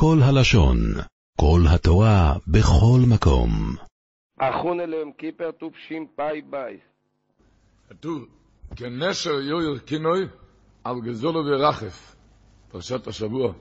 כל 0.00 0.18
הלשון, 0.22 0.76
כל 1.40 1.60
התורה, 1.74 2.34
בכל 2.46 3.00
מקום. 3.08 3.50
אחון 4.38 4.80
אליהם 4.80 5.12
קיפר 5.12 5.50
תופשים 5.50 6.06
פאי 6.16 6.42
בייס. 6.50 6.80
כתוב, 7.88 8.24
כנשר 8.76 9.30
יויר 9.30 9.78
כינוי 9.86 10.26
על 10.84 10.94
גזולו 11.00 11.40
ורחף. 11.46 12.16
פרשת 12.70 13.06
השבוע. 13.06 13.52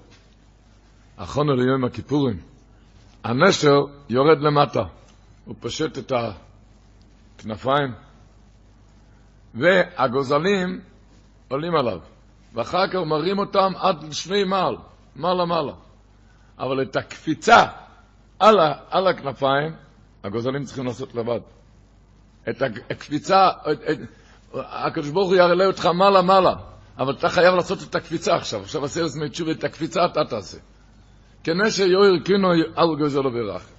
אחון 1.16 1.50
אל 1.50 1.60
יום 1.60 1.86
הכיפורים. 1.86 2.40
הנשר 3.24 3.78
יורד 4.10 4.40
למטה. 4.42 4.84
הוא 5.46 5.56
פושט 5.60 5.98
את 5.98 6.12
הכנפיים, 6.12 7.92
והגוזלים 9.54 10.82
עולים 11.48 11.76
עליו. 11.76 12.00
ואחר 12.54 12.88
כך 12.88 13.00
מרים 13.06 13.40
אותם 13.40 13.72
עד 13.76 14.06
שני 14.12 14.44
מעל, 14.44 14.76
מעלה 15.16 15.46
מעלה. 15.46 15.87
אבל 16.60 16.82
את 16.82 16.96
הקפיצה 16.96 17.66
על, 18.40 18.60
ה, 18.60 18.74
על 18.90 19.08
הכנפיים, 19.08 19.74
הגוזלים 20.24 20.64
צריכים 20.64 20.86
לעשות 20.86 21.16
לבד. 21.16 21.40
את 22.50 22.62
הקפיצה, 22.90 23.50
הקדוש 24.54 25.10
ברוך 25.10 25.28
הוא 25.30 25.36
יראה 25.36 25.68
אותך 25.68 25.86
מעלה 25.86 26.22
מעלה, 26.22 26.54
אבל 26.98 27.14
אתה 27.14 27.30
חייב 27.30 27.56
לעשות 27.56 27.84
את 27.84 27.96
הקפיצה 27.96 28.36
עכשיו. 28.36 28.62
עכשיו 28.62 28.86
עשה 28.86 29.06
עצמי 29.06 29.30
תשובה, 29.30 29.52
את 29.52 29.64
הקפיצה 29.64 30.06
אתה 30.06 30.26
תעשה. 30.30 30.58
כנשר 31.44 31.84
יויר 31.84 32.24
קינו 32.24 32.48
על 32.76 32.88
גוזלו 32.98 33.34
ורחב. 33.34 33.78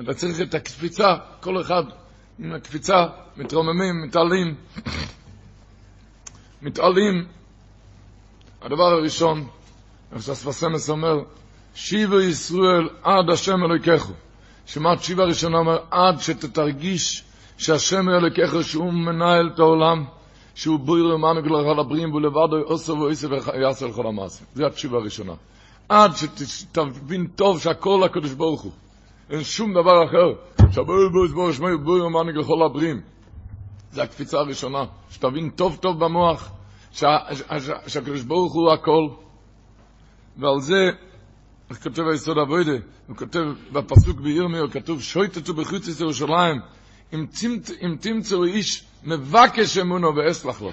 אתה 0.00 0.14
צריך 0.14 0.40
את 0.40 0.54
הקפיצה, 0.54 1.14
כל 1.40 1.60
אחד 1.60 1.82
עם 2.38 2.52
הקפיצה, 2.52 3.06
מתרוממים, 3.36 4.02
מתעלים, 4.06 4.54
מתעלים. 6.62 7.26
הדבר 8.62 8.84
הראשון, 8.84 9.48
איך 10.12 10.22
שהספסמס 10.22 10.90
אומר, 10.90 11.16
שיבו 11.76 12.20
ישראל 12.20 12.88
עד 13.02 13.30
השם 13.30 13.64
אלוהיכךו. 13.64 14.12
שמעת 14.66 15.02
שיבה 15.02 15.24
ראשונה 15.24 15.58
אומר, 15.58 15.78
עד 15.90 16.20
שתתרגיש 16.20 17.24
שהשם 17.58 18.08
אלוהיכךו 18.08 18.62
שהוא 18.62 18.92
מנהל 18.92 19.50
את 19.54 19.58
העולם, 19.58 20.04
שהוא 20.54 20.78
בויר 20.78 21.04
למען 21.04 21.40
גלח 21.40 21.78
הבריים 21.78 22.14
ולבדו 22.14 22.56
עושה 22.64 22.92
ועושה 22.92 23.28
ויעשה 23.28 23.86
לכל 23.86 24.06
המעשים. 24.06 24.46
זו 24.54 24.66
התשיבה 24.66 24.98
הראשונה. 24.98 25.32
עד 25.88 26.12
שתבין 26.46 27.26
טוב 27.26 27.60
שהכל 27.60 28.02
הקדוש 28.04 28.32
ברוך 28.32 28.62
הוא. 28.62 28.72
אין 29.30 29.42
שום 29.44 29.72
דבר 29.72 30.04
אחר. 30.04 30.32
שבוי 30.70 31.08
בוי 31.12 31.28
סבור 31.28 31.52
שמי 31.52 31.76
בוי 31.84 32.00
ומנהיג 32.00 32.36
לכל 32.36 32.62
הבריים. 32.66 33.00
זה 33.90 34.02
הקפיצה 34.02 34.38
הראשונה. 34.38 34.84
שתבין 35.10 35.50
טוב 35.50 35.78
טוב 35.80 36.04
במוח 36.04 36.50
שהקדוש 36.92 38.22
ברוך 38.22 38.54
הוא 38.54 38.72
הכל. 38.72 39.08
ועל 40.38 40.60
זה, 40.60 40.90
איך 41.70 41.82
כותב 41.82 42.02
היסוד 42.10 42.38
אבוידה, 42.38 42.76
הוא 43.06 43.16
כותב 43.16 43.44
בפסוק 43.72 44.20
בירמיהו, 44.20 44.70
כתוב 44.70 45.02
שויטתו 45.02 45.54
בחוץ 45.54 46.00
ירושלים, 46.00 46.60
אם 47.12 47.96
תמצאו 48.00 48.44
איש 48.44 48.84
מבקש 49.04 49.78
אמונו 49.78 50.16
ואסלח 50.16 50.62
לו. 50.62 50.70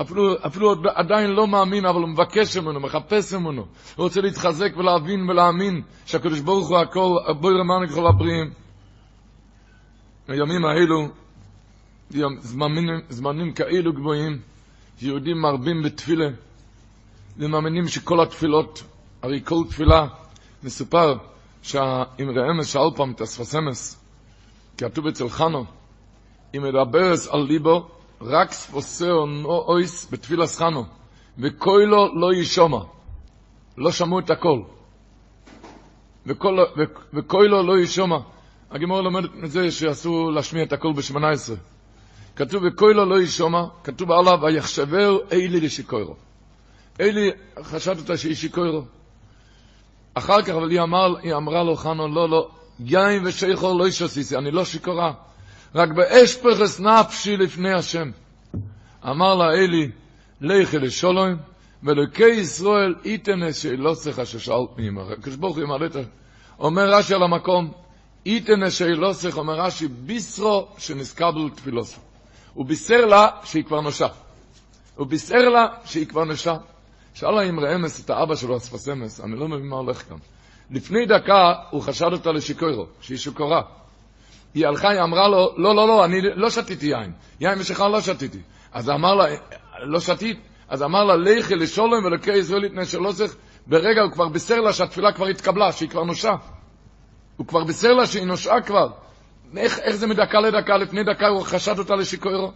אפילו, 0.00 0.34
אפילו 0.46 0.74
עדיין 0.94 1.30
לא 1.30 1.46
מאמין, 1.46 1.86
אבל 1.86 2.00
הוא 2.00 2.08
מבקש 2.08 2.56
אמונו, 2.56 2.80
מחפש 2.80 3.34
אמונו. 3.34 3.62
הוא 3.96 4.04
רוצה 4.04 4.20
להתחזק 4.20 4.76
ולהבין 4.76 5.30
ולהאמין 5.30 5.82
שהקדוש 6.06 6.40
ברוך 6.40 6.68
הוא 6.68 6.78
הכל, 6.78 7.16
בואי 7.40 7.54
רמנו 7.54 7.88
ככל 7.88 8.06
הבריאים. 8.06 8.50
הימים 10.28 10.64
האלו, 10.64 11.08
זמנים, 12.40 13.00
זמנים 13.08 13.52
כאלו 13.52 13.92
גבוהים, 13.92 14.38
יהודים 15.02 15.38
מרבים 15.38 15.82
בתפילה, 15.82 16.28
ומאמינים 17.38 17.88
שכל 17.88 18.20
התפילות, 18.20 18.82
הרי 19.22 19.40
כל 19.44 19.64
תפילה, 19.68 20.06
מסופר 20.66 21.16
שהאמרי 21.62 22.50
אמס 22.50 22.66
שאל 22.66 22.90
פעם 22.96 23.12
את 23.12 23.20
הספסמס, 23.20 24.04
כתוב 24.78 25.06
אצל 25.06 25.28
חנו, 25.28 25.64
אם 26.56 26.62
מדברס 26.62 27.28
על 27.28 27.40
ליבו, 27.40 27.88
רק 28.20 28.52
ספוסר 28.52 29.14
אויס 29.44 30.08
בתפילה 30.10 30.46
סחנו, 30.46 30.84
וקוילו 31.38 32.20
לא 32.20 32.34
ישומע. 32.34 32.78
לא 33.78 33.92
שמעו 33.92 34.18
את 34.18 34.30
הכל. 34.30 34.60
וקוילו 37.14 37.62
לא 37.62 37.78
ישומע. 37.78 38.18
הגמור 38.70 39.00
לומדת 39.00 39.34
מזה 39.34 39.70
שאסור 39.70 40.32
להשמיע 40.32 40.62
את 40.62 40.72
הכל 40.72 40.92
בשמונה 40.92 41.30
עשרה. 41.30 41.56
כתוב 42.36 42.62
וקוילו 42.66 43.04
לא 43.04 43.22
ישומע, 43.22 43.64
כתוב 43.84 44.10
עליו 44.10 44.38
ויחשבר 44.42 45.18
אילי 45.30 45.60
לשיקוירו. 45.60 46.16
אילי 47.00 47.30
חשד 47.62 47.98
אותה 47.98 48.16
שהיא 48.16 48.34
שיקוירו. 48.34 48.82
אחר 50.18 50.42
כך 50.42 50.50
אבל 50.50 50.70
היא, 50.70 50.80
אמר, 50.80 51.16
היא 51.22 51.34
אמרה 51.34 51.62
לו 51.62 51.76
חנו 51.76 52.08
לא 52.08 52.28
לא 52.28 52.48
יין 52.80 53.26
ושיכור 53.26 53.78
לא 53.78 53.88
ישוסיסי, 53.88 54.36
אני 54.36 54.50
לא 54.50 54.64
שיכורה. 54.64 55.12
רק 55.74 55.88
באש 55.90 56.36
פרס 56.36 56.80
נפשי 56.80 57.36
לפני 57.36 57.72
השם. 57.72 58.10
אמר 59.04 59.34
לה 59.34 59.52
אלי, 59.54 59.90
לכי 60.40 60.78
לשולוים, 60.78 61.36
ולוקי 61.82 62.28
ישראל 62.28 62.94
איתן 63.04 63.52
שאלוסך 63.52 64.20
ששאלת 64.24 64.68
מימה. 64.76 65.02
הקדוש 65.12 65.36
ברוך 65.36 65.56
הוא 65.56 65.64
ימלא 65.64 65.86
את. 65.86 65.96
אומר 66.58 66.90
רש"י 66.90 67.14
על 67.14 67.22
המקום, 67.22 67.72
איתן 68.26 68.70
שאלוסך, 68.70 69.38
אומר 69.38 69.54
רש"י, 69.54 69.88
בישרו 69.88 70.68
שנסקבל 70.78 71.50
תפילוסו. 71.54 72.00
הוא 72.54 72.66
בישר 72.66 73.06
לה 73.06 73.28
שהיא 73.44 73.64
כבר 73.64 73.80
נושה. 73.80 74.06
הוא 74.96 75.06
בישר 75.06 75.48
לה 75.48 75.66
שהיא 75.84 76.06
כבר 76.06 76.24
נושה. 76.24 76.56
שאלה 77.16 77.48
אמרי 77.48 77.74
אמס 77.74 78.04
את 78.04 78.10
האבא 78.10 78.34
שלו, 78.34 78.56
אספס 78.56 78.88
אמס, 78.88 79.20
אני 79.20 79.36
לא 79.36 79.48
מבין 79.48 79.68
מה 79.68 79.76
הולך 79.76 80.02
כאן. 80.08 80.16
לפני 80.70 81.06
דקה 81.06 81.54
הוא 81.70 81.82
חשד 81.82 82.12
אותה 82.12 82.32
לשיקורו, 82.32 82.86
שהיא 83.00 83.18
שיכורה. 83.18 83.62
היא 84.54 84.66
הלכה, 84.66 84.90
היא 84.90 85.00
אמרה 85.02 85.28
לו, 85.28 85.54
לא, 85.56 85.76
לא, 85.76 85.88
לא, 85.88 86.04
אני 86.04 86.20
לא 86.34 86.50
שתיתי 86.50 86.86
יין. 86.86 87.12
יין 87.40 87.58
ושכר 87.58 87.88
לא 87.88 88.00
שתיתי. 88.00 88.38
אז 88.72 88.90
אמר 88.90 89.14
לה, 89.14 89.24
לא 89.82 90.00
שתית? 90.00 90.38
אז 90.68 90.82
אמר 90.82 91.04
לה, 91.04 91.16
לכי 91.16 91.54
לשולם 91.54 92.04
ולקי 92.04 92.32
ישראל 92.32 92.64
יתנה 92.64 92.84
שלא 92.84 93.12
צריך. 93.12 93.36
ברגע 93.66 94.02
הוא 94.02 94.12
כבר 94.12 94.28
בישר 94.28 94.60
לה 94.60 94.72
שהתפילה 94.72 95.12
כבר 95.12 95.26
התקבלה, 95.26 95.72
שהיא 95.72 95.88
כבר 95.88 96.04
נושה. 96.04 96.34
הוא 97.36 97.46
כבר 97.46 97.64
בישר 97.64 97.92
לה 97.92 98.06
שהיא 98.06 98.24
נושעה 98.24 98.62
כבר. 98.62 98.88
איך, 99.56 99.78
איך 99.78 99.96
זה 99.96 100.06
מדקה 100.06 100.40
לדקה? 100.40 100.76
לפני 100.76 101.04
דקה 101.04 101.28
הוא 101.28 101.42
חשד 101.42 101.78
אותה 101.78 101.94
לשיקורו. 101.94 102.52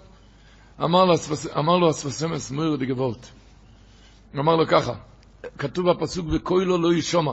אמר 0.85 1.05
לו, 1.05 1.15
אמר 1.59 1.77
לו 1.77 1.91
אספסמס 1.91 2.51
מויר 2.51 2.77
דגבולט. 2.77 3.40
אמר 4.39 4.57
לו 4.57 4.67
ככה, 4.67 4.93
כתוב 5.59 5.91
בפסוק, 5.91 6.27
וקוילו 6.31 6.79
לא 6.79 6.95
ישומע. 6.95 7.33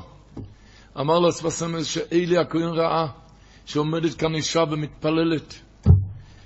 אמר 0.99 1.19
לו 1.19 1.29
אספסמס 1.29 1.85
שאלי 1.85 2.37
הכהן 2.37 2.69
ראה. 2.69 3.07
שעומדת 3.67 4.13
כאן 4.13 4.35
אישה 4.35 4.63
ומתפללת, 4.71 5.53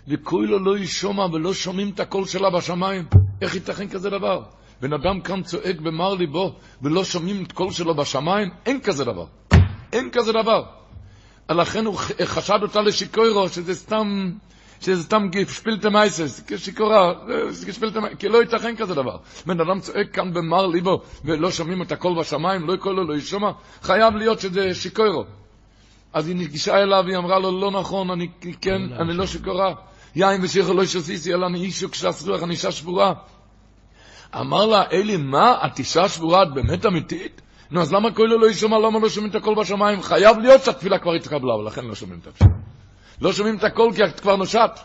וכוילו 0.08 0.60
לא 0.60 0.78
ישומע 0.78 1.26
ולא 1.26 1.54
שומעים 1.54 1.90
את 1.90 2.00
הקול 2.00 2.26
שלה 2.26 2.50
בשמיים. 2.50 3.06
איך 3.42 3.56
ייתכן 3.56 3.90
כזה 3.90 4.10
דבר? 4.10 4.44
בן 4.82 4.94
אדם 4.94 5.22
כאן 5.22 5.44
צועק 5.44 5.80
במר 5.80 6.14
ליבו 6.14 6.56
ולא 6.82 7.04
שומעים 7.04 7.44
את 7.44 7.52
קול 7.52 7.72
שלו 7.72 7.96
בשמיים? 7.96 8.50
אין 8.66 8.82
כזה 8.82 9.04
דבר. 9.04 9.26
אין 9.94 10.10
כזה 10.12 10.32
דבר. 10.32 10.64
לכן 11.50 11.86
הוא 11.86 11.96
חשד 12.26 12.60
אותה 12.62 12.82
לשיקוירו, 12.82 13.50
שזה 13.50 13.76
סתם, 13.76 14.32
שזה 14.82 15.04
סתם 15.04 15.28
גשפילטה 15.32 15.90
מייסס, 15.90 16.44
כשיקורה, 16.48 17.14
גשפילטה 17.68 18.00
מייסס, 18.00 18.18
כי 18.20 18.28
לא 18.28 18.42
ייתכן 18.42 18.76
כזה 18.76 18.96
דבר. 18.96 19.18
בן 19.46 19.60
אדם 19.60 19.80
צועק 19.80 20.12
כאן 20.14 20.34
במר 20.34 20.68
ליבו 20.68 21.02
ולא 21.26 21.52
שומעים 21.52 21.82
את 21.82 21.92
הקול 21.92 22.20
בשמיים, 22.20 22.68
לא 22.68 22.74
יקול 22.74 22.96
לו, 22.96 23.04
לא 23.04 23.14
ישומע, 23.14 23.52
חייב 23.82 24.16
להיות 24.16 24.40
שזה 24.40 24.76
שיקוירו. 24.76 25.26
אז 26.14 26.28
היא 26.28 26.36
נגישה 26.36 26.78
אליו, 26.78 27.04
היא 27.08 27.18
אמרה 27.18 27.40
לו, 27.40 27.60
לא 27.60 27.72
נכון, 27.72 28.10
אני 28.10 28.28
כן, 28.62 28.82
אני 29.00 29.14
לא 29.14 29.26
שיכורה. 29.26 29.74
יין 30.16 30.44
ושיכו 30.44 30.74
לא 30.74 30.86
שסיסי, 30.86 31.34
אלא 31.34 31.46
אני 31.46 31.60
איש 31.60 31.84
וכשס 31.84 32.28
רוח, 32.28 32.44
אני 32.44 32.52
אישה 32.52 32.72
שבורה. 32.72 33.14
אמר 34.40 34.66
לה, 34.66 34.84
אלי, 34.92 35.18
מה, 35.18 35.58
את 35.66 35.80
אישה 35.80 36.10
שבורה, 36.10 36.44
את 36.44 36.54
באמת 36.54 36.86
אמיתית? 36.86 37.42
נו, 37.72 37.82
אז 37.82 37.94
למה 37.94 38.14
כהלו 38.14 38.40
לא 38.40 38.50
ישמע, 38.50 38.80
למה 38.80 39.00
לא 39.00 39.10
שומעים 39.10 39.32
את 39.32 39.36
הקול 39.36 39.56
בשמיים? 39.56 40.02
חייב 40.02 40.38
להיות 40.38 40.64
שהתפילה 40.64 41.00
כבר 41.00 41.14
התקבלה, 41.14 41.56
ולכן 41.56 41.86
לא 41.86 41.96
שומעים 41.96 42.20
את 42.20 42.28
התפילה. 42.28 42.52
לא 43.22 43.34
שומעים 43.34 43.58
את 43.58 43.64
הקול 43.64 43.94
כי 43.94 44.04
את 44.04 44.20
כבר 44.20 44.36
נושעת. 44.36 44.80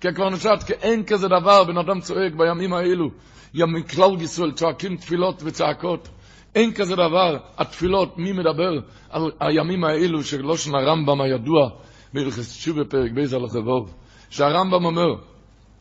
כי 0.00 0.08
כבר 0.14 0.28
נושעת, 0.28 0.62
כי 0.62 0.72
אין 0.72 1.04
כזה 1.04 1.28
דבר, 1.28 1.64
בן 1.64 1.78
אדם 1.78 2.00
צועק 2.00 2.32
בימים 2.32 2.72
האלו. 2.72 3.10
ימים 3.54 3.82
כלל 3.82 4.22
ישראל 4.22 4.52
צועקים 4.52 4.96
תפילות 4.96 5.42
וצעקות. 5.44 6.08
אין 6.54 6.74
כזה 6.74 6.94
דבר, 6.94 7.36
התפילות, 7.58 8.18
מי 8.18 8.32
מדבר 8.32 8.80
על 9.10 9.30
הימים 9.40 9.84
האלו 9.84 10.22
של 10.22 10.42
לשון 10.42 10.74
הרמב"ם 10.74 11.20
הידוע, 11.20 11.70
בהלכות 12.12 12.58
תשובה 12.58 12.84
פרק 12.84 13.12
ב' 13.12 13.34
הלכה 13.34 13.44
ו', 13.44 13.94
שהרמב"ם 14.30 14.84
אומר, 14.84 15.14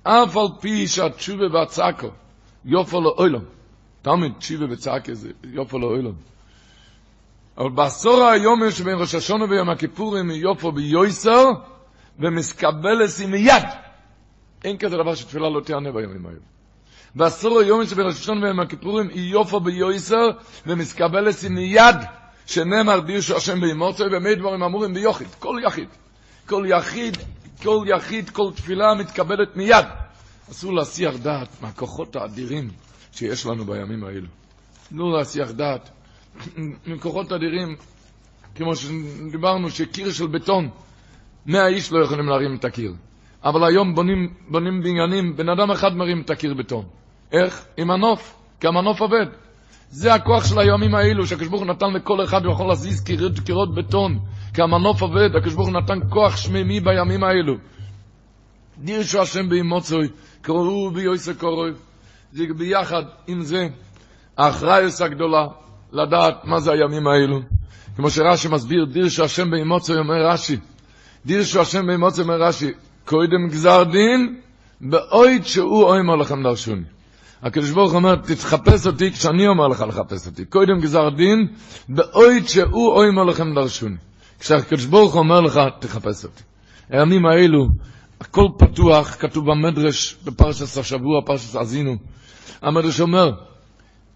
אף 0.04 0.38
על 0.38 0.48
פי 0.62 0.88
שהתשובה 0.88 1.44
והצעקה 1.53 2.07
יפה 2.65 3.01
לעולם, 3.01 3.44
תמיד 4.02 4.31
תשובה 4.38 4.66
וצעקה 4.69 5.13
זה 5.13 5.30
יפה 5.44 5.80
לעולם, 5.80 6.15
אבל 7.57 7.69
בעשרה 7.69 8.24
הימים 8.24 8.71
שבין 8.72 8.98
ראש 9.00 9.16
השנה 9.15 9.45
ויום 9.46 9.69
הכיפורים 9.69 10.31
יפה 10.31 10.71
ביותר, 10.71 11.45
ומתקבלת 12.19 13.21
מיד. 13.21 13.63
אין 14.63 14.77
כזה 14.77 14.97
דבר 14.97 15.15
שתפילה 15.15 15.50
לא 15.50 15.62
תענה 15.62 15.91
בימים 15.91 16.25
האלו. 16.25 16.39
ואסור 17.15 17.59
היום 17.59 17.85
שבין 17.85 18.07
השושון 18.07 18.44
ויום 18.44 18.59
הכיפורים 18.59 19.09
יופו 19.13 19.59
ביועסר 19.59 20.29
ומסקבלס 20.67 21.45
עם 21.45 21.57
יד 21.57 21.95
שנאמר 22.45 23.00
דירשו 23.00 23.38
השם 23.38 23.62
באמוצו, 23.62 24.03
ומי 24.12 24.35
דברים 24.35 24.63
אמורים 24.63 24.94
ביוחיד, 24.94 25.27
כל 25.39 25.59
יחיד. 25.67 25.88
כל 26.45 26.65
יחיד, 26.67 27.17
כל 27.63 27.85
יחיד, 27.88 28.29
כל 28.29 28.51
תפילה 28.56 28.94
מתקבלת 28.94 29.56
מיד. 29.56 29.85
אסור 30.51 30.73
להסיח 30.73 31.15
דעת 31.15 31.61
מהכוחות 31.61 32.15
האדירים 32.15 32.69
שיש 33.11 33.45
לנו 33.45 33.65
בימים 33.65 34.03
האלו. 34.03 34.27
לא 34.91 35.18
להסיח 35.18 35.51
דעת 35.51 35.89
מכוחות 36.88 37.31
אדירים, 37.31 37.75
כמו 38.56 38.75
שדיברנו, 38.75 39.69
שקיר 39.69 40.11
של 40.11 40.27
בטון, 40.27 40.69
מאה 41.45 41.68
איש 41.68 41.92
לא 41.92 42.03
יכולים 42.03 42.25
להרים 42.25 42.56
את 42.56 42.65
הקיר. 42.65 42.94
אבל 43.44 43.63
היום 43.63 43.95
בונים, 43.95 44.33
בונים 44.50 44.81
בניינים, 44.81 45.36
בן 45.36 45.50
אדם 45.50 45.71
אחד 45.71 45.95
מרים 45.95 46.21
את 46.21 46.30
הקיר 46.30 46.53
בטון. 46.53 46.86
איך? 47.31 47.65
עם 47.77 47.88
מנוף, 47.88 48.36
כי 48.59 48.68
המנוף 48.68 49.01
עובד. 49.01 49.25
זה 49.89 50.13
הכוח 50.13 50.45
של 50.45 50.59
הימים 50.59 50.95
האלו, 50.95 51.27
שהקדוש 51.27 51.50
הוא 51.50 51.65
נתן 51.65 51.94
לכל 51.94 52.24
אחד 52.24 52.45
ויכול 52.45 52.68
להזיז 52.68 53.03
קירות, 53.03 53.39
קירות 53.39 53.75
בטון, 53.75 54.19
כי 54.53 54.62
המנוף 54.62 55.01
עובד, 55.01 55.36
הקדוש 55.36 55.53
הוא 55.53 55.71
נתן 55.71 56.00
כוח 56.09 56.38
שמימי 56.38 56.80
בימים 56.80 57.24
האלו. 57.24 57.53
דירשו 58.77 59.21
השם 59.21 59.50
באמוצוי, 59.50 60.07
קראו 60.42 60.92
ביוסי 60.92 61.33
קורוי, 61.33 61.71
זה 62.31 62.44
ביחד 62.57 63.03
עם 63.27 63.42
זה, 63.42 63.68
האחראיוס 64.38 65.01
הגדולה, 65.01 65.47
לדעת 65.92 66.45
מה 66.45 66.59
זה 66.59 66.71
הימים 66.71 67.07
האלו. 67.07 67.39
כמו 67.95 68.09
שרש"י 68.09 68.47
מסביר, 68.47 68.86
דירשו 68.86 69.24
השם 69.24 69.51
באמוצוי, 69.51 69.97
אומר 69.97 70.27
רש"י, 70.27 70.57
דירשו 71.25 71.62
השם 71.62 71.88
באמוצוי, 71.88 72.24
אומר 72.24 72.42
רש"י, 72.42 72.72
קודם 73.06 73.48
גזר 73.50 73.83
דין, 73.83 74.39
באויד 74.81 75.45
שהוא 75.45 75.83
אומר 75.83 76.16
לכם 76.16 76.44
דרשוני. 76.44 76.83
הקדוש 77.44 77.72
ברוך 77.72 77.94
אומר, 77.94 78.16
תתחפש 78.16 78.88
אותי 78.88 79.12
כשאני 79.12 79.48
אומר 79.48 79.68
לך 79.68 79.86
לחפש 79.88 80.27
אותי. 80.27 80.45
קודם 80.45 80.80
גזר 80.81 81.10
דין, 81.10 81.48
באויד 81.89 82.48
שהוא 82.48 83.04
אומר 83.04 83.24
לכם 83.24 83.56
דרשוני. 83.56 83.95
כשהקדוש 84.39 84.86
ברוך 84.86 85.16
אומר 85.16 85.42
לך, 85.42 85.60
תחפש 85.80 86.24
אותי. 86.24 86.44
הימים 86.89 87.25
האלו, 87.25 87.68
הכל 88.21 88.48
פתוח, 88.57 89.16
כתוב 89.19 89.45
במדרש, 89.51 90.16
בפרשת 90.24 90.78
השבוע, 90.78 91.21
פרשת 91.25 91.56
עזינו. 91.56 91.95
המדרש 92.62 93.01
אומר, 93.01 93.31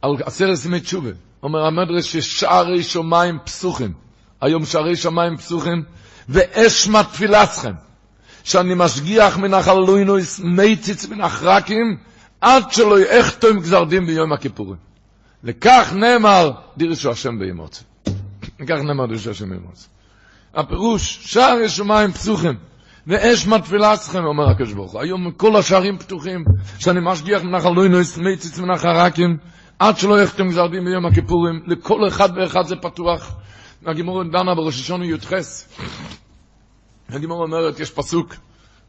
על 0.02 0.12
עשרת 0.24 0.66
ימי 0.66 0.80
תשובה, 0.80 1.10
אומר 1.44 1.60
המדרש 1.66 2.18
ששערי 2.18 2.84
שמיים 2.84 3.38
פסוחים. 3.46 3.94
היום 4.42 4.66
שערי 4.66 4.96
שמיים 4.96 5.38
פסוחים, 5.38 5.84
ואש 6.30 6.88
מתפילתכם. 6.88 7.74
שאני 8.44 8.74
משגיח 8.76 9.38
מנחל 9.38 9.74
לוינויס 9.74 10.40
מייציץ 10.40 11.06
מן 11.06 11.22
החרקים, 11.22 11.98
עד 12.42 12.72
שלא 12.72 13.00
יחתום 13.00 13.60
גזר 13.60 13.84
דין 13.84 14.06
ביום 14.06 14.34
הכיפורים. 14.34 14.76
לכך 15.44 15.94
נאמר 15.96 16.52
דירשו 16.78 17.12
השם 17.12 17.40
באמוצי. 17.40 17.84
לכך 18.60 18.78
נאמר 18.84 19.06
דירשו 19.06 19.32
השם 19.32 19.50
באמוצי. 19.50 19.88
הפירוש, 20.56 21.20
שער 21.22 21.68
שמיים 21.68 22.12
פסוחים, 22.12 22.56
ואש 23.08 23.48
מתפילה 23.48 23.94
אצלכם, 23.94 24.24
אומר 24.24 24.50
הקדוש 24.50 24.74
ברוך 24.74 24.92
הוא. 24.92 25.02
היום 25.02 25.32
כל 25.32 25.56
השערים 25.56 25.98
פתוחים, 25.98 26.46
שאני 26.80 27.00
משגיח 27.04 27.44
מנחל 27.44 27.70
לוינויס 27.70 28.18
מייציץ 28.18 28.60
מן 28.60 28.72
החרקים, 28.72 29.38
עד 29.80 29.98
שלא 29.98 30.22
יחתום 30.22 30.50
גזר 30.50 30.68
דין 30.68 30.86
ביום 30.86 31.06
הכיפורים, 31.06 31.62
לכל 31.68 32.08
אחד 32.08 32.30
ואחד 32.36 32.64
זה 32.66 32.76
פתוח. 32.76 33.36
הגימור 33.86 34.24
דנה 34.24 34.56
בראש 34.56 34.80
השונה 34.80 35.06
י"ח. 35.06 35.34
הגימור 37.10 37.44
אומרת, 37.44 37.80
יש 37.80 37.92
פסוק, 37.92 38.36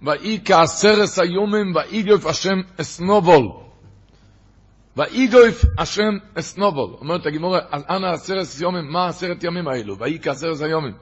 ואי 0.02 0.38
כעשרס 0.44 1.19
היומים 1.19 1.75
ואיגוף 1.75 2.26
השם 2.26 2.60
אסנובול. 2.81 3.48
ואיגוף 4.96 5.64
השם 5.78 6.19
אסנובול. 6.34 6.90
אומרת 7.00 7.26
הגימור, 7.26 7.56
אנא 7.72 8.06
עשרס 8.06 8.60
יומים, 8.60 8.92
מה 8.92 9.08
עשרת 9.08 9.44
ימים 9.44 9.69
האלו? 9.69 9.98
ואי 9.98 10.19
כעשרס 10.22 10.62
היומים. 10.62 10.94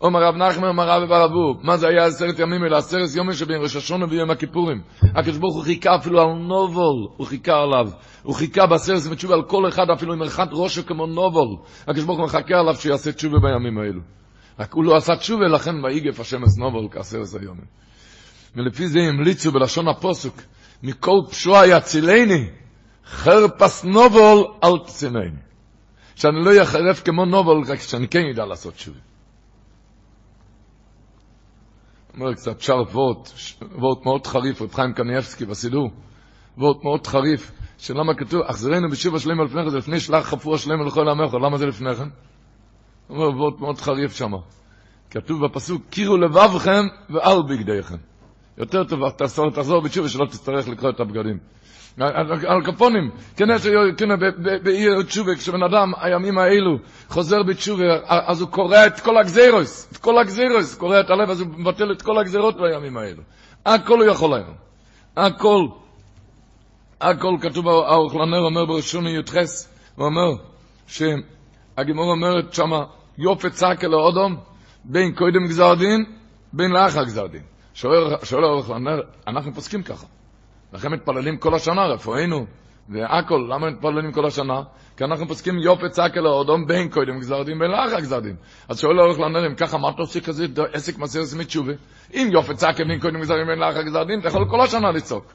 אומר 0.00 0.22
רב 0.22 0.36
נחמן, 0.36 0.68
אומר 0.68 0.88
רב 0.88 1.08
ברבו, 1.08 1.54
מה 1.62 1.76
זה 1.76 1.88
היה 1.88 2.04
עשרת 2.04 2.38
ימים 2.38 2.64
אלא 2.64 2.76
עשרת 2.76 3.14
יומים 3.14 3.32
שבין 3.32 3.62
ראש 3.62 3.76
השונה 3.76 4.06
ויום 4.10 4.30
הכיפורים. 4.30 4.82
הקדוש 5.02 5.38
ברוך 5.38 5.54
הוא 5.54 5.64
חיכה 5.64 5.96
אפילו 5.96 6.20
על 6.20 6.26
נובול, 6.26 7.08
הוא 7.16 7.26
חיכה 7.26 7.62
עליו. 7.62 7.88
הוא 8.22 8.34
חיכה 8.34 8.66
בעשרת 8.66 9.06
ימי 9.06 9.16
תשובה 9.16 9.34
על 9.34 9.42
כל 9.42 9.68
אחד, 9.68 9.90
אפילו 9.90 10.12
עם 10.12 10.22
אחד 10.22 10.46
ראשו 10.52 10.86
כמו 10.86 11.06
נובול. 11.06 11.56
הקדוש 11.82 12.04
ברוך 12.04 12.18
הוא 12.18 12.26
מחכה 12.26 12.54
עליו 12.54 12.74
שיעשה 12.74 13.12
תשובה 13.12 13.38
בימים 13.38 13.78
האלו. 13.78 14.00
רק 14.58 14.72
הוא 14.72 14.84
לא 14.84 14.96
עשה 14.96 15.16
תשובה, 15.16 15.48
לכן 15.48 15.84
ויגף 15.84 16.20
השם 16.20 16.42
אסנובול 16.42 16.88
כעשרת 16.90 17.40
היומים. 17.40 17.64
ולפי 18.56 18.88
זה 18.88 19.00
המליצו 19.00 19.52
בלשון 19.52 19.88
הפוסק, 19.88 20.42
מכל 20.82 21.20
פשועה 21.30 21.66
יצילני, 21.66 22.46
חרפס 23.06 23.84
נובול 23.84 24.46
אל 24.64 24.78
תצילני. 24.86 25.40
שאני 26.14 26.44
לא 26.44 26.54
יחרף 26.54 27.02
כמו 27.04 27.24
נובול, 27.24 27.62
רק 27.68 27.80
שאני 27.80 28.08
כן 28.08 28.22
ידע 28.32 28.46
לעשות 28.46 28.74
תשובה. 28.74 29.09
אומר 32.14 32.34
קצת 32.34 32.60
שר 32.60 32.82
וורט, 32.92 33.30
וורט 33.72 34.04
מאוד 34.04 34.26
חריף, 34.26 34.62
רב 34.62 34.74
חיים 34.74 34.92
קניאבסקי 34.92 35.44
בסידור, 35.44 35.90
וורט 36.58 36.84
מאוד 36.84 37.06
חריף, 37.06 37.52
שלמה 37.78 38.14
כתוב, 38.14 38.42
אחזרנו 38.42 38.90
בשיבה 38.90 39.18
שלם 39.18 39.40
על 39.40 39.46
לפני 39.46 39.62
כן, 39.64 39.70
זה 39.70 39.78
לפני 39.78 40.00
שלח 40.00 40.26
חפור 40.26 40.56
שלם 40.56 40.86
לכל 40.86 41.08
עמך, 41.08 41.34
למה 41.34 41.58
זה 41.58 41.66
לפני 41.66 41.94
כן? 41.94 42.08
אומר 43.10 43.28
וורט 43.36 43.60
מאוד 43.60 43.80
חריף 43.80 44.16
שם. 44.16 44.32
כתוב 45.10 45.46
בפסוק, 45.46 45.82
קירו 45.90 46.16
לבבכם 46.16 46.84
ואל 47.10 47.42
בגדיכם. 47.48 47.96
יותר 48.58 48.84
טוב, 48.84 49.10
תחזור 49.54 49.80
בתשובה 49.80 50.08
שלא 50.08 50.26
תצטרך 50.26 50.68
לקרוא 50.68 50.90
את 50.90 51.00
הבגדים. 51.00 51.38
על 52.46 52.64
כפונים, 52.64 53.10
כן, 53.36 53.58
כן, 53.96 54.08
באי 54.62 55.04
תשובה, 55.04 55.34
כשבן 55.34 55.62
אדם, 55.62 55.92
הימים 56.00 56.38
האלו, 56.38 56.78
חוזר 57.08 57.42
בתשובה, 57.42 57.84
אז 58.06 58.40
הוא 58.40 58.50
קורא 58.50 58.86
את 58.86 59.00
כל 59.00 59.18
הגזירוס, 59.18 59.88
את 59.92 59.96
כל 59.96 60.18
הגזירוס, 60.18 60.74
קורא 60.74 61.00
את 61.00 61.10
הלב, 61.10 61.30
אז 61.30 61.40
הוא 61.40 61.48
מבטל 61.56 61.92
את 61.92 62.02
כל 62.02 62.18
הגזירות 62.18 62.56
בימים 62.56 62.96
האלו. 62.96 63.22
הכל 63.66 63.98
הוא 63.98 64.10
יכול 64.10 64.34
היום. 64.34 64.54
הכל. 65.16 65.66
הכל 67.00 67.36
כתוב, 67.40 67.68
האוכלנר 67.68 68.38
אומר 68.38 68.64
בראשוני 68.66 69.10
י"ח, 69.10 69.34
הוא 69.96 70.06
אומר, 70.06 70.32
שהגימור 70.86 72.10
אומרת 72.10 72.54
שמה, 72.54 72.84
יופי 73.18 73.50
צעקה 73.50 73.88
לאודום, 73.88 74.36
בין 74.84 75.14
קודם 75.14 75.46
גזר 75.46 75.74
דין, 75.74 76.04
בין 76.52 76.70
לאחר 76.70 77.04
גזר 77.04 77.26
דין. 77.26 77.42
שואל 77.74 78.44
האוכלנר, 78.44 79.00
אנחנו 79.26 79.54
פוסקים 79.54 79.82
ככה. 79.82 80.06
לכן 80.72 80.88
מתפללים 80.92 81.36
כל 81.36 81.54
השנה, 81.54 81.86
רפואינו 81.86 82.46
והכל, 82.88 83.48
למה 83.50 83.70
מתפללים 83.70 84.12
כל 84.12 84.26
השנה? 84.26 84.62
כי 84.96 85.04
אנחנו 85.04 85.28
פוסקים 85.28 85.58
יופי 85.58 85.88
צעקה 85.88 86.20
לאודום 86.20 86.66
בין 86.66 86.88
קודם 86.88 87.18
גזר 87.18 87.42
דין 87.42 87.58
בין 87.58 87.70
לאחר 87.70 88.00
גזר 88.00 88.20
דין. 88.20 88.36
אז 88.68 88.80
שואל 88.80 88.98
האורך 88.98 89.18
לנר, 89.18 89.46
אם 89.46 89.54
ככה, 89.54 89.78
מה 89.78 89.88
אתה 89.88 90.02
עושה 90.02 90.20
כזה 90.20 90.46
עסק 90.72 90.98
מסיר 90.98 91.22
עשמי 91.22 91.44
תשובה? 91.44 91.72
אם 92.14 92.28
יופי 92.32 92.54
צעקה 92.54 92.84
בין 92.84 93.00
קודם 93.00 93.20
גזר 93.20 93.34
דין 93.34 93.46
בין 93.46 93.58
לאחר 93.58 93.82
גזר 93.82 94.04
דין, 94.04 94.20
אתה 94.20 94.28
יכול 94.28 94.48
כל 94.50 94.60
השנה 94.60 94.90
לצעוק. 94.92 95.32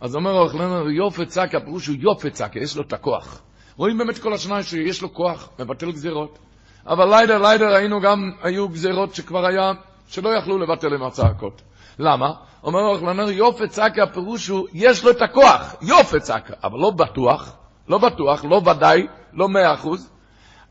אז 0.00 0.16
אומר 0.16 0.30
האורך 0.30 0.54
לנר, 0.54 0.90
יופי 0.90 1.26
צעקה, 1.26 1.58
הפירוש 1.58 1.86
הוא 1.86 1.96
יופי 2.00 2.30
צעקה, 2.30 2.58
יש 2.58 2.76
לו 2.76 2.82
את 2.82 2.92
הכוח. 2.92 3.42
רואים 3.76 3.98
באמת 3.98 4.18
כל 4.18 4.32
השנה 4.32 4.62
שיש 4.62 5.02
לו 5.02 5.14
כוח, 5.14 5.50
מבטל 5.58 5.92
גזירות. 5.92 6.38
אבל 6.86 7.20
לידר, 7.20 7.38
לידר, 7.38 7.74
ראינו 7.74 8.00
גם, 8.00 8.30
היו 8.42 8.68
גזירות 8.68 9.14
שכבר 9.14 9.46
היה, 9.46 9.72
שלא 10.06 10.30
יכלו 10.38 10.58
לבטל 10.58 10.94
עם 10.94 11.02
הצעקות. 11.02 11.62
למה? 11.98 12.32
אומר 12.62 12.80
אוכלנר, 12.80 13.30
יופי 13.30 13.68
צעקה, 13.68 14.02
הפירוש 14.02 14.48
הוא, 14.48 14.66
יש 14.72 15.04
לו 15.04 15.10
את 15.10 15.22
הכוח, 15.22 15.74
יופי 15.82 16.20
צעקה, 16.20 16.54
אבל 16.64 16.78
לא 16.78 16.90
בטוח, 16.90 17.56
לא 17.88 17.98
בטוח, 17.98 18.44
לא 18.44 18.62
ודאי, 18.66 19.06
לא 19.32 19.48
מאה 19.48 19.74
אחוז. 19.74 20.10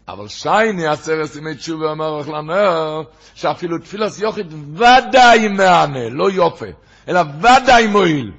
אבל 0.07 0.27
שייני 0.27 0.87
עשרת 0.87 1.35
ימי 1.35 1.55
תשובה 1.55 1.89
אומר 1.89 2.09
אוכלנר, 2.09 3.01
שאפילו 3.35 3.77
תפילס 3.77 4.19
יוכית 4.19 4.47
ודאי 4.73 5.47
מענה, 5.47 6.09
לא 6.09 6.31
יופי, 6.31 6.71
אלא 7.07 7.21
ודאי 7.39 7.87
מועיל, 7.87 8.31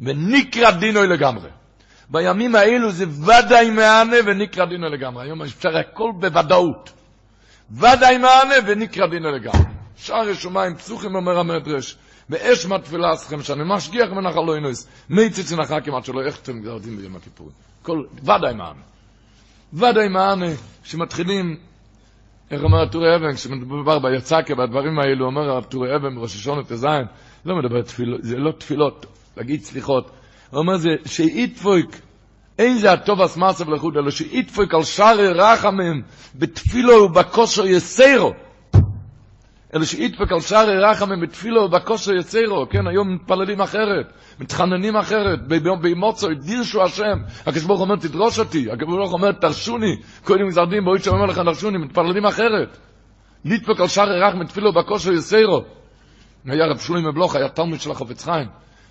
ונקרא 0.00 0.70
דינוי 0.70 1.06
לגמרי. 1.06 1.48
בימים 2.12 2.54
האלו 2.54 2.90
זה 2.90 3.04
ודאי 3.08 3.70
מענה 3.70 4.16
ונקרא 4.26 4.64
דינו 4.64 4.88
לגמרי. 4.88 5.24
היום 5.24 5.42
אפשר 5.42 5.76
הכל 5.76 6.12
בוודאות. 6.18 6.90
ודאי 7.70 8.18
מענה 8.18 8.54
ונקרא 8.66 9.06
דינו 9.06 9.30
לגמרי. 9.30 9.72
שער 9.96 10.28
ישומיים 10.28 10.76
פסוחים 10.76 11.14
אומר 11.14 11.38
המדרש. 11.38 11.96
באש 12.32 12.66
מתפילה 12.66 13.12
אסכם 13.12 13.42
שאני 13.42 13.62
משגיח 13.66 14.10
מנחל 14.10 14.40
לא 14.40 14.56
ינויס. 14.56 14.88
מי 15.10 15.30
ציצי 15.30 15.56
נחק 15.56 15.80
כמעט 15.84 16.04
שלא 16.04 16.20
יחתם 16.28 16.60
גזר 16.60 16.78
דין 16.78 16.96
ביום 16.96 17.16
הכיפורים. 17.16 17.52
כל, 17.82 18.04
ודאי 18.22 18.54
מענה. 18.54 18.82
ודאי 19.72 20.08
מענה 20.08 20.46
שמתחילים, 20.84 21.56
איך 22.50 22.62
אומר 22.62 22.82
הטורי 22.82 23.16
אבן, 23.16 23.34
כשמדובר 23.34 23.98
ביצקה, 23.98 24.54
בדברים 24.54 24.98
האלו, 24.98 25.26
אומר 25.26 25.58
הטורי 25.58 25.96
אבן 25.96 26.14
בראש 26.14 26.34
השונה 26.34 26.62
ט"ז, 26.62 26.86
לא 27.44 27.56
מדבר 27.56 27.82
תפילות, 27.82 28.22
זה 28.22 28.36
לא 28.36 28.52
תפילות, 28.52 29.06
להגיד 29.36 29.62
סליחות. 29.62 30.10
הוא 30.50 30.58
אומר 30.58 30.76
זה 30.76 30.90
שאיתפויק, 31.06 32.00
אין 32.58 32.78
זה 32.78 32.92
הטוב 32.92 33.20
אסמאסב 33.20 33.68
לחוד, 33.68 33.96
אלא 33.96 34.10
שאיתפויק 34.10 34.74
על 34.74 34.84
שערי 34.84 35.28
רחמים 35.28 36.02
בתפילו 36.34 36.94
ובכושר 36.94 37.66
יסרו. 37.66 38.32
אלא 39.74 39.84
שידפק 39.84 40.32
על 40.32 40.40
שערי 40.40 40.78
רחמים 40.78 41.20
בתפילו 41.20 41.62
ובכושר 41.62 42.12
יצרו, 42.12 42.66
כן, 42.70 42.86
היום 42.86 43.14
מתפללים 43.14 43.60
אחרת, 43.60 44.12
מתחננים 44.40 44.96
אחרת, 44.96 45.38
במוצו, 45.82 46.28
דירשו 46.40 46.82
השם, 46.82 47.18
הוא 47.68 47.80
אומר, 47.80 47.96
תדרוש 47.96 48.38
אותי, 48.38 48.66
הוא 48.80 49.12
אומר, 49.12 49.32
תרשוני, 49.32 49.96
קודם 50.24 50.46
מזרדים, 50.46 50.84
בואי 50.84 50.98
שאומר 50.98 51.26
לך, 51.26 51.38
תרשוני, 51.38 51.78
מתפללים 51.78 52.26
אחרת. 52.26 52.78
נדפק 53.44 53.80
על 53.80 53.88
שערי 53.88 54.20
רחמים 54.20 54.44
בתפילו 54.44 54.70
ובכושר 54.70 55.12
יצרו. 55.12 55.62
היה 56.44 56.66
רב 56.66 56.78
שולי 56.78 57.02
מבלוך, 57.02 57.36
היה 57.36 57.48
תלמיד 57.48 57.80
של 57.80 57.90
החופץ 57.90 58.24
חיים, 58.24 58.48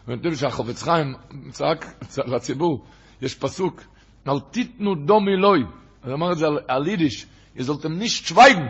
ונתן 0.08 0.36
שהחופץ 0.36 0.84
חיים 0.84 1.14
צעק 1.52 1.86
לציבור, 2.18 2.86
יש 3.22 3.36
פסוק, 3.36 3.82
אל 4.28 4.40
תיתנו 4.40 4.96
דומי 4.96 5.38
לוי, 5.38 5.64
אני 6.04 6.14
אומר 6.14 6.32
את 6.32 6.38
זה 6.38 6.48
על, 6.48 6.60
על 6.68 6.88
יידיש, 6.88 7.26
יזולתם 7.56 7.94
נישט 7.94 8.26
שווייגן, 8.26 8.66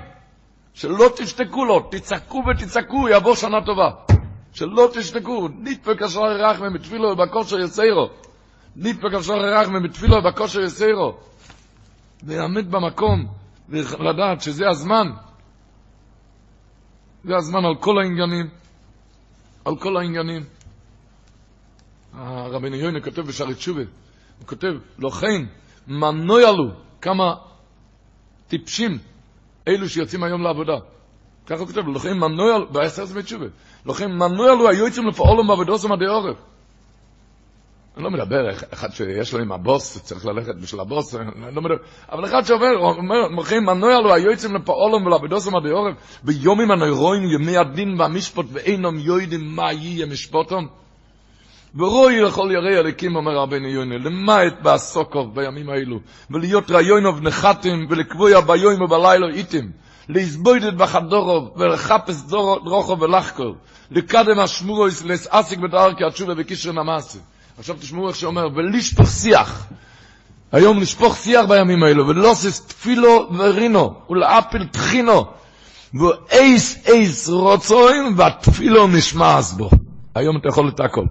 שלא 0.74 1.10
תשתקו 1.18 1.66
לו, 1.66 1.80
תצעקו 1.92 2.44
ותצעקו, 2.50 3.10
יבוא 3.10 3.36
שנה 3.36 3.66
טובה. 3.66 3.90
שלא 4.54 4.90
תשתקו, 4.94 5.48
נדפק 5.48 6.02
אשר 6.02 6.22
רחמי 6.22 6.70
בתפילו 6.74 7.10
ובכושר 7.10 7.60
יסיירו. 7.60 8.10
נדפק 8.76 9.14
אשר 9.20 9.34
רחמי 9.34 9.80
בתפילו 9.80 10.16
ובכושר 10.18 10.62
יסיירו. 10.62 11.18
ויעמד 12.24 12.72
במקום, 12.72 13.28
ולדעת 13.70 14.42
שזה 14.42 14.70
הזמן. 14.70 15.08
זה 17.24 17.36
הזמן 17.36 17.66
על 17.66 17.76
כל 17.80 18.00
העניינים. 18.02 18.50
על 19.66 19.76
כל 19.78 19.98
העניינים. 19.98 20.44
הרבי 22.14 22.78
יוני 22.78 23.02
כותב 23.02 23.22
בשערי 23.22 23.56
תשובה, 23.56 23.82
הוא 24.40 24.48
כותב, 24.48 24.74
לכן, 25.00 25.46
מנוי 25.88 26.46
עלו, 26.46 26.72
כמה 27.02 27.36
טיפשים 28.48 28.98
אלו 29.68 29.90
שיוצאים 29.90 30.24
היום 30.24 30.42
לעבודה. 30.42 30.78
ככה 31.46 31.60
הוא 31.60 31.68
כותב, 31.68 31.88
לכן 31.88 32.18
מנוי 32.18 32.54
עלו, 32.54 32.70
בעשר 32.72 33.06
זה 33.06 33.20
בתשובה, 33.20 33.46
לכן 33.86 34.12
מנוי 34.12 34.50
עלו 34.50 34.70
היו 34.70 34.86
יוצאים 34.86 35.08
לפעולו 35.08 35.44
מעבודו 35.44 35.76
עדי 35.94 36.06
עורף. 36.06 36.38
אני 37.98 38.04
לא 38.04 38.12
מדבר, 38.12 38.50
אחד 38.74 38.90
שיש 38.92 39.34
לו 39.34 39.40
עם 39.40 39.52
הבוס, 39.52 39.98
צריך 40.04 40.26
ללכת 40.26 40.56
בשביל 40.56 40.82
הבוס, 40.82 41.16
אני 41.16 41.56
לא 41.56 41.62
מדבר, 41.62 41.76
אבל 42.12 42.26
אחד 42.26 42.42
שעובר, 42.42 42.78
אומר, 42.78 43.42
לכן 43.42 43.64
מנוי 43.64 43.94
עלו 43.94 44.14
היו 44.14 44.32
יוצאים 44.32 44.56
לפעולו 44.56 45.06
ולעבודו 45.06 45.36
עדי 45.36 45.70
עורף, 45.70 45.96
ביומים 46.24 46.72
הנוירואים, 46.72 47.24
ימי 47.24 47.58
הדין 47.58 48.00
והמשפט, 48.00 48.46
ואינם 48.52 49.00
יודעים 49.00 49.56
מה 49.56 49.74
יהיה 49.74 50.06
משפוטם. 50.06 50.66
ורואי 51.76 52.22
לכל 52.22 52.50
ירי 52.54 52.78
הליקים, 52.78 53.16
אומר 53.16 53.32
רבנו 53.38 53.68
יוני, 53.68 54.00
למעט 54.00 54.54
בעסוקוב 54.62 55.36
בימים 55.36 55.70
האלו, 55.70 56.00
ולהיות 56.32 56.72
רעיונוב 56.72 57.22
נחתם, 57.22 57.86
ולקבוע 57.90 58.42
ביום 58.42 58.82
ובלילה 58.82 59.28
איתם, 59.34 59.66
להסבוידת 60.10 60.74
בחדורוב, 60.74 61.52
ולחפש 61.58 62.22
דרוכו 62.66 63.00
ולחקור, 63.00 63.56
לקדם 63.92 64.40
השמורויס, 64.40 65.04
להסעסיק 65.04 65.60
בדרכי 65.60 66.04
התשובה 66.06 66.36
בקשר 66.36 66.72
נמאסי. 66.72 67.20
עכשיו 67.58 67.76
תשמעו 67.80 68.08
איך 68.08 68.16
שאומר, 68.16 68.48
ולשפוך 68.56 69.10
שיח. 69.10 69.68
היום 70.52 70.80
לשפוך 70.80 71.18
שיח 71.18 71.46
בימים 71.46 71.84
האלו, 71.84 72.08
ולוסיס 72.08 72.66
תפילו 72.66 73.30
ורינו, 73.38 73.94
ולאפל 74.10 74.66
תחינו, 74.72 75.26
ואייס 75.94 76.88
אייס 76.88 77.30
רוצוין, 77.30 78.14
והתפילו 78.18 78.88
נשמעס 78.88 79.54
בו. 79.54 79.70
היום 80.16 80.38
אתה 80.38 80.48
יכול 80.48 80.70
את 80.70 80.80
הכל. 80.80 81.06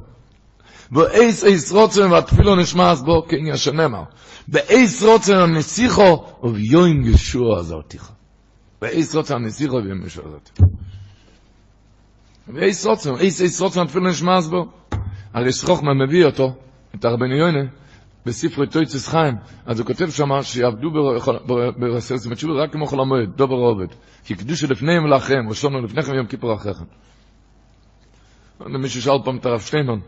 ואיס 0.93 1.45
איס 1.45 1.73
רוצן 1.73 2.13
והתפילו 2.13 2.57
נשמעס 2.57 3.01
בו 3.01 3.27
כעניין 3.29 3.57
שנאמר. 3.57 4.03
ואיס 4.49 5.03
רוצן 5.03 5.37
הנסיכו 5.39 6.25
וביום 6.43 7.07
ישוע 7.07 7.61
עזרתיך. 7.61 8.13
ואיס 8.83 9.15
רוצן 9.15 9.35
הנסיכו 9.35 9.77
וביום 9.77 10.07
ישוע 10.07 10.25
עזרתיך. 10.25 10.67
ואיס 12.55 12.87
רוצן, 12.87 13.15
איס 13.15 13.41
איס 13.41 13.61
רוצן 13.61 13.81
התפילו 13.81 14.11
נשמעס 14.11 14.47
בו. 14.47 14.67
הרי 15.35 15.53
שחוכמה 15.53 15.95
מביא 15.95 16.25
אותו, 16.25 16.55
את 16.95 17.05
הרבני 17.05 17.35
יוינה, 17.35 17.69
בספרי 18.27 18.67
טויצס 18.67 19.09
חיים, 19.09 19.35
אז 19.67 19.81
הוא 19.81 19.87
כותב 19.87 20.11
שמה 20.11 20.43
שיעבדו 20.43 20.91
ברסרס 21.79 22.27
מצ'ובי 22.27 22.53
רק 22.53 22.73
כמו 22.73 22.87
חול 22.87 23.01
המועד, 23.01 23.37
דובר 23.37 23.55
עובד. 23.55 23.87
כי 24.25 24.35
קדושה 24.35 24.67
לפניהם 24.67 25.05
ולאחריהם, 25.05 25.49
ראשונו 25.49 25.81
לפניכם 25.81 26.15
יום 26.15 26.27
כיפור 26.27 26.55
אחריכם. 26.55 26.85
מישהו 28.67 29.03
שאל 29.03 29.19
פעם 29.25 29.37
את 29.37 29.47
הרב 29.47 29.61
שטיינמן, 29.61 29.99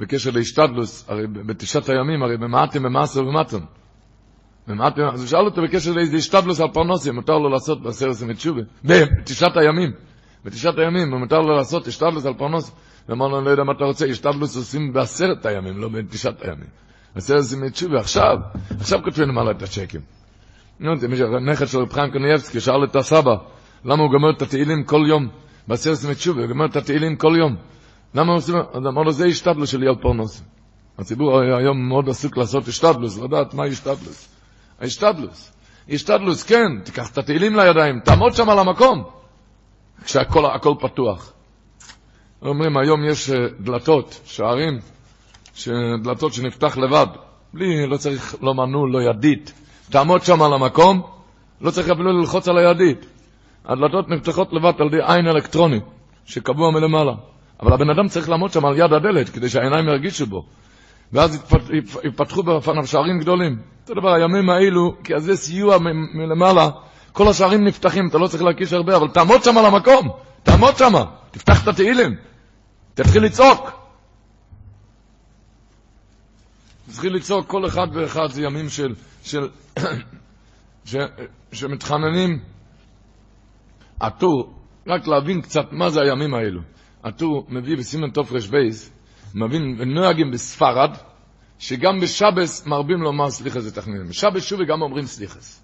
בקשר 0.00 0.30
להשתדלוס, 0.30 1.04
הרי 1.08 1.26
בתשעת 1.26 1.88
הימים, 1.88 2.22
הרי 2.22 2.36
במעטים 2.36 2.82
במעשר 2.82 3.22
ובמטון. 3.22 3.60
אז 4.68 5.20
הוא 5.20 5.26
שאל 5.26 5.44
אותו 5.44 5.62
בקשר 5.62 5.92
לאיזה 5.92 6.16
השתדלוס 6.16 6.60
על 6.60 6.68
פרנוסים, 6.72 7.14
מותר 7.14 7.38
לו 7.38 7.48
לעשות 7.48 7.82
בעשרת 7.82 8.16
תשובה, 8.36 8.62
בתשעת 8.84 9.56
הימים, 9.56 9.92
בתשעת 10.44 10.78
הימים, 10.78 11.14
מותר 11.14 11.40
לו 11.40 11.56
לעשות 11.56 11.86
השתדלוס 11.86 12.26
על 12.26 12.34
פרנוסים. 12.34 12.74
ואמר 13.08 13.28
לו, 13.28 13.38
אני 13.38 13.44
לא 13.44 13.50
יודע 13.50 13.64
מה 13.64 13.72
אתה 13.72 13.84
רוצה, 13.84 14.06
השתדלוס 14.06 14.56
עושים 14.56 14.92
בעשרת 14.92 15.46
הימים, 15.46 15.78
לא 15.78 15.88
בתשעת 15.88 16.42
הימים. 16.42 16.68
עשרת 17.14 17.40
תשובה, 17.72 17.98
עכשיו, 17.98 18.36
עכשיו 18.80 19.00
כותבים 19.04 19.28
למעלה 19.28 19.50
את 19.50 19.62
הצ'קים. 19.62 20.00
נו, 20.80 20.96
זה 20.96 21.08
נכד 21.40 21.66
של 21.66 21.78
רב 21.78 21.92
חיים 21.92 22.10
קניאבסקי, 22.10 22.60
שאל 22.60 22.84
את 22.84 22.96
הסבא, 22.96 23.34
למה 23.84 24.02
הוא 24.02 24.10
גומר 24.10 24.30
את 24.36 24.42
התהילים 24.42 24.84
כל 24.84 25.00
יום, 25.08 25.28
בעשרת 25.68 25.96
תשובה, 26.16 26.40
הוא 26.40 26.48
גומר 26.48 26.66
את 26.66 26.76
התהילים 26.76 27.16
כל 27.16 27.34
יום. 27.38 27.56
למה 28.14 28.32
עושים, 28.32 28.54
אז 28.56 28.86
אמר 28.86 29.02
לו, 29.02 29.12
זה 29.12 29.26
השתדלוס 29.26 29.70
שלי 29.70 29.88
על 29.88 29.94
פרנוס. 29.94 30.42
הציבור 30.98 31.40
היום 31.40 31.88
מאוד 31.88 32.08
עסוק 32.08 32.36
לעשות 32.36 32.68
השתדלוס, 32.68 33.18
לדעת 33.18 33.54
מה 33.54 33.64
השתדלוס. 33.64 34.28
ההשתדלוס. 34.80 35.52
השתדלוס, 35.88 36.42
כן, 36.42 36.80
תיקח 36.84 37.10
את 37.10 37.18
התהילים 37.18 37.56
לידיים, 37.56 38.00
תעמוד 38.00 38.34
שם 38.34 38.50
על 38.50 38.58
המקום, 38.58 39.04
כשהכל 40.04 40.74
פתוח. 40.80 41.32
אומרים, 42.42 42.76
היום 42.76 43.04
יש 43.04 43.30
דלתות, 43.60 44.20
שערים, 44.24 44.78
דלתות 46.02 46.32
שנפתח 46.32 46.76
לבד, 46.76 47.06
בלי, 47.54 47.86
לא 47.86 47.96
צריך, 47.96 48.36
לא 48.42 48.54
מנעול, 48.54 48.92
לא 48.92 49.02
ידית. 49.02 49.52
תעמוד 49.90 50.22
שם 50.22 50.42
על 50.42 50.52
המקום, 50.52 51.02
לא 51.60 51.70
צריך 51.70 51.90
אפילו 51.90 52.12
ללחוץ 52.12 52.48
על 52.48 52.58
הידית. 52.58 53.06
הדלתות 53.64 54.08
נפתחות 54.08 54.52
לבד 54.52 54.72
על 54.78 54.86
ידי 54.86 54.98
עין 55.02 55.26
אלקטרונית, 55.26 55.84
שקבוע 56.24 56.70
מלמעלה. 56.70 57.12
אבל 57.60 57.72
הבן 57.72 57.90
אדם 57.90 58.08
צריך 58.08 58.28
לעמוד 58.28 58.52
שם 58.52 58.64
על 58.64 58.76
יד 58.76 58.92
הדלת, 58.92 59.28
כדי 59.28 59.48
שהעיניים 59.48 59.88
ירגישו 59.88 60.26
בו. 60.26 60.44
ואז 61.12 61.44
יפתחו 62.04 62.42
בפניו 62.42 62.86
שערים 62.86 63.18
גדולים. 63.18 63.58
אותו 63.82 64.00
דבר, 64.00 64.14
הימים 64.14 64.50
האלו, 64.50 64.96
כי 65.04 65.14
אז 65.14 65.24
זה 65.24 65.36
סיוע 65.36 65.78
מלמעלה, 66.14 66.70
כל 67.12 67.28
השערים 67.28 67.64
נפתחים, 67.64 68.08
אתה 68.08 68.18
לא 68.18 68.26
צריך 68.26 68.42
להקיש 68.42 68.72
הרבה, 68.72 68.96
אבל 68.96 69.08
תעמוד 69.08 69.42
שם 69.42 69.58
על 69.58 69.66
המקום, 69.66 70.08
תעמוד 70.42 70.76
שם, 70.76 70.92
תפתח 71.30 71.62
את 71.62 71.68
התהילים, 71.68 72.16
תתחיל 72.94 73.24
לצעוק. 73.24 73.70
תתחיל 76.90 77.14
לצעוק 77.14 77.46
כל 77.46 77.66
אחד 77.66 77.86
ואחד, 77.92 78.26
זה 78.30 78.42
ימים 78.42 78.68
של, 78.68 78.94
של, 79.22 79.48
ש, 80.84 80.96
שמתחננים. 81.52 82.38
הטור, 84.00 84.54
רק 84.86 85.06
להבין 85.06 85.40
קצת 85.40 85.72
מה 85.72 85.90
זה 85.90 86.00
הימים 86.00 86.34
האלו. 86.34 86.60
הטור 87.04 87.46
מביא 87.48 87.76
בסימן 87.76 88.08
רשבייס, 88.30 88.92
מבין 89.34 89.76
ונוהגים 89.78 90.30
בספרד, 90.30 90.90
שגם 91.58 92.00
בשבס 92.00 92.66
מרבים 92.66 93.02
לומר 93.02 93.30
סליחס 93.30 93.66
ותחמינים. 93.66 94.08
בשבס 94.08 94.44
שובי 94.44 94.64
גם 94.66 94.82
אומרים 94.82 95.06
סליחס. 95.06 95.62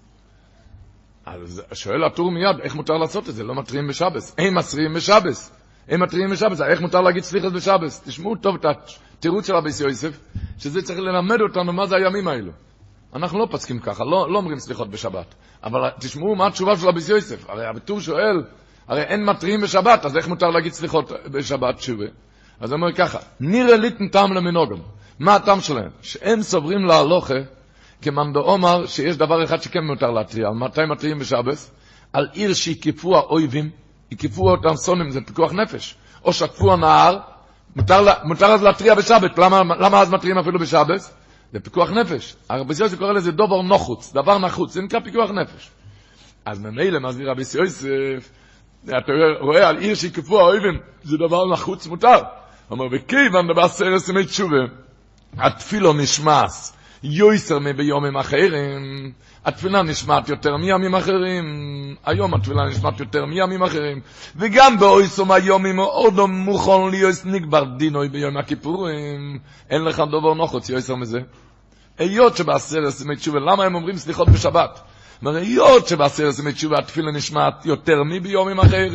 אז 1.25 1.63
שואל 1.73 2.03
הטור 2.03 2.31
מיד, 2.31 2.59
איך 2.61 2.75
מותר 2.75 2.93
לעשות 2.93 3.29
את 3.29 3.35
זה? 3.35 3.43
לא 3.43 3.55
מתריעים 3.55 3.87
בשבס. 3.87 4.35
אין 4.37 4.53
מתריעים 4.53 4.93
בשבס. 4.93 5.51
אין 5.87 6.01
מתריעים 6.01 6.29
בשבס, 6.29 6.61
איך 6.61 6.81
מותר 6.81 7.01
להגיד 7.01 7.23
סליחס 7.23 7.51
בשבס? 7.51 8.03
תשמעו 8.05 8.35
טוב 8.35 8.55
את 8.55 8.65
התירוץ 8.65 9.47
של 9.47 9.55
אביס 9.55 9.81
יוסף, 9.81 10.19
שזה 10.57 10.81
צריך 10.81 10.99
ללמד 10.99 11.41
אותנו 11.41 11.73
מה 11.73 11.85
זה 11.85 11.95
הימים 11.95 12.27
האלו. 12.27 12.51
אנחנו 13.15 13.39
לא 13.39 13.47
פסקים 13.51 13.79
ככה, 13.79 14.03
לא, 14.03 14.31
לא 14.31 14.37
אומרים 14.37 14.59
סליחות 14.59 14.89
בשבת. 14.89 15.35
אבל 15.63 15.89
תשמעו 15.99 16.35
מה 16.35 16.47
התשובה 16.47 16.77
של 16.77 16.87
אביס 16.87 17.09
יוסף. 17.09 17.49
הרי 17.49 17.65
הטור 17.65 17.99
שואל, 17.99 18.43
הרי 18.87 19.01
אין 19.01 19.25
מתריעים 19.25 19.61
בשבת, 19.61 20.05
אז 20.05 20.17
איך 20.17 20.27
מותר 20.27 20.47
להגיד 20.47 20.73
סליחות 20.73 21.11
בשבת 21.25 21.81
שובה? 21.81 22.05
אז 22.59 22.71
הוא 22.71 22.77
אומר 22.77 22.93
ככה, 22.93 23.19
נראה 23.39 23.77
ליטן 23.77 24.07
טעם 24.07 24.33
למנוגם. 24.33 24.77
מה 25.19 25.35
הטעם 25.35 25.61
שלהם? 25.61 25.89
שהם 26.01 26.41
סוברים 26.41 26.85
להלוכה, 26.85 27.33
כמאן 28.01 28.33
דאמר 28.33 28.85
שיש 28.85 29.17
דבר 29.17 29.43
אחד 29.43 29.61
שכן 29.61 29.83
מותר 29.83 30.11
להתריע. 30.11 30.47
על 30.47 30.53
מתי 30.53 30.81
מתריעים 30.91 31.19
בשבס? 31.19 31.71
על 32.13 32.27
עיר 32.33 32.53
שהקיפו 32.53 33.17
האויבים, 33.17 33.69
הקיפו 34.11 34.49
אותם 34.49 34.75
סונים, 34.75 35.11
זה 35.11 35.19
פיקוח 35.25 35.53
נפש. 35.53 35.95
או 36.25 36.33
שקפו 36.33 36.73
הנהר, 36.73 37.17
מותר, 37.75 38.03
מותר 38.23 38.45
אז 38.45 38.63
להתריע 38.63 38.95
בשבת. 38.95 39.37
למה, 39.37 39.61
למה 39.79 40.01
אז 40.01 40.09
מתריעים 40.09 40.37
אפילו 40.37 40.59
בשבס? 40.59 41.13
זה 41.53 41.59
פיקוח 41.59 41.89
נפש. 41.89 42.35
הרבי 42.49 42.75
סיוסף 42.75 42.97
קורא 42.97 43.13
לזה 43.13 43.31
דובר 43.31 43.61
נחוץ, 43.61 44.13
דבר 44.13 44.37
נחוץ, 44.37 44.73
זה 44.73 44.81
נקרא 44.81 44.99
פיקוח 44.99 45.29
נפש. 45.31 45.69
אז 46.45 46.59
ממילא 46.59 46.99
מסביר 46.99 47.31
רבי 47.31 47.43
סיוסף, 47.43 48.29
אתה 48.89 49.11
רואה 49.39 49.69
על 49.69 49.77
עיר 49.77 49.95
שיקפו 49.95 50.39
האויבים, 50.39 50.79
זה 51.03 51.17
דבר 51.17 51.51
נחוץ 51.51 51.87
מותר. 51.87 52.19
אומר, 52.71 52.85
וכיוון 52.91 53.47
דבר 53.53 53.67
סרס 53.67 54.09
ימי 54.09 54.25
תשובה, 54.25 54.57
התפילו 55.37 55.93
נשמס, 55.93 56.73
יויסר 57.03 57.59
מביומים 57.59 58.17
אחרים. 58.17 59.11
התפילה 59.45 59.83
נשמעת 59.83 60.29
יותר 60.29 60.57
מימים 60.57 60.95
אחרים, 60.95 61.45
היום 62.05 62.33
התפילה 62.33 62.65
נשמעת 62.69 62.99
יותר 62.99 63.25
מימים 63.25 63.63
אחרים, 63.63 64.01
וגם 64.35 64.79
באויסום 64.79 65.31
היומים 65.31 65.79
אודו 65.79 66.27
מוכן 66.27 66.89
ליוס 66.91 67.25
נגבר 67.25 67.63
דינוי 67.63 68.09
ביום 68.09 68.37
הכיפורים, 68.37 69.39
אין 69.69 69.83
לך 69.83 69.99
דובר 69.99 70.33
נוחוץ 70.33 70.69
יויסר 70.69 70.95
מזה. 70.95 71.19
היות 71.97 72.37
שבעשרת 72.37 73.01
ימי 73.01 73.15
תשובה, 73.15 73.39
למה 73.39 73.63
הם 73.63 73.75
אומרים 73.75 73.97
סליחות 73.97 74.29
בשבת? 74.29 74.81
אומר, 75.21 75.35
היות 75.35 75.87
שבעשרת 75.87 76.39
ימי 76.39 76.53
תשובה 76.53 76.79
התפילה 76.79 77.11
נשמעת 77.11 77.65
יותר 77.65 78.03
מביומים 78.03 78.59
אחרים, 78.59 78.93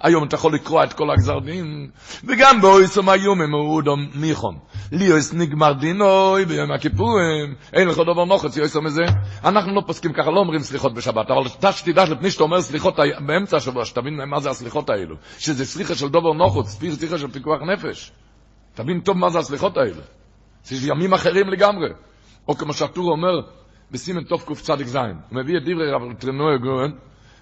היום 0.00 0.24
אתה 0.24 0.34
יכול 0.34 0.54
לקרוא 0.54 0.84
את 0.84 0.92
כל 0.92 1.10
הגזר 1.10 1.38
דין, 1.38 1.90
וגם 2.24 2.60
באויסום 2.60 3.08
היום 3.08 3.40
הם 3.40 3.54
אודום 3.54 4.08
מיכון. 4.14 4.58
ליאוס 4.92 5.34
נגמר 5.34 5.72
דינוי 5.72 6.44
ביום 6.44 6.72
הכיפורים, 6.72 7.54
אין 7.72 7.88
לך 7.88 7.98
דבר 7.98 8.24
נוחץ, 8.24 8.56
יויסר 8.56 8.80
מזה. 8.80 9.02
אנחנו 9.44 9.74
לא 9.74 9.82
פוסקים 9.86 10.12
ככה, 10.12 10.30
לא 10.30 10.40
אומרים 10.40 10.60
סליחות 10.60 10.94
בשבת, 10.94 11.30
אבל 11.30 11.46
אתה 11.58 11.72
שתדע 11.72 12.04
לפני 12.04 12.30
שאתה 12.30 12.42
אומר 12.42 12.62
סליחות 12.62 12.96
באמצע 13.26 13.56
השבוע, 13.56 13.84
שתבין 13.84 14.20
מה 14.26 14.40
זה 14.40 14.50
הסליחות 14.50 14.90
האלו. 14.90 15.16
שזה 15.38 15.66
סליחה 15.66 15.94
של 15.94 16.08
דבר 16.08 16.32
נוחץ, 16.32 16.78
סליחה 16.90 17.18
של 17.18 17.30
פיקוח 17.30 17.58
נפש. 17.62 18.12
תבין 18.74 19.00
טוב 19.00 19.16
מה 19.16 19.30
זה 19.30 19.38
הסליחות 19.38 19.76
האלו. 19.76 20.02
זה 20.64 20.88
ימים 20.88 21.14
אחרים 21.14 21.48
לגמרי. 21.48 21.88
או 22.48 22.56
כמו 22.56 22.72
שהטור 22.72 23.10
אומר, 23.10 23.40
בסימן 23.94 24.22
תוף 24.22 24.44
קצ"ז, 24.44 24.96
הוא 24.96 25.04
מביא 25.32 25.56
את 25.56 25.62
דברי 25.62 25.90
רב 25.90 26.02
טרנוי 26.18 26.58
גורן, 26.58 26.90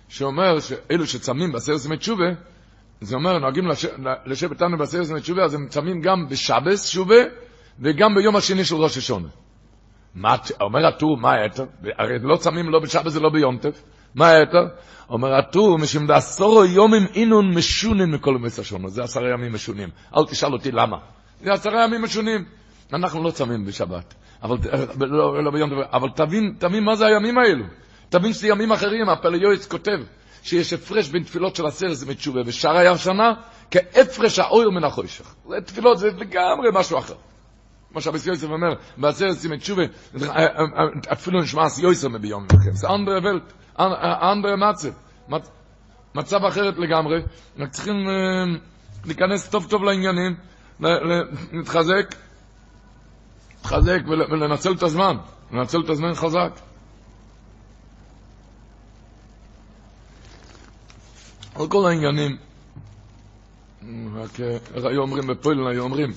שאומר 0.08 0.60
שאלו 0.60 1.06
שצמים 1.06 1.52
בעשרת 1.52 1.84
ימי 1.84 1.96
תשובה, 1.96 2.24
זה 3.00 3.16
אומר, 3.16 3.38
נוהגים 3.38 3.64
לשבת 4.26 4.52
איתנו 4.52 4.78
בעשרת 4.78 5.08
ימי 5.10 5.20
תשובה, 5.20 5.44
אז 5.44 5.54
הם 5.54 5.68
צמים 5.68 6.00
גם 6.00 6.28
בשבס 6.28 6.86
תשובה, 6.86 7.14
וגם 7.80 8.14
ביום 8.14 8.36
השני 8.36 8.64
של 8.64 8.74
ראש 8.74 8.98
השונה. 8.98 9.28
מה, 10.14 10.36
אומר 10.60 10.86
הטור, 10.86 11.16
מה 11.16 11.32
היתר? 11.32 11.64
הרי 11.98 12.18
לא 12.22 12.36
צמים 12.36 12.70
לא 12.70 12.80
בשבס 12.80 13.16
ולא 13.16 13.30
ביונטף. 13.30 13.82
מה 14.14 14.28
היתר? 14.28 14.66
אומר 15.10 15.34
הטור, 15.34 15.78
משום 15.78 16.06
דעשורו 16.06 16.64
יומים 16.64 17.06
אינון 17.14 17.54
משונים 17.54 18.12
מכל 18.12 18.34
ימי 18.38 18.48
השונה. 18.58 18.88
זה 18.88 19.02
עשרה 19.02 19.30
ימים 19.30 19.52
משונים. 19.52 19.88
אל 20.16 20.24
תשאל 20.24 20.52
אותי 20.52 20.70
למה. 20.72 20.96
זה 21.44 21.52
עשרה 21.52 21.84
ימים 21.84 22.02
משונים. 22.02 22.44
אנחנו 22.92 23.22
לא 23.22 23.30
צמים 23.30 23.64
בשבת. 23.64 24.14
אבל, 24.42 24.56
לא, 25.00 25.44
לא 25.44 25.50
ביונטף, 25.50 25.76
אבל 25.92 26.08
תבין, 26.08 26.54
תבין 26.58 26.84
מה 26.84 26.96
זה 26.96 27.06
הימים 27.06 27.38
האלו. 27.38 27.64
תבין 28.08 28.32
שזה 28.32 28.48
ימים 28.48 28.72
אחרים, 28.72 29.08
הפליואץ 29.08 29.66
כותב 29.66 29.98
שיש 30.42 30.72
הפרש 30.72 31.08
בין 31.08 31.22
תפילות 31.22 31.56
של 31.56 31.66
עשרת 31.66 32.02
ימי 32.02 32.14
תשובה 32.14 32.40
ושאר 32.46 32.96
שנה, 32.96 33.32
כהפרש 33.70 34.38
האויר 34.38 34.70
מן 34.70 34.84
החושך. 34.84 35.34
זה 35.48 35.56
תפילות, 35.66 35.98
זה 35.98 36.10
לגמרי 36.10 36.68
משהו 36.72 36.98
אחר. 36.98 37.14
כמו 37.90 38.00
שהביס 38.00 38.26
יוסף 38.26 38.50
אומר, 38.50 38.74
בעשרת 38.96 39.44
ימי 39.44 39.58
תשובה, 39.58 39.82
אפילו 41.12 41.40
נשמע 41.40 41.66
אס 41.66 41.78
יוסף 41.78 42.08
מביום 42.08 42.44
מכם. 42.44 42.72
זה 42.72 42.88
אנדרה 42.88 43.18
ולט, 43.22 43.52
אנדרה 44.22 44.56
מצב. 44.56 44.88
מצב 46.14 46.44
אחרת 46.44 46.78
לגמרי. 46.78 47.22
רק 47.58 47.70
צריכים 47.70 47.96
להיכנס 49.04 49.48
טוב 49.48 49.66
טוב 49.70 49.84
לעניינים, 49.84 50.34
להתחזק, 51.52 52.14
להתחזק 53.62 54.00
ולנצל 54.06 54.72
את 54.72 54.82
הזמן. 54.82 55.16
לנצל 55.52 55.80
את 55.84 55.90
הזמן 55.90 56.14
חזק. 56.14 56.60
על 61.54 61.68
כל 61.68 61.86
העניינים, 61.88 62.36
רק 64.14 64.30
היו 64.74 65.02
אומרים 65.02 65.26
בפוילן, 65.26 65.66
היו 65.66 65.82
אומרים 65.82 66.10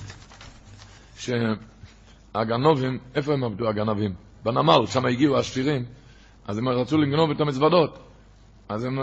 שהגנובים, 2.34 2.98
איפה 3.14 3.32
הם 3.32 3.44
עבדו 3.44 3.68
הגנבים? 3.68 4.14
בנמל, 4.44 4.86
שם 4.86 5.06
הגיעו 5.06 5.36
העשירים, 5.36 5.84
אז 6.46 6.58
הם 6.58 6.68
רצו 6.68 6.98
לגנוב 6.98 7.30
את 7.30 7.40
המזוודות. 7.40 7.98
אז 8.68 8.84
הם, 8.84 8.98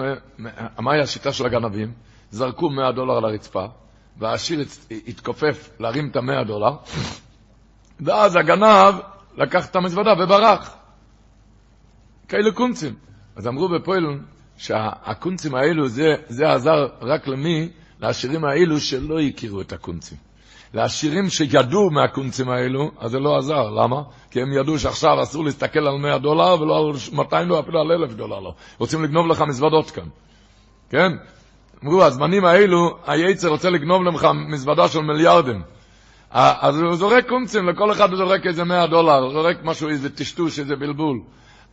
מה 0.80 0.94
היה 0.94 1.04
השיטה 1.04 1.34
של 1.34 1.46
הגנבים? 1.46 1.94
זרקו 2.32 2.70
100 2.70 2.92
דולר 2.92 3.18
על 3.18 3.26
הרצפה, 3.26 3.66
והעשיר 4.18 4.66
התכופף 5.08 5.70
להרים 5.80 6.10
את 6.10 6.16
ה-100 6.16 6.44
דולר, 6.48 6.76
ואז 8.00 8.36
הגנב 8.36 8.96
לקח 9.38 9.70
את 9.70 9.76
המזוודה 9.76 10.14
וברח. 10.24 10.76
כאלה 12.28 12.52
קונצים. 12.52 12.94
אז 13.36 13.48
אמרו 13.48 13.70
בפוילון, 13.70 14.24
שהקונצים 14.58 15.56
האלו, 15.56 15.88
זה, 15.88 16.16
זה 16.28 16.52
עזר 16.52 16.88
רק 17.02 17.28
למי? 17.28 17.70
לעשירים 18.00 18.46
האלו 18.46 18.80
שלא 18.80 19.20
הכירו 19.20 19.62
את 19.62 19.74
הקונצים. 19.74 20.18
לעשירים 20.74 21.30
שידעו 21.30 21.90
מהקונצים 21.92 22.50
האלו, 22.50 22.92
אז 23.00 23.12
זה 23.12 23.20
לא 23.20 23.38
עזר. 23.38 23.70
למה? 23.70 24.02
כי 24.32 24.42
הם 24.42 24.54
ידעו 24.54 24.80
שעכשיו 24.80 25.24
אסור 25.24 25.46
להסתכל 25.46 25.88
על 25.88 25.98
100 25.98 26.18
דולר 26.18 26.62
ולא 26.62 26.78
על 26.78 26.96
200 27.14 27.48
דולר, 27.48 27.60
אפילו 27.60 27.80
על 27.80 27.92
1,000 27.92 28.14
דולר 28.14 28.40
לא. 28.40 28.54
רוצים 28.78 29.04
לגנוב 29.04 29.28
לך 29.28 29.42
מזוודות 29.42 29.92
כאן. 29.92 30.08
כן? 30.90 31.12
אמרו, 31.84 32.04
הזמנים 32.04 32.46
האלו, 32.46 32.98
היצר 33.08 33.48
רוצה 33.48 33.70
לגנוב 33.70 34.04
לך 34.04 34.28
מזוודה 34.48 34.88
של 34.88 35.00
מיליארדים. 35.00 35.62
אז 36.34 36.80
הוא 36.80 36.96
זורק 36.96 37.28
קונצים, 37.30 37.70
לכל 37.70 37.92
אחד 37.92 38.10
הוא 38.10 38.18
זורק 38.18 38.48
איזה 38.48 38.64
100 38.64 38.88
דולר, 38.88 39.30
זורק 39.30 39.58
משהו, 39.64 39.90
איזה 39.90 40.10
טשטוש, 40.10 40.60
איזה 40.60 40.76
בלבול. 40.76 41.20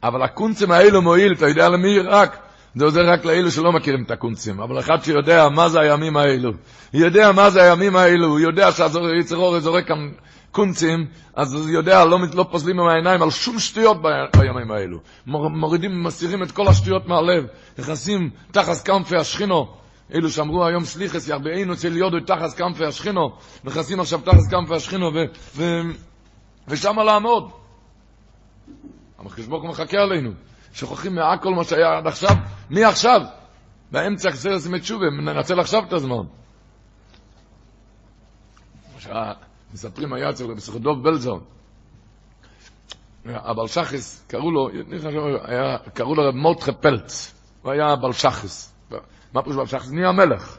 אבל 0.02 0.22
הקונצים 0.22 0.70
האלו 0.70 1.02
מועיל, 1.02 1.32
אתה 1.32 1.48
יודע 1.48 1.68
למי? 1.68 1.98
רק 1.98 2.38
זה 2.74 2.84
עוזר 2.84 3.10
רק 3.10 3.24
לאלו 3.24 3.50
שלא 3.50 3.72
מכירים 3.72 4.04
את 4.04 4.10
הקונצים, 4.10 4.60
אבל 4.60 4.78
אחד 4.78 5.02
שיודע 5.02 5.48
מה 5.48 5.68
זה 5.68 5.80
הימים 5.80 6.16
האלו, 6.16 6.52
יודע 6.94 7.32
מה 7.32 7.50
זה 7.50 7.62
הימים 7.62 7.96
האלו, 7.96 8.26
הוא 8.26 8.40
יודע 8.40 8.72
שהיצר 8.72 9.36
אורי 9.36 9.60
זורק 9.60 9.88
כאן 9.88 10.10
קונצים, 10.50 11.06
אז 11.34 11.54
הוא 11.54 11.68
יודע, 11.68 12.04
לא, 12.04 12.18
לא 12.34 12.46
פוזלים 12.50 12.80
עם 12.80 12.86
העיניים 12.86 13.22
על 13.22 13.30
שום 13.30 13.58
שטויות 13.58 13.96
בימים 14.36 14.70
האלו. 14.70 14.98
מורידים, 15.26 16.02
מסירים 16.02 16.42
את 16.42 16.52
כל 16.52 16.68
השטויות 16.68 17.08
מהלב, 17.08 17.44
נכנסים 17.78 18.30
תחת 18.52 18.86
כנפי 18.86 19.16
השכינו, 19.16 19.68
אלו 20.14 20.30
שאמרו 20.30 20.66
היום 20.66 20.84
סליחס, 20.84 21.28
ירבענו 21.28 21.72
אצל 21.72 21.96
יודו 21.96 22.20
תחת 22.20 22.54
כנפי 22.56 22.84
השכינו, 22.84 23.36
נכנסים 23.64 24.00
עכשיו 24.00 24.20
תחת 24.20 24.50
כנפי 24.50 24.74
השכינו, 24.74 25.10
ושם 26.68 26.98
לעמוד. 26.98 27.50
המחקש 29.18 29.44
ברוך 29.44 29.64
מחכה 29.64 29.98
עלינו. 29.98 30.30
שוכחים 30.72 31.14
מהכל 31.14 31.54
מה 31.54 31.64
שהיה 31.64 31.98
עד 31.98 32.06
עכשיו, 32.06 32.36
מי 32.70 32.84
עכשיו? 32.84 33.20
באמצע 33.90 34.30
חסר 34.30 34.48
ימי 34.66 34.80
תשובה, 34.80 35.10
ננצל 35.10 35.60
עכשיו 35.60 35.84
את 35.88 35.92
הזמן. 35.92 36.22
מספרים 39.72 40.12
היה 40.12 40.30
אצל 40.30 40.44
רבי 40.44 40.60
סחדוב 40.60 41.02
בלזון, 41.02 41.40
הבלשחס, 43.26 44.24
קראו 44.28 44.50
לו, 44.50 44.68
קראו 45.94 46.14
לו 46.14 46.28
רב 46.28 46.34
מורדכי 46.34 46.70
פלץ, 46.80 47.34
הוא 47.62 47.72
היה 47.72 47.96
בלשחס. 47.96 48.69
מה 49.32 49.42
פירוש? 49.42 49.74
נהיה 49.92 50.12
מלך. 50.12 50.58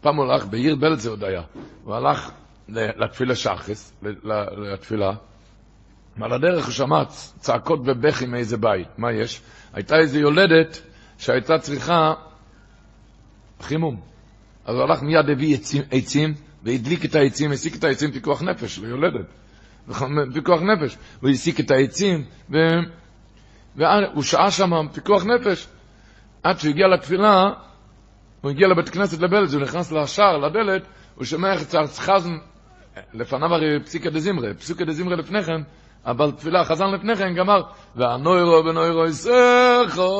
פעם 0.00 0.16
הוא 0.16 0.24
הלך, 0.24 0.46
בעיר 0.46 0.76
בלז 0.76 1.06
עוד 1.06 1.24
היה, 1.24 1.42
הוא 1.84 1.94
הלך 1.94 2.30
לתפילה 2.68 3.34
שחס, 3.34 3.92
לתפילה, 4.72 5.12
ועל 6.16 6.32
הדרך 6.32 6.64
הוא 6.64 6.72
שמע 6.72 7.04
צעקות 7.38 7.80
ובכי 7.84 8.26
מאיזה 8.26 8.56
בית. 8.56 8.88
מה 8.98 9.12
יש? 9.12 9.40
הייתה 9.72 9.96
איזו 9.96 10.18
יולדת 10.18 10.82
שהייתה 11.18 11.58
צריכה 11.58 12.14
חימום. 13.60 14.00
אז 14.64 14.74
הוא 14.74 14.82
הלך 14.82 15.02
מיד, 15.02 15.30
הביא 15.30 15.54
עצים, 15.54 15.82
עצים 15.90 16.34
והדליק 16.62 17.04
את 17.04 17.14
העצים, 17.14 17.52
הסיק 17.52 17.76
את 17.76 17.84
העצים 17.84 18.12
פיקוח 18.12 18.42
נפש 18.42 18.78
ליולדת. 18.78 19.26
פיקוח 20.34 20.60
נפש. 20.62 20.96
הוא 21.20 21.30
הסיק 21.30 21.60
את 21.60 21.70
העצים. 21.70 22.24
והוא 23.76 24.22
שעה 24.22 24.50
שם 24.50 24.70
פיקוח 24.92 25.24
נפש. 25.24 25.66
עד 26.42 26.58
שהוא 26.58 26.70
הגיע 26.70 26.88
לתפילה, 26.88 27.50
הוא 28.40 28.50
הגיע 28.50 28.68
לבית 28.68 28.88
כנסת 28.88 29.20
לבלז, 29.20 29.54
הוא 29.54 29.62
נכנס 29.62 29.92
לשער, 29.92 30.38
לדלת, 30.38 30.82
הוא 31.14 31.24
שומע 31.24 31.52
איך 31.52 31.64
צער 31.64 31.86
חזן, 31.86 32.36
לפניו 33.14 33.54
הרי 33.54 33.80
פסיקה 33.84 34.10
דזמרה, 34.10 34.54
פסיקה 34.54 34.84
דזמרה 34.84 35.16
לפני 35.16 35.42
כן, 35.42 35.62
אבל 36.06 36.30
תפילה 36.30 36.64
חזן 36.64 36.90
לפני 36.90 37.16
כן 37.16 37.34
גמר, 37.34 37.62
והנוירו 37.96 38.62
בנוירו 38.62 39.04
יסכו. 39.06 40.10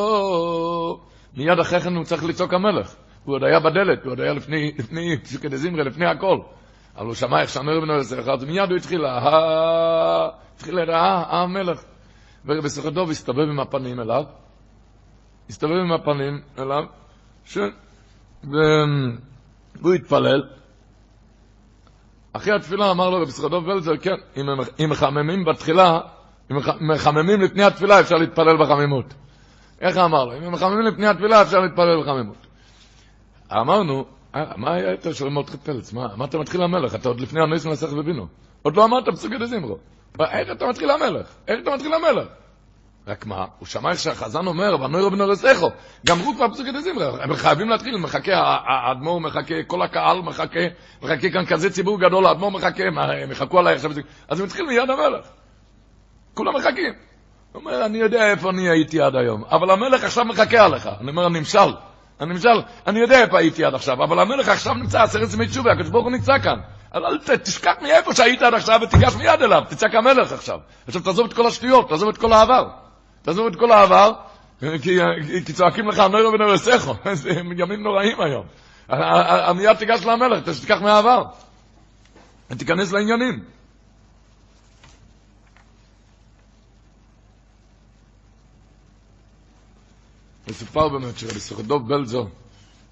מיד 1.37 1.59
אחרי 1.59 1.81
כן 1.81 1.97
הוא 1.97 2.05
צריך 2.05 2.25
לצעוק 2.25 2.55
המלך. 2.55 2.95
הוא 3.25 3.35
עוד 3.35 3.45
היה 3.45 3.61
בדלת, 3.61 4.05
הוא 4.05 4.13
עוד 4.13 4.21
היה 4.21 4.33
לפני, 4.33 4.73
לפני 4.79 5.19
פסוקי 5.23 5.57
זמרי, 5.57 5.85
לפני 5.85 6.07
הכל. 6.07 6.39
אבל 6.97 7.07
הוא 7.07 7.15
שמע 7.15 7.41
איך 7.41 7.51
שהנוירו 7.51 7.83
בנוירו 7.83 8.03
יסכו, 8.03 8.33
אז 8.33 8.45
מיד 8.45 8.71
הוא 8.71 8.77
התחיל, 8.77 9.05
התחיל 10.55 10.79
המלך. 10.91 11.83
ורבי 12.47 12.69
סוכדוב 12.69 13.11
הסתובב 13.11 13.49
עם 13.49 13.61
הפנים 13.61 14.01
אליו, 14.01 14.25
הסתובב 15.53 15.75
עם 15.75 15.93
הפנים 15.93 16.41
אליו, 16.59 16.85
ש... 17.45 17.59
והוא 19.81 19.95
התפלל, 19.95 20.43
אחרי 22.33 22.55
התפילה 22.55 22.91
אמר 22.91 23.11
לו 23.11 23.23
רבי 23.23 23.31
סחדוב 23.31 23.69
ולזר, 23.69 23.97
כן, 23.97 24.15
אם, 24.37 24.47
אם 24.85 24.91
מחממים 24.91 25.45
בתחילה, 25.45 26.01
אם 26.51 26.57
מחממים 26.81 27.41
לפני 27.41 27.65
התפילה 27.65 28.01
אפשר 28.01 28.17
להתפלל 28.17 28.57
בחמימות. 28.57 29.15
איך 29.81 29.97
אמר 29.97 30.25
לו? 30.25 30.37
אם 30.37 30.53
מחממים 30.53 30.81
לפני 30.81 31.07
התפילה 31.07 31.43
אפשר 31.43 31.59
להתפלל 31.59 32.03
בחמימות. 32.03 32.47
אמרנו, 33.53 34.05
מה 34.57 34.75
היה 34.75 34.91
יותר 34.91 35.13
של 35.13 35.29
מלכי 35.29 35.57
פלץ? 35.57 35.93
מה, 35.93 36.07
מה 36.17 36.25
אתה 36.25 36.39
מתחיל 36.39 36.63
למלך? 36.63 36.95
אתה 36.95 37.09
עוד 37.09 37.21
לפני 37.21 37.43
הנויס 37.43 37.67
מנסח 37.67 37.89
ובינו. 37.93 38.27
עוד 38.63 38.77
לא 38.77 38.85
אמרת 38.85 39.09
פסוקי 39.09 39.39
דזימרו. 39.39 39.79
איך 40.21 40.49
אתה 40.53 40.67
מתחיל 40.67 40.93
למלך? 40.93 41.27
איך 41.49 41.61
אתה 41.63 41.75
מתחיל 41.75 41.95
למלך? 41.95 42.29
רק 43.07 43.27
מה, 43.27 43.45
הוא 43.59 43.67
שמע 43.67 43.91
איך 43.91 43.99
שהחזן 43.99 44.47
אומר, 44.47 44.81
ונוירו 44.81 45.11
בנורסכו, 45.11 45.71
גמרו 46.07 46.35
כבר 46.35 46.49
פסוקי 46.49 46.73
דזמרה, 46.73 47.25
הם 47.25 47.35
חייבים 47.35 47.69
להתחיל, 47.69 47.97
מחכה, 47.97 48.33
האדמו"ר 48.67 49.21
מחכה, 49.21 49.55
כל 49.67 49.83
הקהל 49.83 50.23
מחכה, 50.23 50.61
מחכה 51.03 51.31
כאן 51.31 51.47
כזה 51.47 51.71
ציבור 51.71 52.01
גדול, 52.01 52.27
האדמו"ר 52.27 52.51
מחכה, 52.51 52.85
הם 53.23 53.31
יחכו 53.31 53.59
עליי 53.59 53.75
עכשיו, 53.75 53.91
אז 54.29 54.41
הם 54.41 54.47
התחילו 54.47 54.67
מיד 54.67 54.91
המלך. 54.91 55.27
כולם 56.35 56.57
מחכים. 56.57 56.93
הוא 57.53 57.61
אומר, 57.61 57.87
אני 57.87 57.99
יודע 57.99 58.31
איפה 58.31 58.51
אני 58.51 58.69
הייתי 58.71 59.01
עד 59.01 59.17
היום, 59.17 59.45
אבל 59.45 59.71
המלך 59.71 60.05
עכשיו 60.05 60.25
מחכה 60.25 60.65
עליך. 60.65 60.89
אני 61.01 61.11
אומר, 61.11 61.25
הנמשל, 61.25 61.73
הנמשל, 62.21 62.63
אני 62.87 63.01
יודע 63.01 63.23
איפה 63.23 63.39
הייתי 63.39 63.65
עד 63.65 63.75
עכשיו, 63.75 64.05
אבל 64.05 64.19
המלך 64.19 64.49
עכשיו 64.49 64.75
נמצא 64.75 65.03
עשרת 65.03 65.35
ימי 65.35 65.47
תשובה, 65.47 65.73
הקדוש 65.73 65.91
ברוך 65.91 66.05
הוא 66.05 66.13
נמצא 66.13 66.33
כאן. 66.43 66.59
אז 66.93 67.03
אל 67.31 67.37
תשכח 67.37 67.73
מאיפה 67.83 68.15
שהיית 68.15 68.43
עד 68.43 68.55
עכשיו 68.55 68.81
ותיגש 68.83 69.15
מיד 69.17 69.43
אליו, 69.43 69.63
תצא 69.69 69.89
כמלך 69.89 70.33
עכשיו. 70.33 70.59
עכשיו 70.87 71.03
תעזוב 71.03 71.27
את 71.27 71.33
כל 71.33 71.47
השטויות, 71.47 71.89
תעזוב 71.89 72.09
את 72.09 72.19
כל 72.19 72.33
העבר. 72.33 72.82
תעזוב 73.23 73.47
את 73.47 73.57
כל 73.57 73.73
העבר, 73.73 74.13
כי, 74.83 75.53
צועקים 75.53 75.89
לך 75.89 75.99
נוירו 75.99 76.33
ונורסכו, 76.33 76.95
זה 77.13 77.31
ימים 77.31 77.83
נוראים 77.83 78.17
היום. 78.21 78.47
מיד 79.57 79.77
תיגש 79.77 80.05
למלך, 80.05 80.49
תשכח 80.49 80.83
מהעבר. 80.83 81.25
ותיכנס 82.51 82.93
לעניינים. 82.93 83.45
מסופר 90.49 90.89
באמת 90.89 91.19
שרבי 91.19 91.41
סוכדוב 91.41 91.89
בלזו, 91.89 92.29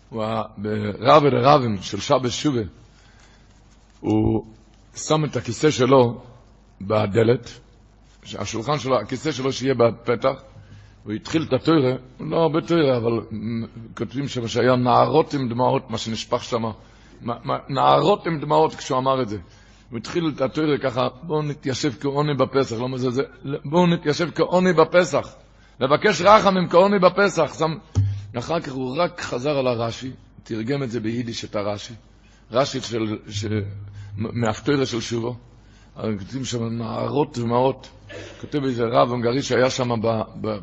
הוא 0.09 0.25
ברב 0.57 1.23
ודרבים 1.23 1.83
של 1.83 2.01
שבס 2.01 2.33
שובה, 2.33 2.61
הוא 4.01 4.45
שם 4.97 5.25
את 5.25 5.37
הכיסא 5.37 5.71
שלו 5.71 6.23
בדלת, 6.81 7.61
השולחן 8.39 8.79
שלו, 8.79 9.01
הכיסא 9.01 9.33
שלו 9.33 9.53
שיהיה 9.53 9.75
בפתח, 9.75 10.43
הוא 11.05 11.13
התחיל 11.13 11.43
את 11.43 11.53
התוירה, 11.53 11.93
לא 12.21 12.37
הרבה 12.37 12.61
תוירה, 12.61 12.97
אבל 12.97 13.21
כותבים 13.97 14.29
שם 14.29 14.49
שהיה 14.49 14.77
נערות 14.77 15.35
עם 15.35 15.49
דמעות, 15.49 15.91
מה 15.91 15.99
שנשפך 15.99 16.45
שם, 16.45 16.63
נערות 17.69 18.27
עם 18.27 18.41
דמעות 18.41 18.75
כשהוא 18.75 18.99
אמר 18.99 19.23
את 19.23 19.29
זה. 19.29 19.39
הוא 19.91 19.99
התחיל 19.99 20.33
את 20.37 20.41
התוירה 20.41 20.79
ככה, 20.79 21.09
בואו 21.23 21.43
נתיישב 21.43 21.93
כעוני 22.01 22.35
בפסח, 22.35 22.77
לא 22.77 22.89
מזלזל, 22.89 23.23
בואו 23.65 23.87
נתיישב 23.87 24.31
כעוני 24.35 24.73
בפסח, 24.73 25.35
לבקש 25.81 26.21
רחמים 26.21 26.69
כעוני 26.69 26.99
בפסח. 26.99 27.55
שם... 27.59 27.75
אחר 28.39 28.61
כך 28.61 28.73
הוא 28.73 28.97
רק 28.99 29.21
חזר 29.21 29.59
על 29.59 29.67
הרש"י, 29.67 30.11
תרגם 30.43 30.83
את 30.83 30.91
זה 30.91 31.01
ביידיש 31.01 31.45
את 31.45 31.57
הרש"י, 31.57 31.95
רש"י 32.53 32.81
של, 32.81 33.19
ש... 33.29 33.45
מהפטוירה 34.17 34.87
של 34.87 35.01
שובו, 35.01 35.37
כותבים 35.95 36.45
שם 36.45 36.65
נערות 36.65 37.39
דמעות. 37.39 37.89
כותב 38.41 38.65
איזה 38.65 38.85
רב 38.85 39.11
הונגרי 39.11 39.43
שהיה 39.43 39.71
שם 39.71 39.89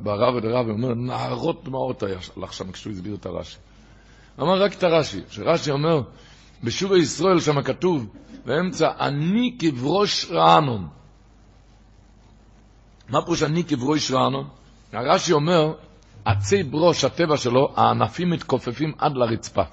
ברב 0.04 0.36
ודרב, 0.36 0.70
אומר, 0.70 0.94
נערות 0.94 1.64
דמעות 1.64 2.04
היה 2.04 2.18
לך 2.38 2.54
שם 2.54 2.72
כשהוא 2.72 2.94
הסביר 2.94 3.16
את 3.16 3.26
הרש"י. 3.26 3.58
הוא 4.36 4.46
אמר 4.46 4.62
רק 4.64 4.74
את 4.74 4.84
הרש"י, 4.84 5.22
שרש"י 5.30 5.72
אומר, 5.72 6.02
בשוב 6.64 6.94
ישראל 6.94 7.40
שם 7.40 7.62
כתוב, 7.62 8.08
באמצע, 8.46 8.92
אני 9.00 9.56
כברוש 9.60 10.28
רענון. 10.32 10.88
מה 13.10 13.22
פירוש 13.22 13.44
אני 13.44 13.64
כברוש 13.64 14.12
רענון? 14.12 14.48
הרש"י 14.94 15.34
אומר, 15.34 15.74
עצי 16.26 16.64
ברוש, 16.64 17.04
הטבע 17.04 17.38
שלו, 17.38 17.74
הענפים 17.76 18.30
מתכופפים 18.30 18.94
עד 18.98 19.12
לרצפה. 19.16 19.64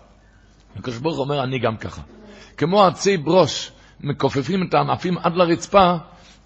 הקדוש 0.77 0.99
ברוך 0.99 1.19
אומר, 1.19 1.43
אני 1.43 1.59
גם 1.59 1.77
ככה. 1.77 2.03
כמו 2.57 2.85
עצי 2.85 3.17
ברוש, 3.17 3.73
מכופפים 4.01 4.69
את 4.69 4.75
הענפים 4.75 5.19
עד 5.19 5.37
לרצפה, 5.37 5.97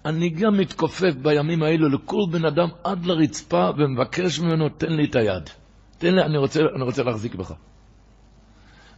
אני 0.05 0.29
גם 0.29 0.57
מתכופף 0.57 1.13
בימים 1.21 1.63
האלו 1.63 1.89
לכל 1.89 2.25
בן 2.31 2.45
אדם 2.45 2.67
עד 2.83 3.05
לרצפה 3.05 3.69
ומבקש 3.77 4.39
ממנו, 4.39 4.69
תן 4.69 4.93
לי 4.93 5.05
את 5.05 5.15
היד. 5.15 5.49
תן 5.97 6.15
לי, 6.15 6.21
אני 6.21 6.37
רוצה, 6.37 6.59
אני 6.75 6.83
רוצה 6.83 7.03
להחזיק 7.03 7.35
בך. 7.35 7.53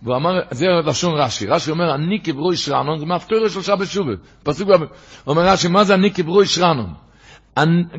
והוא 0.03 0.15
אמר, 0.15 0.39
זה 0.51 0.65
לשון 0.85 1.13
רש"י, 1.13 1.47
רש"י 1.47 1.71
אומר, 1.71 1.95
אני 1.95 2.19
כברוי 2.23 2.57
שרנון, 2.57 2.99
זה 2.99 3.05
מהפטורי 3.05 3.49
של 3.49 3.61
שבת 3.61 3.87
שובה. 3.87 4.11
פסוק, 4.43 4.69
אומר 5.27 5.41
רש"י, 5.41 5.67
מה 5.67 5.83
זה 5.83 5.93
אני 5.93 6.11
כברוי 6.11 6.45
שרנון? 6.45 6.93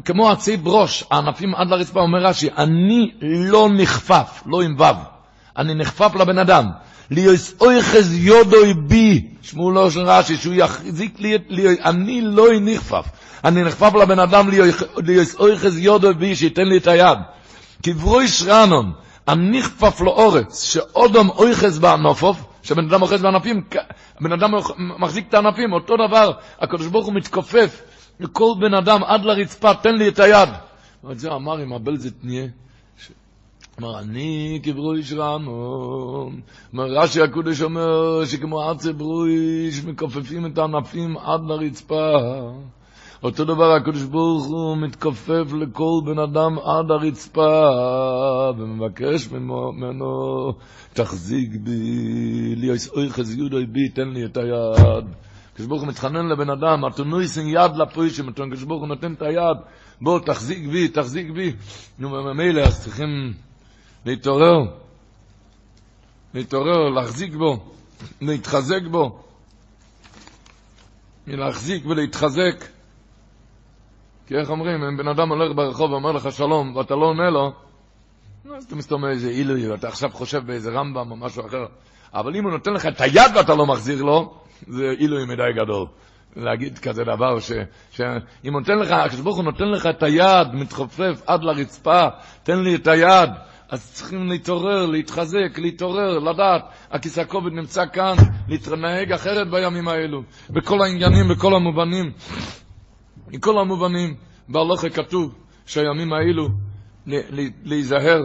כמו 0.04 0.30
עצי 0.30 0.56
ברוש, 0.56 1.04
הענפים 1.10 1.54
עד 1.54 1.68
לרצפה, 1.68 2.00
אומר 2.00 2.18
רש"י, 2.26 2.48
אני 2.58 3.10
לא 3.20 3.68
נכפף, 3.68 4.42
לא 4.46 4.62
עם 4.62 4.74
וו, 4.78 4.86
אני 5.56 5.74
נכפף 5.74 6.14
לבן 6.14 6.38
אדם. 6.38 6.64
ליוס 7.10 7.54
אויחז 7.60 8.14
יודוי 8.14 8.74
בי, 8.74 9.26
שמו 9.42 9.70
לא 9.70 9.90
של 9.90 10.00
רש"י, 10.00 10.36
שהוא 10.36 10.54
יחזיק 10.54 11.20
לי, 11.20 11.38
לי, 11.48 11.76
אני 11.84 12.20
לא 12.20 12.60
נכפף. 12.60 13.06
אני 13.44 13.62
נכפף 13.62 13.94
לבן 13.94 14.18
אדם 14.18 14.48
ליוס 14.96 15.34
אויחז 15.34 15.78
יודוי 15.78 16.14
בי, 16.14 16.36
שייתן 16.36 16.64
לי 16.64 16.76
את 16.76 16.86
היד. 16.86 17.18
כברוי 17.82 18.28
שרנון, 18.28 18.92
הנכפף 19.26 20.00
לאורץ, 20.00 20.64
שאודום 20.64 21.30
אויחז 21.30 21.78
בענופוף, 21.78 22.44
שבן 22.62 22.84
אדם 22.84 23.02
אוחז 23.02 23.22
בענפים, 23.22 23.62
בן 24.20 24.32
אדם 24.32 24.50
מחזיק 24.98 25.28
את 25.28 25.34
הענפים, 25.34 25.72
אותו 25.72 25.94
דבר, 26.08 26.32
הקדוש 26.60 26.86
ברוך 26.86 27.06
הוא 27.06 27.14
מתכופף 27.14 27.82
לכל 28.20 28.54
בן 28.60 28.74
אדם 28.74 29.04
עד 29.04 29.24
לרצפה, 29.24 29.74
תן 29.74 29.94
לי 29.94 30.08
את 30.08 30.18
היד. 30.18 30.48
ואת 31.04 31.18
זה 31.18 31.32
אמר 31.32 31.58
עם 31.58 31.72
הבלזת 31.72 32.14
נהיה. 32.22 32.46
אמר, 33.80 33.98
אני 33.98 34.60
כברויש 34.62 35.12
רענון. 35.12 36.40
אומר, 36.72 36.84
רש"י 36.84 37.22
הקודש 37.22 37.62
אומר 37.62 38.24
שכמו 38.24 38.62
ארצי 38.62 38.92
ברויש 38.92 39.84
מכופפים 39.84 40.46
את 40.46 40.58
הענפים 40.58 41.18
עד 41.18 41.40
לרצפה. 41.46 42.16
אותו 43.22 43.44
דבר 43.44 43.72
הקדוש 43.72 44.02
ברוך 44.02 44.46
הוא 44.46 44.76
מתכופף 44.76 45.52
לכל 45.60 46.00
בן 46.04 46.18
אדם 46.18 46.58
עד 46.58 46.90
הרצפה 46.90 47.70
ומבקש 48.58 49.28
ממנו, 49.28 50.06
תחזיק 50.92 51.50
בי, 51.60 52.54
לי 52.56 52.68
אויכס 52.96 53.34
יודוי 53.36 53.66
בי, 53.66 53.88
תן 53.88 54.08
לי 54.08 54.24
את 54.24 54.36
היד. 54.36 55.04
הקדוש 55.52 55.66
ברוך 55.66 55.82
הוא 55.82 55.88
מתחנן 55.88 56.28
לבן 56.28 56.50
אדם, 56.50 56.86
אתה 56.86 57.04
נויסן 57.04 57.46
יד 57.46 57.76
לפוישים, 57.76 58.28
הקדוש 58.28 58.62
ברוך 58.62 58.80
הוא 58.80 58.88
נותן 58.88 59.12
את 59.12 59.22
היד, 59.22 59.56
בוא 60.00 60.18
תחזיק 60.18 60.66
בי, 60.66 60.88
תחזיק 60.88 61.30
בי. 61.30 61.52
נו, 61.98 62.08
ממילא, 62.10 62.60
אז 62.60 62.82
צריכים... 62.82 63.32
להתעורר, 64.06 64.58
להתעורר, 66.34 66.88
להחזיק 66.88 67.34
בו, 67.34 67.74
להתחזק 68.20 68.82
בו, 68.90 69.22
מלהחזיק 71.26 71.86
ולהתחזק. 71.86 72.64
כי 74.26 74.34
איך 74.34 74.50
אומרים, 74.50 74.84
אם 74.84 74.96
בן 74.96 75.08
אדם 75.08 75.28
הולך 75.28 75.56
ברחוב 75.56 75.90
ואומר 75.90 76.12
לך 76.12 76.32
שלום, 76.32 76.76
ואתה 76.76 76.94
לא 76.94 77.06
עונה 77.06 77.30
לו, 77.30 77.52
אז 78.56 78.64
אתה 78.64 78.76
מסתובב 78.76 79.04
איזה 79.04 79.28
עילוי, 79.28 79.68
ואתה 79.68 79.88
עכשיו 79.88 80.10
חושב 80.12 80.46
באיזה 80.46 80.70
רמב"ם 80.70 81.10
או 81.10 81.16
משהו 81.16 81.46
אחר. 81.46 81.66
אבל 82.14 82.36
אם 82.36 82.44
הוא 82.44 82.52
נותן 82.52 82.72
לך 82.72 82.86
את 82.86 83.00
היד 83.00 83.36
ואתה 83.36 83.54
לא 83.54 83.66
מחזיר 83.66 84.02
לו, 84.02 84.34
זה 84.68 84.84
עילוי 84.98 85.24
מדי 85.24 85.42
גדול. 85.62 85.86
להגיד 86.36 86.78
כזה 86.78 87.04
דבר, 87.04 87.40
ש, 87.40 87.52
שאם 87.90 88.52
נותן 88.52 88.78
לך, 88.78 88.90
הקדוש 88.90 89.20
ברוך 89.20 89.36
הוא 89.36 89.44
נותן 89.44 89.64
לך 89.64 89.86
את 89.86 90.02
היד, 90.02 90.48
מתחופף 90.52 91.22
עד 91.26 91.42
לרצפה, 91.42 92.02
תן 92.42 92.58
לי 92.58 92.74
את 92.74 92.86
היד. 92.86 93.30
אז 93.72 93.92
צריכים 93.92 94.28
להתעורר, 94.28 94.86
להתחזק, 94.86 95.58
להתעורר, 95.58 96.18
לדעת, 96.18 96.62
הכיסא 96.90 97.20
הכובד 97.20 97.52
נמצא 97.52 97.84
כאן, 97.92 98.14
להתנהג 98.48 99.12
אחרת 99.12 99.50
בימים 99.50 99.88
האלו, 99.88 100.22
בכל 100.50 100.82
העניינים, 100.82 101.28
בכל 101.28 101.54
המובנים. 101.54 102.12
מכל 103.28 103.58
המובנים, 103.58 104.14
בהלוכה 104.48 104.90
כתוב 104.90 105.34
שהימים 105.66 106.12
האלו, 106.12 106.48
להיזהר 107.64 108.20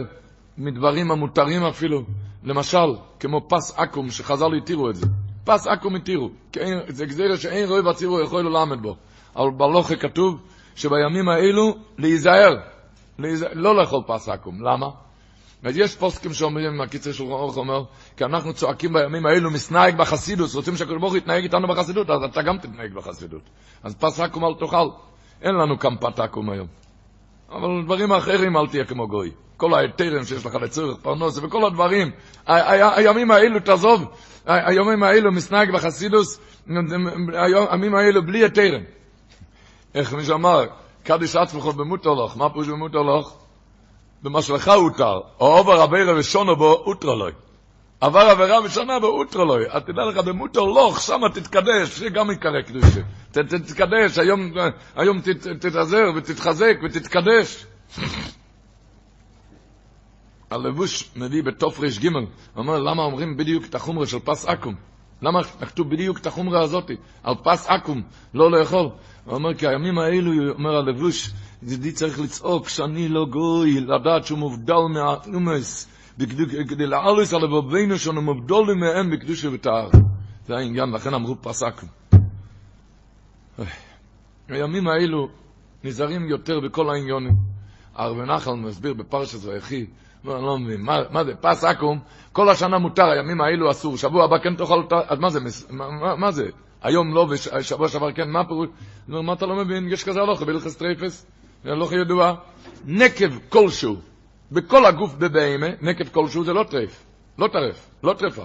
מדברים 0.58 1.10
המותרים 1.10 1.62
אפילו, 1.62 2.02
למשל, 2.44 2.94
כמו 3.20 3.48
פס 3.48 3.78
עכו"ם, 3.78 4.10
שחז"ל 4.10 4.54
התירו 4.56 4.90
את 4.90 4.94
זה. 4.94 5.06
פס 5.44 5.66
עכו"ם 5.66 5.94
התירו, 5.96 6.30
זה 6.88 7.06
גזירה 7.06 7.36
שאין 7.36 7.68
רואה 7.68 7.84
והציבור 7.84 8.20
יכול 8.20 8.42
ללמד 8.42 8.82
בו. 8.82 8.96
אבל 9.36 9.50
בהלוכה 9.56 9.96
כתוב 9.96 10.40
שבימים 10.74 11.28
האלו 11.28 11.74
להיזהר, 11.98 12.54
להיזהר 13.18 13.50
לא 13.54 13.76
לאכול 13.76 14.00
פס 14.06 14.28
עכו"ם. 14.28 14.62
למה? 14.62 15.07
יש 15.64 15.96
פוסקים 15.96 16.32
שאומרים, 16.32 16.80
הקיצר 16.80 17.12
של 17.12 17.24
אורך 17.24 17.56
אומר, 17.56 17.82
כי 18.16 18.24
אנחנו 18.24 18.54
צועקים 18.54 18.92
בימים 18.92 19.26
האלו 19.26 19.50
מסנהג 19.50 19.96
בחסידות, 19.96 20.54
רוצים 20.54 20.76
שהקדוש 20.76 21.00
ברוך 21.00 21.14
יתנהג 21.14 21.42
איתנו 21.42 21.68
בחסידות, 21.68 22.10
אז 22.10 22.22
אתה 22.22 22.42
גם 22.42 22.58
תתנהג 22.58 22.94
בחסידות. 22.94 23.42
אז 23.82 23.94
פס 23.94 24.20
עקום 24.20 24.44
אל 24.44 24.54
תאכל. 24.58 24.88
אין 25.42 25.54
לנו 25.54 25.78
קמפת 25.78 26.18
עקום 26.18 26.50
היום. 26.50 26.66
אבל 27.52 27.84
דברים 27.84 28.12
אחרים 28.12 28.56
אל 28.56 28.66
תהיה 28.66 28.84
כמו 28.84 29.08
גוי. 29.08 29.30
כל 29.56 29.74
ההיתרים 29.74 30.24
שיש 30.24 30.46
לך 30.46 30.54
לצורך 30.54 30.98
פרנוס 31.02 31.38
וכל 31.42 31.66
הדברים, 31.66 32.10
הימים 32.46 33.30
האלו, 33.30 33.60
תעזוב, 33.60 34.04
הימים 34.46 35.02
האלו 35.02 35.32
מסנהג 35.32 35.70
בחסידוס, 35.70 36.40
הימים 37.32 37.94
האלו 37.94 38.26
בלי 38.26 38.42
היתרים. 38.44 38.84
איך 39.94 40.14
מישהו 40.14 40.34
אמר, 40.34 40.66
קדיש 41.04 41.36
עצמך 41.36 41.64
במוטרלוך, 41.64 42.36
מה 42.36 42.50
פירוש 42.50 42.68
במוטרלוך? 42.68 43.47
במה 44.22 44.42
שלך 44.42 44.68
הותר, 44.68 45.20
או 45.40 45.56
עובר 45.56 45.80
הבירה 45.80 46.18
ושונו 46.18 46.56
בו, 46.56 46.82
הותר 46.84 47.14
לו. 47.14 47.26
עבר 48.00 48.20
עבירה 48.20 48.60
משנה 48.60 49.00
באוטרו 49.00 49.44
לא, 49.44 49.56
את 49.76 49.86
תדע 49.86 50.04
לך 50.04 50.16
במוטו 50.16 50.66
לוך, 50.66 51.00
שם 51.00 51.20
תתקדש, 51.34 51.98
זה 51.98 52.08
גם 52.08 52.30
יקרא 52.30 52.62
קדושה. 52.62 53.00
תתקדש, 53.32 54.18
היום, 54.18 54.52
היום 54.96 55.20
תת- 55.20 55.46
תתעזר 55.60 56.04
ותתחזק 56.16 56.74
ותתקדש. 56.84 57.66
הלבוש 60.50 61.10
מביא 61.16 61.42
בתוף 61.42 61.80
ג' 61.80 62.08
אומר 62.56 62.78
למה 62.78 63.02
אומרים 63.02 63.36
בדיוק 63.36 63.64
את 63.64 63.74
החומרה 63.74 64.06
של 64.06 64.18
פס 64.18 64.46
עכו"ם? 64.46 64.74
למה 65.22 65.42
כתוב 65.44 65.90
בדיוק 65.90 66.18
את 66.18 66.26
החומרה 66.26 66.60
הזאת 66.62 66.90
על 67.22 67.34
פס 67.44 67.66
עכו"ם, 67.66 68.02
לא 68.34 68.50
לאכול? 68.50 68.88
הוא 69.24 69.34
אומר 69.34 69.54
כי 69.54 69.66
הימים 69.66 69.98
האלו, 69.98 70.52
אומר 70.52 70.76
הלבוש, 70.76 71.30
ידידי 71.62 71.92
צריך 71.92 72.20
לצעוק 72.20 72.68
שאני 72.68 73.08
לא 73.08 73.26
גוי, 73.26 73.80
לדעת 73.80 74.26
שהוא 74.26 74.38
מובדל 74.38 74.74
מהאומס, 74.94 75.88
כדי 76.68 76.86
לעלוס 76.86 77.34
על 77.34 77.40
לבבינו 77.44 77.98
שאנו 77.98 78.22
מובדלים 78.22 78.80
מהם 78.80 79.10
בקדושה 79.10 79.48
וטהר. 79.52 79.90
זה 80.46 80.56
העניין, 80.56 80.90
לכן 80.90 81.14
אמרו 81.14 81.36
פת 81.42 81.62
עכו"ם. 81.62 81.88
הימים 84.48 84.88
האלו 84.88 85.28
נזהרים 85.84 86.28
יותר 86.28 86.60
בכל 86.60 86.90
העניינים. 86.90 87.32
הרב 87.94 88.20
נחל 88.20 88.52
מסביר 88.52 88.94
בפרשת 88.94 89.44
ויחי, 89.44 89.86
אני 90.24 90.42
לא 90.42 90.58
מבין, 90.58 90.80
מה, 90.80 90.98
מה 91.10 91.24
זה, 91.24 91.34
פת 91.34 91.64
עכו"ם, 91.64 91.98
כל 92.32 92.48
השנה 92.48 92.78
מותר, 92.78 93.04
הימים 93.04 93.40
האלו 93.40 93.70
אסור, 93.70 93.96
שבוע 93.96 94.24
הבא 94.24 94.38
כן 94.38 94.54
תאכל 94.54 94.78
אותה, 94.78 95.00
אז 95.08 95.18
מה 95.18 95.30
זה, 95.30 95.40
מה, 95.70 96.16
מה, 96.16 96.32
זה, 96.32 96.48
היום 96.82 97.14
לא 97.14 97.26
ושבוע 97.30 97.88
שעבר 97.88 98.12
כן, 98.12 98.30
מה 98.30 98.44
פירוש, 98.44 98.68
נו, 99.08 99.22
מה 99.22 99.32
אתה 99.32 99.46
לא 99.46 99.56
מבין, 99.56 99.88
יש 99.92 100.04
כזה 100.04 100.20
הלכה, 100.20 100.44
בהלכות 100.44 100.76
טריפות, 100.76 101.26
זה 101.64 101.70
הלכה 101.70 101.96
ידוע, 101.96 102.34
נקב 102.84 103.38
כלשהו, 103.48 103.96
בכל 104.52 104.86
הגוף 104.86 105.14
בבהמה, 105.14 105.66
נקב 105.82 106.08
כלשהו 106.08 106.44
זה 106.44 106.52
לא 106.52 106.64
טרף, 106.70 107.04
לא 107.38 107.48
טרף, 107.48 107.90
לא 108.02 108.14
טרפה. 108.18 108.44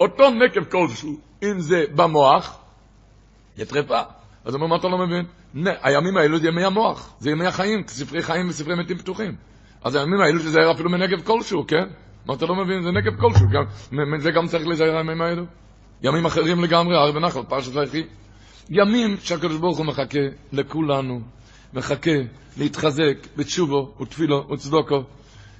אותו 0.00 0.30
נקב 0.30 0.64
כלשהו, 0.64 1.18
אם 1.42 1.60
זה 1.60 1.84
במוח, 1.94 2.58
זה 3.56 3.66
טרפה. 3.66 4.00
אז 4.44 4.54
הוא 4.54 4.62
אומר, 4.62 4.66
מה 4.66 4.76
אתה 4.76 4.88
לא 4.88 4.98
מבין? 4.98 5.24
הימים 5.82 6.16
האלו 6.16 6.38
זה 6.38 6.48
ימי 6.48 6.64
המוח, 6.64 7.14
זה 7.18 7.30
ימי 7.30 7.46
החיים, 7.46 7.82
ספרי 7.86 8.22
חיים 8.22 8.48
וספרי 8.48 8.74
מתים 8.74 8.98
פתוחים. 8.98 9.36
אז 9.84 9.94
הימים 9.94 10.20
האלו 10.20 10.40
שזה 10.40 10.70
אפילו 10.70 10.90
מנגב 10.90 11.22
כלשהו, 11.22 11.66
כן? 11.66 11.84
מה 12.26 12.34
אתה 12.34 12.46
לא 12.46 12.54
מבין? 12.54 12.82
זה 12.82 12.90
נגב 12.90 13.20
כלשהו, 13.20 13.46
גם, 13.48 13.64
זה 14.20 14.30
גם 14.30 14.46
צריך 14.46 14.66
להיזהר 14.66 14.96
הימים 14.96 15.22
האלו. 15.22 15.44
ימים 16.02 16.26
אחרים 16.26 16.64
לגמרי, 16.64 16.96
הר 16.96 17.16
ונחל, 17.16 17.42
פרשת 17.42 17.76
ויחי. 17.76 18.02
ימים 18.70 19.16
שהקדוש 19.20 19.56
ברוך 19.56 19.78
הוא 19.78 19.86
מחכה 19.86 20.20
לכולנו, 20.52 21.20
מחכה 21.74 22.10
להתחזק 22.56 23.26
בתשובו 23.36 23.94
ותפילו 24.00 24.48
וצדוקו. 24.52 25.02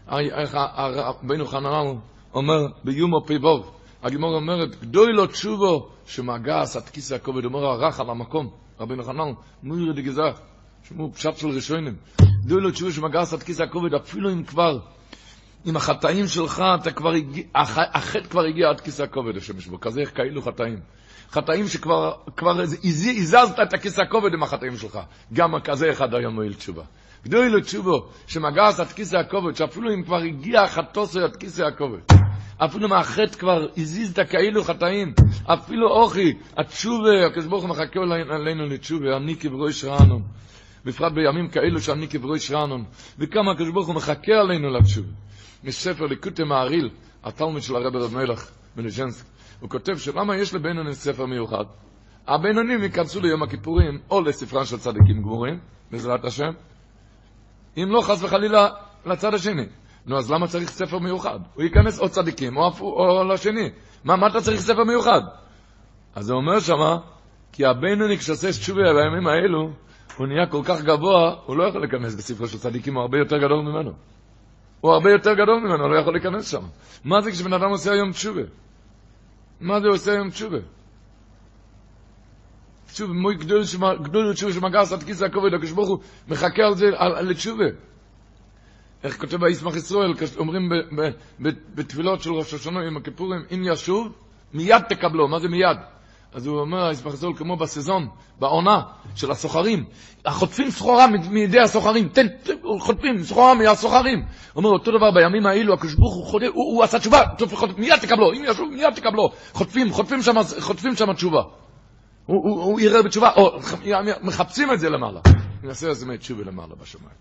רבינו 0.08 1.46
חננאל 1.46 1.96
אומר 2.34 2.66
ביומו 2.84 3.20
פיבוב, 3.26 3.70
הגימור 4.02 4.34
אומרת, 4.34 4.80
גדוי 4.80 5.12
לו 5.12 5.26
תשובו 5.26 5.88
שמגס 6.06 6.76
עד 6.76 6.88
כיסא 6.88 7.14
הכובד, 7.14 7.44
אומר 7.44 7.66
הרך 7.66 8.00
על 8.00 8.10
המקום, 8.10 8.50
רבינו 8.80 9.04
חננאל, 9.04 9.32
מויר 9.62 9.92
דגזר, 9.92 10.32
שמו 10.88 11.12
פשט 11.12 11.36
של 11.36 11.48
ראשונים, 11.48 11.94
גדוי 12.44 12.60
לו 12.60 12.70
תשובו 12.70 12.92
שמגס 12.92 13.32
עד 13.32 13.42
כיסא 13.42 13.62
הכובד, 13.62 13.94
אפילו 13.94 14.30
אם 14.30 14.44
כבר, 14.44 14.78
עם 15.64 15.76
החטאים 15.76 16.28
שלך, 16.28 16.62
אתה 16.82 16.90
כבר 16.90 17.10
הגיע, 17.12 17.44
הח- 17.54 17.78
החטא 17.78 18.28
כבר 18.28 18.44
הגיע 18.44 18.68
עד 18.68 18.80
כיסא 18.80 19.02
הכובד, 19.02 19.36
השם 19.36 19.58
ישבו, 19.58 19.80
כזה 19.80 20.02
כאילו 20.14 20.42
חטאים. 20.42 20.78
חטאים 21.32 21.68
שכבר 21.68 22.12
כבר 22.36 22.60
הז- 22.60 22.78
הזזת 22.84 23.56
את 23.62 23.74
הכיסא 23.74 24.00
הכובד 24.02 24.34
עם 24.34 24.42
החטאים 24.42 24.76
שלך. 24.76 24.98
גם 25.32 25.60
כזה 25.64 25.90
אחד 25.90 26.14
היום 26.14 26.34
מועיל 26.34 26.54
תשובה. 26.54 26.82
גדוי 27.24 27.50
לו 27.50 27.60
תשובו, 27.60 28.06
שמגס 28.26 28.80
עד 28.80 28.86
כיסא 28.86 29.16
הכובד, 29.16 29.56
שאפילו 29.56 29.94
אם 29.94 30.02
כבר 30.02 30.16
הגיע 30.16 30.66
חטוסו 30.66 31.20
עד 31.20 31.36
כיסא 31.36 31.62
הכובד. 31.62 31.98
אפילו 32.58 32.88
מהחטא 32.88 33.38
כבר 33.38 33.66
הזיזת 33.76 34.18
כאילו 34.30 34.64
חטאים. 34.64 35.12
אפילו 35.44 35.88
אוכי, 35.90 36.34
התשובה, 36.58 37.26
הקדוש 37.26 37.46
ברוך 37.46 37.62
הוא 37.62 37.70
מחכה 37.70 38.00
עלי- 38.00 38.34
עלינו 38.34 38.66
לתשובה, 38.66 39.16
אני 39.16 39.36
כבראש 39.36 39.84
רענון. 39.84 40.22
בפרט 40.84 41.12
בימים 41.12 41.48
כאלו 41.48 41.80
שאני 41.80 42.08
כבראש 42.08 42.50
רענון. 42.50 42.84
וכמה 43.18 43.52
הקדוש 43.52 43.70
ברוך 43.70 43.86
הוא 43.86 43.94
מחכה 43.94 44.32
עלינו 44.32 44.70
לתשובה. 44.70 45.08
מספר 45.64 46.06
ליקוטי 46.06 46.44
מעריל, 46.44 46.90
התלמיד 47.24 47.62
של 47.62 47.76
הרב 47.76 47.96
רב 47.96 48.14
מלך 48.16 48.50
מליז'נסק. 48.76 49.31
הוא 49.62 49.70
כותב 49.70 49.96
שלמה 49.96 50.36
יש 50.36 50.54
לבינוני 50.54 50.94
ספר 50.94 51.26
מיוחד? 51.26 51.64
הבינונים 52.26 52.82
ייכנסו 52.82 53.20
ליום 53.20 53.42
הכיפורים 53.42 53.98
או 54.10 54.20
לספרן 54.20 54.64
של 54.64 54.78
צדיקים 54.78 55.22
גמורים, 55.22 55.58
בעזרת 55.90 56.24
השם, 56.24 56.50
אם 57.76 57.88
לא 57.90 58.00
חס 58.00 58.22
וחלילה 58.22 58.68
לצד 59.06 59.34
השני. 59.34 59.66
נו, 60.06 60.18
אז 60.18 60.30
למה 60.30 60.46
צריך 60.46 60.70
ספר 60.70 60.98
מיוחד? 60.98 61.38
הוא 61.54 61.62
ייכנס 61.62 62.00
או 62.00 62.08
צדיקים 62.08 62.56
או, 62.56 62.70
או 62.80 63.24
לשני. 63.24 63.70
מה, 64.04 64.16
מה 64.16 64.26
אתה 64.26 64.40
צריך 64.40 64.60
ספר 64.60 64.84
מיוחד? 64.84 65.20
אז 66.14 66.30
הוא 66.30 66.38
אומר 66.38 66.60
שמה, 66.60 66.98
כי 67.52 67.66
הבינוני 67.66 68.18
כשעושה 68.18 68.50
תשובה 68.50 68.82
בימים 68.82 69.26
האלו, 69.26 69.70
הוא 70.16 70.26
נהיה 70.26 70.46
כל 70.46 70.60
כך 70.64 70.82
גבוה, 70.82 71.34
הוא 71.46 71.56
לא 71.56 71.64
יכול 71.64 71.80
להיכנס 71.80 72.14
בספרו 72.14 72.46
של 72.46 72.58
צדיקים, 72.58 72.94
הוא 72.94 73.02
הרבה 73.02 73.18
יותר 73.18 73.36
גדול 73.36 73.60
ממנו. 73.62 73.92
הוא 74.80 74.92
הרבה 74.92 75.10
יותר 75.10 75.32
גדול 75.32 75.60
ממנו, 75.60 75.84
הוא 75.84 75.94
לא 75.94 76.00
יכול 76.00 76.12
להיכנס 76.12 76.50
שם. 76.50 76.62
מה 77.04 77.20
זה 77.20 77.30
כשבן 77.30 77.52
אדם 77.52 77.70
עושה 77.70 77.92
היום 77.92 78.12
תשובה? 78.12 78.42
מה 79.62 79.80
זה 79.80 79.88
עושה 79.88 80.12
היום 80.12 80.30
תשובה? 80.30 80.58
תשובה, 82.92 83.12
מוי 83.12 83.34
גדול 83.34 84.34
תשובה 84.34 84.52
שמגס 84.52 84.92
עד 84.92 85.02
כיסא 85.02 85.24
הכובד, 85.24 85.54
הקדוש 85.54 85.70
ברוך 85.70 85.88
הוא 85.88 85.98
מחכה 86.28 86.62
על 86.62 86.74
זה, 86.74 86.86
לתשובה. 87.22 87.64
איך 89.04 89.20
כותב 89.20 89.44
הישמח 89.44 89.76
ישראל, 89.76 90.12
אומרים 90.38 90.68
בתפילות 91.74 92.22
של 92.22 92.32
ראש 92.32 92.54
השנה 92.54 92.80
עם 92.80 92.96
הכיפורים, 92.96 93.40
אם 93.54 93.62
ישוב, 93.64 94.12
מיד 94.54 94.82
תקבלו, 94.88 95.28
מה 95.28 95.38
זה 95.38 95.48
מיד? 95.48 95.76
אז 96.32 96.46
הוא 96.46 96.60
אומר, 96.60 96.90
ישראל, 96.90 97.32
כמו 97.36 97.56
בסזון, 97.56 98.08
בעונה 98.38 98.82
של 99.14 99.30
הסוחרים, 99.30 99.84
חוטפים 100.28 100.70
סחורה 100.70 101.06
מידי 101.30 101.60
הסוחרים, 101.60 102.08
תן, 102.08 102.26
חוטפים 102.78 103.22
סחורה 103.24 103.54
מהסוחרים. 103.54 104.18
הוא 104.18 104.26
אומר, 104.56 104.70
אותו 104.70 104.90
דבר 104.90 105.10
בימים 105.10 105.46
האלו, 105.46 105.74
הקדוש 105.74 105.94
ברוך 105.94 106.14
הוא 106.14 106.26
חוטף, 106.26 106.46
הוא, 106.46 106.74
הוא 106.74 106.84
עשה 106.84 106.98
תשובה, 106.98 107.22
מיד 107.76 107.96
תקבלו, 107.96 108.32
אם 108.32 108.44
ישוב, 108.46 108.70
מיד 108.70 108.94
תקבלו. 108.94 109.32
חוטפים, 109.52 109.92
חוטפים 109.92 110.22
שם, 110.22 110.34
חוטפים 110.60 110.96
שם 110.96 111.12
תשובה. 111.12 111.42
הוא, 112.26 112.48
הוא, 112.48 112.62
הוא 112.62 112.80
יראה 112.80 113.02
בתשובה, 113.02 113.30
או 113.36 113.58
מחפשים 114.22 114.72
את 114.72 114.80
זה 114.80 114.88
למעלה. 114.90 115.20
נעשה 115.62 115.90
את 115.90 115.96
זה 115.96 116.06
תשובה 116.18 116.44
למעלה 116.44 116.74
בשמיים. 116.82 117.16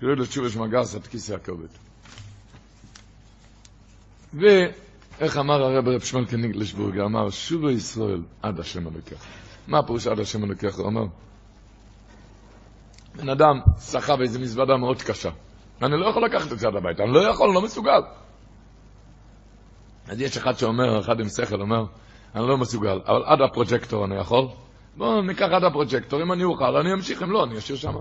קורא 0.00 0.12
לו 0.12 0.26
תשובה 0.26 0.50
שמגס 0.50 0.94
עד 0.94 1.06
כיסא 1.06 1.32
הכובד. 1.32 1.68
ואיך 5.22 5.36
אמר 5.36 5.62
הרב 5.62 5.88
רב 5.88 6.00
שמואל 6.00 6.24
קניגלשבורגר, 6.24 7.04
אמר, 7.04 7.30
שובו 7.30 7.70
ישראל 7.70 8.22
עד 8.42 8.60
השם 8.60 8.88
אלוקיך. 8.88 9.24
מה 9.68 9.78
הפירוש 9.78 10.06
עד 10.06 10.20
השם 10.20 10.44
אלוקיך? 10.44 10.76
הוא 10.76 10.86
אומר, 10.86 11.04
בן 13.16 13.28
אדם 13.28 13.60
סחב 13.76 14.20
איזו 14.20 14.40
מזוודה 14.40 14.76
מאוד 14.76 15.02
קשה. 15.02 15.30
אני 15.82 16.00
לא 16.00 16.06
יכול 16.06 16.24
לקחת 16.24 16.52
את 16.52 16.58
זה 16.58 16.68
עד 16.68 16.76
הביתה, 16.76 17.02
אני 17.02 17.12
לא 17.12 17.28
יכול, 17.28 17.54
לא 17.54 17.62
מסוגל. 17.62 18.00
אז 20.08 20.20
יש 20.20 20.36
אחד 20.36 20.58
שאומר, 20.58 21.00
אחד 21.00 21.20
עם 21.20 21.28
שכל 21.28 21.60
אומר, 21.60 21.84
אני 22.34 22.48
לא 22.48 22.58
מסוגל, 22.58 23.00
אבל 23.06 23.22
עד 23.24 23.38
הפרוג'קטור 23.40 24.04
אני 24.04 24.16
יכול. 24.16 24.48
בואו 24.96 25.22
ניקח 25.22 25.48
עד 25.52 25.64
הפרוג'קטור, 25.64 26.22
אם 26.22 26.32
אני 26.32 26.44
אוכל, 26.44 26.76
אני 26.76 26.92
אמשיך, 26.92 27.22
אם 27.22 27.30
לא, 27.30 27.44
אני 27.44 27.58
אשאיר 27.58 27.78
שמה. 27.78 28.00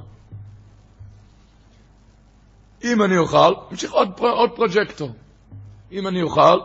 אם 2.84 3.04
אני 3.04 3.18
אוכל, 3.18 3.54
אמשיך 3.72 3.92
עוד, 3.92 4.10
פר, 4.16 4.32
עוד 4.32 4.50
פרוג'קטור. 4.56 5.12
אם 5.92 6.08
אני 6.08 6.22
אוכל, 6.22 6.60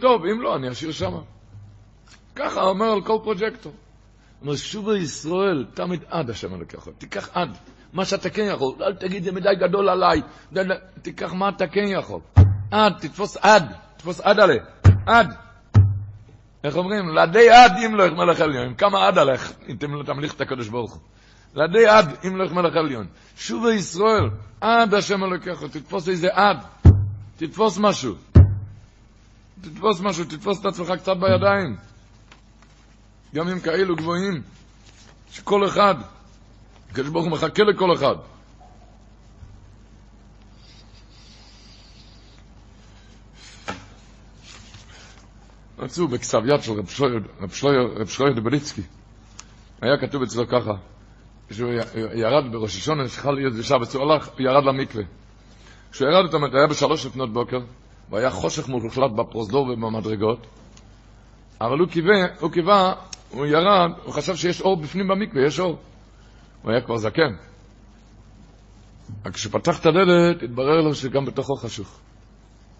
טוב, 0.00 0.24
אם 0.24 0.42
לא, 0.42 0.56
אני 0.56 0.70
אשאיר 0.70 0.92
שמה. 0.92 1.20
ככה 2.36 2.62
אומר 2.62 2.86
על 2.86 3.02
כל 3.02 3.18
פרוג'קטור. 3.22 3.72
אומר, 4.42 4.56
שובו 4.56 4.94
ישראל, 4.94 5.66
תמיד 5.74 6.04
עד 6.10 6.30
השם 6.30 6.54
אלוקיך. 6.54 6.88
תיקח 6.98 7.28
עד, 7.34 7.56
מה 7.92 8.04
שאתה 8.04 8.30
כן 8.30 8.48
יכול. 8.52 8.74
אל 8.80 8.94
תגיד, 8.94 9.24
זה 9.24 9.32
מדי 9.32 9.48
גדול 9.60 9.88
עליי. 9.88 10.22
תיקח 11.02 11.32
מה 11.32 11.48
אתה 11.48 11.66
כן 11.66 11.84
יכול. 11.86 12.20
עד, 12.70 12.92
תתפוס 13.00 13.36
עד, 13.36 13.72
תתפוס 13.96 14.20
עד 14.20 14.40
עלה. 14.40 14.54
עד. 15.06 15.34
איך 16.64 16.76
אומרים? 16.76 17.08
לדי 17.08 17.50
עד 17.50 17.72
ימלוך 17.78 18.12
מלך 18.12 18.40
עליון. 18.40 18.74
כמה 18.74 19.06
עד 19.06 19.18
עליך, 19.18 19.52
אם 19.68 19.76
תמ- 19.76 20.02
תמליך 20.06 20.34
את 20.34 20.40
הקדוש 20.40 20.68
ברוך 20.68 20.92
הוא. 20.92 21.02
לדי 21.54 21.86
עד 21.86 22.24
ימלוך 22.24 22.52
מלך 22.52 22.76
עליון. 22.76 23.06
שובו 23.36 23.70
ישראל, 23.70 24.30
עד 24.60 24.94
השם 24.94 25.24
אלוקיך. 25.24 25.64
תתפוס 25.72 26.08
איזה 26.08 26.28
עד. 26.32 26.56
תתפוס 27.36 27.78
משהו. 27.78 28.14
תתפוס 29.60 30.00
משהו, 30.00 30.24
תתפוס 30.24 30.60
את 30.60 30.66
עצמך 30.66 30.92
קצת 31.00 31.16
בידיים. 31.16 31.76
גם 33.34 33.48
אם 33.48 33.60
כאלו 33.60 33.96
גבוהים, 33.96 34.42
שכל 35.30 35.66
אחד, 35.66 35.94
הקדוש 36.90 37.08
ברוך 37.08 37.24
הוא 37.24 37.32
מחכה 37.32 37.62
לכל 37.62 37.94
אחד. 37.94 38.14
מצאו 45.78 46.08
בכתב 46.08 46.42
יד 46.46 46.62
של 46.62 46.72
רב 46.72 48.08
שלויר- 48.08 48.32
דבליצקי, 48.36 48.82
היה 49.82 49.98
כתוב 50.00 50.22
אצלו 50.22 50.48
ככה, 50.48 50.72
כשהוא 51.48 51.72
ירד 52.14 52.52
בראש 52.52 52.76
השונה, 52.76 53.08
שחל 53.08 53.30
להיות 53.30 53.54
בשבת, 53.54 53.94
הוא 53.94 54.02
הלך, 54.02 54.28
ירד 54.38 54.64
למקווה. 54.64 55.04
כשהוא 55.92 56.08
ירד 56.08 56.24
אותו, 56.24 56.56
היה 56.56 56.66
בשלוש 56.66 57.06
לפנות 57.06 57.32
בוקר, 57.32 57.58
והיה 58.10 58.30
חושך 58.30 58.68
מוחלט 58.68 59.10
בפרוזדור 59.10 59.62
ובמדרגות, 59.62 60.46
אבל 61.60 61.78
הוא 61.78 61.88
קיווה, 61.88 62.26
הוא 62.40 62.50
קיווה, 62.50 62.94
הוא 63.30 63.46
ירד, 63.46 63.90
הוא 64.04 64.14
חשב 64.14 64.36
שיש 64.36 64.60
אור 64.60 64.76
בפנים 64.76 65.08
במקווה, 65.08 65.46
יש 65.46 65.60
אור. 65.60 65.78
הוא 66.62 66.72
היה 66.72 66.80
כבר 66.80 66.96
זקן. 66.96 67.36
רק 69.26 69.34
כשפתח 69.34 69.80
את 69.80 69.86
הדלת, 69.86 70.42
התברר 70.42 70.80
לו 70.80 70.94
שגם 70.94 71.24
בתוכו 71.24 71.56
חשוך. 71.56 72.00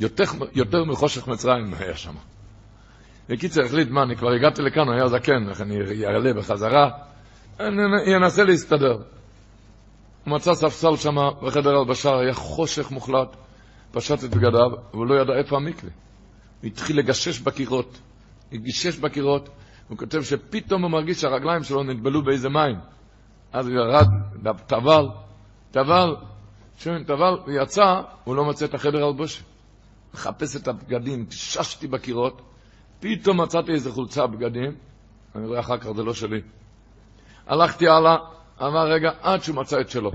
יותר, 0.01 0.25
יותר 0.53 0.85
מחושך 0.85 1.29
מצרים 1.29 1.75
היה 1.75 1.97
שם. 1.97 2.15
בקיצר, 3.29 3.63
החליט, 3.65 3.89
מה, 3.89 4.03
אני 4.03 4.17
כבר 4.17 4.31
הגעתי 4.33 4.63
לכאן, 4.63 4.89
הוא 4.89 4.95
היה 4.95 5.09
זקן, 5.09 5.49
איך 5.49 5.61
אני 5.61 5.77
אעלה 6.07 6.33
בחזרה, 6.35 6.91
אני 7.61 8.17
אנסה 8.17 8.45
להסתדר. 8.45 8.93
הוא 10.25 10.35
מצא 10.35 10.55
ספסל 10.55 10.97
שם 10.97 11.17
בחדר 11.43 11.71
הלבשה, 11.71 12.11
היה 12.19 12.35
חושך 12.35 12.91
מוחלט, 12.91 13.37
פשט 13.91 14.25
את 14.25 14.31
בגדיו, 14.31 14.71
והוא 14.93 15.07
לא 15.07 15.15
ידע 15.21 15.33
איפה 15.35 15.57
המקווה. 15.57 15.91
הוא 16.61 16.67
התחיל 16.67 16.99
לגשש 16.99 17.41
בקירות, 17.41 17.99
גישש 18.53 18.99
בקירות, 18.99 19.49
הוא 19.89 19.99
כותב 19.99 20.23
שפתאום 20.23 20.83
הוא 20.83 20.91
מרגיש 20.91 21.21
שהרגליים 21.21 21.65
שלו 21.65 21.83
נטבלו 21.83 22.25
באיזה 22.25 22.49
מים. 22.49 22.77
אז 23.53 23.67
הוא 23.67 23.75
ירד, 23.75 24.07
טבל, 24.67 25.09
טבל, 25.71 26.17
שומעים, 26.79 27.05
טבל, 27.05 27.39
הוא 27.47 27.53
יצא, 27.63 28.01
הוא 28.25 28.37
לא 28.37 28.45
מצא 28.45 28.65
את 28.65 28.75
החדר 28.75 29.05
הלבושה. 29.07 29.43
מחפש 30.15 30.57
את 30.57 30.69
הבגדים, 30.69 31.27
ששתי 31.31 31.87
בקירות, 31.87 32.43
פתאום 33.01 33.41
מצאתי 33.41 33.73
איזה 33.73 33.93
חולצה 33.93 34.27
בגדים, 34.27 34.75
אני 35.35 35.47
רואה 35.47 35.61
אחר 35.61 35.79
כך, 35.79 35.93
זה 35.97 36.03
לא 36.03 36.15
שלי. 36.15 36.41
הלכתי 37.47 37.89
הלאה, 37.89 38.17
אמר 38.63 38.87
רגע, 38.87 39.11
עד 39.21 39.43
שהוא 39.43 39.57
מצא 39.57 39.81
את 39.81 39.91
שלו. 39.91 40.13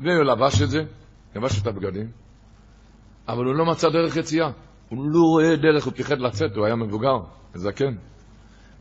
והוא 0.00 0.22
לבש 0.22 0.62
את 0.62 0.70
זה, 0.70 0.82
לבש 1.36 1.62
את 1.62 1.66
הבגדים, 1.66 2.10
אבל 3.28 3.44
הוא 3.44 3.54
לא 3.54 3.66
מצא 3.66 3.88
דרך 3.88 4.16
יציאה. 4.16 4.50
הוא 4.88 5.10
לא 5.10 5.20
רואה 5.20 5.56
דרך, 5.56 5.84
הוא 5.84 5.92
פיחד 5.92 6.20
לצאת, 6.20 6.56
הוא 6.56 6.66
היה 6.66 6.76
מבוגר, 6.76 7.16
זקן. 7.54 7.94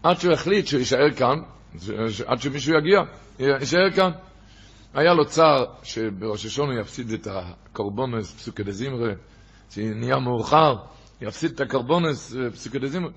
עד 0.03 0.19
שהוא 0.19 0.33
החליט 0.33 0.67
שהוא 0.67 0.79
יישאר 0.79 1.11
כאן, 1.11 1.39
עד 2.25 2.41
שמישהו 2.41 2.73
יגיע, 2.77 3.01
יישאר 3.39 3.91
כאן. 3.95 4.11
היה 4.93 5.13
לו 5.13 5.25
צער 5.25 5.65
שבראש 5.83 6.45
השון 6.45 6.77
יפסיד 6.79 7.11
את 7.11 7.27
הקורבונס 7.31 8.33
פסוקי 8.33 8.63
דזימרה, 8.63 9.13
שנהיה 9.69 10.19
מאוחר, 10.19 10.75
יפסיד 11.21 11.51
את 11.51 11.61
הקורבונס 11.61 12.35
פסוקי 12.53 12.79
דזימרה. 12.79 13.11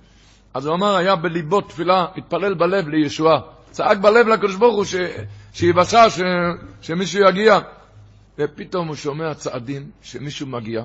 אז 0.54 0.66
הוא 0.66 0.74
אמר, 0.74 0.96
היה 0.96 1.16
בליבו 1.16 1.60
תפילה, 1.60 2.06
התפלל 2.16 2.54
בלב 2.54 2.88
לישועה. 2.88 3.40
צעק 3.70 3.98
בלב 3.98 4.28
לקדוש 4.28 4.54
ברוך 4.54 4.76
הוא 4.76 4.84
שיבשה, 5.52 6.10
ש, 6.10 6.20
שמישהו 6.82 7.28
יגיע. 7.28 7.58
ופתאום 8.38 8.88
הוא 8.88 8.96
שומע 8.96 9.34
צעדים 9.34 9.90
שמישהו 10.02 10.46
מגיע. 10.46 10.82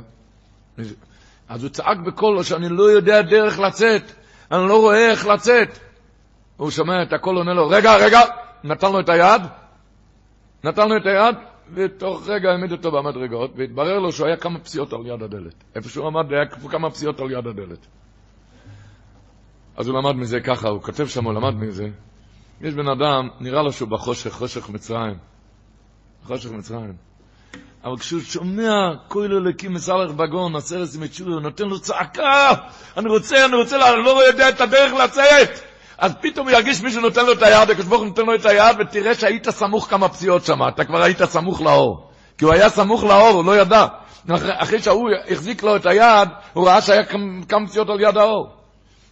אז 1.49 1.63
הוא 1.63 1.69
צעק 1.69 1.97
בקולו 1.97 2.43
שאני 2.43 2.69
לא 2.69 2.83
יודע 2.83 3.21
דרך 3.21 3.59
לצאת, 3.59 4.11
אני 4.51 4.69
לא 4.69 4.81
רואה 4.81 5.11
איך 5.11 5.27
לצאת. 5.27 5.79
הוא 6.57 6.71
שומע 6.71 7.03
את 7.03 7.13
הקול, 7.13 7.37
עונה 7.37 7.53
לו, 7.53 7.67
רגע, 7.67 7.95
רגע, 7.95 8.19
נתן 8.63 8.91
לו 8.91 8.99
את 8.99 9.09
היד, 9.09 9.41
נתן 10.63 10.89
לו 10.89 10.97
את 10.97 11.05
היד, 11.05 11.35
ותוך 11.73 12.29
רגע 12.29 12.49
העמיד 12.49 12.71
אותו 12.71 12.91
במדרגות, 12.91 13.51
והתברר 13.55 13.99
לו 13.99 14.11
שהוא 14.11 14.27
היה 14.27 14.37
כמה 14.37 14.59
פסיעות 14.59 14.93
על 14.93 15.05
יד 15.05 15.23
הדלת. 15.23 15.63
איפה 15.75 15.89
שהוא 15.89 16.07
עמד, 16.07 16.33
היה 16.33 16.69
כמה 16.71 16.89
פסיעות 16.89 17.19
על 17.19 17.31
יד 17.31 17.47
הדלת. 17.47 17.87
אז 19.77 19.87
הוא 19.87 19.97
למד 19.97 20.15
מזה 20.15 20.39
ככה, 20.39 20.69
הוא 20.69 20.81
כותב 20.81 21.07
שם, 21.07 21.25
הוא 21.25 21.33
למד 21.33 21.55
מזה. 21.55 21.87
יש 22.61 22.73
בן 22.73 22.87
אדם, 22.87 23.29
נראה 23.39 23.63
לו 23.63 23.71
שהוא 23.71 23.89
בחושך, 23.89 24.31
חושך 24.31 24.69
מצרים. 24.69 25.17
חושך 26.23 26.51
מצרים. 26.51 27.10
אבל 27.83 27.97
כשהוא 27.97 28.21
שומע 28.21 28.91
כולל 29.07 29.35
אלוקים 29.35 29.73
מסלח 29.73 30.11
בגון, 30.11 30.55
עשרת 30.55 30.95
ימי 30.95 31.07
תשובה, 31.07 31.31
הוא 31.31 31.41
נותן 31.41 31.67
לו 31.67 31.79
צעקה, 31.79 32.53
אני 32.97 33.09
רוצה, 33.09 33.45
אני 33.45 33.55
רוצה, 33.55 33.93
אני 33.93 34.03
לא 34.03 34.27
יודע 34.27 34.49
את 34.49 34.61
הדרך 34.61 34.93
לצאת. 34.93 35.59
אז 35.97 36.11
פתאום 36.21 36.47
הוא 36.47 36.55
ירגיש 36.55 36.81
מישהו 36.81 37.01
נותן 37.01 37.25
לו 37.25 37.33
את 37.33 37.41
היד, 37.41 37.69
הקדוש 37.69 37.85
ברוך 37.85 38.01
הוא 38.01 38.07
נותן 38.07 38.25
לו 38.25 38.35
את 38.35 38.45
היד, 38.45 38.75
ותראה 38.79 39.15
שהיית 39.15 39.49
סמוך 39.49 39.87
כמה 39.89 40.09
פציעות 40.09 40.45
שם, 40.45 40.67
אתה 40.67 40.85
כבר 40.85 41.03
היית 41.03 41.23
סמוך 41.23 41.61
לאור. 41.61 42.09
כי 42.37 42.45
הוא 42.45 42.53
היה 42.53 42.69
סמוך 42.69 43.03
לאור, 43.03 43.29
הוא 43.29 43.45
לא 43.45 43.57
ידע. 43.57 43.85
אחרי 44.57 44.81
שההוא 44.81 45.09
החזיק 45.29 45.63
לו 45.63 45.75
את 45.75 45.85
היד, 45.85 46.29
הוא 46.53 46.67
ראה 46.67 46.81
שהיה 46.81 47.03
כמה 47.49 47.67
פציעות 47.67 47.89
על 47.89 47.99
יד 47.99 48.17
האור. 48.17 48.49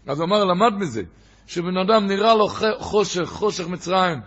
אז 0.07 0.19
הוא 0.19 0.25
אמר, 0.25 0.43
למד 0.43 0.73
מזה, 0.73 1.01
שבן 1.47 1.77
אדם 1.77 2.07
נראה 2.07 2.35
לו 2.35 2.47
חושך, 2.79 3.25
חושך 3.25 3.67
מצרים. 3.67 4.21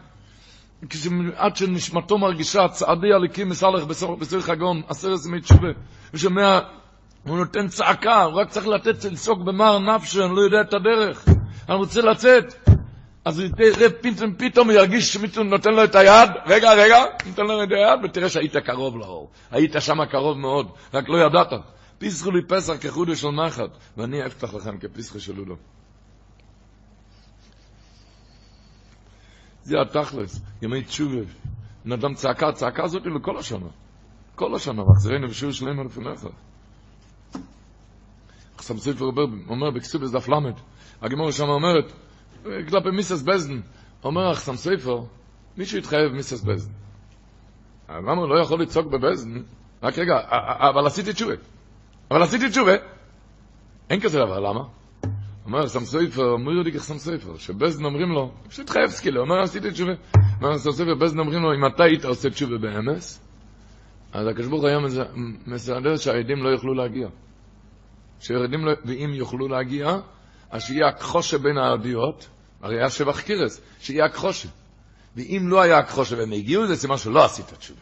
עד 1.37 1.57
שנשמתו 1.57 2.19
מרגישה, 2.19 2.69
צעדי 2.69 3.13
הליקים 3.13 3.49
מסלח 3.49 3.85
בסור 3.85 4.17
חגון, 4.41 4.83
עשרת 4.89 5.19
ימי 5.27 5.41
תשובה. 5.41 5.69
הוא 6.11 6.19
שומע, 6.19 6.59
הוא 7.27 7.39
נותן 7.39 7.69
צעקה, 7.69 8.23
הוא 8.23 8.41
רק 8.41 8.49
צריך 8.49 8.67
לתת 8.67 9.05
לצעוק 9.05 9.39
במר 9.45 9.79
נפשו, 9.79 10.25
אני 10.25 10.37
לא 10.37 10.41
יודע 10.41 10.61
את 10.61 10.75
הדרך. 10.75 11.29
אני 11.69 11.77
רוצה 11.77 12.01
לצאת. 12.01 12.55
אז 13.25 13.41
יראה 13.41 13.91
פתאום, 13.91 14.35
פתאום 14.39 14.71
ירגיש 14.71 15.13
שמישהו 15.13 15.45
נותן 15.45 15.71
לו 15.71 15.85
את 15.85 15.95
היד, 15.95 16.31
רגע, 16.47 16.73
רגע, 16.73 17.05
נותן 17.27 17.43
לו 17.43 17.63
את 17.63 17.69
היד, 17.71 18.05
ותראה 18.05 18.29
שהיית 18.29 18.57
קרוב 18.57 18.97
לאור. 18.97 19.31
היית 19.51 19.75
שם 19.81 20.05
קרוב 20.11 20.39
מאוד, 20.39 20.67
רק 20.95 21.09
לא 21.09 21.27
ידעת. 21.27 21.53
פיסחו 21.99 22.31
לי 22.31 22.43
פסח 22.49 22.75
כחודש 22.81 23.21
של 23.21 23.29
נחת, 23.29 23.71
ואני 23.97 24.27
אפתח 24.27 24.55
לכם 24.55 24.79
כפיסחו 24.79 25.21
של 25.21 25.37
לולו. 25.37 25.57
זה 29.63 29.81
התכלס, 29.81 30.43
ימי 30.63 30.83
תשובה. 30.83 31.21
אדם 31.95 32.15
צעקה, 32.15 32.49
הצעקה 32.49 32.85
הזאת 32.85 33.05
היא 33.05 33.13
לכל 33.13 33.39
השנה. 33.39 33.69
כל 34.35 34.55
השנה, 34.55 34.85
מחזירנו 34.85 35.29
בשיעור 35.29 35.53
שלנו 35.53 35.85
לפניך. 35.85 36.27
חסם 38.59 38.79
ספר 38.79 39.05
אומר 39.49 39.71
בכסובס 39.71 40.11
דף 40.11 40.29
למד, 40.29 40.55
הגימור 41.03 41.31
שם 41.31 41.49
אומרת, 41.49 41.93
כלפי 42.43 42.91
מיסס 42.97 43.23
בזדן, 43.23 43.61
אומר 44.05 44.31
החסם 44.31 44.57
ספר, 44.57 45.01
מישהו 45.57 45.79
התחייב 45.79 46.13
מיסס 46.13 46.43
בזדן. 46.43 46.75
למה 47.89 48.13
הוא 48.13 48.29
לא 48.29 48.43
יכול 48.43 48.63
לצעוק 48.63 48.87
בבזדן? 48.87 49.43
רק 49.83 49.99
רגע, 49.99 50.15
אבל 50.71 50.87
עשיתי 50.87 51.13
תשובה. 51.13 51.35
אבל 52.11 52.23
עשיתי 52.23 52.49
תשובה. 52.51 52.73
אין 53.91 54.01
כזה 54.01 54.19
דבר, 54.19 54.41
למה? 54.41 54.61
אומר 55.47 55.69
סם 55.69 55.85
סופר, 55.85 56.25
אומר 56.25 56.53
לי 56.53 56.73
כסם 56.73 56.99
סופר, 56.99 57.39
שבזדן 57.39 57.85
אומרים 57.85 58.09
לו, 58.09 58.33
פשוט 58.49 58.71
חייב 58.71 58.91
סקילה, 58.91 59.21
אומר 59.21 59.43
עשיתי 59.43 59.71
תשובה. 59.71 59.93
אומר 60.43 60.59
סם 60.59 60.73
סופר, 60.73 60.95
בזדן 60.95 61.19
אומרים 61.19 61.43
לו, 61.43 61.55
אם 61.55 61.67
אתה 61.67 61.85
היית 61.85 62.05
עושה 62.05 62.31
תשובה 62.31 62.59
באמס, 62.59 63.21
אז 64.13 64.27
הקשבוך 64.27 64.65
היום 64.65 64.85
מסדר 65.47 65.97
שהעדים 65.97 66.43
לא 66.43 66.49
יוכלו 66.49 66.75
להגיע. 66.75 67.09
שהעדים 68.21 68.65
לא, 68.65 68.73
ואם 68.85 69.11
יוכלו 69.15 69.49
להגיע, 69.49 69.97
אז 70.51 70.63
שיהיה 70.63 70.89
הכחושה 70.89 71.39
בין 71.39 71.59
העדיות, 71.59 72.29
הרי 72.63 72.79
היה 72.79 72.91
שבח 72.91 73.21
קירס, 73.21 73.61
שיהיה 73.81 74.05
הכחושה. 74.05 74.49
ואם 75.17 75.43
לא 75.49 75.63
היה 75.63 75.79
הכחושה 75.79 76.17
והם 76.17 76.33
הגיעו, 76.33 76.67
זה 76.67 76.77
סימן 76.77 76.97
שלא 76.97 77.25
עשית 77.25 77.47
תשובה. 77.59 77.81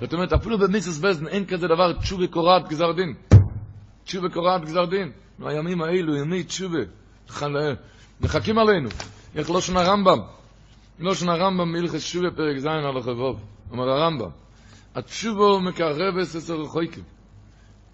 זאת 0.00 0.12
אומרת, 0.12 0.32
אפילו 0.32 0.58
במיסוס 0.58 0.98
בזדן 0.98 1.26
אין 1.26 1.46
כזה 1.46 1.68
דבר 1.68 1.92
תשובה 1.92 2.26
קורעת 2.26 2.68
גזר 2.68 2.92
דין. 2.92 3.14
תשובה 4.04 4.28
קורעת 4.28 4.64
גזר 4.64 4.84
דין. 4.84 5.12
הימים 5.44 5.82
האלו, 5.82 6.16
ימי 6.16 6.42
תשובה, 6.42 6.78
מחכים 8.20 8.58
עלינו. 8.58 8.88
איך 9.34 9.50
לא 9.50 9.60
שנה 9.60 9.82
רמב"ם? 9.82 10.18
לא 10.98 11.14
שנה 11.14 11.34
רמב"ם 11.34 11.72
מלכס 11.72 12.04
תשובה 12.04 12.30
פרק 12.30 12.58
ז' 12.58 12.66
על 12.66 12.96
החבוב. 12.98 13.40
אומר 13.70 13.88
הרמב"ם, 13.88 14.30
התשובה 14.94 15.58
מקרבת 15.68 16.36
אצל 16.38 16.54
רחוקים. 16.54 17.02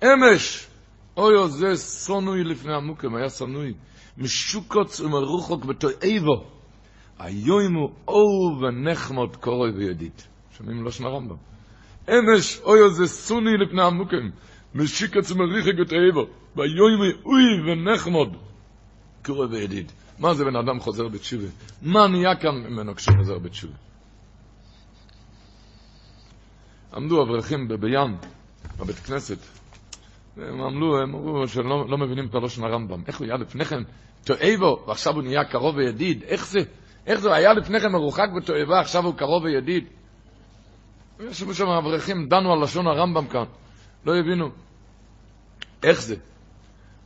אמש, 0.04 0.66
אוי 1.16 1.48
זה 1.48 1.76
סונוי 1.76 2.44
לפני 2.44 2.74
המוקם, 2.74 3.14
היה 3.14 3.28
סונוי. 3.28 3.74
משוקוץ 4.18 5.00
ומרוחוק 5.00 5.64
בתואבו. 5.64 6.44
היוימו 7.18 7.92
אור 8.08 8.62
ונחמוד 8.62 9.36
קורוי 9.36 9.70
וידיד. 9.70 10.22
שומעים 10.58 10.84
לא 10.84 10.90
שנה 10.90 11.08
רמב"ם. 11.08 11.36
אמש, 12.08 12.60
אוי 12.64 12.90
זה 12.90 13.06
סוני 13.06 13.56
לפני 13.56 13.82
המוקם. 13.82 14.30
משיקץ 14.74 15.30
ומריחק 15.30 15.72
בתואבו. 15.80 16.26
ויוי 16.56 17.12
אוי 17.24 17.72
ונחמוד 17.72 18.36
קורא 19.24 19.46
וידיד. 19.50 19.92
מה 20.18 20.34
זה 20.34 20.44
בן 20.44 20.56
אדם 20.56 20.80
חוזר 20.80 21.08
בתשובה? 21.08 21.48
מה 21.82 22.08
נהיה 22.08 22.36
כאן 22.36 22.54
ממנו 22.54 22.94
כשהוא 22.94 23.16
חוזר 23.16 23.38
בתשובה? 23.38 23.74
עמדו 26.94 27.22
אברכים 27.22 27.68
בים, 27.68 28.16
בבית 28.78 28.96
כנסת, 28.96 29.38
והם 30.36 30.60
עמלו, 30.60 31.02
הם 31.02 31.14
אמרו 31.14 31.48
שלא 31.48 31.88
לא 31.88 31.98
מבינים 31.98 32.26
את 32.26 32.34
הלושן 32.34 32.64
הרמב"ם. 32.64 33.02
איך 33.06 33.18
הוא 33.18 33.26
היה 33.26 33.36
לפני 33.36 33.64
כן 33.64 33.82
תועבו, 34.24 34.84
ועכשיו 34.86 35.14
הוא 35.14 35.22
נהיה 35.22 35.44
קרוב 35.44 35.76
וידיד? 35.76 36.22
איך 36.22 36.46
זה? 36.46 36.58
איך 37.06 37.20
זה 37.20 37.34
היה 37.34 37.52
לפני 37.52 37.80
כן 37.80 37.92
מרוחק 37.92 38.28
בתועבה, 38.36 38.80
עכשיו 38.80 39.04
הוא 39.04 39.14
קרוב 39.14 39.44
וידיד? 39.44 39.84
יש 41.20 41.42
שם 41.42 41.68
אברכים, 41.68 42.28
דנו 42.28 42.52
על 42.52 42.62
לשון 42.62 42.86
הרמב"ם 42.86 43.26
כאן, 43.26 43.44
לא 44.06 44.16
הבינו. 44.16 44.50
איך 45.82 46.02
זה? 46.02 46.16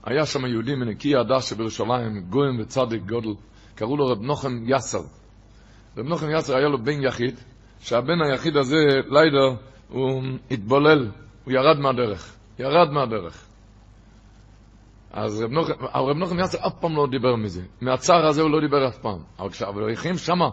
היה 0.06 0.26
שם 0.26 0.46
יהודי 0.46 0.74
מנקי 0.74 1.16
הדס 1.16 1.50
שבירושלים, 1.50 2.20
גויים 2.30 2.60
וצדיק 2.60 3.02
גודל, 3.02 3.34
קראו 3.74 3.96
לו 3.96 4.06
רב 4.06 4.20
נוחם 4.20 4.64
יסר. 4.66 5.02
רב 5.96 6.06
נוחם 6.06 6.26
יסר 6.30 6.56
היה 6.56 6.68
לו 6.68 6.78
בן 6.84 7.02
יחיד, 7.02 7.40
שהבן 7.80 8.22
היחיד 8.22 8.56
הזה, 8.56 8.76
ליידר, 9.06 9.62
הוא 9.88 10.22
התבולל, 10.50 11.10
הוא 11.44 11.52
ירד 11.52 11.78
מהדרך, 11.78 12.36
ירד 12.58 12.90
מהדרך. 12.90 13.46
אז 15.10 15.42
רב 15.42 15.50
נוחם, 15.50 15.72
הרב 15.80 16.16
נוחם 16.16 16.38
יאסר 16.38 16.66
אף 16.66 16.74
פעם 16.80 16.96
לא 16.96 17.06
דיבר 17.10 17.36
מזה. 17.36 17.62
מהצער 17.80 18.26
הזה 18.26 18.42
הוא 18.42 18.50
לא 18.50 18.60
דיבר 18.60 18.88
אף 18.88 18.98
פעם. 18.98 19.18
אבל 19.38 19.50
כשהאברכים 19.50 20.14
שמה 20.18 20.48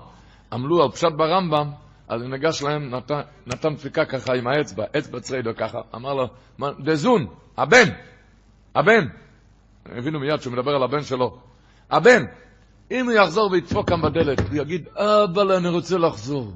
עמלו 0.51 0.83
על 0.83 0.91
פשט 0.91 1.11
ברמב"ם, 1.17 1.69
אז 2.07 2.21
הוא 2.21 2.29
ניגש 2.29 2.63
להם, 2.63 2.95
נתן, 2.95 3.21
נתן 3.47 3.73
דפיקה 3.73 4.05
ככה 4.05 4.33
עם 4.33 4.47
האצבע, 4.47 4.83
אצבע 4.97 5.19
צרידו 5.19 5.51
ככה, 5.57 5.77
אמר 5.95 6.13
לו, 6.13 6.27
"מה, 6.57 6.69
דזון, 6.83 7.25
הבן, 7.57 7.89
הבן. 8.75 9.07
הבינו 9.86 10.19
מיד 10.19 10.41
שהוא 10.41 10.53
מדבר 10.53 10.71
על 10.71 10.84
הבן 10.84 11.03
שלו. 11.03 11.38
הבן, 11.91 12.25
אם 12.91 13.05
הוא 13.05 13.13
יחזור 13.13 13.51
וידפוק 13.51 13.89
כאן 13.89 14.01
בדלת, 14.01 14.39
הוא 14.39 14.57
יגיד, 14.57 14.88
אבא, 14.95 15.57
אני 15.57 15.69
רוצה 15.69 15.97
לחזור. 15.97 16.53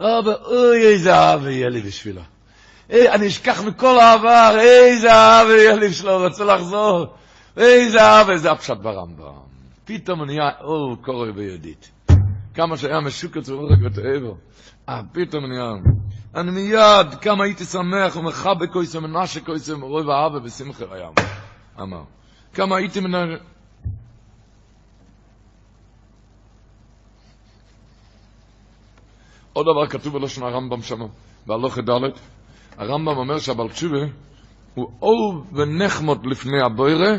אבא, 0.00 0.32
אוי, 0.44 0.86
איזה 0.86 1.14
אהבה 1.14 1.50
יהיה 1.50 1.68
לי 1.68 1.80
בשבילה. 1.80 2.22
אי, 2.90 3.08
אני 3.08 3.26
אשכח 3.26 3.62
מכל 3.64 4.00
העבר, 4.00 4.56
איזה 4.60 5.12
אהבה 5.12 5.56
יהיה 5.56 5.76
לי 5.76 5.92
שלו, 5.92 6.18
רוצה 6.18 6.44
לחזור. 6.44 7.06
איזה 7.56 8.02
אהבה, 8.02 8.38
זה 8.38 8.50
הפשט 8.50 8.76
ברמב"ם. 8.76 9.32
פתאום 9.84 10.24
נהיה 10.24 10.50
אור 10.60 10.96
קורא 11.02 11.30
ביהודית. 11.30 11.90
כמה 12.54 12.76
שהיה 12.76 13.00
משוקץ 13.00 13.48
ומרק 13.48 13.78
ותאבו. 13.84 14.36
אה, 14.88 15.00
פתאום 15.12 15.46
נהיה... 15.46 15.72
אני 16.34 16.50
מיד, 16.50 17.14
כמה 17.20 17.44
הייתי 17.44 17.64
שמח 17.64 18.16
ומחבק 18.16 18.72
כויסם 18.72 19.04
ומנשה 19.04 19.40
כויסם 19.40 19.82
ורוי 19.82 20.02
ואהבה 20.02 20.38
ושמחה 20.44 20.84
היה. 20.90 21.08
אמר. 21.80 22.02
כמה 22.54 22.76
הייתי 22.76 23.00
מן... 23.00 23.14
ה- 23.14 23.36
עוד 29.52 29.66
דבר 29.66 29.86
כתוב 29.86 30.18
בלשון 30.18 30.44
הרמב"ם 30.44 30.82
שם, 30.82 31.00
בהלוכי 31.46 31.82
ד', 31.82 31.90
הרמב"ם 32.78 33.16
אומר 33.16 33.38
שהבעל 33.38 33.68
תשובה 33.68 33.98
הוא 34.74 34.92
אור 35.02 35.44
ונחמוד 35.52 36.26
לפני 36.26 36.62
הבוירה, 36.62 37.16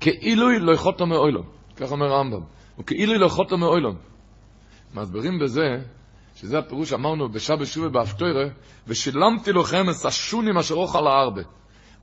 כאילו 0.00 0.58
לא 0.58 0.72
יכולת 0.72 1.00
מאוילון. 1.00 1.46
כך 1.76 1.92
אומר 1.92 2.06
הרמב"ם. 2.06 2.40
הוא 2.76 2.86
כאילו 2.86 3.14
לא 3.14 3.26
יכולת 3.26 3.52
מאוילון. 3.52 3.96
מסבירים 4.94 5.38
בזה, 5.38 5.62
שזה 6.36 6.58
הפירוש 6.58 6.92
אמרנו 6.92 7.28
בשעה 7.28 7.66
שובה 7.66 7.88
באפטוירה, 7.88 8.44
ושילמתי 8.86 9.52
לו 9.52 9.64
חמס 9.64 10.06
השונים 10.06 10.58
אשר 10.58 10.74
אוכל 10.74 11.06
הארבה. 11.06 11.42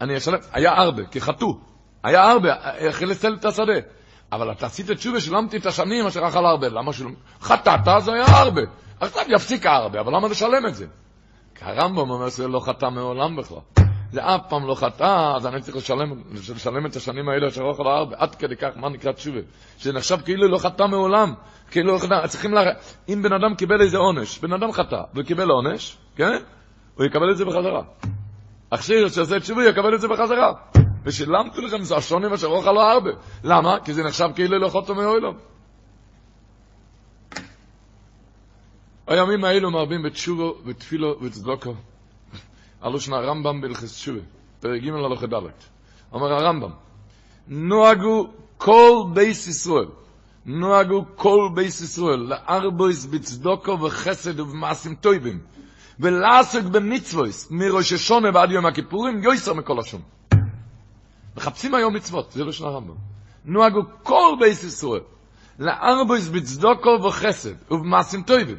אני 0.02 0.18
אשלם, 0.18 0.38
היה 0.52 0.74
ארבה, 0.74 1.06
כי 1.06 1.22
חטאו. 1.22 1.69
היה 2.04 2.32
ארבה, 2.32 2.54
החל 2.90 3.06
לסל 3.06 3.34
את 3.34 3.46
השדה. 3.46 3.80
אבל 4.32 4.52
אתה 4.52 4.66
עשית 4.66 4.92
תשובה, 4.92 5.22
שילמתי 5.22 5.58
את 5.58 5.66
השנים 5.66 6.06
אשר 6.06 6.28
אכל 6.28 6.46
הרבה. 6.46 6.70
למה 6.70 6.94
שילם? 6.94 7.14
חטאת, 7.42 8.04
זה 8.04 8.14
היה 8.14 8.26
הרבה. 8.26 8.62
עכשיו 9.00 9.24
יפסיק 9.28 9.66
הרבה, 9.66 10.00
אבל 10.00 10.16
למה 10.16 10.28
לשלם 10.28 10.66
את 10.68 10.76
זה? 10.76 10.86
כי 11.56 11.66
הרמב"ם 11.66 12.10
אומר 12.10 12.30
שזה 12.30 12.48
לא 12.48 12.60
חטא 12.60 12.86
מעולם 12.86 13.36
בכלל. 13.36 13.58
זה 14.12 14.22
אף 14.22 14.42
פעם 14.50 14.68
לא 14.68 14.76
חטא, 14.76 15.34
אז 15.36 15.48
אני 15.48 15.62
צריך 15.62 15.78
לשלם, 15.78 16.22
לשלם 16.56 16.86
את 16.86 16.96
השנים 16.96 17.30
האלה 17.30 17.48
אשר 17.48 17.62
אוכל 17.62 17.88
הרבה. 17.88 18.16
עד 18.20 18.36
כדי 18.36 18.56
כך, 18.56 18.70
מה 18.76 18.90
נקרא 18.90 19.12
תשובה? 19.12 19.40
שזה 19.78 19.94
נחשב 19.94 20.18
כאילו 20.26 20.48
לא 20.48 20.58
חטא 20.58 20.84
מעולם. 20.84 21.34
כאילו 21.72 21.98
צריכים 22.28 22.54
לה... 22.54 22.62
אם 23.10 23.22
בן 23.24 23.34
אדם 23.34 23.56
קיבל 23.56 23.82
איזה 23.82 23.98
עונש, 23.98 24.40
בן 24.40 24.54
אדם 24.54 24.72
חטא 24.72 25.02
וקיבל 25.16 25.50
עונש, 25.50 25.98
כן? 26.16 26.38
הוא 26.96 27.06
יקבל 27.06 27.32
את 27.32 27.38
זה 27.38 27.46
בחזרה. 27.46 27.82
עכשיו 28.72 29.10
שעושה 29.10 29.40
תשובה 29.40 29.70
יקבל 29.70 29.96
את 29.96 30.02
זה 30.02 30.08
בחזרה. 30.08 30.54
ושילמתי 31.04 31.62
לכם 31.62 31.84
זה 31.84 31.96
השונים 31.96 32.34
אשר 32.34 32.48
אוכל 32.48 32.72
לא 32.72 32.92
הרבה. 32.92 33.12
למה? 33.44 33.78
כי 33.86 33.94
זה 33.94 34.04
נחשב 34.04 34.30
כאילו 34.36 34.60
לא 34.60 34.70
חטא 34.70 34.92
מעולם. 34.92 35.38
הימים 39.08 39.46
האלו 39.46 39.72
מרבים 39.72 40.04
בתשובה 40.04 40.56
ותפילה 40.66 41.16
וצדקה. 41.22 41.74
הלשון 42.82 43.14
הרמב"ם 43.14 43.62
בהלכות 43.62 43.96
תשובה, 43.96 44.20
פרק 44.60 44.82
ג' 44.82 44.90
הלכה 44.90 45.28
ד'. 45.28 45.50
אומר 46.12 46.34
הרמב"ם, 46.34 46.72
נוהגו 47.48 48.28
כל 48.58 49.04
בית 49.14 49.48
ישראל, 49.48 49.88
נוהגו 50.46 51.06
כל 51.16 51.50
בית 51.56 51.82
ישראל, 51.82 52.20
להרבות 52.20 53.06
בצדקה 53.06 53.80
וחסד 53.82 54.40
ובמעשים 54.40 54.96
טובים, 54.96 55.40
ולעסוק 56.00 56.66
במצוות, 56.66 57.52
מראש 57.52 57.94
השנה 57.94 58.30
ועד 58.34 58.52
יום 58.52 58.66
הכיפורים, 58.66 59.24
יותר 59.24 59.54
מכל 59.54 59.80
השנה. 59.80 60.02
מחפשים 61.40 61.76
היום 61.76 61.96
מצוות, 61.96 62.32
זה 62.32 62.44
לא 62.44 62.52
של 62.52 62.66
הרמב"ם. 62.66 62.96
נוהגו 63.46 63.82
כל 64.04 64.36
בייס 64.40 64.64
ישראל, 64.64 65.02
לארבויס 65.60 66.28
בצדוקו 66.28 66.90
וחסד 67.04 67.72
ובמעשים 67.72 68.24
טויבים. 68.24 68.58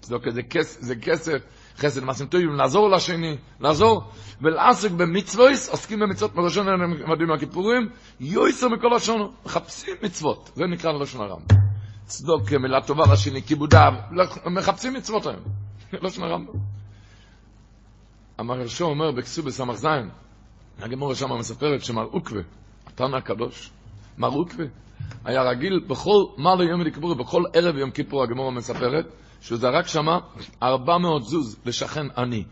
צדוקה 0.00 0.30
זה 0.30 0.42
כסף, 0.42 0.80
זה 0.80 0.96
כסף, 0.96 1.38
חסד 1.78 2.04
מעשים 2.04 2.26
טובים, 2.26 2.48
לעזור 2.50 2.90
לשני, 2.90 3.36
לעזור, 3.60 4.02
ולעסק 4.42 4.90
במצוויס, 4.90 5.68
עוסקים 5.68 6.00
במצוות 6.00 6.34
מראשון 6.34 6.66
ועדים 7.08 7.30
הכיפורים, 7.32 7.88
יויסר 8.20 8.68
מכל 8.68 8.96
השונו, 8.96 9.32
מחפשים 9.46 9.96
מצוות, 10.02 10.50
זה 10.54 10.64
נקרא 10.66 10.92
ללשון 10.92 11.20
הרמב"ם. 11.20 11.56
צדוקה, 12.06 12.58
מילה 12.58 12.80
טובה 12.82 13.04
לשני, 13.12 13.42
כיבודיו, 13.42 13.92
מחפשים 14.46 14.92
מצוות 14.92 15.26
היום, 15.26 15.40
לשון 15.92 16.24
הרמב"ם. 16.24 16.58
המהרשו 18.38 18.84
אומר 18.84 19.10
בכסוב 19.10 19.46
בסמ"ך 19.46 19.74
זין, 19.74 20.08
הגמורה 20.78 21.14
שם 21.14 21.38
מספרת 21.38 21.84
שמר 21.84 22.02
עוקווה, 22.02 22.42
התנא 22.86 23.16
הקדוש, 23.16 23.70
מר 24.18 24.28
עוקווה, 24.28 24.66
היה 25.24 25.42
רגיל 25.42 25.80
בכל, 25.86 26.24
מה 26.36 26.54
ליום 26.54 26.80
לכיפור, 26.80 27.14
בכל 27.14 27.42
ערב 27.52 27.76
יום 27.76 27.90
כיפור 27.90 28.22
הגמורה 28.22 28.50
מספרת, 28.50 29.06
שהוא 29.40 29.58
זרק 29.58 29.86
שמה 29.86 30.18
400 30.62 31.24
זוז 31.24 31.56
לשכן 31.66 32.06
עני. 32.16 32.44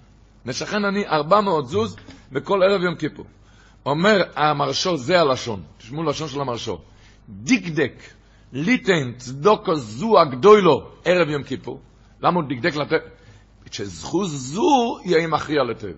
לשכן 0.47 0.85
עני 0.85 1.07
400 1.07 1.67
זוז 1.67 1.97
בכל 2.33 2.63
ערב 2.63 2.83
יום 2.83 2.95
כיפור. 2.95 3.27
אומר 3.87 4.23
המרשו, 4.37 4.97
זה 4.97 5.21
הלשון, 5.21 5.63
תשמעו 5.79 6.03
לשון 6.03 6.29
של 6.29 6.41
המרשו, 6.41 6.79
דקדק, 7.29 8.03
ליטן, 8.53 9.13
צדוקו 9.17 9.77
זו 9.77 10.21
הגדולו, 10.21 10.89
ערב 11.05 11.29
יום 11.29 11.43
כיפור. 11.43 11.81
למה 12.23 12.41
הוא 12.41 12.49
דקדק 12.49 12.77
לתת? 12.77 13.03
שזכות 13.71 14.29
זו 14.29 14.99
יהיה 15.05 15.27
מכריע 15.27 15.63
לטוב. 15.63 15.91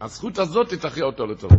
הזכות 0.00 0.38
הזאת 0.38 0.74
תכריע 0.74 1.04
אותו 1.04 1.26
לטוב. 1.26 1.52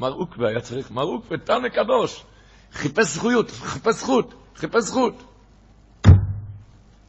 מר 0.00 0.12
עוקווה 0.12 0.48
היה 0.48 0.60
צריך, 0.60 0.90
מר 0.90 1.02
עוקווה, 1.02 1.38
תנא 1.38 1.68
קדוש, 1.68 2.24
חיפש 2.72 3.06
זכויות, 3.14 3.50
חיפש 3.50 3.94
זכות, 3.94 4.34
חיפש 4.56 4.82
זכות. 4.82 5.22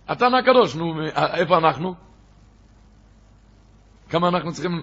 התנא 0.07 0.35
הקדוש, 0.37 0.75
נו, 0.75 0.93
איפה 1.15 1.57
אנחנו? 1.57 1.95
כמה 4.09 4.27
אנחנו 4.27 4.53
צריכים... 4.53 4.81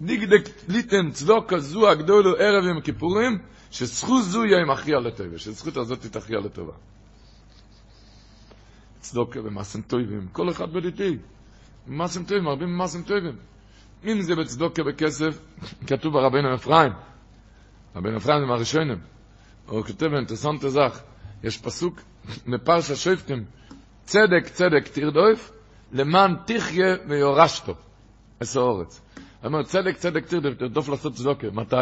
דיגדק 0.00 0.48
ליטן 0.68 1.10
צדוקה 1.10 1.58
זו 1.58 1.90
הגדולו 1.90 2.36
ערב 2.36 2.64
יום 2.64 2.80
כיפורים, 2.80 3.38
שזכות 3.70 4.24
זו 4.24 4.44
יהיה 4.44 4.64
מכריע 4.64 5.00
לטובה, 5.00 5.38
שזכות 5.38 5.76
הזאת 5.76 6.06
תכריע 6.06 6.40
לטובה. 6.40 6.72
צדוקה 9.00 9.40
ומעשים 9.44 9.82
טובים, 9.82 10.28
כל 10.32 10.50
אחד 10.50 10.72
בדיתי. 10.72 11.18
מעשים 11.86 12.24
טובים, 12.24 12.48
הרבה 12.48 12.66
מעשים 12.66 13.02
טובים. 13.02 13.36
אם 14.04 14.22
זה 14.22 14.36
בצדוקה 14.36 14.82
בכסף, 14.82 15.38
כתוב 15.86 16.12
ברבינו 16.12 16.54
אפרים, 16.54 16.92
רבינו 17.96 18.16
אפרים 18.16 18.40
זה 18.40 18.46
מהראשונים, 18.46 18.98
הוא 19.66 19.82
כותב 19.82 20.14
אינטרסנט 20.14 20.60
זך, 20.60 21.00
יש 21.44 21.58
פסוק 21.58 22.00
בפרשה 22.46 22.96
שופטים, 22.96 23.44
צדק 24.04 24.48
צדק 24.52 24.88
תרדוף, 24.92 25.52
למען 25.92 26.36
תחיה 26.46 26.96
ויורשתו. 27.08 27.74
עשר 28.40 28.60
אורץ. 28.60 29.00
הוא 29.14 29.22
אומר, 29.44 29.62
צדק 29.62 29.96
צדק 29.96 30.26
תרדוף, 30.26 30.54
תרדוף 30.54 30.88
לעשות 30.88 31.14
צדוקה. 31.14 31.46
מתי? 31.52 31.76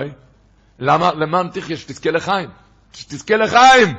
למה? 0.79 1.13
למען 1.15 1.49
תחיה, 1.49 1.77
שתזכה 1.77 2.11
לחיים. 2.11 2.49
שתזכה 2.93 3.37
לחיים! 3.37 3.97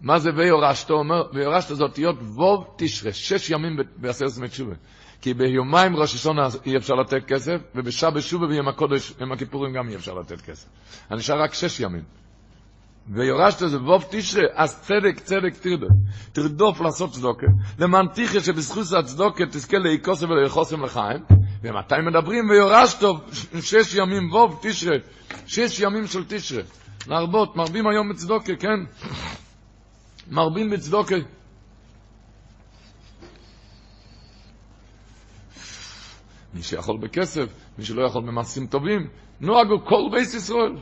מה 0.00 0.18
זה 0.18 0.30
ויורשתו? 0.36 0.94
אומר, 0.94 1.22
ויורשתו 1.32 1.74
זה 1.74 1.82
אותיות 1.82 2.16
ווב 2.20 2.74
תשרה, 2.76 3.12
שש 3.12 3.50
ימים 3.50 3.78
בעשרת 3.96 4.36
ימי 4.36 4.48
תשובה. 4.48 4.74
כי 5.20 5.34
ביומיים 5.34 5.96
ראש 5.96 6.14
השונה 6.14 6.48
אי 6.66 6.76
אפשר 6.76 6.94
לתת 6.94 7.24
כסף, 7.26 7.60
ובשעה 7.74 8.10
בשובה 8.10 8.46
ביום 8.46 8.68
הקודש, 8.68 9.12
יום 9.20 9.32
הכיפורים 9.32 9.72
גם 9.72 9.88
אי 9.88 9.96
אפשר 9.96 10.14
לתת 10.14 10.40
כסף. 10.40 10.68
נשאר 11.10 11.42
רק 11.42 11.54
שש 11.54 11.80
ימים. 11.80 12.02
ויורשת 13.08 13.68
זה 13.68 13.76
ווב 13.78 14.04
תשרה, 14.10 14.42
אז 14.54 14.80
צדק 14.80 15.20
צדק 15.24 15.52
תרדוף. 15.60 15.90
תרדוף 16.32 16.80
לעשות 16.80 17.12
צדוקה, 17.12 17.46
למען 17.78 18.06
תחיה 18.14 18.40
שבזכות 18.40 18.84
הצדוקה 18.98 19.46
תזכה 19.46 19.78
להיקוסם 19.78 20.30
ולאחוסם 20.30 20.84
לחיים. 20.84 21.20
ומתי 21.62 21.94
מדברים 22.06 22.50
ויורשת 22.50 23.06
שש 23.60 23.94
ימים 23.94 24.32
ווב 24.32 24.58
תשרה, 24.62 24.96
שש 25.46 25.80
ימים 25.80 26.06
של 26.06 26.24
תשרה. 26.28 26.62
להרבות, 27.06 27.56
מרבים 27.56 27.86
היום 27.86 28.08
בצדוקה, 28.08 28.56
כן? 28.56 28.80
מרבים 30.30 30.70
בצדוקה. 30.70 31.16
מי 36.54 36.62
שיכול 36.62 36.98
בכסף, 36.98 37.46
מי 37.78 37.84
שלא 37.84 38.02
יכול 38.06 38.22
במעשים 38.22 38.66
טובים, 38.66 39.08
נוהגו 39.40 39.84
כל 39.84 40.08
בית 40.12 40.34
ישראל. 40.34 40.76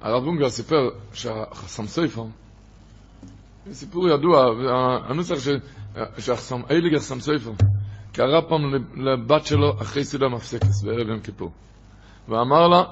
הרב 0.00 0.26
אונגר 0.26 0.50
סיפר 0.50 0.90
שהחסם 1.12 1.86
סופר, 1.86 2.24
סיפור 3.72 4.08
ידוע, 4.08 4.44
הנוסח 5.08 5.34
שהחסם, 6.18 6.60
אייליגר 6.70 6.98
חסם 6.98 7.20
סופר, 7.20 7.52
קרא 8.12 8.40
פעם 8.48 8.60
לבת 8.94 9.46
שלו 9.46 9.82
אחרי 9.82 10.04
סעודה 10.04 10.28
מפסקת 10.28 10.66
בערב 10.84 11.08
יום 11.08 11.20
כיפור, 11.20 11.50
ואמר 12.28 12.68
לה 12.68 12.84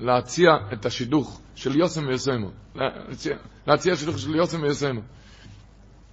להציע 0.00 0.50
את 0.72 0.86
השידוך 0.86 1.40
של 1.54 1.76
יוסם 1.76 2.06
ויוסמו. 2.06 2.50
להציע, 2.74 3.36
להציע 3.66 3.96
שידוך 3.96 4.18
של 4.18 4.34
יוסם 4.34 4.62
ויוסמו. 4.62 5.00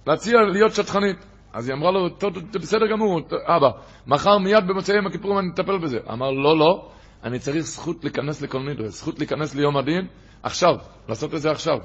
להציע 0.06 0.40
להיות 0.52 0.74
שטחנית. 0.74 1.16
אז 1.52 1.68
היא 1.68 1.76
אמרה 1.76 1.90
לו, 1.90 2.08
טוב, 2.08 2.32
בסדר 2.38 2.86
גמור, 2.86 3.20
אבא, 3.44 3.70
מחר 4.06 4.38
מיד 4.38 4.66
במוצאי 4.68 4.96
יום 4.96 5.06
הכיפורים 5.06 5.38
אני 5.38 5.48
אטפל 5.54 5.78
בזה. 5.78 5.98
אמר, 6.12 6.30
לא, 6.30 6.58
לא, 6.58 6.88
אני 7.24 7.38
צריך 7.38 7.60
זכות 7.60 8.04
להיכנס 8.04 8.42
לכל 8.42 8.58
נדרי, 8.58 8.88
זכות 8.88 9.18
להיכנס 9.18 9.54
ליום 9.54 9.76
הדין, 9.76 10.06
עכשיו, 10.42 10.74
לעשות 11.08 11.34
את 11.34 11.40
זה 11.40 11.50
עכשיו. 11.50 11.78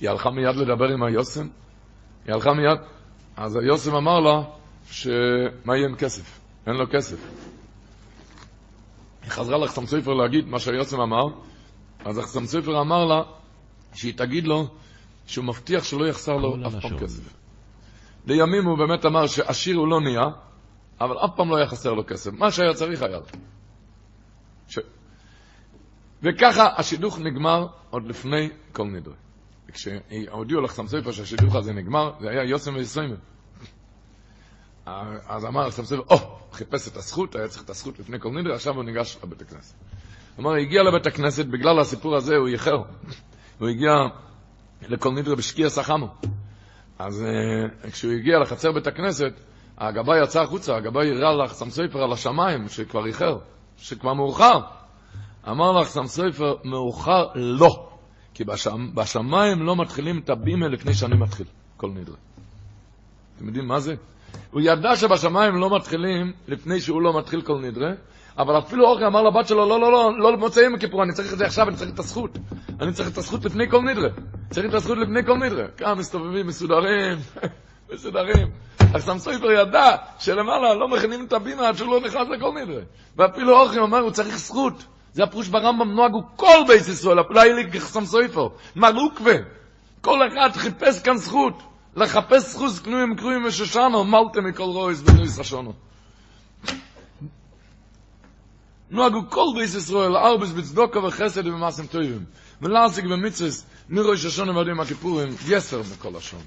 היא 0.00 0.10
הלכה 0.10 0.30
מיד 0.30 0.56
לדבר 0.56 0.88
עם 0.88 1.02
היוסם, 1.02 1.48
היא 2.26 2.34
הלכה 2.34 2.52
מיד, 2.52 2.78
אז 3.36 3.56
היוסם 3.56 3.94
אמר 3.94 4.20
לה, 4.20 4.42
שמה 4.90 5.76
יהיה 5.76 5.88
עם 5.88 5.94
כסף? 5.94 6.40
אין 6.66 6.74
לו 6.74 6.84
כסף. 6.92 7.16
היא 9.22 9.30
חזרה 9.30 9.58
לחסם 9.58 9.86
סופר 9.86 10.12
להגיד 10.14 10.48
מה 10.48 10.58
שהיוסם 10.58 11.00
אמר, 11.00 11.24
אז 12.04 12.18
החסם 12.18 12.46
סופר 12.46 12.80
אמר 12.80 13.04
לה 13.04 13.22
שהיא 13.94 14.14
תגיד 14.16 14.46
לו 14.46 14.66
שהוא 15.26 15.44
מבטיח 15.44 15.84
שלא 15.84 16.06
יחסר 16.06 16.36
לו 16.36 16.56
אף 16.66 16.74
פעם 16.82 16.98
כסף. 16.98 17.41
לימים 18.26 18.64
הוא 18.64 18.78
באמת 18.78 19.06
אמר 19.06 19.26
שעשיר 19.26 19.76
הוא 19.76 19.88
לא 19.88 20.00
נהיה, 20.00 20.26
אבל 21.00 21.16
אף 21.24 21.30
פעם 21.36 21.50
לא 21.50 21.56
היה 21.56 21.66
חסר 21.66 21.92
לו 21.92 22.06
כסף. 22.06 22.32
מה 22.32 22.50
שהיה 22.50 22.74
צריך 22.74 23.02
היה. 23.02 23.18
ש... 24.68 24.78
וככה 26.22 26.68
השידוך 26.76 27.18
נגמר 27.18 27.66
עוד 27.90 28.06
לפני 28.06 28.50
כל 28.72 28.84
נדרי. 28.84 29.14
כשהודיעו 29.72 30.60
לחסם 30.60 30.86
סופר 30.86 31.12
שהשידוך 31.12 31.54
הזה 31.54 31.72
נגמר, 31.72 32.12
זה 32.20 32.30
היה 32.30 32.44
יוסם 32.44 32.74
וישראלים. 32.74 33.16
אז 35.26 35.44
אמר 35.44 35.70
סופר, 35.70 36.00
או, 36.10 36.38
חיפש 36.52 36.88
את 36.88 36.96
הזכות, 36.96 37.34
היה 37.34 37.48
צריך 37.48 37.64
את 37.64 37.70
הזכות 37.70 37.98
לפני 37.98 38.20
כל 38.20 38.28
נדרי, 38.28 38.54
עכשיו 38.54 38.74
הוא 38.74 38.84
ניגש 38.84 39.18
לבית 39.22 39.42
הכנסת. 39.42 39.74
אמר, 40.40 40.54
הגיע 40.54 40.82
לבית 40.82 41.06
הכנסת, 41.06 41.46
בגלל 41.46 41.80
הסיפור 41.80 42.16
הזה 42.16 42.36
הוא 42.36 42.48
איחר. 42.48 42.82
הוא 43.58 43.68
הגיע 43.68 43.90
לכל 44.82 45.10
נדרי 45.10 45.36
בשקיע 45.36 45.68
סחמו. 45.68 46.14
אז 47.04 47.24
uh, 47.84 47.90
כשהוא 47.90 48.12
הגיע 48.12 48.38
לחצר 48.38 48.72
בית 48.72 48.86
הכנסת, 48.86 49.32
הגבאי 49.78 50.22
יצא 50.22 50.42
החוצה, 50.42 50.76
הגבאי 50.76 51.10
הראה 51.10 51.44
לך 51.44 51.52
סמסויפר 51.52 52.02
על 52.02 52.12
השמיים, 52.12 52.68
שכבר 52.68 53.06
איחר, 53.06 53.38
שכבר 53.76 54.14
מאוחר. 54.14 54.60
אמר 55.48 55.72
לך 55.72 55.88
סמסויפר, 55.88 56.54
מאוחר 56.64 57.26
לא, 57.34 57.88
כי 58.34 58.44
בשמ, 58.44 58.94
בשמיים 58.94 59.62
לא 59.62 59.76
מתחילים 59.76 60.18
את 60.18 60.30
הבימה 60.30 60.68
לפני 60.68 60.94
שאני 60.94 61.16
מתחיל, 61.16 61.46
כל 61.76 61.90
נדרי. 61.90 62.16
אתם 63.36 63.46
יודעים 63.46 63.68
מה 63.68 63.80
זה? 63.80 63.94
הוא 64.50 64.60
ידע 64.60 64.96
שבשמיים 64.96 65.54
לא 65.54 65.76
מתחילים 65.76 66.32
לפני 66.48 66.80
שהוא 66.80 67.02
לא 67.02 67.18
מתחיל 67.18 67.42
כל 67.42 67.58
נדרי, 67.60 67.92
אבל 68.38 68.58
אפילו 68.58 68.88
אוכל 68.88 69.04
אמר 69.04 69.22
לבת 69.22 69.48
שלו, 69.48 69.68
לא, 69.68 69.80
לא, 69.80 69.92
לא, 69.92 70.12
לא 70.18 70.36
מוצאי 70.36 70.62
יום 70.62 70.74
הכיפור, 70.74 71.02
אני 71.02 71.12
צריך 71.12 71.32
את 71.32 71.38
זה 71.38 71.46
עכשיו, 71.46 71.68
אני 71.68 71.76
צריך 71.76 71.90
את 71.90 71.98
הזכות. 71.98 72.38
אני 72.80 72.92
צריך 72.92 73.08
את 73.08 73.18
הזכות 73.18 73.44
לפני 73.44 73.70
כל 73.70 73.82
נדרה. 73.82 74.08
צריך 74.50 74.66
את 74.66 74.74
הזכות 74.74 74.98
לפני 74.98 75.24
כל 75.26 75.36
נדרה. 75.36 75.64
כאן 75.76 75.98
מסתובבים 75.98 76.46
מסודרים, 76.46 77.18
מסודרים. 77.92 78.48
אז 78.94 79.04
סמסויפר 79.04 79.50
ידע 79.50 79.96
שלמעלה 80.18 80.74
לא 80.74 80.88
מכינים 80.88 81.24
את 81.24 81.32
הבינה 81.32 81.68
עד 81.68 81.76
שהוא 81.76 81.94
לא 81.94 82.00
נכנס 82.00 82.28
לכל 82.28 82.52
נדרה. 82.62 82.82
ואפילו 83.16 83.60
אוכל 83.60 83.80
אמר, 83.80 83.98
הוא 83.98 84.10
צריך 84.10 84.38
זכות. 84.38 84.84
זה 85.12 85.22
הפרוש 85.22 85.48
ברמב"ם 85.48 85.92
נוהגו 85.92 86.22
כל 86.36 86.58
בייס 86.68 86.88
ישראל, 86.88 87.20
אפילו 87.20 87.40
היה 87.40 87.54
לי 87.54 87.80
סמסויפר, 87.80 88.48
מלוקווה. 88.76 89.34
כל 90.00 90.18
אחד 90.28 90.56
חיפש 90.56 91.02
כאן 91.02 91.16
זכות. 91.16 91.62
לחפש 91.96 92.42
זכות 92.42 92.78
קנויים 92.84 93.16
קרויים 93.16 93.44
ושושנו, 93.44 94.04
מלתם 94.04 94.44
מכל 94.44 94.62
רויס 94.62 95.02
ונויס 95.06 95.38
השונו. 98.92 99.08
נוהגו 99.10 99.30
כל 99.30 99.46
בייס 99.56 99.74
ישראל, 99.74 100.16
ארבס 100.16 100.50
בצדוקה 100.50 100.98
וחסד 100.98 101.46
ובמעשים 101.46 101.86
טובים. 101.86 102.24
ולעסיק 102.62 103.04
במצווס, 103.04 103.66
מראש 103.88 104.24
השונה 104.24 104.56
ועד 104.56 104.66
יום 104.66 104.80
הכיפורים, 104.80 105.28
יסר 105.48 105.82
בכל 105.82 106.16
השון. 106.16 106.40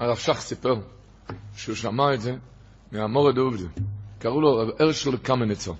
הרב 0.00 0.16
שך 0.16 0.40
סיפר 0.40 0.74
שהוא 1.56 1.74
שמע 1.74 2.14
את 2.14 2.20
זה 2.20 2.36
מהמורד 2.92 3.38
עובדי. 3.38 3.64
קראו 4.18 4.40
לו 4.40 4.56
רב 4.56 4.68
הרשל 4.78 5.16
קמניצר. 5.16 5.72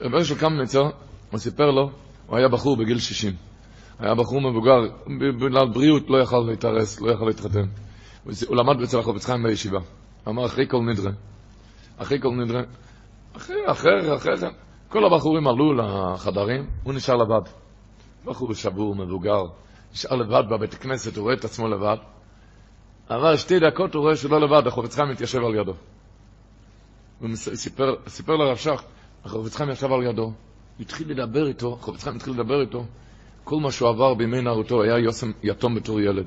רב 0.00 0.14
הרשל 0.14 0.38
קמניצר, 0.38 0.90
הוא 1.30 1.38
סיפר 1.38 1.70
לו, 1.70 1.90
הוא 2.26 2.36
היה 2.36 2.48
בחור 2.48 2.76
בגיל 2.76 2.98
60. 2.98 3.49
היה 4.00 4.14
בחור 4.14 4.40
מבוגר, 4.40 4.80
בגלל 5.20 5.68
בריאות 5.68 6.10
לא 6.10 6.18
יכל 6.18 6.38
להתארס, 6.46 7.00
לא 7.00 7.12
יכל 7.12 7.24
להתחתן. 7.24 7.66
הוא 8.46 8.56
למד 8.56 8.82
אצל 8.82 8.98
החופץ 8.98 9.26
חיים 9.26 9.42
בישיבה. 9.42 9.78
אמר, 10.28 10.46
אחרי 10.46 10.64
כל 10.68 10.78
נדרה, 10.80 11.12
אחרי 11.96 12.20
כל 12.20 12.30
נדרה, 12.30 12.62
אחרי, 13.36 13.56
אחרי, 13.66 14.16
אחרי 14.16 14.36
זה, 14.36 14.46
כל 14.88 15.04
הבחורים 15.04 15.46
עלו 15.46 15.74
לחדרים, 15.74 16.66
הוא 16.82 16.94
נשאר 16.94 17.16
לבד. 17.16 17.50
בחור 18.24 18.54
שבור, 18.54 18.94
מבוגר, 18.94 19.42
נשאר 19.92 20.16
לבד 20.16 20.42
בבית 20.50 20.74
הכנסת, 20.74 21.16
הוא 21.16 21.22
רואה 21.22 21.34
את 21.34 21.44
עצמו 21.44 21.68
לבד. 21.68 21.96
אבל 23.10 23.36
שתי 23.36 23.58
דקות 23.58 23.94
הוא 23.94 24.02
רואה 24.02 24.16
שלא 24.16 24.40
לבד, 24.40 24.66
החופץ 24.66 24.94
חיים 24.94 25.08
מתיישב 25.08 25.38
על 25.38 25.54
ידו. 25.54 25.74
הוא 27.20 27.28
סיפר, 27.34 27.94
סיפר 28.06 28.36
לרב 28.36 28.56
שך, 28.56 28.82
החופץ 29.24 29.56
חיים 29.56 29.70
ישב 29.70 29.92
על 29.92 30.02
ידו, 30.02 30.32
התחיל 30.80 31.10
לדבר 31.10 31.46
איתו, 31.46 31.76
החופץ 31.80 32.02
חיים 32.02 32.16
התחיל 32.16 32.32
לדבר 32.34 32.60
איתו, 32.60 32.84
כל 33.44 33.60
מה 33.60 33.72
שהוא 33.72 33.88
עבר 33.88 34.14
בימי 34.14 34.42
נערותו, 34.42 34.82
היה 34.82 34.98
יוסם 34.98 35.30
יתום 35.42 35.74
בתור 35.74 36.00
ילד. 36.00 36.26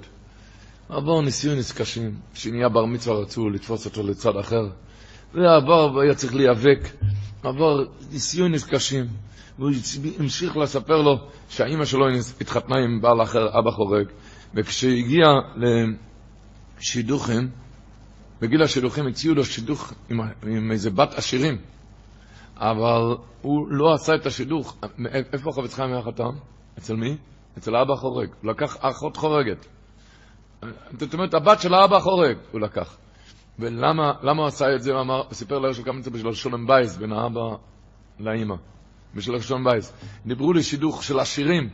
עבר 0.89 1.21
ניסיונס 1.21 1.71
קשים, 1.71 2.15
שנהיה 2.33 2.69
בר 2.69 2.85
מצווה 2.85 3.15
רצו 3.15 3.49
לתפוס 3.49 3.85
אותו 3.85 4.03
לצד 4.03 4.37
אחר. 4.37 4.67
ועבר, 5.33 5.93
והיה 5.95 6.15
צריך 6.15 6.35
להיאבק, 6.35 6.89
עבר 7.43 7.85
ניסיונס 8.11 8.63
קשים. 8.63 9.05
והוא 9.59 9.71
המשיך 10.19 10.57
לספר 10.57 11.01
לו 11.01 11.17
שהאימא 11.49 11.85
שלו 11.85 12.05
התחתנה 12.41 12.75
עם 12.77 13.01
בעל 13.01 13.21
אחר, 13.21 13.59
אבא 13.59 13.71
חורג, 13.71 14.07
וכשהגיע 14.55 15.25
לשידוכים, 16.79 17.49
בגיל 18.41 18.63
השידוכים 18.63 19.07
הציעו 19.07 19.35
לו 19.35 19.45
שידוך 19.45 19.93
עם, 20.09 20.19
עם 20.47 20.71
איזה 20.71 20.89
בת 20.89 21.13
עשירים, 21.13 21.57
אבל 22.57 23.15
הוא 23.41 23.67
לא 23.69 23.93
עשה 23.93 24.15
את 24.15 24.25
השידוך. 24.25 24.77
איפה 25.33 25.51
חפץ 25.51 25.73
חיים 25.73 25.93
היה 25.93 26.01
חתם? 26.01 26.52
אצל 26.77 26.95
מי? 26.95 27.17
אצל 27.57 27.75
האבא 27.75 27.95
חורג. 27.95 28.29
הוא 28.41 28.51
לקח 28.51 28.77
אחות 28.79 29.17
חורגת. 29.17 29.65
זאת 30.99 31.13
אומרת, 31.13 31.33
הבת 31.33 31.61
של 31.61 31.73
האבא 31.73 31.99
חורג 31.99 32.37
הוא 32.51 32.61
לקח. 32.61 32.97
ולמה 33.59 34.31
הוא 34.37 34.45
עשה 34.45 34.75
את 34.75 34.81
זה? 34.81 34.91
הוא 34.91 35.01
אמר, 35.01 35.21
סיפר 35.31 35.59
להרשל 35.59 35.83
כמה 35.83 35.99
בשביל 36.11 36.33
שלום 36.33 36.67
בית, 36.67 36.97
בין 36.97 37.11
האבא 37.13 37.41
לאימא. 38.19 38.55
בשביל 39.15 39.39
שלום 39.39 39.63
בית. 39.63 39.93
דיברו 40.25 40.53
לי 40.53 40.63
שידוך 40.63 41.03
של 41.03 41.19
עשירים. 41.19 41.69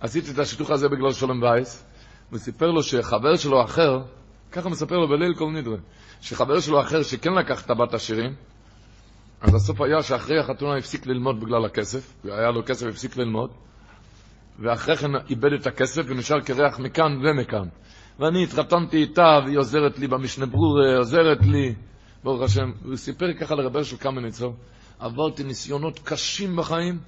עשיתי 0.00 0.30
את 0.30 0.38
השידוך 0.38 0.70
הזה 0.70 0.88
בגלל 0.88 1.12
שלום 1.12 1.40
בית. 1.40 1.84
הוא 2.30 2.38
סיפר 2.38 2.70
לו 2.70 2.82
שחבר 2.82 3.36
שלו 3.36 3.64
אחר, 3.64 3.98
ככה 4.52 4.68
מספר 4.68 4.96
לו 4.96 5.08
בליל 5.08 5.34
כל 5.34 5.50
נדרי, 5.50 5.76
שחבר 6.20 6.60
שלו 6.60 6.80
אחר 6.80 7.02
שכן 7.02 7.34
לקח 7.34 7.64
את 7.64 7.70
הבת 7.70 7.94
עשירים, 7.94 8.34
אז 9.40 9.54
הסוף 9.54 9.80
היה 9.80 10.02
שאחרי 10.02 10.38
החתונה 10.38 10.76
הפסיק 10.76 11.06
ללמוד 11.06 11.40
בגלל 11.40 11.64
הכסף, 11.64 12.14
והיה 12.24 12.50
לו 12.50 12.64
כסף, 12.66 12.86
הפסיק 12.86 13.16
ללמוד, 13.16 13.50
ואחרי 14.58 14.96
כן 14.96 15.10
איבד 15.30 15.52
את 15.52 15.66
הכסף 15.66 16.02
ונשאר 16.06 16.40
קרח 16.40 16.78
מכאן 16.78 17.18
ומכאן. 17.24 17.68
ואני 18.18 18.44
התחתנתי 18.44 18.96
איתה, 18.96 19.38
והיא 19.44 19.58
עוזרת 19.58 19.98
לי 19.98 20.06
במשנה 20.06 20.46
ברור, 20.46 20.78
עוזרת 20.96 21.38
לי, 21.42 21.74
ברוך 22.24 22.42
השם. 22.42 22.72
הוא 22.84 22.96
סיפר 22.96 23.26
ככה 23.40 23.54
לרבר 23.54 23.82
של 23.82 23.96
קמניצר, 23.96 24.50
עברתי 24.98 25.44
ניסיונות 25.44 25.98
קשים 26.04 26.56
בחיים, 26.56 26.98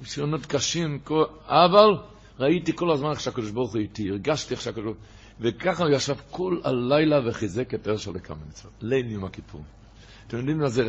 ניסיונות 0.00 0.46
קשים, 0.46 0.98
אבל 1.46 1.96
ראיתי 2.40 2.76
כל 2.76 2.90
הזמן 2.90 3.10
איך 3.10 3.20
שהקדוש 3.20 3.50
ברוך 3.50 3.72
הוא 3.72 3.80
איתי, 3.80 4.10
הרגשתי 4.10 4.54
איך 4.54 4.60
שהקדוש 4.60 4.84
ברוך 4.84 4.96
הוא... 4.96 5.04
וככה 5.40 5.84
הוא 5.84 5.92
ישב 5.92 6.14
כל 6.30 6.56
הלילה 6.64 7.28
וחיזק 7.28 7.74
את 7.74 7.86
הרשל 7.86 8.10
לקמניצר, 8.10 8.68
ליל 8.80 9.10
יום 9.10 9.24
הכיפור. 9.24 9.62
אתם 10.26 10.36
יודעים 10.36 10.58
מה 10.58 10.68
זה, 10.68 10.82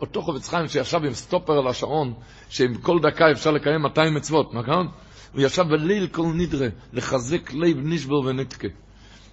אותו 0.00 0.22
חובץ 0.22 0.48
חיים 0.48 0.68
שישב 0.68 1.04
עם 1.04 1.12
סטופר 1.12 1.52
על 1.52 1.66
השעון, 1.68 2.14
שעם 2.48 2.74
כל 2.74 2.98
דקה 3.02 3.30
אפשר 3.30 3.50
לקיים 3.50 3.82
200 3.82 4.14
מצוות, 4.14 4.54
נכון? 4.54 4.88
הוא 5.32 5.42
ישב 5.42 5.62
בליל 5.62 6.06
כל 6.06 6.26
נדרה, 6.34 6.68
לחזק 6.92 7.52
לב 7.54 7.76
נשבר 7.78 8.20
ונתקה. 8.20 8.68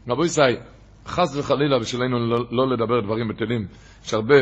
רבו 0.07 0.25
ישראל, 0.25 0.57
חס 1.07 1.35
וחלילה 1.37 1.79
בשבילנו 1.79 2.19
לא, 2.19 2.45
לא 2.51 2.69
לדבר 2.69 3.01
דברים 3.01 3.27
בטלים, 3.27 3.67
יש 4.05 4.13
הרבה 4.13 4.35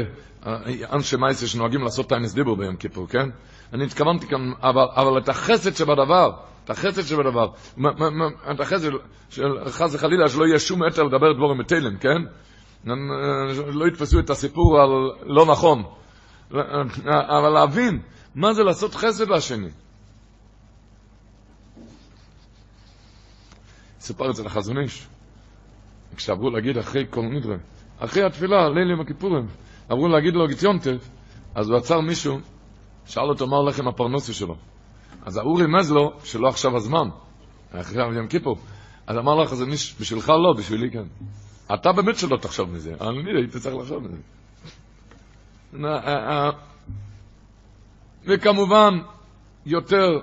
אנשי 0.94 1.16
מייסר 1.18 1.46
שנוהגים 1.46 1.82
לעשות 1.82 2.10
טיינס 2.10 2.34
דיבור 2.34 2.58
ביום 2.58 2.76
כיפור, 2.76 3.08
כן? 3.08 3.30
אני 3.74 3.86
התכוונתי 3.86 4.28
כאן, 4.28 4.52
אבל, 4.62 4.86
אבל 4.96 5.18
את 5.18 5.30
החסד 5.30 5.76
שבדבר, 5.76 6.32
את 6.64 6.70
החסד 6.70 7.02
שבדבר, 7.02 7.48
את 8.52 8.60
החסד 8.60 8.92
של 9.30 9.44
חס 9.68 9.96
וחלילה 9.96 10.30
שלא 10.30 10.46
יהיה 10.46 10.60
שום 10.60 10.88
יתר 10.88 11.04
לדבר 11.04 11.34
דבורים 11.34 11.58
בטלים, 11.58 11.98
כן? 11.98 12.22
לא 13.74 13.88
יתפסו 13.88 14.20
את 14.20 14.30
הסיפור 14.30 14.82
על 14.82 14.90
לא 15.26 15.46
נכון. 15.46 15.84
אבל 17.40 17.50
להבין, 17.50 18.00
מה 18.36 18.54
זה 18.54 18.64
לעשות 18.64 18.96
חסד 18.96 19.30
לשני? 19.30 19.70
סופר 24.04 24.30
את 24.30 24.36
זה 24.36 24.44
לחזון 24.44 24.78
איש. 24.78 25.08
כשעברו 26.16 26.50
להגיד 26.50 26.78
אחרי 26.78 27.06
כל 27.10 27.22
נדרה, 27.22 27.56
אחרי 28.00 28.24
התפילה, 28.24 28.70
ליל 28.70 28.92
יום 28.92 29.02
הכיפורים, 29.02 29.48
אמרו 29.92 30.08
להגיד 30.08 30.34
לו 30.34 30.48
גיציונטף, 30.48 31.10
אז 31.56 31.70
הוא 31.70 31.78
עצר 31.78 32.00
מישהו, 32.00 32.40
שאל 33.06 33.24
אותו 33.24 33.48
מה 33.48 33.58
הולך 33.58 33.80
עם 33.80 33.88
הפרנסה 33.88 34.34
שלו. 34.34 34.56
אז 35.26 35.38
האור 35.38 35.62
רמז 35.62 35.92
לו 35.92 36.12
שלא 36.24 36.48
עכשיו 36.48 36.76
הזמן, 36.76 37.10
אחרי 37.72 38.16
יום 38.16 38.28
כיפור. 38.28 38.58
אז 39.08 39.18
אמר 39.18 39.36
לך, 39.36 39.54
זה 39.54 39.66
מיש, 39.66 39.96
בשבילך 40.00 40.30
לא, 40.30 40.54
בשבילי 40.58 40.92
כן. 40.92 41.06
אתה 41.74 41.92
באמת 41.92 42.18
שלא 42.18 42.38
תחשוב 42.38 42.70
מזה, 42.70 42.94
אני 43.02 43.40
הייתי 43.40 43.60
צריך 43.60 43.76
לחשוב 43.76 44.04
מזה. 44.04 44.18
אה, 45.86 45.98
אה, 46.08 46.52
וכמובן, 48.26 48.94
יותר, 49.66 50.20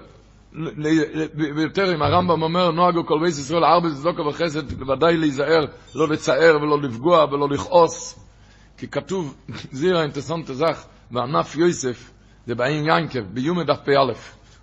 ויותר 1.56 1.94
אם 1.94 2.02
הרמב"ם 2.02 2.42
אומר, 2.42 2.70
נוהגו 2.70 3.06
כל 3.06 3.18
בית 3.20 3.28
ישראל, 3.38 3.64
ארבע 3.64 3.88
צדוקה 3.94 4.22
וחסד, 4.22 4.72
בוודאי 4.72 5.16
להיזהר, 5.16 5.66
לא 5.94 6.08
לצער 6.08 6.56
ולא 6.62 6.82
לפגוע 6.82 7.24
ולא 7.24 7.48
לכעוס. 7.48 8.26
כי 8.78 8.88
כתוב, 8.88 9.36
זירה 9.72 10.02
אינטרסנטה 10.02 10.54
זך, 10.54 10.86
בענף 11.10 11.56
יוסף, 11.56 12.10
זה 12.46 12.54
בעין 12.54 12.84
ינקב, 12.86 13.20
ביומי 13.20 13.64
דף 13.64 13.78
פ"א. 13.84 14.12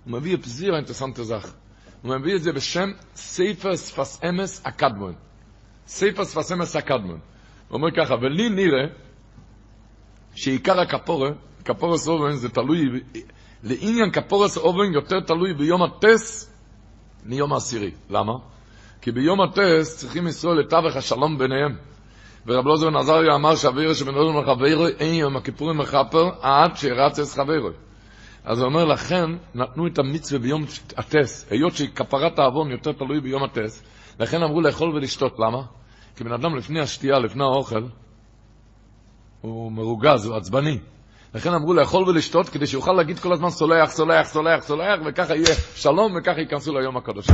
הוא 0.04 0.12
מביא 0.12 0.34
את 0.36 0.44
זירה 0.44 0.76
אינטרסנטה 0.76 1.22
זך. 1.24 1.52
הוא 2.02 2.16
מביא 2.16 2.36
את 2.36 2.42
זה 2.42 2.52
בשם 2.52 2.90
ספר 3.14 3.76
שפס 3.76 4.20
אמס 4.24 4.62
הקדמון. 4.64 5.14
ספר 5.86 6.24
שפס 6.24 6.52
אמס 6.52 6.76
הקדמון. 6.76 7.18
הוא 7.68 7.76
אומר 7.76 7.88
ככה, 7.96 8.14
ולי 8.14 8.48
נראה 8.48 8.86
שעיקר 10.34 10.80
הכפורה, 10.80 11.30
כפורס 11.64 12.08
אובן 12.08 12.32
זה 12.32 12.48
תלוי, 12.48 12.78
לעניין 13.62 14.10
כפורס 14.10 14.56
אובן 14.56 14.92
יותר 14.92 15.20
תלוי 15.20 15.54
ביום 15.54 15.82
הטס 15.82 16.54
מיום 17.24 17.52
העשירי. 17.52 17.90
למה? 18.10 18.32
כי 19.00 19.12
ביום 19.12 19.40
הטס 19.40 19.96
צריכים 19.96 20.26
ישראל 20.26 20.58
לתווך 20.58 20.96
השלום 20.96 21.38
ביניהם. 21.38 21.76
ורב 22.46 22.66
לוזר 22.66 22.90
נזריה 22.90 23.34
אמר 23.34 23.56
שאווירו 23.56 23.94
שבנודו 23.94 24.32
מחברו 24.32 24.86
אין 24.98 25.14
יום 25.14 25.36
הכיפורים 25.36 25.78
מחפר 25.78 26.30
עד 26.40 26.76
שרץ 26.76 27.18
אס 27.18 27.34
חברו. 27.34 27.70
אז 28.44 28.58
הוא 28.58 28.66
אומר 28.66 28.84
לכן 28.84 29.30
נתנו 29.54 29.86
את 29.86 29.98
המצווה 29.98 30.40
ביום 30.40 30.64
הטס, 30.96 31.46
היות 31.50 31.76
שכפרת 31.76 32.38
העוון 32.38 32.70
יותר 32.70 32.92
תלוי 32.92 33.20
ביום 33.20 33.44
הטס, 33.44 33.82
לכן 34.20 34.42
אמרו 34.42 34.60
לאכול 34.60 34.94
ולשתות, 34.94 35.38
למה? 35.38 35.62
כי 36.16 36.24
בן 36.24 36.32
אדם 36.32 36.56
לפני 36.56 36.80
השתייה, 36.80 37.18
לפני 37.18 37.44
האוכל, 37.44 37.82
הוא 39.40 39.72
מרוגז, 39.72 40.26
הוא 40.26 40.36
עצבני. 40.36 40.78
לכן 41.34 41.52
אמרו 41.52 41.74
לאכול 41.74 42.08
ולשתות 42.08 42.48
כדי 42.48 42.66
שיוכל 42.66 42.92
להגיד 42.92 43.18
כל 43.18 43.32
הזמן 43.32 43.50
סולח, 43.50 43.90
סולח, 43.90 44.28
סולח, 44.28 44.62
סולח, 44.62 45.00
וככה 45.06 45.34
יהיה 45.34 45.54
שלום 45.74 46.16
וככה 46.16 46.40
ייכנסו 46.40 46.78
ליום 46.78 46.96
הקדוש. 46.96 47.26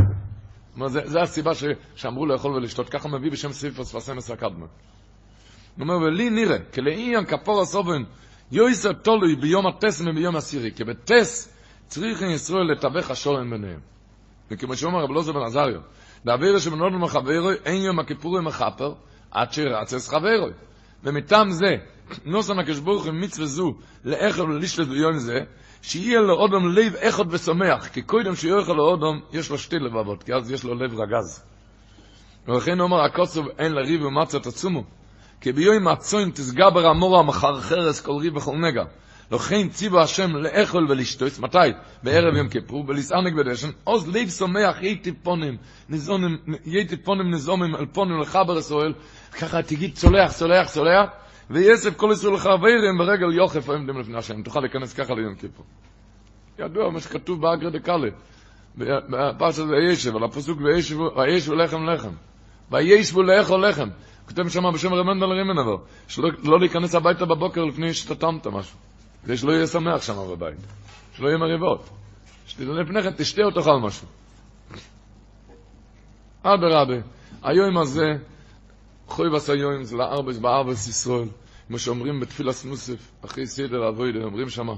זה, 0.86 1.01
זה 1.05 1.20
הסיבה 1.20 1.55
ש, 1.55 1.64
שאמרו 1.97 2.26
לאכול 2.26 2.53
ולשתות, 2.53 2.88
ככה 2.88 3.09
מביא 3.09 3.30
בשם 3.30 3.53
ספר 3.53 3.84
ספסמס 3.84 4.30
הקדמה. 4.30 4.66
הוא 5.76 5.82
אומר, 5.82 5.97
ולי 5.97 6.30
נראה, 6.30 6.59
כלעניין 6.74 7.24
כפור 7.24 7.61
הסובן, 7.61 8.03
יויסר 8.53 8.92
תולוי 8.92 9.36
ביום 9.36 9.66
הטס 9.66 10.01
וביום 10.01 10.36
עשירי, 10.36 10.70
כי 10.72 10.84
בטס 10.84 11.55
צריכים 11.86 12.30
ישראל 12.30 12.72
לתווך 12.72 13.11
השולם 13.11 13.51
ביניהם. 13.51 13.80
וכמו 14.51 14.76
שאומר 14.76 15.03
רב 15.03 15.11
לוזר 15.11 15.32
בן 15.32 15.42
עזריו, 15.42 15.80
באווירה 16.24 16.61
שבנודו 16.61 16.99
מחברו, 16.99 17.51
אין 17.64 17.82
יום 17.82 17.99
הכיפורים 17.99 18.45
מחפר, 18.45 18.92
עד 19.30 19.53
שרצס 19.53 20.09
חברו. 20.09 20.49
ומטעם 21.05 21.51
זה, 21.51 21.76
נוסן 22.24 22.59
הקדוש 22.59 22.78
ברוך 22.78 23.05
הוא 23.05 23.12
מצווה 23.12 23.46
זו 23.46 23.74
לאכול 24.05 24.52
ולשלט 24.52 24.88
ביום 24.88 25.18
זה, 25.18 25.38
שיהיה 25.82 26.20
לאודם 26.20 26.68
לב 26.68 26.94
אחד 26.96 27.24
ושמח, 27.30 27.88
כי 27.88 28.02
קודם 28.02 28.34
שיאכל 28.36 28.72
לאודם 28.72 29.20
יש 29.32 29.50
לו 29.50 29.59
שתי 29.59 29.78
לבבות, 29.78 30.22
כי 30.22 30.34
אז 30.34 30.50
יש 30.50 30.64
לו 30.64 30.74
לב 30.74 31.00
רגז. 31.00 31.44
ולכן 32.48 32.80
אומר 32.80 33.05
הקוסוב 33.05 33.46
אין 33.59 33.72
לריב 33.72 34.02
ומצת 34.02 34.46
עצומו, 34.46 34.84
כי 35.40 35.52
ביום 35.52 35.88
הצוין 35.88 36.30
תסגבר 36.30 36.86
המורה 36.86 37.22
מחרחרס 37.22 38.00
כל 38.00 38.12
ריב 38.20 38.36
וכל 38.36 38.57
נגע. 38.57 38.84
לכן 39.30 39.68
ציבו 39.68 40.00
השם 40.00 40.36
לאכול 40.36 40.86
ולשתות, 40.90 41.38
מתי? 41.38 41.59
בערב 42.02 42.36
יום 42.36 42.48
כיפור, 42.48 42.84
ולסענק 42.88 43.32
בדשן, 43.32 43.70
עוז 43.84 44.09
לב 44.09 44.28
שמח 44.28 44.82
יתי 44.82 45.12
פונים, 45.12 45.57
נזונים, 45.88 46.36
יתי 46.64 46.96
פונים 46.96 47.30
נזומים 47.30 47.76
אל 47.76 47.86
פונים 47.86 48.20
לחבר 48.20 48.59
ישראל, 48.59 48.92
ככה 49.32 49.62
תגיד 49.62 49.94
צולח, 49.94 50.32
צולח, 50.32 50.70
צולח, 50.70 51.11
ויסף 51.51 51.97
כל 51.97 52.11
ישראל 52.12 52.34
לחברים 52.34 52.99
ברגל 52.99 53.32
יוחף 53.32 53.68
עומדים 53.68 53.99
לפני 53.99 54.18
השם, 54.18 54.42
תוכל 54.42 54.61
להיכנס 54.61 54.95
ככה 54.95 55.14
ליום 55.14 55.34
כיפור. 55.34 55.66
ידוע 56.59 56.90
מה 56.90 57.01
שכתוב 57.01 57.40
באגר 57.40 57.68
דקאלה, 57.68 58.09
בפרשת 58.76 59.62
וישב, 59.62 60.16
על 60.16 60.24
הפסוק 60.24 60.59
וישבו 60.61 61.55
לחם 61.55 61.84
לחם, 61.84 62.12
וישבו 62.70 63.22
לאכול 63.22 63.68
לחם, 63.68 63.88
כותב 64.26 64.49
שם 64.49 64.62
בשם 64.74 64.95
רמנדל 64.95 65.26
רימנבר, 65.26 65.76
שלא 66.09 66.61
להיכנס 66.61 66.95
הביתה 66.95 67.24
בבוקר 67.24 67.64
לפני 67.64 67.95
שתתמת 67.95 68.47
משהו. 68.47 68.78
כדי 69.24 69.36
שלא 69.36 69.53
יהיה 69.53 69.66
שמח 69.66 70.03
שם 70.03 70.14
בבית, 70.30 70.59
שלא 71.16 71.28
יהיה 71.28 71.38
מריבות. 71.38 71.90
שתדע 72.47 72.72
לפני 72.72 73.03
כן, 73.03 73.11
תשתה 73.11 73.42
או 73.42 73.51
תאכל 73.51 73.76
משהו. 73.82 74.07
אדרבה, 76.42 76.97
היום 77.42 77.78
הזה, 77.78 78.12
חוי 79.09 79.28
היום 79.48 79.84
זה 79.84 79.96
לארבס 79.96 80.38
בארבס 80.38 80.88
ישראל, 80.88 81.28
כמו 81.68 81.78
שאומרים 81.78 82.20
בתפילת 82.20 82.64
מוסף, 82.64 83.11
אחרי 83.24 83.46
סדר 83.46 83.88
אבוידה, 83.88 84.24
אומרים 84.24 84.48
שם, 84.48 84.68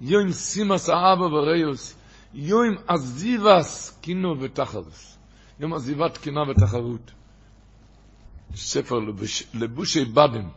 יום 0.00 0.32
סימס 0.32 0.88
האבא 0.88 1.24
וריוס, 1.24 1.94
יום 2.34 2.74
עזיבס 2.86 3.98
קינו 4.00 4.40
ותחרס. 4.40 5.16
יום 5.60 5.74
עזיבת 5.74 6.18
קינה 6.18 6.40
ותחרות. 6.50 7.10
ספר 8.56 8.98
לבושי 9.54 10.04
בדם. 10.04 10.48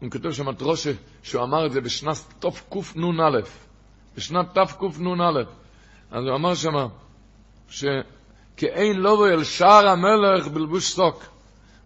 הוא 0.00 0.10
כותב 0.10 0.32
שם 0.32 0.50
את 0.50 0.62
ראשה, 0.62 0.92
שהוא 1.22 1.42
אמר 1.42 1.66
את 1.66 1.72
זה 1.72 1.80
בשנת 1.80 2.16
תקנ"א, 2.38 3.40
בשנת 4.16 4.58
תקנ"א. 4.58 5.42
אז 6.10 6.24
הוא 6.24 6.34
אמר 6.34 6.54
שם, 6.54 6.74
שכאין 7.68 8.96
לא 8.96 9.28
אל 9.28 9.44
שער 9.44 9.88
המלך 9.88 10.48
בלבוש 10.48 10.92
סוק. 10.92 11.35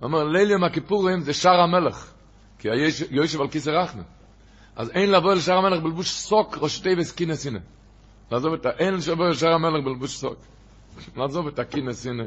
אומר, 0.03 0.25
ליל 0.25 0.51
יום 0.51 0.65
הכיפורים 0.65 1.21
זה 1.21 1.33
שער 1.33 1.61
המלך, 1.61 2.11
כי 2.59 2.69
יושב 3.11 3.41
על 3.41 3.49
כיסא 3.49 3.71
רחנה. 3.71 4.03
אז 4.77 4.91
אין 4.91 5.11
לבוא 5.11 5.33
אל 5.33 5.41
שער 5.41 5.59
המלך 5.59 5.83
בלבוש 5.83 6.11
סוק, 6.11 6.59
ראשי 6.61 6.95
וסקינס 6.99 7.47
הנה. 7.47 7.59
לעזוב 8.33 8.53
את 8.53 8.67
האין 8.67 8.95
לבוא 8.95 9.27
אל 9.27 9.53
המלך 9.53 9.85
בלבוש 9.85 10.17
סוק. 10.17 10.39
לעזוב 11.17 11.47
את 11.47 11.59
הקינס 11.59 12.07
הנה. 12.07 12.25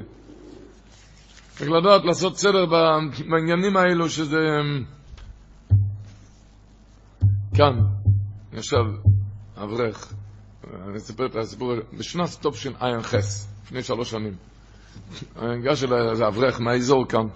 צריך 1.50 1.72
לדעת 1.72 2.06
לעשות 2.06 2.38
סדר 2.38 2.66
בעניינים 3.30 3.78
האלו 3.78 4.10
שזה... 4.10 4.38
כאן 7.56 7.80
ישב 8.54 8.86
אברך, 9.58 10.14
אני 10.88 10.98
אספר 10.98 11.26
את 11.26 11.36
הסיפור, 11.36 11.74
בשנת 11.98 12.26
סטופשין 12.26 12.74
עין 12.80 13.02
חס, 13.02 13.48
לפני 13.66 13.84
שלוש 13.84 14.10
שנים. 14.12 14.36
ניגש 15.42 15.84
אליי 15.84 16.10
איזה 16.10 16.28
אברך 16.28 16.62
מהאזור 16.62 17.08
כאן, 17.08 17.28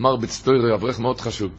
מר 0.00 0.16
בצטוירי, 0.16 0.74
אברך 0.74 1.00
מאוד 1.00 1.20
חשוב. 1.20 1.50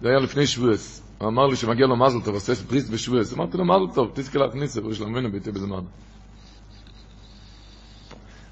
זה 0.00 0.08
היה 0.08 0.18
לפני 0.18 0.46
שבועס. 0.46 1.02
הוא 1.18 1.28
אמר 1.28 1.46
לי 1.46 1.56
שמגיע 1.56 1.86
לו 1.86 1.96
מזל 1.96 2.20
טוב, 2.24 2.34
עושה 2.34 2.54
פריסט 2.54 2.90
בשבועס. 2.90 3.32
אמרתי 3.32 3.58
לו, 3.58 3.64
מזל 3.64 3.94
טוב, 3.94 4.10
תזכה 4.14 4.38
להכניס, 4.38 4.76
לו 5.00 5.08
מבינו 5.08 5.32
ביתי 5.32 5.52
בזמן. 5.52 5.84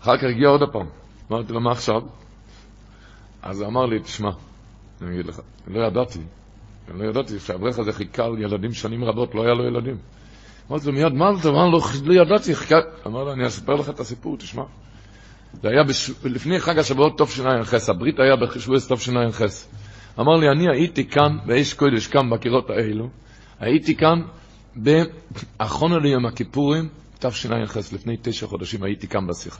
אחר 0.02 0.16
כך 0.16 0.24
הגיע 0.24 0.48
עוד 0.48 0.62
הפעם. 0.62 0.86
אמרתי 1.30 1.52
לו, 1.52 1.60
מה 1.60 1.72
עכשיו? 1.72 2.02
אז 3.42 3.60
הוא 3.60 3.68
אמר 3.68 3.86
לי, 3.86 4.00
תשמע, 4.00 4.30
אני 5.02 5.14
אגיד 5.14 5.26
לך, 5.26 5.40
לא 5.66 5.86
ידעתי 5.86 6.20
לא 6.94 7.04
ידעתי 7.04 7.38
שהאברך 7.38 7.78
הזה 7.78 7.92
חיכה 7.92 8.24
על 8.24 8.38
ילדים 8.38 8.72
שנים 8.72 9.04
רבות, 9.04 9.34
לא 9.34 9.42
היה 9.42 9.54
לו 9.54 9.64
ילדים. 9.64 9.96
אמרתי 10.70 10.86
לו 10.86 10.92
מיד, 10.92 11.12
מה 11.12 11.34
זה? 11.34 11.48
לו, 11.68 11.78
לא 12.04 12.14
ידעתי, 12.14 12.54
חיכה... 12.54 12.76
אמר 13.06 13.24
לו, 13.24 13.32
אני 13.32 13.46
אספר 13.46 13.74
לך 13.74 13.88
את 13.88 14.00
הסיפור, 14.00 14.36
תשמע. 14.36 14.62
זה 15.62 15.68
היה 15.68 15.84
בש... 15.84 16.10
לפני 16.24 16.60
חג 16.60 16.78
השבועות 16.78 17.20
תשע"ח, 17.20 17.88
הברית 17.88 18.20
היה 18.20 18.36
בשבועס 18.36 18.92
תשע"ח. 18.92 19.42
אמר 20.20 20.36
לי, 20.36 20.48
אני 20.48 20.68
הייתי 20.68 21.08
כאן, 21.08 21.38
באש 21.46 21.74
קודש, 21.74 22.06
כאן 22.06 22.30
בקירות 22.30 22.70
האלו, 22.70 23.08
הייתי 23.60 23.96
כאן 23.96 24.22
באחרונה 24.76 25.98
ליום 25.98 26.26
הכיפורים, 26.26 26.88
תשע"ח, 27.18 27.76
לפני 27.92 28.16
תשע 28.22 28.46
חודשים 28.46 28.82
הייתי 28.82 29.08
כאן 29.08 29.26
בשיחה. 29.26 29.58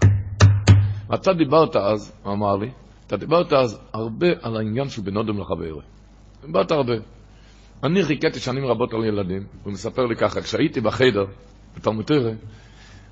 אתה 1.14 1.32
דיברת 1.32 1.76
אז, 1.76 2.12
הוא 2.22 2.32
אמר 2.32 2.56
לי, 2.56 2.70
אתה 3.06 3.16
דיברת 3.16 3.52
אז 3.52 3.78
הרבה 3.92 4.26
על 4.42 4.56
העניין 4.56 4.88
של 4.88 5.02
בן 5.02 5.16
אדם 5.16 5.38
לחברו. 5.38 5.80
דיברת 6.46 6.70
הרבה. 6.70 6.92
אני 7.84 8.02
חיכיתי 8.02 8.40
שנים 8.40 8.64
רבות 8.64 8.94
על 8.94 9.04
ילדים, 9.04 9.46
הוא 9.64 9.72
מספר 9.72 10.06
לי 10.06 10.16
ככה, 10.16 10.40
כשהייתי 10.40 10.80
בחדר, 10.80 11.24
בתלמותירה, 11.76 12.30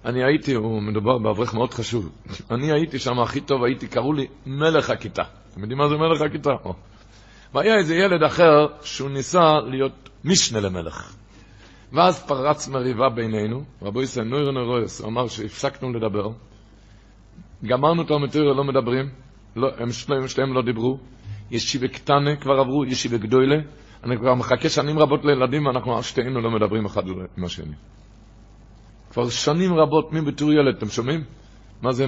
אני 0.05 0.25
הייתי, 0.25 0.55
הוא 0.55 0.83
מדובר 0.83 1.19
באברך 1.19 1.55
מאוד 1.55 1.75
חשוב, 1.75 2.11
אני 2.51 2.73
הייתי 2.73 2.99
שם 2.99 3.19
הכי 3.19 3.41
טוב, 3.41 3.65
הייתי, 3.65 3.87
קראו 3.89 4.13
לי 4.13 4.27
מלך 4.47 4.91
הכיתה. 4.91 5.23
אתם 5.51 5.61
יודעים 5.61 5.79
מה 5.79 5.89
זה 5.89 5.95
מלך 5.95 6.21
הכיתה? 6.23 6.51
והיה 7.55 7.77
איזה 7.77 7.95
ילד 7.95 8.23
אחר 8.23 8.67
שהוא 8.83 9.11
ניסה 9.11 9.61
להיות 9.71 10.09
משנה 10.25 10.61
למלך. 10.61 11.17
ואז 11.93 12.27
פרץ 12.27 12.69
מריבה 12.69 13.09
בינינו, 13.09 13.65
רבו 13.83 14.03
ישראל 14.03 14.27
נוירו 14.27 14.53
נוירויס, 14.53 15.01
הוא 15.01 15.09
אמר 15.09 15.29
שהפסקנו 15.29 15.93
לדבר, 15.93 16.29
גמרנו 17.65 18.03
את 18.03 18.11
המטריה, 18.11 18.55
לא 18.55 18.65
מדברים, 18.65 19.09
לא, 19.57 19.69
הם 19.79 19.93
שניהם, 19.93 20.29
שניהם 20.29 20.53
לא 20.53 20.63
דיברו, 20.63 20.99
ישיבה 21.51 21.89
קטנה 21.89 22.37
כבר 22.37 22.61
עברו, 22.61 22.85
ישיבה 22.85 23.17
גדולה. 23.17 23.57
אני 24.05 24.17
כבר 24.17 24.35
מחכה 24.35 24.69
שנים 24.69 24.99
רבות 24.99 25.25
לילדים, 25.25 25.67
ואנחנו 25.67 26.03
שתינו 26.03 26.41
לא 26.41 26.51
מדברים 26.51 26.87
אחד 26.87 27.03
עם 27.37 27.45
השני. 27.45 27.75
כבר 29.11 29.29
שנים 29.29 29.75
רבות, 29.75 30.13
מי 30.13 30.21
בתור 30.21 30.53
ילד, 30.53 30.77
אתם 30.77 30.89
שומעים? 30.89 31.25
מה 31.83 31.93
זה? 31.93 32.07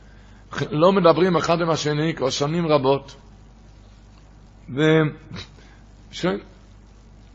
לא 0.70 0.92
מדברים 0.92 1.36
אחד 1.36 1.60
עם 1.60 1.70
השני 1.70 2.14
כבר 2.14 2.30
שנים 2.30 2.66
רבות. 2.66 3.16
ו... 4.74 4.80
שואל, 6.10 6.40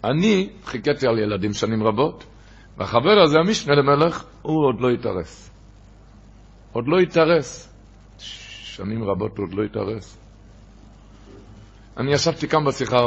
אני 0.03 0.49
חיכיתי 0.65 1.07
על 1.07 1.19
ילדים 1.19 1.53
שנים 1.53 1.83
רבות, 1.83 2.25
והחבר 2.77 3.21
הזה, 3.23 3.39
המשנה 3.39 3.75
למלך, 3.75 4.23
הוא 4.41 4.65
עוד 4.65 4.81
לא 4.81 4.89
התארס. 4.89 5.51
עוד 6.73 6.87
לא 6.87 6.99
התארס. 6.99 7.73
שנים 8.17 9.03
רבות 9.03 9.37
הוא 9.37 9.45
עוד 9.45 9.53
לא 9.53 9.63
התארס. 9.63 10.17
אני 11.97 12.13
ישבתי 12.13 12.47
כאן 12.47 12.65
בשיחה, 12.65 12.97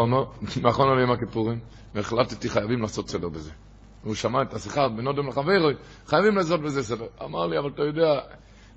מאחרון 0.62 0.88
על 0.92 1.00
יום 1.00 1.10
הכיפורים, 1.12 1.58
והחלטתי 1.94 2.48
חייבים 2.48 2.82
לעשות 2.82 3.08
סדר 3.08 3.28
בזה. 3.28 3.50
הוא 4.04 4.14
שמע 4.14 4.42
את 4.42 4.54
השיחה 4.54 4.88
בנודם 4.88 5.28
לחברו, 5.28 5.68
חייבים 6.06 6.36
לעשות 6.36 6.60
בזה 6.60 6.82
סדר. 6.82 7.06
אמר 7.24 7.46
לי, 7.46 7.58
אבל 7.58 7.70
אתה 7.74 7.82
יודע, 7.82 8.20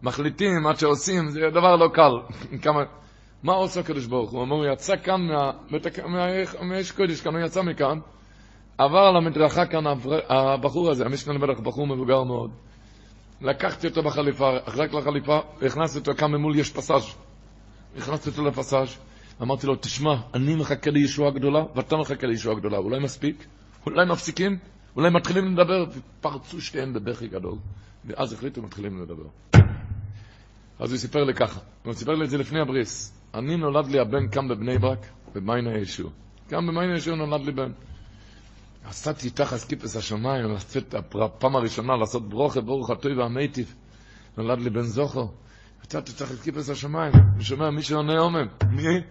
מחליטים 0.04 0.68
עד 0.68 0.80
שעושים, 0.80 1.30
זה 1.30 1.40
דבר 1.50 1.76
לא 1.76 1.88
קל. 1.94 2.12
כמה... 2.64 2.84
מה 3.44 3.54
עושה 3.54 3.80
הקדוש 3.80 4.06
ברוך 4.06 4.32
הוא? 4.32 4.40
הוא 4.40 4.46
אומר, 4.46 4.56
הוא 4.56 4.74
יצא 4.74 4.96
כאן 5.04 5.22
מהאש 6.62 6.92
קודש, 6.92 7.22
כאן 7.22 7.36
הוא 7.36 7.46
יצא 7.46 7.62
מכאן, 7.62 8.00
עבר 8.78 9.00
על 9.00 9.18
המדרכה 9.18 9.66
כאן 9.66 9.84
הבחור 10.30 10.90
הזה, 10.90 11.06
המשנה 11.06 11.34
למלך, 11.34 11.60
בחור 11.60 11.88
מבוגר 11.88 12.24
מאוד. 12.24 12.52
לקחתי 13.42 13.88
אותו 13.88 14.04
בחליפה, 14.04 14.50
רק 14.68 14.94
לחליפה, 14.94 15.40
והכנסתי 15.62 16.00
אותו 16.00 16.12
כאן 16.18 16.32
ממול, 16.32 16.56
יש 16.56 16.72
פסאז'. 16.72 17.16
הכנסתי 17.98 18.30
אותו 18.30 18.46
לפסאז', 18.46 18.98
אמרתי 19.42 19.68
לו, 19.68 19.76
תשמע, 19.76 20.16
אני 20.34 20.56
מחכה 20.56 20.92
לישועה 20.92 21.32
גדולה, 21.32 21.64
ואתה 21.76 21.98
מחכה 21.98 22.28
לישועה 22.28 22.56
גדולה. 22.56 22.78
אולי 22.78 23.00
מספיק? 23.00 23.46
אולי 23.86 24.06
מפסיקים? 24.06 24.58
אולי 24.96 25.10
מתחילים 25.10 25.58
לדבר? 25.58 25.86
ופרצו 25.92 26.62
שתיהם 26.62 26.94
בבכי 26.94 27.28
גדול. 27.28 27.58
ואז 28.06 28.34
החליטו, 28.34 28.62
מתחילים 28.62 29.02
לדבר. 29.02 29.28
אז 30.80 30.92
הוא 30.92 30.98
סיפר 30.98 31.24
לי 31.24 31.34
ככה, 31.34 31.60
הוא 31.86 31.94
סיפר 31.94 32.12
לי 32.12 32.26
את 32.26 32.30
זה 32.30 32.38
לפני 32.38 32.62
הבריס. 32.62 33.22
אני 33.34 33.58
נולד 33.58 33.88
לי 33.88 34.00
הבן 34.00 34.30
כאן 34.32 34.48
בבני 34.48 34.78
ברק, 34.78 35.06
במיינה 35.36 35.78
ישוע. 35.78 36.12
כאן 36.50 36.68
במיינה 36.68 36.98
ישוע 36.98 37.16
נולד 37.16 37.46
לי 37.46 37.52
בן. 37.52 37.72
עשיתי 38.86 39.30
תחת 39.30 39.60
כיפס 39.70 39.96
השמיים, 39.96 40.46
רציתי 40.46 40.98
הפעם 40.98 41.56
הראשונה 41.56 41.96
לעשות 41.96 42.30
ברוכה, 42.30 42.62
ברוך 42.62 42.90
הטוי 42.90 43.14
והמיטיב. 43.14 43.76
נולד 44.38 44.60
לי 44.60 44.70
בן 44.70 44.82
זוכר. 44.82 45.26
יצאתי 45.84 46.12
תחת 46.12 46.40
כיפס 46.44 46.70
השמיים, 46.70 47.14
אני 47.36 47.44
שומע 47.44 47.70
מישהו 47.70 47.98
עונה 47.98 48.20
אומם. 48.20 48.48
מי? 48.70 49.02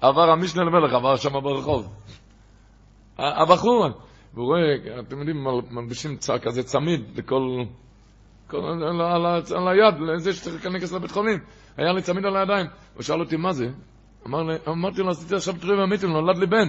עבר 0.00 0.30
המשנה 0.30 0.64
למלך, 0.64 0.92
עבר 0.92 1.16
שם 1.16 1.32
ברחוב. 1.32 1.94
הבחור, 3.18 3.88
והוא 4.34 4.46
רואה, 4.46 5.00
אתם 5.00 5.18
יודעים, 5.18 5.46
מלבישים 5.70 6.16
כזה 6.42 6.62
צמיד 6.62 7.00
לכל... 7.16 7.64
על, 8.52 9.00
על, 9.00 9.26
על 9.56 9.68
היד, 9.68 9.94
לזה 10.00 10.32
שצריך 10.32 10.66
להיכנס 10.66 10.92
לבית 10.92 11.10
חולים. 11.10 11.38
היה 11.76 11.92
לי 11.92 12.02
צמיד 12.02 12.24
על 12.24 12.36
הידיים. 12.36 12.66
הוא 12.94 13.02
שאל 13.02 13.20
אותי, 13.20 13.36
מה 13.36 13.52
זה? 13.52 13.66
אמר 14.26 14.42
לי, 14.42 14.56
אמרתי 14.68 15.00
לו, 15.00 15.10
עשיתי 15.10 15.34
עכשיו 15.34 15.54
תרועה 15.60 15.76
מהמיתים, 15.76 16.10
נולד 16.10 16.38
לי 16.38 16.46
בן. 16.46 16.68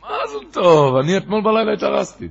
מה 0.00 0.08
זה 0.32 0.52
טוב? 0.52 0.96
אני 0.96 1.16
אתמול 1.16 1.42
בלילה 1.44 1.72
התארסתי. 1.72 2.28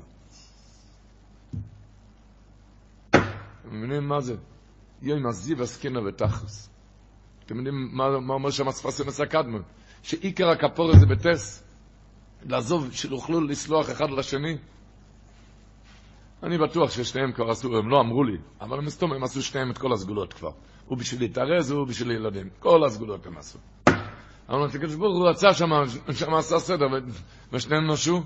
אתם 3.10 3.20
מבינים 3.72 4.08
מה 4.08 4.22
זה? 4.22 4.36
יום 5.02 5.28
הזיו 5.28 5.64
עסקינא 5.64 6.00
ותכלס. 6.00 6.70
אתם 7.46 7.58
יודעים 7.58 7.90
מה, 7.92 8.20
מה 8.20 8.34
אומר 8.34 8.50
שם 8.50 8.68
הספסים 8.68 9.06
הקדמן? 9.24 9.62
שעיקר 10.04 10.50
הכפור 10.50 10.96
זה 10.96 11.06
בטס. 11.06 11.71
לעזוב, 12.46 12.90
שיוכלו 12.92 13.42
לסלוח 13.42 13.90
אחד 13.92 14.10
לשני. 14.10 14.58
אני 16.44 16.58
בטוח 16.58 16.92
ששניהם 16.92 17.32
כבר 17.32 17.50
עשו, 17.50 17.78
הם 17.78 17.90
לא 17.90 18.00
אמרו 18.00 18.24
לי, 18.24 18.38
אבל 18.62 18.78
הם 18.78 18.86
מסתום, 18.86 19.14
הם 19.14 19.24
עשו 19.24 19.42
שניהם 19.42 19.72
את 19.72 19.78
כל 19.78 19.94
הסגולות 19.94 20.34
כבר. 20.34 20.52
הוא 20.86 20.98
בשביל 20.98 21.22
להתארז, 21.22 21.72
הוא 21.72 21.88
בשביל 21.88 22.12
ילדים. 22.12 22.50
כל 22.60 22.84
הסגולות 22.84 23.26
הם 23.26 23.38
עשו. 23.38 23.60
אבל 24.50 24.66
הקדוש 24.66 24.96
ברוך 24.96 25.18
הוא 25.18 25.30
רצה 25.30 25.54
שם, 25.54 25.70
שם 26.12 26.34
עשה 26.34 26.60
סדר, 26.60 26.86
ושניהם 27.54 27.92
נשו. 27.92 28.24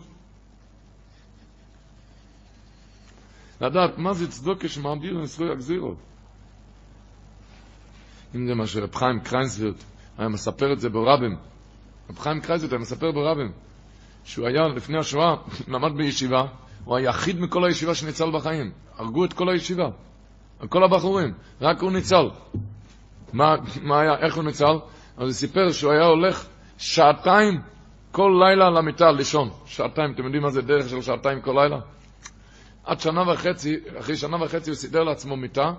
לדעת 3.61 3.97
מה 3.97 4.13
זה 4.13 4.31
צדוקה 4.31 4.67
שמעביר 4.67 5.17
לזכוי 5.17 5.51
הגזירות. 5.51 5.97
אם 8.35 8.47
זה 8.47 8.55
מה 8.55 8.67
שרב 8.67 8.95
חיים 8.95 9.19
קריינסווירט 9.19 9.83
היה 10.17 10.29
מספר 10.29 10.73
את 10.73 10.79
זה 10.79 10.89
ברבים. 10.89 11.35
רב 12.09 12.19
חיים 12.19 12.41
קריינסווירט 12.41 12.73
היה 12.73 12.81
מספר 12.81 13.11
ברבים, 13.11 13.51
שהוא 14.25 14.47
היה 14.47 14.67
לפני 14.67 14.97
השואה, 14.97 15.35
למד 15.73 15.97
בישיבה, 15.97 16.45
הוא 16.85 16.95
היחיד 16.95 17.39
מכל 17.39 17.65
הישיבה 17.65 17.95
שניצל 17.95 18.31
בחיים. 18.31 18.71
הרגו 18.97 19.25
את 19.25 19.33
כל 19.33 19.49
הישיבה, 19.49 19.89
כל 20.69 20.83
הבחורים, 20.83 21.33
רק 21.61 21.81
הוא 21.81 21.91
ניצל. 21.91 22.29
מה, 23.33 23.55
מה 23.81 23.99
היה, 23.99 24.17
איך 24.17 24.35
הוא 24.35 24.43
ניצל? 24.43 24.75
אז 25.17 25.23
הוא 25.23 25.31
סיפר 25.31 25.71
שהוא 25.71 25.91
היה 25.91 26.05
הולך 26.05 26.45
שעתיים 26.77 27.61
כל 28.11 28.31
לילה 28.39 28.69
למיטה 28.69 29.11
לישון. 29.11 29.49
שעתיים, 29.65 30.11
אתם 30.11 30.23
יודעים 30.23 30.43
מה 30.43 30.49
זה 30.49 30.61
דרך 30.61 30.89
של 30.89 31.01
שעתיים 31.01 31.41
כל 31.41 31.51
לילה? 31.51 31.79
עד 32.83 32.99
שנה 32.99 33.31
וחצי, 33.31 33.75
אחרי 33.99 34.15
שנה 34.15 34.43
וחצי 34.43 34.69
הוא 34.69 34.77
סידר 34.77 35.03
לעצמו 35.03 35.35
מיטה 35.35 35.73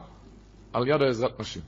על 0.73 0.89
יד 0.89 1.03
העזרת 1.03 1.41
נשים. 1.41 1.63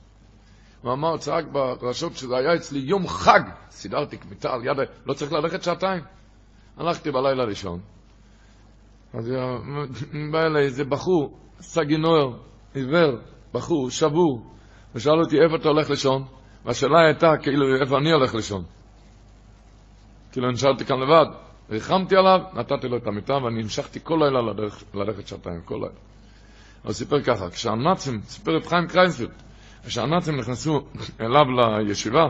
הוא 0.81 0.93
אמר, 0.93 1.17
צעק 1.17 1.45
ברשות 1.81 2.17
שזה 2.17 2.37
היה 2.37 2.55
אצלי 2.55 2.79
יום 2.79 3.07
חג, 3.07 3.41
סידרתי 3.71 4.17
מיטה 4.29 4.53
על 4.53 4.65
יד, 4.65 4.77
לא 5.05 5.13
צריך 5.13 5.31
ללכת 5.33 5.63
שעתיים. 5.63 6.03
הלכתי 6.79 7.11
בלילה 7.11 7.45
לישון. 7.45 7.79
אז 9.13 9.31
בא 10.31 10.45
אליי 10.45 10.63
איזה 10.63 10.83
בחור, 10.83 11.37
סגינור, 11.59 12.35
עיוור, 12.73 13.17
בחור, 13.53 13.89
שבור, 13.89 14.51
ושאל 14.95 15.19
אותי 15.19 15.41
איפה 15.41 15.55
אתה 15.55 15.69
הולך 15.69 15.89
לישון, 15.89 16.23
והשאלה 16.65 16.99
הייתה 17.05 17.33
כאילו 17.41 17.81
איפה 17.81 17.97
אני 17.97 18.11
הולך 18.11 18.35
לישון. 18.35 18.63
כאילו 20.31 20.51
נשארתי 20.51 20.85
כאן 20.85 20.99
לבד, 20.99 21.25
ריחמתי 21.69 22.15
עליו, 22.15 22.39
נתתי 22.53 22.87
לו 22.87 22.97
את 22.97 23.07
המיטה 23.07 23.33
ואני 23.33 23.61
המשכתי 23.61 23.99
כל 24.03 24.19
לילה 24.23 24.41
לדרך, 24.41 24.83
ללכת 24.93 25.27
שעתיים, 25.27 25.61
כל 25.65 25.75
לילה. 25.75 25.99
הוא 26.83 26.93
סיפר 26.93 27.21
ככה, 27.21 27.49
כשהנאצים, 27.49 28.21
סיפר 28.21 28.57
את 28.57 28.65
חיים 28.65 28.87
קרייזווירט, 28.87 29.31
כשהנאצים 29.85 30.35
נכנסו 30.39 30.81
אליו 31.21 31.45
לישיבה 31.87 32.25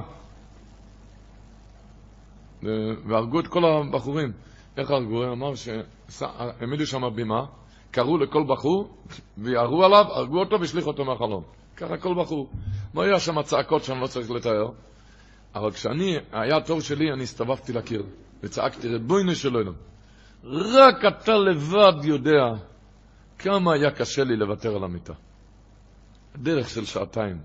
והרגו 3.07 3.39
את 3.39 3.47
כל 3.47 3.65
הבחורים, 3.65 4.31
איך 4.77 4.91
הרגו? 4.91 5.23
הוא 5.23 5.33
אמר 5.33 5.53
שהעמידו 5.55 6.85
שם 6.85 7.01
בימה, 7.15 7.45
קראו 7.91 8.17
לכל 8.17 8.43
בחור 8.47 8.97
וירו 9.37 9.85
עליו, 9.85 10.05
הרגו 10.09 10.39
אותו 10.39 10.59
והשליכו 10.59 10.87
אותו 10.87 11.05
מהחלון. 11.05 11.43
ככה 11.77 11.97
כל 11.97 12.15
בחור. 12.21 12.49
לא 12.95 13.01
היה 13.01 13.19
שם 13.19 13.41
צעקות 13.41 13.83
שאני 13.83 14.01
לא 14.01 14.07
צריך 14.07 14.31
לתאר, 14.31 14.71
אבל 15.55 15.71
כשאני, 15.71 16.17
היה 16.31 16.61
תור 16.61 16.81
שלי, 16.81 17.13
אני 17.13 17.23
הסתובבתי 17.23 17.73
לקיר 17.73 18.03
וצעקתי, 18.43 18.87
ריבונו 18.87 19.35
של 19.35 19.49
עולם, 19.49 19.71
רק 20.43 21.05
אתה 21.05 21.33
לבד 21.37 22.03
יודע 22.03 22.43
כמה 23.39 23.73
היה 23.73 23.91
קשה 23.91 24.23
לי 24.23 24.35
לוותר 24.35 24.75
על 24.75 24.83
המיטה. 24.83 25.13
דרך 26.35 26.69
של 26.69 26.85
שעתיים. 26.85 27.37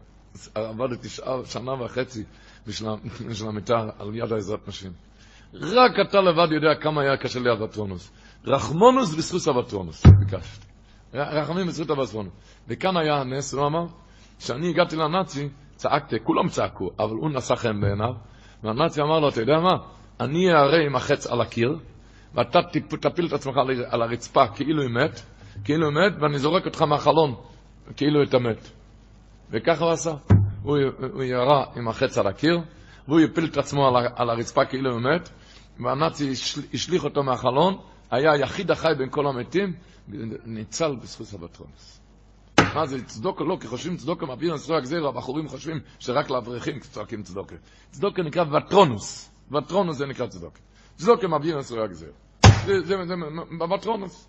עבדתי 0.54 1.08
שעה, 1.08 1.44
שנה 1.44 1.84
וחצי 1.84 2.24
בשביל 2.66 3.48
המיטה 3.48 3.88
על 3.98 4.14
יד 4.14 4.32
העזרת 4.32 4.68
נשים. 4.68 4.92
רק 5.54 5.92
אתה 6.08 6.20
לבד 6.20 6.52
יודע 6.52 6.74
כמה 6.80 7.02
היה 7.02 7.16
קשה 7.16 7.40
לי 7.40 7.52
אבטרונוס. 7.52 8.12
רחמונוס 8.44 9.14
בזכות 9.14 9.56
אבטרונוס, 9.56 10.06
ביקשתי. 10.06 10.66
רחמים 11.14 11.66
בזכות 11.66 11.90
אבטרונוס. 11.90 12.32
וכאן 12.68 12.96
היה 12.96 13.20
הנס, 13.20 13.54
הוא 13.54 13.66
אמר, 13.66 13.86
כשאני 14.38 14.68
הגעתי 14.70 14.96
לנאצי, 14.96 15.48
צעקתי, 15.76 16.16
כולם 16.22 16.48
צעקו, 16.48 16.90
אבל 16.98 17.10
הוא 17.10 17.30
נשא 17.30 17.54
חן 17.54 17.80
בעיניו, 17.80 18.12
והנאצי 18.62 19.02
אמר 19.02 19.20
לו, 19.20 19.28
אתה 19.28 19.40
יודע 19.40 19.58
מה? 19.58 19.76
אני 20.20 20.52
אערה 20.52 20.78
עם 20.86 20.96
החץ 20.96 21.26
על 21.26 21.40
הקיר, 21.40 21.78
ואתה 22.34 22.58
תפיל 23.00 23.26
את 23.26 23.32
עצמך 23.32 23.54
על 23.88 24.02
הרצפה 24.02 24.46
כאילו 24.46 24.82
היא 24.82 24.90
מת, 24.90 25.20
כאילו 25.64 25.86
היא 25.88 25.96
מת, 25.96 26.22
ואני 26.22 26.38
זורק 26.38 26.66
אותך 26.66 26.82
מהחלון, 26.82 27.34
כאילו 27.96 28.22
אתה 28.22 28.38
מת. 28.38 28.68
וככה 29.50 29.84
הוא 29.84 29.92
עשה. 29.92 30.33
הוא, 30.64 30.78
הוא 31.12 31.22
ירה 31.22 31.64
עם 31.76 31.88
החץ 31.88 32.18
על 32.18 32.26
הקיר, 32.26 32.60
והוא 33.08 33.20
יפיל 33.20 33.44
את 33.44 33.56
עצמו 33.56 33.88
על, 33.88 34.06
על 34.16 34.30
הרצפה 34.30 34.64
כאילו 34.64 34.92
הוא 34.92 35.00
מת, 35.00 35.28
והנאצי 35.80 36.32
השליך 36.74 37.04
אותו 37.04 37.22
מהחלון, 37.22 37.78
היה 38.10 38.32
היחיד 38.32 38.70
החי 38.70 38.92
בין 38.98 39.10
כל 39.10 39.26
המתים, 39.26 39.72
ניצל 40.44 40.96
בזכות 40.96 41.26
סבתרונס. 41.26 42.00
מה 42.74 42.86
זה 42.86 43.04
צדוקה? 43.04 43.44
לא, 43.44 43.56
כי 43.60 43.66
חושבים 43.66 43.96
צדוקה 43.96 44.26
מעביר 44.26 44.54
נסוי 44.54 44.76
הגזיר, 44.76 45.06
הבחורים 45.06 45.48
חושבים 45.48 45.80
שרק 45.98 46.30
לאברכים 46.30 46.80
צועקים 46.80 47.22
צדוקה. 47.22 47.56
צדוקה 47.90 48.22
נקרא 48.22 48.44
וטרונוס. 48.52 49.30
וטרונוס 49.52 49.96
זה 49.96 50.06
נקרא 50.06 50.26
צדוקה. 50.26 50.60
צדוקה 50.96 51.28
מעביר 51.28 51.58
נסוי 51.58 51.84
הגזיר. 51.84 52.12
זה, 52.64 52.72
זה, 52.84 52.94
זה, 53.06 53.14
בוטרונוס. 53.68 54.28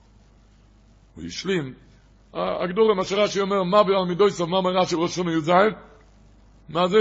הוא 1.16 1.24
השלים, 1.24 1.74
הגדול 2.34 2.92
למה 2.92 3.04
שרש"י 3.04 3.42
אומר, 3.42 3.64
מה 3.64 3.84
בעל 3.84 4.06
מידוי 4.08 4.32
סוף, 4.32 4.50
מה 4.50 4.58
אומר 4.58 4.72
רש"י 4.72 4.96
ראש 4.96 5.16
שונה 5.16 5.32
י"ז? 5.32 5.52
מה 6.70 6.88
זה? 6.88 6.98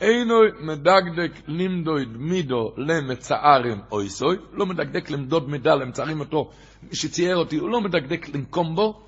אינו 0.00 0.34
מדקדק 0.60 1.32
לימדויד 1.46 2.08
מידו 2.16 2.72
למצערים 2.76 3.80
אויסוי, 3.92 4.36
לא 4.52 4.66
מדקדק 4.66 5.10
למדוד 5.10 5.48
מידה 5.48 5.74
למצערים 5.74 6.20
אותו, 6.20 6.50
מי 6.82 6.96
שצייר 6.96 7.36
אותי, 7.36 7.56
הוא 7.56 7.70
לא 7.70 7.80
מדקדק 7.80 8.28
לנקום 8.28 8.74
בו. 8.74 9.02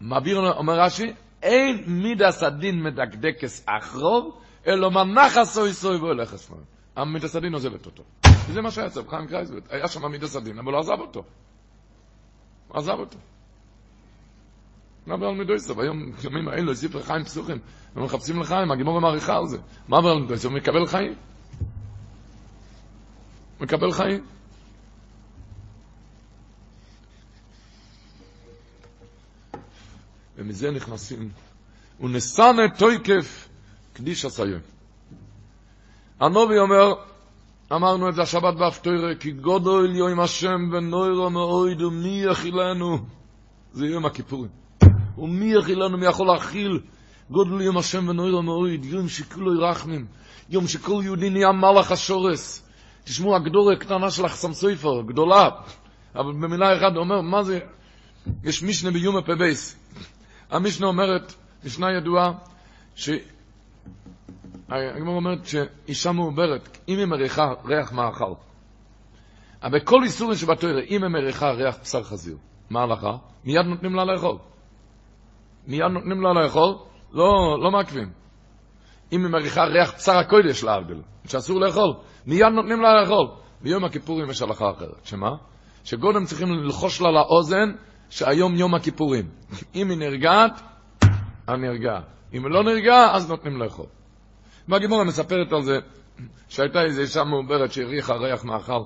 מעביר, 0.00 0.52
אומר 0.52 0.80
רש"י, 0.80 1.12
אין 1.42 1.84
מידס 1.86 2.42
הדין 2.42 2.82
מדקדקס 2.82 3.64
אחרוב, 3.66 4.40
אלא 4.66 4.90
מנחס 4.90 5.58
אויסוי 5.58 5.96
והולך 5.96 6.34
אסמאל. 6.34 6.60
המידס 6.96 7.36
הדין 7.36 7.54
עוזבת 7.54 7.86
אותו. 7.86 8.02
וזה 8.48 8.60
מה 8.60 8.70
שהיה 8.70 8.86
אצל 8.86 9.00
חיים 9.08 9.26
קרייזוויט, 9.26 9.64
היה 9.70 9.88
שם 9.88 10.10
מידס 10.10 10.36
הדין, 10.36 10.58
אבל 10.58 10.72
הוא 10.72 10.80
עזב 10.80 11.00
אותו. 11.00 11.22
הוא 12.68 12.78
עזב 12.78 12.98
אותו. 12.98 13.18
מה 15.10 15.16
בעל 15.16 15.34
מדויסוב? 15.34 15.80
היום, 15.80 16.12
ימים 16.24 16.48
האלו, 16.48 16.74
ספר 16.74 17.02
חיים 17.02 17.24
פסוחים, 17.24 17.58
הם 17.96 18.04
מחפשים 18.04 18.40
לחיים, 18.40 18.70
הגימור 18.70 19.00
מעריכה 19.00 19.36
על 19.36 19.46
זה. 19.46 19.58
מה 19.88 20.00
בעל 20.00 20.18
מדויסוב? 20.18 20.52
מקבל 20.52 20.86
חיים? 20.86 21.14
מקבל 23.60 23.92
חיים? 23.92 24.24
ומזה 30.36 30.70
נכנסים, 30.70 31.28
ונסנה 32.00 32.68
תויקף 32.78 33.48
קדיש 33.92 34.24
הסיום. 34.24 34.60
הנובי 36.20 36.58
אומר, 36.58 36.94
אמרנו 37.72 38.08
את 38.08 38.14
זה 38.14 38.22
השבת 38.22 38.54
באפטוירה, 38.54 39.14
כי 39.14 39.32
גודל 39.32 39.96
יום 39.96 40.20
השם 40.20 40.70
ונוירו 40.72 41.30
מאויד 41.30 41.82
ומי 41.82 42.22
יכילנו. 42.30 42.98
זה 43.72 43.86
יום 43.86 44.06
הכיפורים. 44.06 44.60
ומי 45.18 45.52
יכילנו, 45.52 45.98
מי 45.98 46.06
יכול 46.06 46.26
להכיל? 46.26 46.80
גודל 47.30 47.60
יום 47.60 47.76
השם 47.76 48.08
ונוירו 48.08 48.42
מאויד, 48.42 48.84
יום 48.84 49.08
שכולו 49.08 49.54
ירחמים, 49.54 50.06
יום 50.50 50.66
שכל 50.66 51.00
יהודי 51.04 51.30
נהיה 51.30 51.52
מלאך 51.52 51.92
השורס. 51.92 52.70
תשמעו, 53.04 53.36
הגדורה 53.36 53.72
הקטנה 53.72 54.10
של 54.10 54.24
החסם 54.24 54.52
סופר, 54.52 55.02
גדולה, 55.02 55.48
אבל 56.14 56.32
במילה 56.32 56.76
אחת 56.76 56.92
הוא 56.92 57.02
אומר, 57.02 57.20
מה 57.20 57.42
זה? 57.42 57.58
יש 58.44 58.62
משנה 58.62 58.90
ביום 58.90 59.16
הפבייס. 59.16 59.76
המשנה 60.50 60.86
אומרת, 60.86 61.34
משנה 61.64 61.86
ידועה, 61.92 62.32
ש... 62.94 63.10
הגמרא 64.68 65.14
אומרת 65.14 65.46
שאישה 65.46 66.12
מעוברת, 66.12 66.78
אם 66.88 66.98
היא 66.98 67.06
מריחה 67.06 67.52
ריח 67.64 67.92
מאכל, 67.92 68.32
אבל 69.62 69.80
כל 69.80 70.02
איסורים 70.04 70.36
שבתוירה, 70.36 70.80
אם 70.80 71.02
היא 71.02 71.10
מריחה 71.10 71.50
ריח 71.50 71.76
בשר 71.82 72.02
חזיר, 72.02 72.36
מה 72.70 72.80
ההלכה? 72.80 73.16
מיד 73.44 73.66
נותנים 73.66 73.94
לה 73.94 74.04
לאכול. 74.04 74.36
מיד 75.66 75.82
נותנים 75.82 76.22
לה 76.22 76.32
לאכול, 76.32 76.74
לא, 77.12 77.58
לא 77.62 77.70
מעכבים. 77.70 78.10
אם 79.12 79.24
היא 79.24 79.32
מריחה 79.32 79.64
ריח 79.64 79.94
בשר 79.94 80.18
הקודש 80.18 80.64
להבדיל, 80.64 81.02
שאסור 81.26 81.60
לאכול, 81.60 81.92
מיד 82.26 82.52
נותנים 82.52 82.80
לה 82.80 83.00
לאכול. 83.00 83.26
ביום 83.60 83.84
הכיפורים 83.84 84.30
יש 84.30 84.42
הלכה 84.42 84.70
אחרת, 84.70 85.04
שמה? 85.04 85.30
שגודם 85.84 86.24
צריכים 86.24 86.52
ללחוש 86.52 87.00
לה 87.00 87.10
לאוזן 87.10 87.72
שהיום 88.10 88.54
יום 88.54 88.74
הכיפורים. 88.74 89.28
אם 89.74 89.90
היא 89.90 89.98
נרגעת, 89.98 90.60
אני 91.48 91.68
נרגע. 91.68 92.00
אם 92.34 92.44
היא 92.44 92.52
לא 92.52 92.64
נרגעה, 92.64 93.16
אז 93.16 93.30
נותנים 93.30 93.62
לאכול. 93.62 93.86
והגימורה 94.68 95.04
מספרת 95.04 95.52
על 95.52 95.62
זה 95.62 95.78
שהייתה 96.48 96.82
איזו 96.82 97.00
אישה 97.00 97.24
מעוברת 97.24 97.72
שהריחה 97.72 98.14
ריח 98.14 98.44
מאכל. 98.44 98.82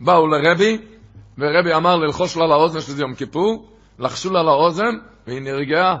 באו 0.00 0.26
לרבי, 0.26 0.78
ורבי 1.38 1.74
אמר 1.74 1.96
ללחוש 1.96 2.36
לה 2.36 2.46
לאוזן 2.46 2.80
שזה 2.80 3.02
יום 3.02 3.14
כיפור, 3.14 3.70
לחשו 3.98 4.32
לה 4.32 4.42
לאוזן, 4.42 4.96
והיא 5.26 5.42
נרגעה. 5.42 5.96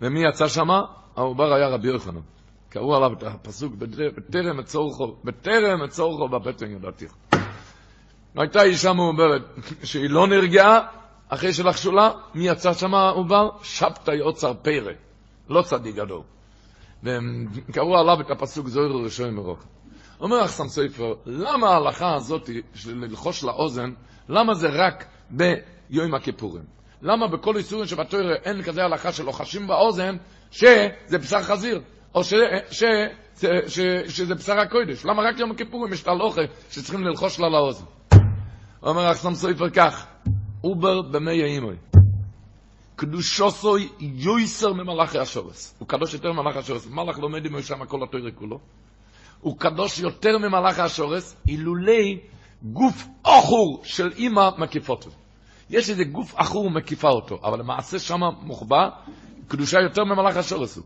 ומי 0.00 0.28
יצא 0.28 0.48
שמה? 0.48 0.82
העובר 1.16 1.54
היה 1.54 1.68
רבי 1.68 1.88
יוחנן. 1.88 2.20
קראו 2.68 2.96
עליו 2.96 3.12
את 3.12 3.22
הפסוק, 3.22 3.74
בטרם 3.74 4.58
אצורכו, 4.58 5.16
בטרם 5.24 5.82
אצורכו 5.82 6.28
בפתן 6.28 6.70
ידעתיך. 6.70 7.14
הייתה 8.36 8.62
אישה 8.62 8.92
מעוברת 8.92 9.42
שהיא 9.84 10.10
לא 10.10 10.26
נרגעה, 10.26 10.80
אחרי 11.28 11.52
שלחשו 11.52 11.92
לה, 11.92 12.10
מי 12.34 12.48
יצא 12.48 12.72
שמה 12.72 13.08
העובר? 13.08 13.48
שבתאי 13.62 14.20
אוצר 14.20 14.54
פרא, 14.54 14.92
לא 15.48 15.62
צדיק 15.62 15.96
גדול. 15.96 16.22
והם 17.02 17.46
קראו 17.72 17.98
עליו 17.98 18.20
את 18.20 18.30
הפסוק 18.30 18.68
זוהר 18.68 19.04
ראשון 19.04 19.30
מרוק. 19.30 19.64
אומר 20.20 20.44
אחסם 20.44 20.68
סופר, 20.68 21.14
למה 21.26 21.68
ההלכה 21.68 22.14
הזאת 22.14 22.50
של 22.74 22.94
ללחוש 22.94 23.44
לאוזן, 23.44 23.92
למה 24.28 24.54
זה 24.54 24.68
רק 24.68 25.06
ביום 25.30 26.14
הכיפורים? 26.14 26.64
למה 27.02 27.28
בכל 27.28 27.56
איסורים 27.56 27.86
שבתורה 27.86 28.34
אין 28.44 28.62
כזה 28.62 28.84
הלכה 28.84 29.12
שלוחשים 29.12 29.66
באוזן 29.66 30.16
שזה 30.50 31.18
בשר 31.18 31.42
חזיר, 31.42 31.80
או 32.14 32.24
ש, 32.24 32.34
ש, 32.70 32.84
ש, 33.40 33.44
ש, 33.68 33.80
שזה 34.08 34.34
בשר 34.34 34.58
הקודש? 34.58 35.04
למה 35.04 35.22
רק 35.22 35.38
יום 35.38 35.50
הכיפורים 35.50 35.92
יש 35.92 36.02
את 36.02 36.08
הלכה 36.08 36.40
שצריכים 36.70 37.04
ללחוש 37.04 37.40
לה 37.40 37.48
לאוזן? 37.48 37.84
אומר 38.82 39.10
החתם 39.10 39.34
סופר 39.34 39.70
כך, 39.70 40.06
עובר 40.64 41.02
במעי 41.02 41.42
אימו. 41.42 41.76
קדושתו 42.96 43.88
יותר 44.00 44.72
ממלאכי 44.72 45.18
השרת. 45.18 45.74
הוא 45.78 45.88
קדוש 45.88 46.14
יותר 46.14 46.32
ממלאכי 46.32 46.58
השרת. 46.58 46.86
מלאך 46.86 47.18
לומד 47.18 47.46
עם 47.46 47.62
שם 47.62 47.84
כל 47.84 48.02
התורה 48.02 48.30
כולה. 48.30 48.58
הוא 49.40 49.58
קדוש 49.58 49.98
יותר 49.98 50.38
ממלאכי 50.38 50.80
השרת, 50.80 51.36
אילולי 51.48 52.18
גוף 52.62 53.06
עכור 53.22 53.80
של 53.84 54.12
אימא 54.12 54.50
מקיפתו. 54.58 55.06
יש 55.70 55.90
איזה 55.90 56.04
גוף 56.04 56.34
עכור 56.36 56.70
מקיפה 56.70 57.08
אותו, 57.08 57.38
אבל 57.44 57.58
למעשה 57.58 57.98
שם 57.98 58.20
מוחבא, 58.42 58.88
קדושה 59.48 59.80
יותר 59.80 60.04
ממלאך 60.04 60.36
השרת 60.36 60.76
הוא. 60.76 60.84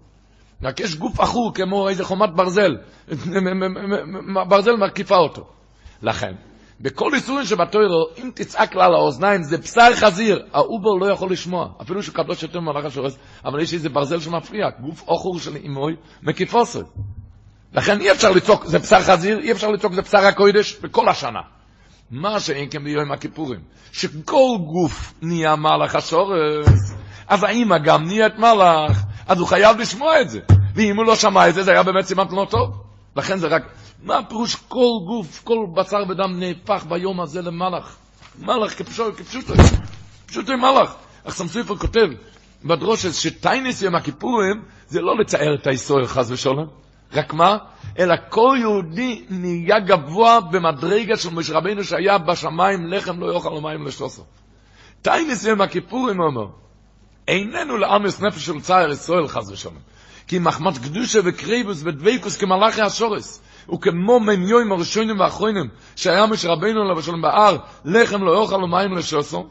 רק 0.63 0.81
יש 0.81 0.97
גוף 0.97 1.21
עכור 1.21 1.55
כמו 1.55 1.89
איזה 1.89 2.05
חומת 2.05 2.31
ברזל, 2.35 2.77
ברזל 4.49 4.77
מקיפה 4.77 5.17
אותו. 5.17 5.47
לכן, 6.03 6.33
בכל 6.81 7.15
איסורים 7.15 7.45
שבתורה, 7.45 8.07
אם 8.19 8.31
תצעק 8.35 8.75
לה 8.75 8.89
לאוזניים, 8.89 9.43
זה 9.43 9.59
בשר 9.59 9.95
חזיר, 9.95 10.47
העובר 10.53 10.91
לא 11.01 11.13
יכול 11.13 11.33
לשמוע, 11.33 11.69
אפילו 11.83 12.03
שהוא 12.03 12.15
קדוש 12.15 12.43
יותר 12.43 12.61
ממלאך 12.61 12.85
השרת, 12.85 13.19
אבל 13.45 13.61
יש 13.61 13.75
איזה 13.75 13.89
ברזל 13.89 14.21
שמפריע, 14.21 14.71
גוף 14.81 15.03
עכור 15.09 15.39
של 15.39 15.57
אימו, 15.57 15.97
מקיפתו. 16.23 16.85
לכן 17.73 18.01
אי 18.01 18.13
אפשר 18.13 18.31
לצעוק, 18.31 18.65
זה 18.67 18.79
בשר 18.79 19.01
חזיר, 19.01 19.39
אי 19.39 19.53
אפשר 19.53 19.69
לצעוק, 19.71 19.93
זה 19.93 20.03
בשר 20.03 20.19
הקוידש, 20.19 20.79
בכל 20.83 21.09
השנה. 21.09 21.41
מה 22.11 22.41
שאין 22.41 22.69
כן 22.71 22.85
ביום 22.85 23.13
הכיפורים, 23.13 23.61
שכל 23.93 24.57
גוף 24.67 25.15
נהיה 25.23 25.57
מלאך 25.57 25.95
השורס, 25.95 26.95
אז 27.29 27.43
האמא 27.43 27.79
גם 27.79 28.07
נהיית 28.07 28.39
מלאך, 28.39 29.03
אז 29.27 29.39
הוא 29.39 29.49
חייב 29.49 29.79
לשמוע 29.79 30.21
את 30.21 30.31
זה. 30.31 30.41
ואם 30.75 30.97
הוא 30.97 31.05
לא 31.05 31.17
שמע 31.17 31.49
את 31.49 31.55
זה, 31.55 31.63
זה 31.63 31.71
היה 31.71 31.83
באמת 31.83 32.05
סימן 32.05 32.25
תלונות 32.25 32.51
טוב. 32.51 32.83
לכן 33.17 33.39
זה 33.39 33.47
רק 33.47 33.63
מה 34.03 34.23
פירוש 34.29 34.55
כל 34.55 34.91
גוף, 35.07 35.43
כל 35.45 35.67
בשר 35.75 36.03
ודם 36.09 36.41
נהפך 36.41 36.85
ביום 36.89 37.21
הזה 37.21 37.43
למלאך? 37.43 37.97
מלאך 38.39 38.79
כפשוטו, 38.79 39.17
כפשוטו, 39.17 39.55
פשוטו 40.27 40.57
מלאך. 40.57 40.95
אך 41.25 41.35
סמסויפר 41.35 41.77
כותב 41.77 42.09
בדרושס 42.65 43.17
שטיינס 43.17 43.83
יום 43.83 43.95
הכיפורים 43.95 44.63
זה 44.89 45.01
לא 45.01 45.19
לצייר 45.19 45.55
את 45.55 45.67
ההיסטוריה 45.67 46.07
חס 46.07 46.31
ושלום, 46.31 46.67
רק 47.13 47.33
מה? 47.33 47.57
אלא 47.99 48.15
כל 48.29 48.57
יהודי 48.61 49.25
נהיה 49.31 49.81
גבוה 49.81 50.41
במדרגה 50.41 51.17
של 51.17 51.31
משה 51.35 51.59
רבינו 51.59 51.85
שהיה 51.85 52.19
בשמיים 52.19 52.87
לחם 52.87 53.21
לא 53.21 53.35
יאכל 53.35 53.49
ומים 53.49 53.87
לשוסו. 53.87 54.23
טיינס 55.03 55.45
יום 55.45 55.61
הכיפורים 55.61 56.21
אומר, 56.21 56.47
איננו 57.29 57.77
לעמס 57.77 58.21
נפש 58.21 58.47
של 58.47 58.61
צייר 58.61 58.91
ישראל 58.91 59.29
חס 59.29 59.51
ושלום. 59.51 59.79
כי 60.27 60.39
מחמת 60.39 60.79
קדושה 60.79 61.21
וקריבוס 61.25 61.83
ודבקוס 61.85 62.37
כמלאכי 62.37 62.83
השורס. 62.83 63.43
וכמו 63.73 64.21
מימיום 64.21 64.73
הראשונים 64.73 65.21
והאחרונים 65.21 65.69
שהיה 65.97 66.27
מש 66.27 66.45
רבינו 66.45 66.83
עליו 66.83 66.99
השלום 66.99 67.23
בהר 67.23 67.57
לחם 67.85 68.25
לא 68.25 68.43
יאכל 68.43 68.55
ומים 68.55 68.93
לשוסו 68.97 69.47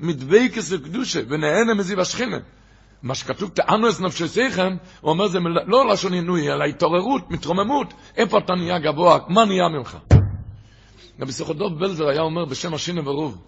מדבקס 0.00 0.72
וקדושה 0.72 1.20
ונהנה 1.28 1.74
מזיו 1.74 2.00
השכינה 2.00 2.36
מה 3.06 3.14
שכתוב 3.14 3.50
תענו 3.50 3.90
את 3.90 4.00
נפשסיכם 4.00 4.76
הוא 5.00 5.10
אומר 5.10 5.28
זה 5.28 5.38
לא 5.66 5.88
לשון 5.88 6.12
עינוי 6.12 6.52
אלא 6.52 6.64
התעוררות, 6.64 7.30
מתרוממות. 7.30 7.94
איפה 8.16 8.38
אתה 8.38 8.54
נהיה 8.54 8.78
גבוה, 8.78 9.18
מה 9.28 9.44
נהיה 9.44 9.68
ממך? 9.68 9.96
גם 11.20 11.26
בסוכדוב 11.26 11.78
בלזר 11.78 12.08
היה 12.08 12.20
אומר 12.20 12.44
בשם 12.44 12.74
השינה 12.74 13.08
ורוב 13.08 13.38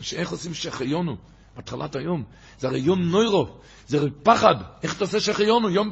שאיך 0.00 0.30
עושים 0.30 0.54
שחיונו 0.54 1.16
התחלת 1.56 1.96
היום. 1.96 2.22
זה 2.58 2.68
הרי 2.68 2.78
יום 2.78 3.02
נוירו 3.02 3.46
זה 3.86 3.98
הרי 3.98 4.10
פחד. 4.22 4.54
איך 4.82 4.96
אתה 4.96 5.04
עושה 5.04 5.20
שחיונו 5.20 5.70
יום 5.70 5.90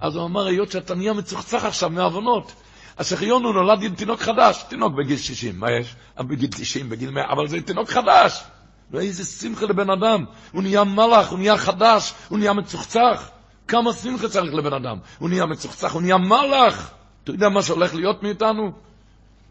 אז 0.00 0.16
הוא 0.16 0.24
אמר 0.24 0.46
היות 0.46 0.70
שאתה 0.70 0.94
נהיה 0.94 1.12
מצוחצח 1.12 1.64
עכשיו 1.64 1.90
מהבנות 1.90 2.52
השחיון 2.98 3.44
הוא 3.44 3.52
נולד 3.52 3.82
עם 3.82 3.94
תינוק 3.94 4.20
חדש, 4.20 4.64
תינוק 4.68 4.94
בגיל 4.94 5.16
60, 5.16 5.60
מה 5.60 5.66
יש? 5.80 5.94
בגיל 6.18 6.50
90, 6.50 6.88
בגיל 6.88 7.10
100, 7.10 7.32
אבל 7.32 7.48
זה 7.48 7.60
תינוק 7.60 7.90
חדש. 7.90 8.44
ואיזה 8.90 9.24
שמחה 9.24 9.66
לבן 9.66 9.90
אדם, 9.90 10.24
הוא 10.52 10.62
נהיה 10.62 10.84
מלאך, 10.84 11.30
הוא 11.30 11.38
נהיה 11.38 11.56
חדש, 11.56 12.12
הוא 12.28 12.38
נהיה 12.38 12.52
מצוחצח. 12.52 13.28
כמה 13.68 13.92
שמחה 13.92 14.28
צריך 14.28 14.54
לבן 14.54 14.72
אדם? 14.72 14.98
הוא 15.18 15.28
נהיה 15.28 15.46
מצוחצח, 15.46 15.92
הוא 15.92 16.02
נהיה 16.02 16.16
מלאך. 16.18 16.90
אתה 17.24 17.30
יודע 17.30 17.48
מה 17.48 17.62
שהולך 17.62 17.94
להיות 17.94 18.22
מאיתנו? 18.22 18.72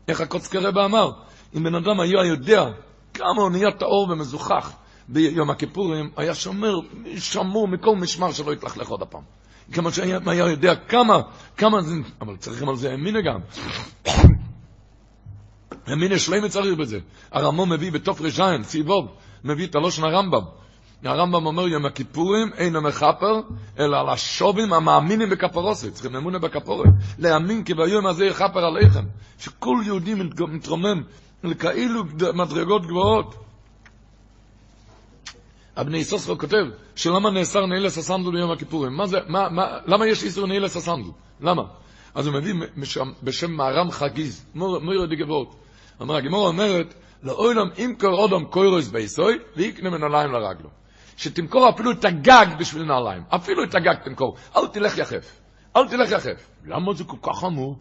איך 0.08 0.22
הקוצקי 0.22 0.58
רבה 0.58 0.86
אמר, 0.86 1.12
אם 1.58 1.64
בן 1.64 1.76
אדם 1.76 2.00
היה 2.00 2.26
יודע 2.26 2.66
כמה 3.14 3.42
הוא 3.42 3.52
נהיה 3.52 3.72
טהור 3.72 4.10
ומזוכח 4.10 4.72
ביום 5.08 5.50
הכיפורים, 5.50 6.10
היה 6.18 6.36
שומר, 6.36 6.80
שמור 7.18 7.68
מכל 7.68 7.96
משמר 7.96 8.32
שלא 8.32 8.54
יתלכלך 8.54 8.88
עוד 8.88 9.02
הפעם. 9.02 9.22
כמה 9.74 9.92
שהיה 9.92 10.20
היה 10.26 10.50
יודע 10.50 10.76
כמה, 10.76 11.22
כמה 11.58 11.82
זה, 11.82 11.96
אבל 12.22 12.38
צריכים 12.38 12.70
על 12.70 12.76
זה 12.76 12.94
אמינה 12.94 13.20
גם. 13.22 13.40
אמינה 15.94 16.20
שלמה 16.20 16.50
צריך 16.50 16.78
בזה. 16.78 17.00
הרמו 17.32 17.66
מביא 17.66 17.92
בתוף 17.92 18.22
רשעים, 18.22 18.64
סיבוב, 18.64 19.08
מביא 19.46 19.68
את 19.68 19.76
הלושן 19.76 20.04
הרמב"ם. 20.04 20.42
הרמב"ם 21.04 21.46
אומר 21.46 21.68
יום 21.68 21.86
הכיפורים 21.86 22.54
אין 22.54 22.76
המכפר, 22.76 23.42
אלא 23.80 23.98
על 23.98 24.10
השובים 24.10 24.74
המאמינים 24.74 25.30
בכפרוסת, 25.30 25.94
צריכים 25.94 26.16
אמונה 26.16 26.40
בכפורת. 26.40 26.90
להאמין 27.20 27.64
כי 27.64 27.74
ביום 27.74 28.08
הזה 28.08 28.26
יכפר 28.26 28.66
עליכם, 28.66 29.06
שכל 29.40 29.78
יהודי 29.86 30.14
מתרומם 30.48 31.04
לכאילו 31.44 32.04
מדרגות 32.34 32.86
גבוהות. 32.86 33.36
אבני 35.78 36.04
סוסרו 36.04 36.38
כותב, 36.38 36.66
שלמה 36.96 37.32
נאסר 37.32 37.66
נעילס 37.66 37.98
הסנדל 37.98 38.32
ביום 38.32 38.52
הכיפורים? 38.52 38.94
מה 38.94 39.08
זה, 39.08 39.18
מה, 39.28 39.50
מה, 39.50 39.78
למה 39.86 40.08
יש 40.08 40.24
איסור 40.24 40.48
נעילס 40.48 40.76
הסנדל? 40.76 41.10
למה? 41.42 41.64
אז 42.16 42.28
הוא 42.28 42.36
מביא 42.36 42.54
משם, 42.76 43.12
בשם 43.24 43.52
מערם 43.52 43.92
חגיז, 43.92 44.46
מויר 44.56 45.06
דגבות. 45.06 45.56
אומר, 46.00 46.16
הגמור 46.16 46.48
אומרת, 46.48 46.94
לאוילם 47.26 47.70
אם 47.78 47.94
קור 48.00 48.20
אודם 48.20 48.46
קוירוס 48.46 48.88
בייסוי, 48.88 49.38
ויקנה 49.56 49.90
מנעליים 49.90 50.32
לרגלו. 50.32 50.70
שתמכור 51.18 51.70
אפילו 51.70 51.92
את 51.92 52.06
הגג 52.06 52.46
בשביל 52.60 52.84
נעליים. 52.84 53.24
אפילו 53.36 53.64
את 53.64 53.76
הגג 53.76 53.96
תמכור. 54.04 54.36
אל 54.56 54.68
תלך 54.68 54.98
יחף. 54.98 55.42
אל 55.76 55.88
תלך 55.88 56.12
יחף. 56.12 56.48
למה 56.66 56.94
זה 56.94 57.04
כל 57.04 57.18
כך 57.22 57.40
חמור? 57.40 57.78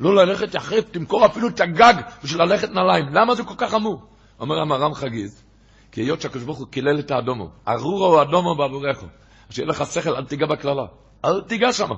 לא 0.00 0.14
ללכת 0.14 0.54
יחף, 0.54 0.80
תמכור 0.90 1.26
אפילו 1.26 1.48
את 1.48 1.60
הגג 1.60 1.94
בשביל 2.24 2.42
ללכת 2.42 2.70
נעליים. 2.70 3.06
למה 3.12 3.34
זה 3.34 3.44
כל 3.44 3.54
כך 3.56 3.70
חמור? 3.70 4.02
אומר 4.40 4.60
המרם 4.60 4.94
חגיז, 4.94 5.44
כי 5.92 6.00
היות 6.00 6.20
שהקדוש 6.20 6.42
ברוך 6.42 6.58
הוא 6.58 6.66
קילל 6.66 6.98
את 6.98 7.10
האדומו, 7.10 7.50
ארורו 7.68 8.06
הוא 8.06 8.22
אדומו 8.22 8.54
בעבורך, 8.54 9.04
שיהיה 9.50 9.68
לך 9.68 9.86
שכל, 9.86 10.16
אל 10.16 10.24
תיגע 10.24 10.46
בקללה. 10.46 10.86
אל 11.24 11.40
תיגע 11.40 11.72
שמה. 11.72 11.94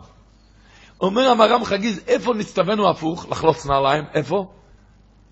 אומר 1.00 1.28
המרם 1.28 1.64
חגיז, 1.64 2.00
איפה 2.06 2.34
נצטווינו 2.34 2.90
הפוך, 2.90 3.26
לחלוץ 3.30 3.66
נעליים? 3.66 4.04
איפה? 4.14 4.52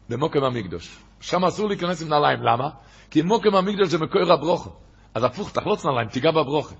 במוקם 0.08 0.44
המקדוש. 0.44 1.07
שם 1.20 1.44
אסור 1.44 1.68
להיכנס 1.68 2.02
עם 2.02 2.08
נעליים. 2.08 2.42
למה? 2.42 2.68
כי 3.10 3.22
מוקם 3.22 3.54
המקדוש 3.54 3.88
זה 3.88 3.98
מקור 3.98 4.32
הברוכו. 4.32 4.70
אז 5.14 5.24
הפוך, 5.24 5.50
תחלוץ 5.50 5.84
נעליים, 5.84 6.08
תיגע 6.08 6.30
בברוכה. 6.30 6.74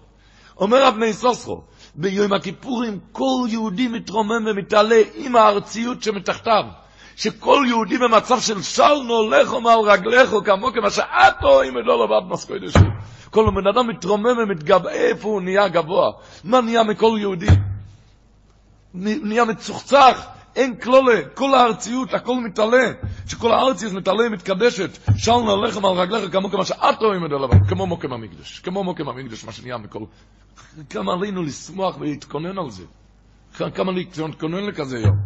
אומר 0.57 0.89
אבני 0.89 1.13
סוסרו, 1.13 1.63
ביום 1.95 2.33
הכיפורים 2.33 2.99
כל 3.13 3.47
יהודי 3.49 3.89
מתרומם 3.89 4.47
ומתעלה 4.47 5.03
עם 5.15 5.37
הארציות 5.37 6.03
שמתחתיו. 6.03 6.65
שכל 7.17 7.65
יהודי 7.69 7.99
במצב 7.99 8.41
של 8.41 8.63
שלנו 8.63 9.15
הולך 9.15 9.53
מעל 9.53 9.81
רגליך 9.81 10.31
כמו 10.45 10.73
כמה 10.73 10.91
שעתו 10.91 11.63
אם 11.63 11.77
לא 11.77 12.05
לבד 12.05 12.33
מסקוי 12.33 12.59
דשו. 12.59 12.79
כל 13.31 13.45
בן 13.55 13.67
אדם 13.67 13.89
מתרומם 13.89 14.39
ומתגבע, 14.39 14.91
איפה 14.91 15.29
הוא 15.29 15.43
נהיה 15.43 15.69
גבוה? 15.69 16.11
מה 16.45 16.61
נהיה 16.61 16.83
מכל 16.83 17.17
יהודי? 17.21 17.47
נהיה 18.95 19.45
מצוחצח, 19.45 20.27
אין 20.59 20.77
כלולה, 20.77 21.29
כל 21.35 21.55
הארציות, 21.55 22.15
הכל 22.15 22.35
מתעלה, 22.45 22.93
שכל 23.27 23.53
הארציות 23.53 23.93
מתעלה, 23.93 24.29
מתקדשת, 24.29 24.99
שלנו 25.17 25.53
הלחם 25.53 25.85
על 25.85 25.93
רגליך 25.93 26.33
כמו 26.33 26.51
כמה 26.51 26.65
שאת 26.65 27.03
רואים 27.03 27.27
את 27.27 27.31
הלבן, 27.33 27.65
כמו 27.69 27.87
מוקם 27.87 28.13
המקדש, 28.13 28.61
כמו 28.61 28.85
מוקם 28.85 29.09
המקדש, 29.09 29.45
מה 29.45 29.53
שנהיה 29.53 29.79
מכל... 29.79 30.05
כמה 30.91 31.13
עלינו 31.13 31.43
לשמוח 31.43 31.97
ולהתכונן 32.01 32.59
על 32.59 32.71
זה, 32.71 32.85
כמה 33.75 33.93
להתכונן 33.93 34.67
לכזה 34.67 34.99
יום. 34.99 35.17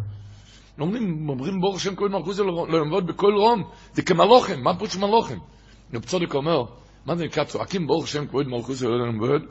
אומרים, 0.79 1.29
אומרים 1.29 1.61
ברוך 1.61 1.75
השם 1.75 1.95
כהן 1.95 2.11
מלכוס 2.11 2.39
לעמוד 2.69 3.07
בכל 3.07 3.33
רום, 3.33 3.63
זה 3.93 4.01
כמלוכם, 4.01 4.63
מה 4.63 4.77
פרוץ 4.77 4.95
מלוכם? 4.95 5.37
רב 5.93 6.03
צודק 6.05 6.35
אומר, 6.35 6.63
מה 7.05 7.15
זה 7.15 7.25
נקרא 7.25 7.43
צועקים 7.43 7.87
ברוך 7.87 8.03
השם 8.03 8.27
כהן 8.27 8.49
מלכוס 8.49 8.81
לעמוד? 8.81 9.41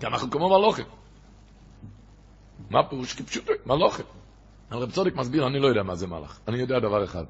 כי 0.00 0.06
אנחנו 0.06 0.30
כמו 0.30 0.48
מלוכם. 0.48 0.82
מה 2.72 2.82
פירוש? 2.88 3.14
כפשוטו, 3.14 3.52
מלוכים. 3.66 4.04
אבל 4.70 4.80
רב 4.80 4.90
צודק 4.90 5.14
מסביר, 5.16 5.46
אני 5.46 5.60
לא 5.60 5.66
יודע 5.66 5.82
מה 5.82 5.94
זה 5.94 6.06
מלאך. 6.06 6.38
אני 6.48 6.58
יודע 6.58 6.78
דבר 6.78 7.04
אחד. 7.04 7.24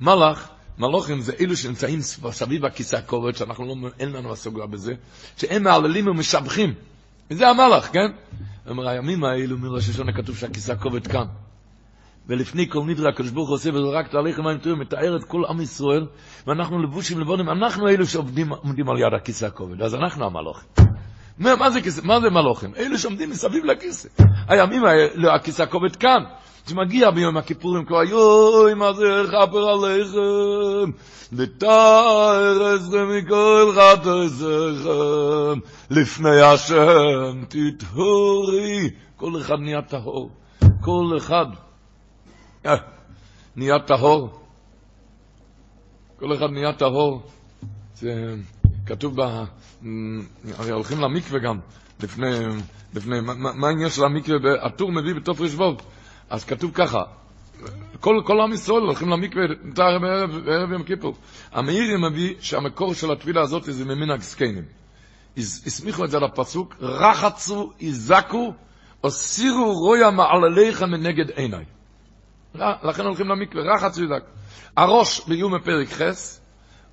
מלאך, 0.00 0.48
מלוכים 0.78 1.20
זה 1.20 1.32
אלו 1.40 1.56
שנמצאים 1.56 2.00
סביב 2.30 2.64
הכיסא 2.64 2.96
הכובד, 2.96 3.36
שאנחנו 3.36 3.64
לא, 3.64 3.88
אין 3.98 4.12
לנו 4.12 4.32
הסוגיה 4.32 4.66
בזה, 4.66 4.94
שהם 5.36 5.62
מעללים 5.62 6.08
ומשבחים. 6.08 6.74
וזה 7.30 7.48
המלאך, 7.48 7.90
כן? 7.92 8.10
אומר, 8.66 8.88
הימים 8.88 9.24
האלו 9.24 9.58
מראש 9.58 9.88
השונה 9.88 10.12
כתוב 10.12 10.36
שהכיסא 10.36 10.72
הכובד 10.72 11.06
כאן. 11.06 11.26
ולפני 12.26 12.68
כל 12.68 12.84
נדרה 12.86 13.08
הקדוש 13.08 13.30
ברוך 13.30 13.48
הוא 13.48 13.54
עושה 13.54 13.70
וזה 13.70 13.78
רק 13.92 14.08
תהליך 14.08 14.38
מים 14.38 14.58
טובים, 14.58 14.78
מתאר 14.78 15.16
את 15.16 15.24
כל 15.24 15.42
עם 15.48 15.60
ישראל, 15.60 16.06
ואנחנו 16.46 16.82
לבושים 16.82 17.20
לבונים, 17.20 17.48
אנחנו 17.48 17.88
אלו 17.88 18.06
שעומדים 18.06 18.88
על 18.88 18.98
יד 18.98 19.14
הכיסא 19.20 19.46
הכובד, 19.46 19.82
אז 19.82 19.94
אנחנו 19.94 20.26
המלוכים. 20.26 20.68
מה, 21.40 21.56
מה, 21.56 21.70
זה, 21.70 21.80
מה 22.02 22.20
זה 22.20 22.30
מלוכים? 22.30 22.74
אלה 22.76 22.98
שעומדים 22.98 23.30
מסביב 23.30 23.64
לכיסא. 23.64 24.08
הימים 24.48 24.84
האלה, 24.84 25.34
הכיסא 25.34 25.62
הכובד 25.62 25.96
כאן. 25.96 26.22
שמגיע 26.68 27.10
ביום 27.10 27.36
הכיפורים 27.36 27.84
כבר, 27.84 28.02
יוי, 28.02 28.74
מה 28.74 28.92
זה 28.92 29.22
כפר 29.26 29.68
עליכם? 29.68 30.90
ותאר 31.32 32.66
עזרם 32.74 33.08
מכל 33.18 33.72
חטאיכם, 33.76 35.60
לפני 35.90 36.40
השם 36.40 37.44
תטהורי. 37.48 38.90
כל 39.16 39.40
אחד 39.40 39.56
נהיה 39.60 39.82
טהור. 39.82 40.30
כל 40.80 41.16
אחד 41.18 41.46
נהיה 43.56 43.78
טהור. 43.78 44.40
כל 46.18 46.34
אחד 46.34 46.50
נהיה 46.50 46.72
טהור. 46.72 47.22
זה 47.94 48.34
כתוב 48.86 49.22
ב... 49.22 49.44
הרי 50.58 50.70
הולכים 50.70 51.00
למקווה 51.00 51.38
גם, 51.38 51.58
לפני, 52.02 52.30
לפני, 52.94 53.20
מה, 53.20 53.34
מה 53.34 53.68
העניין 53.68 53.90
של 53.90 54.04
המקווה, 54.04 54.66
הטור 54.66 54.92
מביא 54.92 55.14
בתוף 55.14 55.40
רשבוב, 55.40 55.80
אז 56.30 56.44
כתוב 56.44 56.70
ככה, 56.74 57.02
כל, 58.00 58.22
כל 58.24 58.40
עם 58.40 58.52
ישראל 58.52 58.82
הולכים 58.82 59.08
למקווה 59.08 59.42
בערב, 59.74 60.38
בערב 60.44 60.72
יום 60.72 60.82
כיפור. 60.82 61.14
המאירי 61.52 62.10
מביא 62.10 62.34
שהמקור 62.40 62.94
של 62.94 63.12
התפילה 63.12 63.40
הזאת 63.42 63.62
זה 63.64 63.84
ממנהג 63.84 64.20
זקנים. 64.20 64.64
הסמיכו 65.36 66.04
את 66.04 66.10
זה 66.10 66.18
לפסוק, 66.18 66.74
רחצו, 66.80 67.72
יזקו, 67.80 68.52
הסירו 69.04 69.72
רויה 69.74 70.10
מעלליך 70.10 70.82
מנגד 70.82 71.30
עיניי. 71.30 71.64
לכן 72.54 73.04
הולכים 73.04 73.28
למקווה, 73.28 73.62
רחצו 73.74 74.04
יזקו. 74.04 74.26
הראש 74.76 75.26
ביום 75.28 75.54
בפרק 75.54 75.88
חס, 75.88 76.40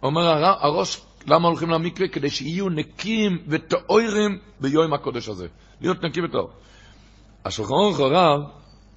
אומר 0.03 0.45
הראש 0.59 1.06
למה 1.27 1.47
הולכים 1.47 1.69
למקווה? 1.69 2.07
כדי 2.07 2.29
שיהיו 2.29 2.69
נקיים 2.69 3.37
וטהורים 3.47 4.39
ביום 4.59 4.93
הקודש 4.93 5.29
הזה. 5.29 5.47
להיות 5.81 6.03
נקי 6.03 6.21
וטהור. 6.21 6.49
השולחן 7.45 7.73
ערוך 7.73 7.99
הרב 7.99 8.41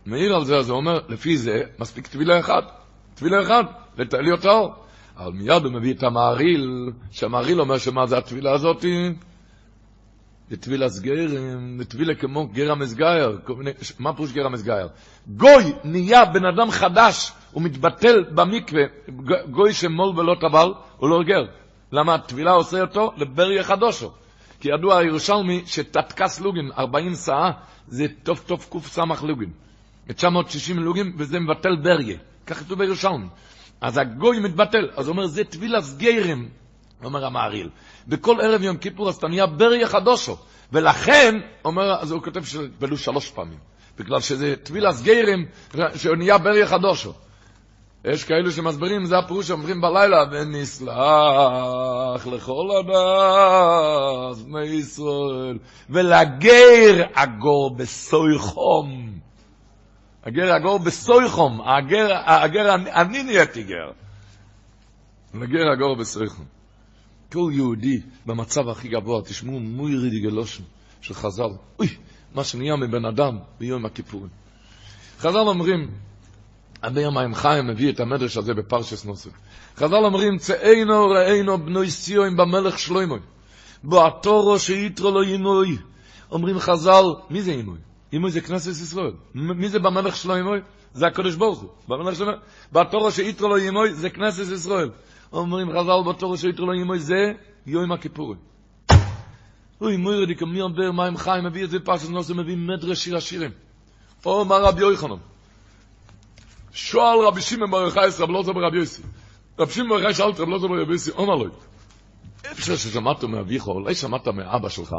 מעיר 0.06 0.34
על 0.34 0.44
זה, 0.44 0.56
אז 0.56 0.70
הוא 0.70 0.76
אומר, 0.76 1.00
לפי 1.08 1.36
זה 1.36 1.62
מספיק 1.78 2.06
טבילה 2.06 2.40
אחד. 2.40 2.62
טבילה 3.14 3.42
אחד, 3.42 3.64
להיות 4.12 4.40
טהור. 4.40 4.74
אבל 5.16 5.32
מיד 5.32 5.64
הוא 5.64 5.72
מביא 5.72 5.94
את 5.94 6.02
המעריל, 6.02 6.90
שהמעריל 7.10 7.60
אומר 7.60 7.78
שמה 7.78 8.06
זה 8.06 8.18
הטבילה 8.18 8.52
הזאת? 8.52 8.84
זה 10.50 10.56
טבילה 10.56 10.88
סגרם, 10.88 11.78
זה 11.78 11.84
טבילה 11.84 12.14
כמו 12.14 12.46
גר 12.46 12.72
המסגייר. 12.72 13.38
מה 13.98 14.12
פירוש 14.14 14.32
גר 14.32 14.46
המסגייר? 14.46 14.88
גוי 15.26 15.72
נהיה 15.84 16.24
בן 16.24 16.44
אדם 16.44 16.70
חדש, 16.70 17.32
הוא 17.52 17.62
מתבטל 17.62 18.24
במקווה, 18.34 18.82
גוי 19.50 19.72
שמול 19.72 20.18
ולא 20.18 20.34
טבל, 20.40 20.72
הוא 20.96 21.10
לא 21.10 21.22
גר. 21.22 21.59
למה 21.92 22.14
הטבילה 22.14 22.52
עושה 22.52 22.80
אותו? 22.80 23.12
לבריה 23.16 23.64
חדושו. 23.64 24.12
כי 24.60 24.68
ידוע 24.68 24.98
הירושלמי 24.98 25.62
שתתקס 25.66 26.40
לוגין, 26.40 26.70
40 26.78 27.14
שאה, 27.14 27.50
זה 27.88 28.06
טוב 28.22 28.64
קוף 28.68 28.86
סמך 28.86 29.22
לוגין. 29.22 29.50
960 30.14 30.78
לוגין, 30.78 31.12
וזה 31.16 31.40
מבטל 31.40 31.76
בריה. 31.76 32.18
כך 32.46 32.58
כתוב 32.58 32.78
בירושלמי. 32.78 33.26
אז 33.80 33.98
הגוי 33.98 34.38
מתבטל. 34.40 34.90
אז 34.96 35.06
הוא 35.06 35.12
אומר, 35.12 35.26
זה 35.26 35.44
טבילה 35.44 35.82
סגיירים, 35.82 36.48
אומר 37.04 37.24
המעריל. 37.24 37.68
בכל 38.08 38.40
ערב 38.40 38.62
יום 38.62 38.76
כיפור 38.76 39.08
אז 39.08 39.16
אתה 39.16 39.28
נהיה 39.28 39.46
בריה 39.46 39.88
חדושו. 39.88 40.36
ולכן, 40.72 41.34
אומר, 41.64 42.00
אז 42.00 42.10
הוא 42.10 42.22
כותב 42.22 42.44
שטבלו 42.44 42.96
שלוש 42.96 43.30
פעמים. 43.30 43.58
בגלל 43.98 44.20
שזה 44.20 44.54
טבילה 44.62 44.92
סגיירים, 44.92 45.46
נהיה 46.16 46.38
בריה 46.38 46.66
חדושו. 46.66 47.12
יש 48.04 48.24
כאלו 48.24 48.52
שמסבירים, 48.52 49.04
זה 49.04 49.18
הפירוש 49.18 49.48
שאומרים 49.48 49.80
בלילה, 49.80 50.24
ונסלח 50.32 52.26
לכל 52.26 52.68
הדס 52.78 54.44
מישראל, 54.46 55.58
ולגר 55.90 57.06
אגור 57.14 57.76
בסוי 57.76 58.38
חום. 58.38 59.12
הגר 60.24 60.56
אגור 60.56 60.78
בסוי 60.78 61.28
חום, 61.28 61.60
הגר, 61.60 62.08
הגר, 62.26 62.74
אני 62.74 63.22
נהייתי 63.22 63.62
גר. 63.62 63.90
לגר 65.34 65.72
אגור 65.74 65.96
בסוי 65.96 66.28
חום. 66.28 66.44
כל 67.32 67.50
יהודי 67.52 68.00
במצב 68.26 68.68
הכי 68.68 68.88
גבוה, 68.88 69.22
תשמעו 69.22 69.60
מוירי 69.60 70.10
דיגלושן 70.10 70.62
של 71.00 71.14
חז"ל, 71.14 71.50
אוי, 71.78 71.88
מה 72.34 72.44
שנהיה 72.44 72.76
מבן 72.76 73.04
אדם 73.04 73.38
ביום 73.58 73.86
הכיפורים. 73.86 74.28
חז"ל 75.18 75.38
אומרים, 75.38 75.90
אבי 76.82 77.04
המים 77.04 77.34
חיים 77.34 77.66
מביא 77.66 77.92
את 77.92 78.00
המדרש 78.00 78.36
הזה 78.36 78.54
בפרשס 78.54 79.04
נוסף. 79.04 79.30
חז"ל 79.76 80.04
אומרים, 80.04 80.38
צאינו 80.38 81.08
ראינו 81.08 81.58
בנוי 81.58 81.90
סיועים 81.90 82.36
במלך 82.36 82.78
שלוימוי, 82.78 83.20
בו 83.84 84.06
התורו 84.06 84.58
שיתרו 84.58 85.10
לו 85.10 85.22
ימוי, 85.22 85.78
אומרים 86.30 86.58
חז"ל, 86.58 87.04
מי 87.30 87.42
זה 87.42 87.50
אימוי? 87.50 87.78
אימוי 88.12 88.30
זה 88.30 88.40
כנסת 88.40 88.70
ישראל. 88.70 89.12
מי 89.34 89.68
זה 89.68 89.78
במלך 89.78 90.16
שלו 90.16 90.36
אימוי? 90.36 90.58
זה 90.94 91.06
הקדוש 91.06 91.34
ברוך 91.34 91.60
הוא. 91.60 91.70
במלך 91.88 92.16
שלו, 92.16 92.32
בתורה 92.72 93.10
שיתרו 93.10 93.48
לו 93.48 93.56
אימוי 93.56 93.94
זה 93.94 94.10
כנסת 94.10 94.52
ישראל. 94.52 94.90
אומרים 95.32 95.70
חז"ל 95.70 96.10
בתורה 96.12 96.36
שיתרו 96.36 96.66
לו 96.66 96.72
אימוי 96.72 96.98
זה 96.98 97.32
יום 97.66 97.92
הכיפורים. 97.92 98.38
אוי 99.80 99.96
מוירדי 99.96 100.36
כמי 100.36 100.60
אומר 100.60 100.92
מים 100.92 101.16
חיים 101.16 101.44
מביא 101.44 101.64
את 101.64 101.70
זה 101.70 101.80
פרשת 101.80 102.08
נוסף 102.08 102.34
מביא 102.34 102.56
מדרש 102.56 103.04
שיר 103.04 103.16
השירים. 103.16 103.50
או 104.26 104.44
מה 104.44 104.56
רבי 104.56 104.80
יוחנן. 104.80 105.16
שואל 106.72 107.26
רבי 107.26 107.40
שמעון 107.40 107.70
בר 107.70 107.80
יוחאי 107.80 108.08
רב 108.18 108.30
לא 108.30 108.42
זבר 108.42 108.66
רבי 108.66 108.78
יוסי. 108.78 109.02
רבי 109.58 109.72
שמעון 109.72 109.88
בר 109.90 109.98
יוחאי 109.98 110.14
שאל 110.14 110.24
רב 110.24 110.48
לא 110.48 110.58
זבר 110.58 110.82
רבי 110.82 110.92
יוסי, 110.92 111.10
אומר 111.10 111.34
לו, 111.34 111.44
אפשר 112.52 112.76
ששמעת 112.76 113.24
מאביך, 113.24 113.66
אולי 113.66 113.94
שמעת 113.94 114.28
מאבא 114.28 114.68
שלך, 114.68 114.94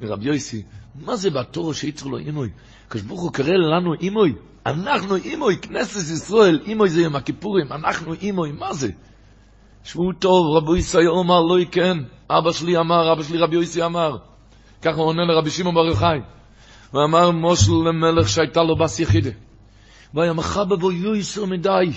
מרבי 0.00 0.28
יוסי, 0.28 0.62
מה 0.94 1.16
זה 1.16 1.30
בתור 1.30 1.74
שיצרו 1.74 2.10
לו 2.10 2.18
אימוי? 2.18 2.48
כשברוך 2.90 3.20
הוא 3.20 3.32
קרא 3.32 3.52
לנו 3.52 3.94
אימוי, 3.94 4.34
אנחנו 4.66 5.16
אימוי, 5.16 5.56
כנסת 5.56 6.12
ישראל, 6.12 6.60
אימוי 6.66 6.88
זה 6.88 7.02
יום 7.02 7.16
הכיפורים, 7.16 7.72
אנחנו 7.72 8.14
אימוי, 8.14 8.52
מה 8.52 8.72
זה? 8.72 8.90
שבו 9.84 10.12
טוב, 10.12 10.56
רבי 10.56 10.76
יוסי 10.76 11.06
אומר, 11.06 11.40
לא 11.40 11.64
כן, 11.72 11.98
אבא 12.30 12.52
שלי 12.52 12.76
אמר, 12.76 13.12
אבא 13.12 13.22
שלי 13.22 13.38
רבי 13.38 13.56
יוסי 13.56 13.84
אמר, 13.84 14.16
ככה 14.82 14.96
הוא 14.96 15.06
עונה 15.06 15.24
לרבי 15.24 15.50
שמעון 15.50 15.74
בר 15.74 15.86
יוחאי, 15.86 16.18
הוא 16.90 17.04
אמר 17.04 17.30
מושל 17.30 17.72
למלך 17.72 18.28
שהייתה 18.28 18.62
לו 18.62 18.76
בס 18.76 19.00
יחידה, 19.00 19.30
והיה 20.14 20.32
מחבב 20.32 20.82
או 20.82 20.92
יויסר 20.92 21.44
מדי, 21.44 21.90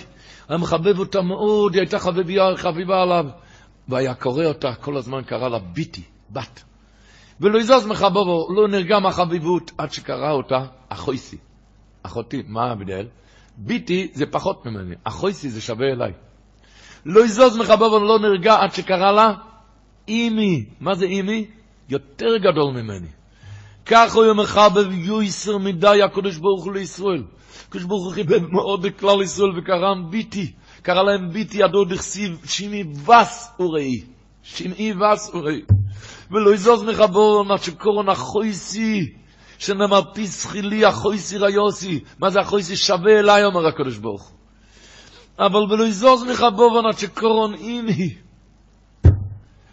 היה 0.50 0.58
מחבב 0.58 1.00
אותה 1.00 1.22
מאוד, 1.22 1.74
היא 1.74 1.82
הייתה 1.82 2.00
חביבה, 2.00 2.58
חביבה 2.58 3.02
עליו, 3.02 3.26
והיה 3.88 4.14
קורא 4.14 4.46
אותה, 4.46 4.76
כל 4.76 4.98
הזמן 4.98 5.22
קרא 5.22 5.50
לה 5.50 5.60
ביתי, 5.60 6.04
בת. 6.30 6.64
ולא 7.42 7.60
יזוז 7.60 7.86
מחבבו, 7.86 8.48
לא 8.56 8.68
נרגע 8.68 9.00
מהחביבות, 9.00 9.72
עד 9.78 9.92
שקרא 9.92 10.32
אותה 10.32 10.66
אחויסי. 10.90 11.38
אחותי, 12.04 12.44
מה 12.48 12.64
ההבדל? 12.64 13.08
ביתי 13.58 14.08
זה 14.14 14.26
פחות 14.26 14.66
ממני, 14.66 14.96
אחויסי 15.04 15.50
זה 15.50 15.62
שווה 15.62 15.88
אליי. 15.88 16.14
לא 17.06 17.26
יזוז 17.26 17.58
מחבבו, 17.58 18.00
לא 18.00 18.20
נרגע 18.20 18.56
עד 18.60 18.74
שקרא 18.74 19.12
לה 19.12 19.34
אימי. 20.08 20.66
מה 20.80 20.96
זה 20.96 21.06
אימי? 21.06 21.46
יותר 21.90 22.38
גדול 22.38 22.74
ממני. 22.74 23.08
כך 23.86 24.16
הוא 24.16 24.34
מחבב 24.34 24.92
יויסר 24.92 25.58
מדי 25.58 26.04
הקדוש 26.04 26.38
ברוך 26.38 26.66
הוא 26.66 26.74
לישראל. 26.74 27.24
הקדוש 27.70 27.84
ברוך 27.84 28.06
הוא 28.06 28.14
חיבב 28.14 28.52
מאוד 28.52 28.86
לכלל 28.86 29.22
ישראל 29.22 29.60
וקרם 29.60 30.12
ביתי. 30.12 30.52
קרא 30.82 31.04
להם 31.04 31.30
ביתי 31.30 31.58
ידו 31.58 31.86
דכסיב 31.86 32.42
שימי 32.46 32.84
ווס 32.84 33.52
וראי. 33.60 34.02
שימי 34.44 34.94
ווס 34.94 35.30
וראי. 35.34 35.62
ולא 36.32 36.54
יזוז 36.54 36.84
מחבור 36.84 37.46
עד 37.54 37.64
שקורון 37.64 38.10
החויסי, 38.10 39.14
שנאמר 39.60 40.02
פיסחי 40.14 40.86
החויסי 40.86 41.38
ריוסי. 41.38 42.00
מה 42.20 42.30
זה 42.30 42.40
החויסי? 42.40 42.76
שווה 42.76 43.20
אליי, 43.20 43.46
אומר 43.46 43.68
הקדוש 43.68 43.98
ברוך 43.98 44.32
אבל 45.40 45.74
ולא 45.74 45.88
יזוז 45.88 46.24
מחבור 46.24 46.82
עד 46.88 46.98
שקורון 46.98 47.54
אימי. 47.54 48.14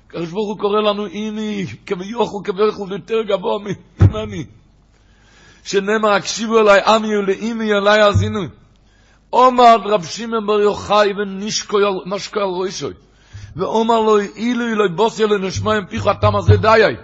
הקדוש 0.06 0.30
ברוך 0.30 0.48
הוא 0.48 0.58
קורא 0.58 0.80
לנו 0.80 1.06
אימי, 1.06 1.66
כביוכו 1.86 2.42
כברכו 2.42 2.86
יותר 2.90 3.22
גבוה 3.22 3.58
ממני. 4.00 4.44
שנאמר, 5.66 6.12
הקשיבו 6.12 6.60
אליי 6.60 6.80
עמי 6.86 7.16
ולאימי 7.16 7.72
אליי 7.72 8.00
האזינו. 8.00 8.40
עומד 9.30 9.78
רב 9.84 10.04
שמעון 10.04 10.46
בר 10.46 10.60
יוחאי 10.60 11.12
ונשקו 11.12 11.78
על 12.40 12.42
רוישוי. 12.42 12.92
ואומר 13.56 14.00
לו, 14.00 14.18
אילו 14.20 14.66
אלוהי 14.66 14.88
בוסי 14.88 15.24
אלוהי 15.24 15.40
נשמעים 15.40 15.86
פיך 15.86 16.06
התם 16.06 16.36
הזה 16.36 16.56
דיי. 16.56 16.96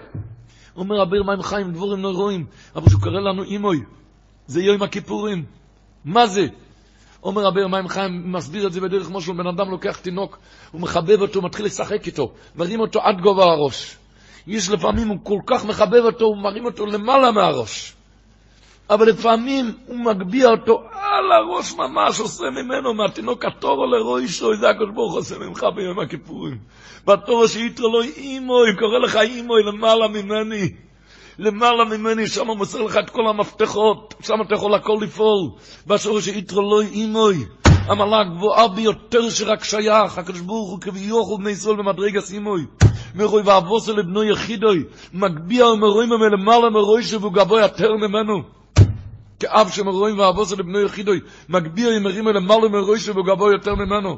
אומר 0.77 1.03
אביר 1.03 1.23
מים 1.23 1.41
חיים, 1.41 1.71
דבורים 1.71 2.03
לא 2.03 2.09
רואים, 2.09 2.45
אבל 2.75 2.89
שהוא 2.89 3.01
קורא 3.01 3.19
לנו 3.19 3.43
אימוי, 3.43 3.83
זה 4.47 4.61
יום 4.61 4.83
הכיפורים. 4.83 5.45
מה 6.05 6.27
זה? 6.27 6.47
אומר 7.23 7.47
אביר 7.47 7.67
מים 7.67 7.87
חיים, 7.87 8.31
מסביר 8.31 8.67
את 8.67 8.73
זה 8.73 8.81
בדרך 8.81 9.07
כמו 9.07 9.21
שהוא 9.21 9.35
בן 9.35 9.47
אדם 9.47 9.71
לוקח 9.71 9.97
תינוק, 9.97 10.37
הוא 10.71 10.81
מחבב 10.81 11.21
אותו, 11.21 11.41
מתחיל 11.41 11.65
לשחק 11.65 12.07
איתו, 12.07 12.31
מרים 12.55 12.79
אותו 12.79 13.01
עד 13.01 13.21
גובה 13.21 13.43
הראש. 13.43 13.97
יש 14.47 14.69
לפעמים, 14.69 15.07
הוא 15.07 15.17
כל 15.23 15.39
כך 15.45 15.65
מחבב 15.65 16.01
אותו, 16.05 16.25
הוא 16.25 16.37
מרים 16.37 16.65
אותו 16.65 16.85
למעלה 16.85 17.31
מהראש. 17.31 17.93
אבל 18.93 19.09
לפעמים 19.09 19.71
הוא 19.87 19.99
מגביה 19.99 20.49
אותו 20.49 20.83
על 20.93 21.31
הראש 21.31 21.73
ממש, 21.73 22.19
עושה 22.19 22.43
ממנו, 22.43 22.93
מהתינוק 22.93 23.45
התורו 23.45 23.85
לרוישו, 23.85 24.55
זה 24.55 24.69
הקדוש 24.69 24.89
ברוך 24.93 25.13
עושה 25.15 25.35
ממך 25.39 25.65
ביום 25.75 25.99
הכיפורים. 25.99 26.57
והתורו 27.07 27.47
שיתרו 27.47 27.87
לו 27.87 28.01
אימוי, 28.01 28.75
קורא 28.79 28.99
לך 28.99 29.15
אימוי 29.15 29.63
למעלה 29.63 30.07
ממני. 30.07 30.69
למעלה 31.39 31.85
ממני, 31.85 32.27
שם 32.27 32.47
הוא 32.47 32.57
מוסר 32.57 32.81
לך 32.81 32.97
את 32.97 33.09
כל 33.09 33.27
המפתחות, 33.27 34.13
שם 34.21 34.41
אתה 34.47 34.55
יכול 34.55 34.73
הכל 34.73 34.97
לפעול. 35.01 35.49
והתורו 35.87 36.21
שיתרו 36.21 36.61
לו 36.61 36.81
אימוי. 36.81 37.45
המעלה 37.65 38.23
גבוהה 38.23 38.67
ביותר 38.67 39.29
שרק 39.29 39.63
שייך, 39.63 40.17
הקדוש 40.17 40.41
ברוך 40.41 40.69
הוא 40.69 40.79
כביכול 40.81 41.37
בני 41.37 41.51
ישראל 41.51 41.75
במדרגה 41.75 42.21
סימוי. 42.21 42.65
מרוי 43.15 43.41
ואבוסו 43.45 43.95
לבנו 43.95 44.23
יחידוי, 44.23 44.83
מגביה 45.13 45.67
ומרואים 45.67 46.09
מלמעלה 46.09 46.69
מרוישו 46.69 47.21
והוא 47.21 47.33
גבוה 47.33 47.61
יותר 47.61 47.89
ממנו. 47.95 48.62
כאב 49.43 49.69
שמרואים 49.69 50.19
ואבוסו 50.19 50.55
לבנו 50.55 50.79
יחידוי, 50.79 51.19
מגביה 51.49 51.95
ימרים 51.95 52.27
למעלה 52.27 52.69
מרוישו 52.69 53.13
והוא 53.13 53.25
גבוה 53.25 53.51
יותר 53.51 53.75
ממנו. 53.75 54.17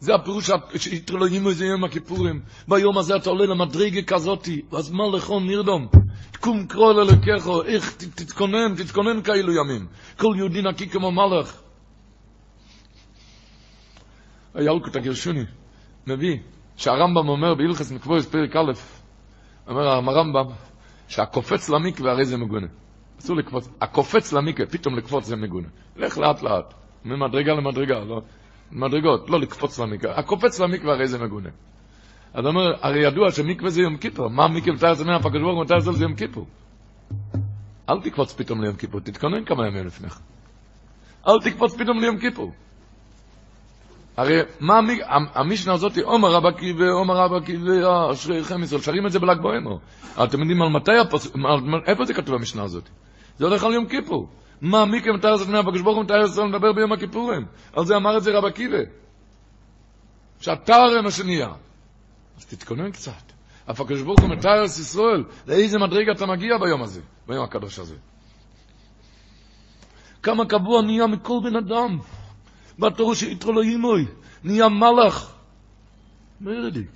זה 0.00 0.14
הפירוש 0.14 0.50
שהתרלויים 0.76 1.46
איזה 1.46 1.66
יום 1.66 1.84
הכיפורים. 1.84 2.40
ביום 2.68 2.98
הזה 2.98 3.16
אתה 3.16 3.30
עולה 3.30 3.46
למדרגה 3.46 4.02
כזאתי, 4.02 4.62
אז 4.72 4.90
מה 4.90 5.04
לכון 5.16 5.46
נרדום? 5.46 5.88
קום 6.40 6.66
קרוא 6.66 6.92
ללקחו, 6.92 7.62
איך 7.62 7.96
תתכונן, 7.96 8.74
תתכונן 8.76 9.22
כאלו 9.22 9.52
ימים. 9.52 9.86
כל 10.16 10.34
יהודי 10.36 10.62
נקי 10.62 10.88
כמו 10.88 11.12
מלך. 11.12 11.60
הילקוט 14.54 14.96
הגרשוני 14.96 15.44
מביא 16.06 16.38
שהרמב"ם 16.76 17.28
אומר 17.28 17.54
בהלכס 17.54 17.92
מקבורס 17.92 18.26
פרק 18.26 18.56
א', 18.56 18.72
אומר 19.68 19.88
הרמב"ם 19.88 20.52
שהקופץ 21.08 21.68
למקווה 21.68 22.12
הרי 22.12 22.24
זה 22.24 22.36
מגונה. 22.36 22.66
אסור 23.22 23.36
לקפוץ, 23.36 23.68
הקופץ 23.80 24.32
למקווה, 24.32 24.66
פתאום 24.66 24.96
לקפוץ 24.96 25.24
זה 25.24 25.36
מגונה. 25.36 25.68
לך 25.96 26.18
לאט 26.18 26.42
לאט, 26.42 26.74
ממדרגה 27.04 27.52
למדרגה, 27.52 27.98
לא, 27.98 28.22
מדרגות, 28.72 29.30
לא 29.30 29.40
לקפוץ 29.40 29.78
למקווה. 29.78 30.18
הקופץ 30.18 30.60
למקווה 30.60 30.94
הרי 30.94 31.08
זה 31.08 31.18
מגונה. 31.18 31.48
אז 32.34 32.46
אומר, 32.46 32.74
הרי 32.80 33.06
ידוע 33.06 33.30
שמקווה 33.30 33.70
זה 33.70 33.80
יום 33.80 33.96
כיפור, 33.96 34.28
מה 34.28 34.48
מקווה 34.48 34.74
מתאר 34.74 34.90
עצמי, 34.90 35.14
הפקדוש 35.14 35.42
ברוך 35.42 35.56
הוא 35.56 35.76
עצמי 35.76 35.94
זה 35.94 36.04
יום 36.04 36.14
כיפור. 36.14 36.46
אל 37.88 38.00
תקפוץ 38.00 38.32
פתאום 38.32 38.62
ליום 38.62 38.76
כיפור, 38.76 39.00
תתכונן 39.00 39.44
כמה 39.44 39.66
ימים 39.66 39.86
לפניך. 39.86 40.20
אל 41.28 41.40
תקפוץ 41.40 41.74
פתאום 41.74 42.00
ליום 42.00 42.18
כיפור. 42.18 42.52
הרי 44.16 44.40
מה 44.60 44.80
המשנה 45.34 45.72
הזאת, 45.72 45.98
עומר 45.98 46.32
רבא 46.32 46.50
קיבי, 46.50 46.88
עומר 46.88 47.16
רבא 47.16 47.40
קיבי, 47.40 47.80
אשריכם 48.12 48.62
ישראל, 48.62 48.80
שרים 48.80 49.06
את 49.06 49.12
זה 49.12 49.18
בל"ג 49.18 49.40
בעומר. 49.42 49.76
אתם 50.24 50.40
יודעים 50.40 50.62
על 50.62 50.68
מתי, 50.68 50.92
איפה 51.86 52.04
זה 52.04 52.14
כתוב 52.14 52.34
במשנה 52.34 52.62
הזאת? 52.62 52.88
זה 53.38 53.44
הולך 53.44 53.64
על 53.64 53.72
יום 53.72 53.86
כיפור. 53.86 54.28
מה, 54.60 54.84
מי 54.84 55.02
כמתאר 55.02 55.34
עצמי, 55.34 55.58
הפקדוש 55.58 55.80
ברוך 55.80 55.96
הוא 55.96 56.04
מתאר 56.04 56.24
עצמי 56.24 56.48
לדבר 56.48 56.72
ביום 56.72 56.92
הכיפורים. 56.92 57.46
על 57.72 57.84
זה 57.84 57.96
אמר 57.96 58.16
את 58.16 58.22
זה 58.22 58.30
רבא 58.38 58.50
קיבי. 58.50 58.84
שאתה 60.40 60.76
הרי 60.76 61.00
מה 61.00 61.10
שנהיה. 61.10 61.48
אז 62.38 62.46
תתכונן 62.46 62.90
קצת. 62.90 63.32
הפקדוש 63.68 64.02
ברוך 64.02 64.20
הוא 64.20 64.30
מתאר 64.30 64.64
ישראל, 64.64 65.24
לאיזה 65.46 65.78
מדרגה 65.78 66.12
אתה 66.12 66.26
מגיע 66.26 66.58
ביום 66.58 66.82
הזה, 66.82 67.00
ביום 67.26 67.44
הקדוש 67.44 67.78
הזה. 67.78 67.96
כמה 70.22 70.46
קבוע 70.46 70.82
נהיה 70.82 71.06
מכל 71.06 71.38
בן 71.44 71.56
אדם. 71.56 71.98
בתור 72.78 73.14
שיתרו 73.14 73.52
לו 73.52 73.62
אימוי, 73.62 74.06
נהיה 74.44 74.68
מלאך. 74.68 75.34
מרדיק. 76.40 76.90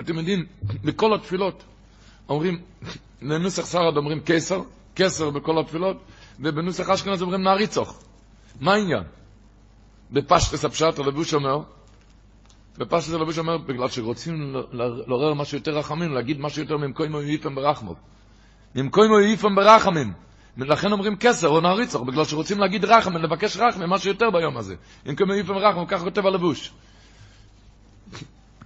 אתם 0.00 0.18
יודעים, 0.18 0.46
בכל 0.84 1.14
התפילות 1.14 1.64
אומרים, 2.30 2.58
בנוסח 3.22 3.66
סרד 3.66 3.96
אומרים 3.96 4.20
קסר, 4.24 4.62
קסר 4.94 5.30
בכל 5.30 5.58
התפילות, 5.60 5.96
ובנוסח 6.40 6.90
אשכנז 6.90 7.22
אומרים 7.22 7.42
נעריצוך. 7.42 8.02
מה 8.60 8.72
העניין? 8.72 9.02
בפשטס 10.10 10.64
הפשט 10.64 10.98
הלבוש 10.98 11.34
אומר, 11.34 11.58
בפשטס 12.78 13.12
הלבוש 13.12 13.38
אומר, 13.38 13.58
בגלל 13.58 13.88
שרוצים 13.88 14.56
לעורר 15.06 15.34
משהו 15.34 15.58
יותר 15.58 15.78
רחמים, 15.78 16.12
להגיד 16.12 16.40
משהו 16.40 16.62
יותר 16.62 16.76
ממקוימו 16.76 17.22
יפם 17.22 17.54
ברחמוב. 17.54 17.96
ממקוימו 18.74 19.20
יפם 19.20 19.54
ברחמים. 19.54 20.12
ולכן 20.58 20.92
אומרים 20.92 21.16
כסר 21.16 21.48
או 21.48 21.60
נעריצוך, 21.60 22.02
בגלל 22.02 22.24
שרוצים 22.24 22.58
להגיד 22.58 22.84
רחם, 22.84 23.16
לבקש 23.16 23.56
רחם, 23.56 23.90
משהו 23.90 24.10
יותר 24.10 24.30
ביום 24.30 24.56
הזה. 24.56 24.74
אם 25.08 25.14
כמו 25.14 25.34
יפם 25.34 25.52
רחם, 25.52 25.86
ככה 25.86 26.04
כותב 26.04 26.26
הלבוש. 26.26 26.72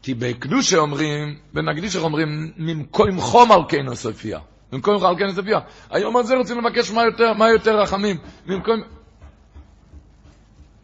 כי 0.04 0.14
בקדושה 0.14 0.78
אומרים, 0.78 1.36
בנקדישה 1.52 1.98
אומרים, 1.98 2.52
ממקוים 2.56 3.20
חום 3.20 3.52
על 3.52 3.60
כן 3.68 3.88
הסופיה. 3.88 4.38
ממקוים 4.72 4.98
חום 4.98 5.06
על 5.08 5.18
כן 5.18 5.26
הסופיה. 5.26 5.58
היום 5.90 6.16
הזה 6.16 6.36
רוצים 6.36 6.58
לבקש 6.58 6.90
מה 6.90 7.02
יותר, 7.04 7.32
מה 7.32 7.50
יותר 7.50 7.80
רחמים. 7.80 8.16
ממקוים... 8.46 8.80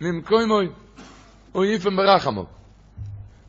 ממקוים 0.01 0.49
או 1.55 1.65
יפם 1.65 1.97
ברחמו. 1.97 2.47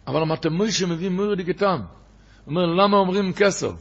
אבל 0.07 0.21
המתמוי 0.21 0.71
שמביא 0.71 1.09
מורי 1.09 1.35
דיגתם. 1.35 1.81
אומר, 2.47 2.65
למה 2.65 2.97
אומרים 2.97 3.33
כסר? 3.33 3.71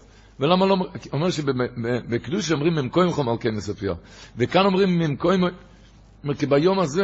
ולמה 0.41 0.67
לא... 0.67 0.77
אומר 1.13 1.31
שבקדוש 1.31 2.53
אומרים 2.53 2.75
ממקוים 2.75 3.11
חום 3.11 3.29
על 3.29 3.37
כנס 3.41 3.69
אופיה. 3.69 3.93
וכאן 4.37 4.67
אומרים 4.67 4.99
ממקוים... 4.99 5.45
אומר, 6.25 6.35
כי 6.35 6.47
ביום 6.47 6.79
הזה, 6.81 7.03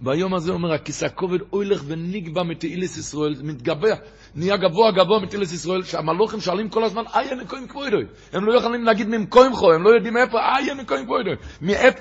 ביום 0.00 0.34
הזה 0.34 0.52
אומר, 0.52 0.72
הכיסא 0.72 1.04
הכובד 1.04 1.38
הולך 1.50 1.82
ונגבה 1.86 2.42
מתהילס 2.42 2.96
ישראל, 2.96 3.34
מתגבע, 3.42 3.94
נהיה 4.34 4.56
גבוה 4.56 4.92
גבוה 4.92 5.20
מתהילס 5.20 5.52
ישראל, 5.52 5.82
שהמלוכים 5.82 6.40
שואלים 6.40 6.68
כל 6.68 6.84
הזמן, 6.84 7.02
איה 7.14 7.34
מקוים 7.34 7.68
כבודוי. 7.68 8.04
הם 8.32 8.44
לא 8.44 8.58
יכולים 8.58 8.84
להגיד 8.84 9.08
ממקוים 9.08 9.54
חו, 9.54 9.72
הם 9.72 9.82
לא 9.82 9.90
יודעים 9.90 10.16
איפה, 10.16 10.38
איה 10.38 10.74
מקוים 10.74 11.04
כבודוי. 11.04 11.34
מאיפה... 11.62 12.00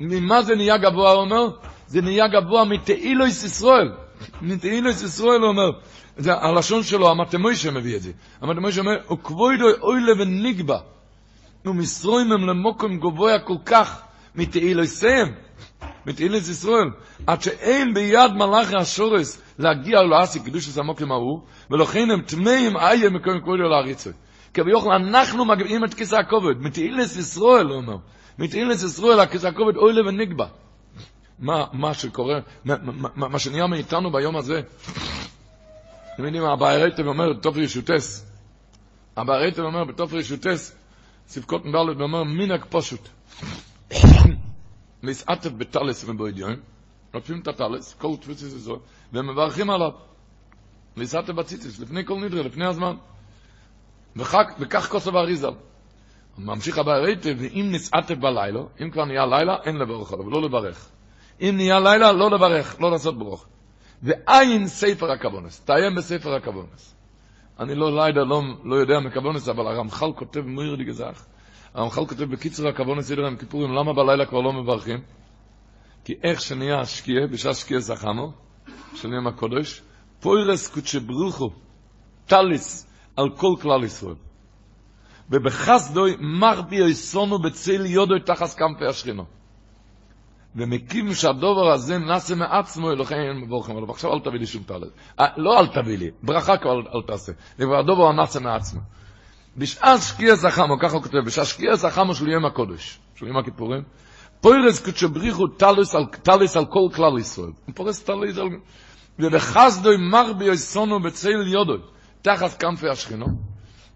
ממה 0.00 0.42
זה 0.42 0.54
נהיה 0.54 0.78
גבוה, 0.78 1.12
הוא 1.12 1.20
אומר? 1.20 1.48
זה 1.86 2.00
נהיה 2.00 2.28
גבוה 2.28 2.64
מתהילוס 2.64 3.44
ישראל. 3.44 3.92
מתהילוס 4.42 5.02
ישראל, 5.02 5.40
הוא 5.40 5.48
אומר. 5.48 5.70
זה 6.16 6.34
הלשון 6.34 6.82
שלו, 6.82 7.10
המתמוישה 7.10 7.70
מביא 7.70 7.96
את 7.96 8.02
זה. 8.02 8.12
המתמוישה 8.40 8.80
אומר, 8.80 9.12
וכבודוי 9.12 9.72
אוי. 9.82 10.00
ומסרוים 11.64 12.32
הם 12.32 12.46
למוקם 12.46 12.98
גבוה 12.98 13.38
כל 13.38 13.56
כך, 13.64 14.02
מתהילוסיהם, 14.40 15.28
מתהילוס 16.06 16.48
ישראל, 16.48 16.90
עד 17.26 17.42
שאין 17.42 17.94
ביד 17.94 18.32
מלאכי 18.32 18.76
השורס 18.76 19.42
להגיע 19.58 20.02
לעשי 20.02 20.40
קדוש 20.40 20.68
הסמוק 20.68 21.00
למהוא, 21.00 21.40
ולכן 21.70 22.10
הם 22.10 22.20
טמאים 22.22 22.76
איה 22.76 23.10
מקום 23.10 23.40
כבודו 23.40 23.62
להריצוי. 23.62 24.12
כביכול 24.54 24.92
אנחנו 24.92 25.44
מגביעים 25.44 25.84
את 25.84 25.94
כיסא 25.94 26.16
הכובד, 26.16 26.60
מתהילס 26.60 27.16
ישראל, 27.16 27.66
הוא 27.66 27.76
אומר. 27.76 27.96
מתהילס 28.38 28.82
ישראל, 28.82 29.20
הכיסא 29.20 29.46
הכובד 29.46 29.76
אוי 29.76 30.00
ונגבה. 30.00 30.46
מה, 31.38 31.64
מה 31.72 31.94
שקורה, 31.94 32.38
מה, 32.64 32.74
מה, 32.82 33.28
מה 33.28 33.38
שנהיה 33.38 33.66
מאיתנו 33.66 34.12
ביום 34.12 34.36
הזה, 34.36 34.60
אתם 36.14 36.24
יודעים, 36.24 36.44
הבעיירתם 36.44 37.06
אומר, 37.06 37.32
בתוף 37.32 37.56
רשוטס, 37.56 38.32
הבעיירתם 39.16 39.62
אומר, 39.62 39.84
בתוף 39.84 40.12
רשוטס, 40.14 40.76
ספקות 41.28 41.64
מבלת, 41.64 41.96
ואומר, 41.96 42.24
מינק 42.24 42.66
פשוט. 42.70 43.08
mis 45.06 45.24
atet 45.26 45.54
betalis 45.60 46.04
im 46.04 46.16
boydion 46.18 46.56
rafim 47.14 47.42
tatalis 47.42 47.86
kol 48.00 48.14
tfis 48.22 48.40
ze 48.52 48.58
zo 48.66 48.76
ve 49.12 49.20
mevarchim 49.22 49.70
alav. 49.70 49.94
Mis 50.96 51.14
atet 51.14 51.34
batzitis 51.36 51.74
לפני 51.80 52.04
kol 52.04 52.18
nidre 52.20 52.42
לפני 52.42 52.66
הזמן 52.66 52.96
וכך 54.16 54.46
וכך 54.60 54.88
כוסב 54.88 55.16
אריזה 55.16 55.48
ממשיך 56.38 56.78
הבא 56.78 56.92
ראיתם 56.92 57.34
ואם 57.38 57.68
נסעתם 57.70 58.20
בלילה 58.20 58.60
אם 58.82 58.90
כבר 58.90 59.04
נהיה 59.04 59.26
לילה 59.26 59.56
אין 59.64 59.76
לברך 59.76 60.12
עליו 60.12 60.30
לא 60.30 60.42
לברך 60.42 60.88
אם 61.40 61.52
נהיה 61.56 61.80
לילה 61.80 62.12
לא 62.12 62.30
לברך 62.30 62.80
לא 62.80 62.90
לעשות 62.90 63.18
ברוך 63.18 63.46
ואין 64.02 64.66
ספר 64.66 65.10
הקבונס 65.12 65.60
תאיים 65.60 65.94
בספר 65.94 66.34
הקבונס 66.34 66.94
אני 67.60 67.74
לא 67.74 67.90
לילה 67.90 68.24
לא, 68.24 68.42
לא 68.64 68.74
יודע 68.74 69.00
מקבונס 69.00 69.48
אבל 69.48 69.66
הרמח"ל 69.66 70.12
כותב 70.16 70.40
מויר 70.40 70.76
דגזך 70.76 71.24
גזח. 71.72 71.78
הרמח"ל 71.78 72.06
כותב 72.06 72.24
בקיצר 72.24 72.68
הקבונס 72.68 73.08
סדר 73.08 73.26
עם 73.26 73.36
כיפורים, 73.36 73.72
למה 73.74 73.92
בלילה 73.92 74.26
כבר 74.26 74.40
לא 74.40 74.52
מברכים? 74.52 75.00
כי 76.04 76.14
איך 76.22 76.40
שנהיה 76.40 76.80
השקיע, 76.80 77.26
בשעה 77.26 77.54
שקיע 77.54 77.78
זכמו, 77.78 78.32
שנהיה 78.94 79.20
מהקודש, 79.20 79.82
פוירס 80.20 80.68
קודשי 80.68 81.00
ברוכו, 81.00 81.50
טליס, 82.26 82.86
על 83.16 83.30
כל 83.36 83.54
כלל 83.62 83.84
ישראל. 83.84 84.14
ובחסדוי 85.30 86.16
מרבי 86.20 86.76
יסונו 86.76 87.38
בצל 87.38 87.86
יודוי 87.86 88.20
תחס 88.20 88.54
כנפי 88.54 88.86
השכינו. 88.86 89.24
ומקים 90.56 91.14
שהדובר 91.14 91.72
הזה 91.72 91.98
נעשה 91.98 92.34
מעצמו 92.34 92.90
אלוהים 92.90 93.20
אין 93.20 93.44
מבורכם 93.44 93.76
עליו. 93.76 93.90
עכשיו 93.90 94.12
אל 94.12 94.20
תביא 94.20 94.38
לי 94.38 94.46
שום 94.46 94.62
טלת. 94.62 94.88
לא 95.36 95.60
אל 95.60 95.66
תביא 95.66 95.98
לי, 95.98 96.10
ברכה 96.22 96.56
כבר 96.56 96.72
אל 96.72 97.02
תעשה. 97.06 97.32
והדובר 97.58 98.12
נעשה 98.12 98.40
מעצמו. 98.40 98.80
בשעה 99.56 99.98
שקיע 99.98 100.34
זכמו, 100.34 100.78
ככה 100.80 100.94
הוא 100.94 101.02
כותב, 101.02 101.18
בשעה 101.26 101.44
שקיע 101.44 101.76
זכמו 101.76 102.14
של 102.14 102.28
יום 102.28 102.46
הקודש, 102.46 102.98
של 103.14 103.26
יום 103.26 103.36
הכיפורים, 103.36 103.82
פוירס 104.40 104.84
קודשבריחו 104.84 105.46
טלוס 105.46 105.94
על, 105.94 106.06
טלוס 106.22 106.56
על 106.56 106.66
כל 106.66 106.88
כלל 106.94 107.18
ישראל. 107.18 107.50
הוא 107.66 107.74
פורס 107.74 108.02
טלוס 108.02 108.38
על... 108.38 108.48
ובחסדוי 109.18 109.96
מרבי 109.96 110.44
יסונו 110.44 111.02
בצל 111.02 111.46
יודוי, 111.46 111.78
תחת 112.22 112.60
כנפי 112.62 112.88
השכינו, 112.88 113.26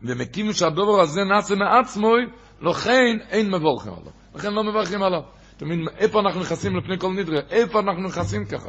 ומקים 0.02 0.52
שהדובר 0.52 1.00
הזה 1.00 1.20
נעשה 1.24 1.54
מעצמו, 1.54 2.12
לכן 2.60 3.16
אין 3.28 3.50
מבורכים 3.50 3.92
עליו. 3.92 4.12
לכן 4.34 4.52
לא 4.52 4.64
מברכים 4.64 5.02
עליו. 5.02 5.20
אתה 5.56 5.64
מבין, 5.64 5.86
איפה 5.96 6.20
אנחנו 6.20 6.40
נכנסים 6.40 6.76
לפני 6.76 6.98
כל 6.98 7.12
נדרה? 7.12 7.40
איפה 7.50 7.80
אנחנו 7.80 8.02
נכנסים 8.02 8.44
ככה? 8.44 8.68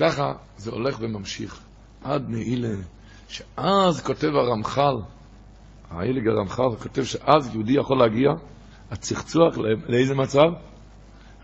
ככה 0.00 0.32
זה 0.56 0.70
הולך 0.70 0.96
וממשיך. 1.00 1.60
עד 2.04 2.28
נעילה, 2.28 2.74
שאז 3.30 4.00
כותב 4.00 4.28
הרמח"ל, 4.34 4.94
האיליג 5.90 6.28
הרמח"ל 6.28 6.76
כותב 6.82 7.04
שאז 7.04 7.54
יהודי 7.54 7.72
יכול 7.72 7.98
להגיע, 7.98 8.30
הצחצוח 8.90 9.58
לאיזה 9.88 10.14
מצב? 10.14 10.48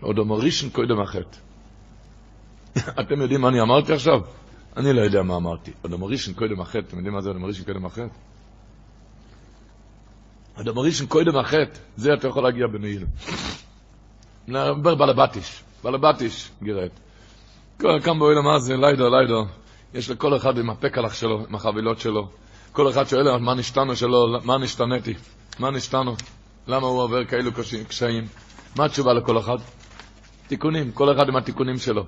עוד 0.01 0.19
המורישן 0.19 0.69
קודם 0.69 1.01
החטא. 1.01 1.37
אתם 3.01 3.21
יודעים 3.21 3.41
מה 3.41 3.47
אני 3.47 3.61
אמרתי 3.61 3.93
עכשיו? 3.93 4.19
אני 4.77 4.93
לא 4.93 5.01
יודע 5.01 5.21
מה 5.21 5.35
אמרתי. 5.35 5.71
עוד 5.81 5.93
המורישן 5.93 6.33
קודם 6.33 6.61
החטא, 6.61 6.79
אתם 6.79 6.97
יודעים 6.97 7.13
מה 7.13 7.21
זה 7.21 7.29
עוד 7.29 7.35
המורישן 7.35 7.63
קודם 7.63 7.85
החטא? 7.85 8.07
אדם 10.61 10.77
הראשון 10.77 11.07
קודם 11.07 11.37
החטא, 11.37 11.79
זה 11.97 12.13
אתה 12.13 12.27
יכול 12.27 12.43
להגיע 12.43 12.67
בנעיל. 12.67 13.05
נדבר 14.47 14.95
בלבטיש, 14.95 15.63
בלבטיש, 15.83 16.51
גרד. 16.63 16.89
כאן 17.79 18.19
באוהל 18.19 18.39
מה 18.39 18.59
זה, 18.59 18.77
לידו, 18.77 19.09
לידו. 19.09 19.45
יש 19.97 20.09
לכל 20.09 20.37
אחד 20.37 20.57
עם 20.57 20.69
הפקלח 20.69 21.13
שלו, 21.13 21.45
עם 21.49 21.55
החבילות 21.55 21.99
שלו. 21.99 22.29
כל 22.71 22.89
אחד 22.89 23.07
שואל 23.07 23.37
מה 23.37 23.53
נשתנו 23.53 23.95
שלו, 23.95 24.39
מה 24.43 24.57
נשתנתי, 24.57 25.13
מה 25.59 25.71
נשתנו, 25.71 26.15
למה 26.67 26.87
הוא 26.87 27.01
עובר 27.01 27.25
כאלו 27.25 27.51
קשיים. 27.87 28.23
מה 28.75 28.85
התשובה 28.85 29.13
לכל 29.13 29.39
אחד? 29.39 29.57
תיקונים, 30.47 30.91
כל 30.91 31.15
אחד 31.15 31.29
עם 31.29 31.35
התיקונים 31.35 31.77
שלו. 31.77 32.05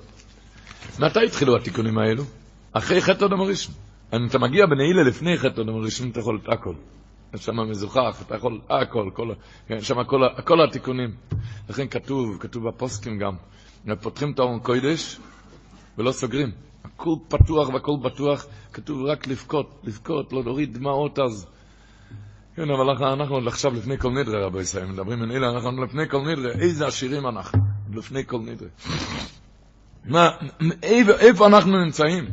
מתי 0.99 1.25
התחילו 1.25 1.55
התיקונים 1.55 1.97
האלו? 1.97 2.23
אחרי 2.73 3.01
חטא 3.01 3.25
אדם 3.25 3.41
הראשון. 3.41 3.73
אתה 4.29 4.39
מגיע 4.39 4.65
בנעילה 4.65 5.03
לפני 5.03 5.37
חטא 5.37 5.61
אדם 5.61 5.75
הראשון, 5.75 6.09
אתה 6.09 6.19
יכול 6.19 6.39
את 6.43 6.49
הכל. 6.49 6.73
יש 7.33 7.45
שם 7.45 7.69
מזוכח, 7.69 8.21
אתה 8.27 8.35
יכול, 8.35 8.59
הכל, 8.69 9.09
כל, 9.13 9.33
כן, 9.67 9.81
שם 9.81 10.03
כל, 10.03 10.21
כל 10.45 10.61
התיקונים. 10.61 11.09
לכן 11.69 11.87
כתוב, 11.87 12.37
כתוב 12.39 12.67
בפוסקים 12.67 13.19
גם, 13.19 13.33
פותחים 14.01 14.31
את 14.31 14.39
האורן 14.39 14.59
קוידש 14.59 15.19
ולא 15.97 16.11
סוגרים. 16.11 16.68
הכל 16.83 17.15
פתוח 17.27 17.69
והכל 17.69 17.91
בטוח, 18.03 18.45
כתוב 18.73 19.05
רק 19.05 19.27
לבכות, 19.27 19.81
לבכות, 19.83 20.33
לא 20.33 20.43
להוריד 20.43 20.73
דמעות 20.73 21.19
אז. 21.19 21.47
כן, 22.55 22.69
אבל 22.71 23.05
אנחנו, 23.05 23.47
עכשיו 23.47 23.73
לפני 23.73 23.97
כל 23.97 24.09
נדרה, 24.09 24.45
רבי 24.45 24.61
ישראל, 24.61 24.85
מדברים 24.85 25.23
עם 25.23 25.31
אלה, 25.31 25.49
אנחנו 25.49 25.83
לפני 25.83 26.09
כל 26.09 26.17
נדרה, 26.17 26.51
איזה 26.51 26.87
עשירים 26.87 27.27
אנחנו, 27.27 27.59
לפני 27.93 28.25
כל 28.25 28.39
נדרה. 28.39 28.69
מה, 30.05 30.29
איפה, 30.83 31.47
אנחנו 31.47 31.83
נמצאים? 31.85 32.25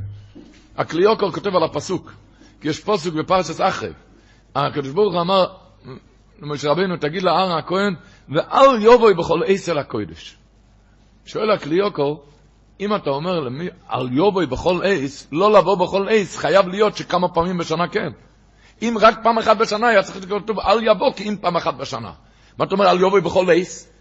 הקליוקר 0.76 1.30
כותב 1.30 1.50
על 1.56 1.64
הפסוק, 1.64 2.12
כי 2.60 2.68
יש 2.68 2.84
פסוק 2.84 3.14
בפרשת 3.14 3.60
אחרי. 3.60 3.92
הקדוש 4.54 4.90
ברוך 4.92 5.14
אמר 5.14 5.46
למשה 6.42 6.70
רבינו, 6.70 6.96
תגיד 6.96 7.22
לארן 7.22 7.58
הכהן, 7.58 7.94
ואל 8.28 8.82
יובוי 8.82 9.14
בכל 9.14 9.40
אל 9.68 9.78
הקודש. 9.78 10.36
שואל 11.24 11.50
הקליוקו, 11.50 12.22
אם 12.80 12.94
אתה 12.94 13.10
אומר 13.10 13.40
למי, 13.40 13.68
על 13.88 14.08
יובוי 14.12 14.46
בכל 14.46 14.80
עץ, 14.84 15.26
לא 15.32 15.52
לבוא 15.52 15.74
בכל 15.74 16.06
עץ, 16.10 16.36
חייב 16.36 16.68
להיות 16.68 16.96
שכמה 16.96 17.28
פעמים 17.28 17.58
בשנה 17.58 17.88
כן. 17.88 18.08
אם 18.82 18.96
רק 19.00 19.22
פעם 19.22 19.38
אחת 19.38 19.56
בשנה, 19.56 19.88
היה 19.88 20.02
צריך 20.02 20.22
לקרוא 20.22 20.40
כתוב, 20.40 20.60
אל 20.60 20.78
יבוא, 20.82 21.12
כי 21.12 21.28
אם 21.28 21.36
פעם 21.40 21.56
אחת 21.56 21.74
בשנה. 21.74 22.12
מה 22.58 22.64
אתה 22.64 22.74
אומר, 22.74 22.88
על 22.88 23.00
יובוי 23.00 23.20
בכל 23.20 23.46
עץ? 23.52 23.92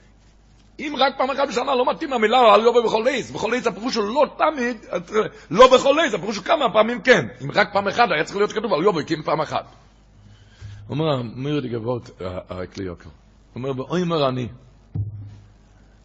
אם 0.79 0.95
רק 0.97 1.17
פעם 1.17 1.31
אחת 1.31 1.47
בשנה, 1.47 1.75
לא 1.75 1.85
מתאים 1.91 2.13
המילה 2.13 2.53
על 2.53 2.61
יובוי 2.61 2.83
בכל 2.83 3.05
עץ. 3.09 3.31
בכל 3.31 3.55
עץ 3.55 3.67
הפירוש 3.67 3.95
הוא 3.95 4.05
לא 4.05 4.25
תמיד, 4.37 4.77
לא 5.51 5.73
בכל 5.73 5.95
עץ, 5.99 6.13
הפירוש 6.13 6.37
הוא 6.37 6.45
כמה 6.45 6.73
פעמים 6.73 7.01
כן. 7.01 7.27
אם 7.43 7.51
רק 7.51 7.73
פעם 7.73 7.87
אחת, 7.87 8.11
היה 8.11 8.23
צריך 8.23 8.37
להיות 8.37 8.51
כתוב 8.51 8.73
על 8.73 8.83
יובוי, 8.83 9.05
כי 9.05 9.13
אם 9.13 9.23
פעם 9.23 9.41
אחת. 9.41 9.65
אומר, 10.89 11.17
אומר 11.17 11.59
די 11.59 11.69
גבות, 11.69 12.09
הכלי 12.49 12.85
יוקר. 12.85 13.09
אומר, 13.55 13.79
ואוימר 13.79 14.29
אני, 14.29 14.47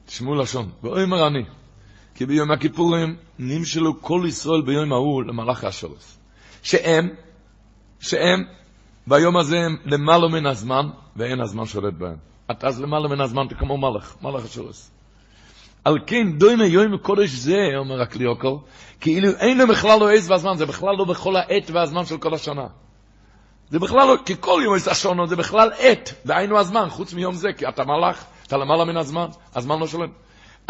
תשמעו 0.06 0.34
לשון, 0.34 0.70
ואוימר 0.82 1.26
אני, 1.26 1.44
כי 2.14 2.26
ביום 2.26 2.50
הכיפורים 2.50 3.16
נמשלו 3.38 4.02
כל 4.02 4.22
ישראל 4.28 4.62
ביום 4.62 4.92
ההוא 4.92 5.22
למלאכי 5.22 5.66
השורס. 5.66 6.18
שהם, 6.62 7.08
שהם, 8.00 8.44
ביום 9.06 9.36
הזה 9.36 9.56
הם 9.56 9.76
למעלה 9.84 10.28
מן 10.28 10.46
הזמן, 10.46 10.86
ואין 11.16 11.40
הזמן 11.40 11.66
שולט 11.66 11.94
בהם. 11.94 12.16
אתה 12.50 12.66
אז 12.66 12.80
למעלה 12.80 13.08
מן 13.08 13.20
הזמן, 13.20 13.46
אתה 13.46 13.54
כמו 13.54 13.78
מלאך, 13.78 14.16
מלאך 14.22 14.44
השורס. 14.44 14.90
על 15.84 15.98
כן 16.06 16.38
דוימה 16.38 16.66
יום 16.66 16.96
קודש 16.96 17.30
זה, 17.30 17.56
אומר 17.76 18.02
הכלי 18.02 18.24
יוקר, 18.24 18.56
כאילו 19.00 19.30
אין 19.30 19.58
לו 19.58 19.66
בכלל 19.66 20.00
לא 20.00 20.10
עז 20.10 20.30
והזמן, 20.30 20.56
זה 20.56 20.66
בכלל 20.66 20.96
לא 20.98 21.04
בכל 21.04 21.36
העת 21.36 21.70
והזמן 21.72 22.04
של 22.04 22.18
כל 22.18 22.34
השנה. 22.34 22.66
זה 23.70 23.78
בכלל 23.78 24.06
לא, 24.06 24.16
כי 24.26 24.34
כל 24.40 24.60
יום 24.64 24.76
יש 24.76 24.88
השונו, 24.88 25.26
זה 25.26 25.36
בכלל 25.36 25.70
עת, 25.78 26.14
דהיינו 26.26 26.58
הזמן, 26.58 26.88
חוץ 26.88 27.14
מיום 27.14 27.34
זה, 27.34 27.48
כי 27.56 27.68
אתה 27.68 27.82
מלאך, 27.84 28.24
אתה 28.46 28.56
למעלה 28.56 28.84
מן 28.84 28.96
הזמן, 28.96 29.26
הזמן 29.54 29.78
לא 29.78 29.86
שולט. 29.86 30.10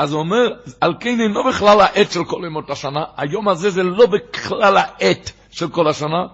אז 0.01 0.13
הוא 0.13 0.21
אומר, 0.21 0.53
על 0.81 0.95
כן 1.01 1.21
אינו 1.21 1.45
בכלל 1.45 1.81
העת 1.81 2.13
של 2.13 2.25
כל 2.25 2.43
ימות 2.47 2.71
השנה, 2.71 3.05
היום 3.17 3.49
הזה 3.49 3.71
זה 3.71 3.83
לא 3.83 4.07
בכלל 4.07 4.77
העת 4.77 5.33
של 5.51 5.69
כל 5.69 5.89
השנה, 5.89 6.27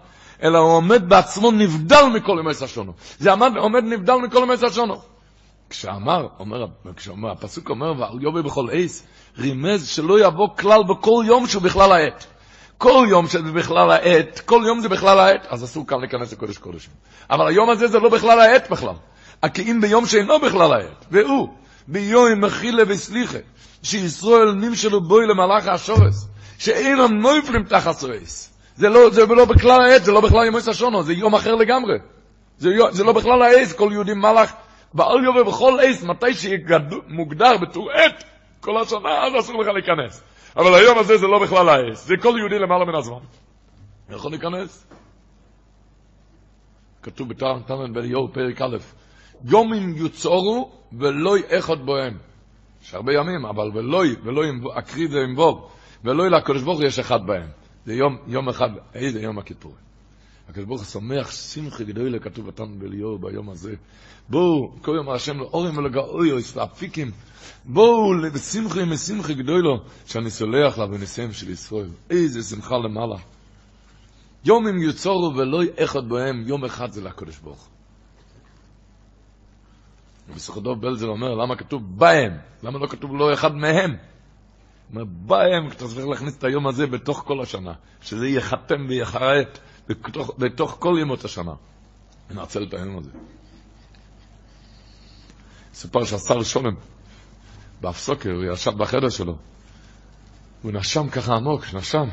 אלא 0.42 0.58
הוא 0.58 0.72
עומד 0.72 1.08
בעצמו 1.08 1.50
נבדל 1.50 2.04
מכל 2.14 2.36
ימי 2.40 2.50
השונו. 2.62 2.92
זה 3.18 3.32
עמד, 3.32 3.56
עומד 3.56 3.84
נבדל 3.84 4.14
מכל 4.14 4.38
ימי 4.42 4.54
השונו. 4.66 5.00
כשאמר, 5.70 6.26
אומר, 6.38 6.66
כשאומר, 6.96 7.30
הפסוק 7.30 7.70
אומר, 7.70 8.00
ועל 8.00 8.22
יובי 8.22 8.42
בכל 8.42 8.66
עץ, 8.72 9.06
רימז 9.38 9.88
שלא 9.88 10.26
יבוא 10.26 10.48
כלל 10.58 10.82
בכל 10.82 11.24
יום 11.26 11.46
שהוא 11.46 11.62
בכלל 11.62 11.92
העת. 11.92 12.26
כל 12.78 13.06
יום 13.10 13.26
שזה 13.26 13.52
בכלל 13.52 13.90
העת, 13.90 14.40
כל 14.40 14.62
יום 14.66 14.80
זה 14.80 14.88
בכלל 14.88 15.18
העת, 15.18 15.46
אז 15.48 15.64
אסור 15.64 15.86
כאן 15.86 16.00
להיכנס 16.00 16.32
לקודש 16.32 16.58
קודשים. 16.58 16.92
אבל 17.30 17.46
היום 17.46 17.70
הזה 17.70 17.86
זה 17.88 17.98
לא 17.98 18.08
בכלל 18.08 18.40
העת 18.40 18.70
בכלל. 18.70 18.94
כי 19.54 19.70
אם 19.70 19.80
ביום 19.80 20.06
שאינו 20.06 20.40
בכלל 20.40 20.72
העת, 20.72 21.04
והוא, 21.10 21.48
ביום 21.88 22.40
מחילה 22.40 22.82
וסליחה, 22.88 23.38
שישראל 23.86 24.52
נמשלו 24.52 25.00
בוי 25.00 25.26
למלאך 25.26 25.68
השורס, 25.68 26.28
שאינם 26.58 27.20
נויפלים 27.20 27.64
תחת 27.64 27.92
סויס. 27.92 28.52
זה 28.76 28.88
לא, 28.88 29.10
זה 29.10 29.26
לא 29.26 29.44
בכלל 29.44 29.80
העת, 29.80 30.04
זה 30.04 30.12
לא 30.12 30.20
בכלל 30.20 30.46
יום 30.46 30.56
השונו, 30.56 31.02
זה 31.02 31.12
יום 31.12 31.34
אחר 31.34 31.54
לגמרי. 31.54 31.98
זה, 32.58 32.70
זה 32.90 33.04
לא 33.04 33.12
בכלל 33.12 33.42
העץ, 33.42 33.72
כל 33.72 33.88
יהודי 33.92 34.14
מלאך, 34.14 34.52
בעל 34.94 35.24
יובל 35.24 35.42
בכל 35.42 35.78
עץ, 35.82 36.02
מתי 36.02 36.34
שמוגדר 36.34 37.56
בתור 37.56 37.92
עת, 37.92 38.24
כל 38.60 38.82
השנה, 38.82 39.26
אז 39.26 39.32
אסור 39.40 39.62
לך 39.62 39.68
להיכנס. 39.68 40.22
אבל 40.56 40.74
היום 40.74 40.98
הזה 40.98 41.16
זה 41.16 41.26
לא 41.26 41.38
בכלל 41.38 41.68
העץ, 41.68 42.04
זה 42.04 42.14
כל 42.22 42.34
יהודי 42.38 42.58
למעלה 42.58 42.84
מן 42.84 42.94
הזמן. 42.94 43.24
יכול 44.10 44.30
להיכנס? 44.30 44.86
כתוב 47.02 47.28
בתנן 47.28 47.92
בן 47.94 48.04
יור, 48.04 48.28
פרק 48.32 48.62
א', 48.62 48.76
יומים 49.44 49.96
יוצורו 49.96 50.70
ולא 50.98 51.36
אחד 51.58 51.78
בוהם. 51.84 52.18
יש 52.86 52.94
הרבה 52.94 53.12
ימים, 53.12 53.46
אבל 53.46 53.70
ולוי, 53.74 54.16
ולוי 54.24 54.48
אקריב 54.74 55.10
ואמבוב, 55.14 55.68
ולוי 56.04 56.30
לקדוש 56.30 56.62
ברוך 56.62 56.80
יש 56.82 56.98
אחד 56.98 57.26
בהם. 57.26 57.48
זה 57.86 57.94
יום, 57.94 58.16
יום 58.26 58.48
אחד, 58.48 58.68
איזה 58.94 59.22
יום 59.22 59.38
הכיפורים. 59.38 59.78
הקדוש 60.48 60.64
ברוך 60.64 60.80
הוא 60.80 60.86
שמח 60.86 61.30
שמחי 61.30 61.84
גדולה, 61.84 62.18
כתוב 62.18 62.46
בתן 62.46 62.78
בליאור 62.78 63.18
ביום 63.18 63.50
הזה. 63.50 63.74
בואו, 64.28 64.72
כל 64.82 64.92
יום 64.96 65.10
השם 65.10 65.38
לאורים 65.38 65.76
ולגאויוס 65.76 66.56
ואפיקים. 66.56 67.10
בואו 67.64 68.12
בשמחי 68.34 68.84
משמחי 68.84 69.34
גדולו, 69.34 69.76
שאני 70.06 70.30
סולח 70.30 70.78
לבניסיהם 70.78 71.32
של 71.32 71.50
ישראל. 71.50 71.90
איזה 72.10 72.42
שמחה 72.42 72.76
למעלה. 72.76 73.16
יום 74.44 74.68
אם 74.68 74.82
יוצורו 74.82 75.32
ולא 75.36 75.62
אחד 75.78 76.08
בהם, 76.08 76.42
יום 76.46 76.64
אחד 76.64 76.92
זה 76.92 77.02
לקדוש 77.02 77.38
ברוך 77.38 77.62
הוא. 77.62 77.75
ובסוכדוב 80.28 80.80
בלזר 80.80 81.06
אומר, 81.06 81.34
למה 81.34 81.56
כתוב 81.56 81.98
בהם? 81.98 82.32
למה 82.62 82.78
לא 82.78 82.86
כתוב 82.86 83.16
לא 83.16 83.34
אחד 83.34 83.54
מהם? 83.54 83.96
אומר, 84.90 85.04
בהם, 85.04 85.68
אתה 85.68 85.88
צריך 85.88 86.06
להכניס 86.06 86.38
את 86.38 86.44
היום 86.44 86.66
הזה 86.66 86.86
בתוך 86.86 87.22
כל 87.26 87.40
השנה, 87.42 87.72
שזה 88.02 88.26
ייחתם 88.28 88.86
וייחרט 88.88 89.58
בתוך, 89.88 90.30
בתוך 90.38 90.76
כל 90.80 90.96
ימות 91.00 91.24
השנה. 91.24 91.52
ננצל 92.30 92.62
את 92.62 92.74
היום 92.74 92.98
הזה. 92.98 93.10
סופר 95.74 96.04
שהשר 96.04 96.42
שולם, 96.42 96.74
באפסוקר, 97.80 98.30
הוא 98.30 98.44
ישב 98.52 98.70
בחדר 98.70 99.08
שלו. 99.08 99.36
הוא 100.62 100.72
נשם 100.72 101.08
ככה 101.08 101.34
עמוק, 101.34 101.74
נשם, 101.74 102.08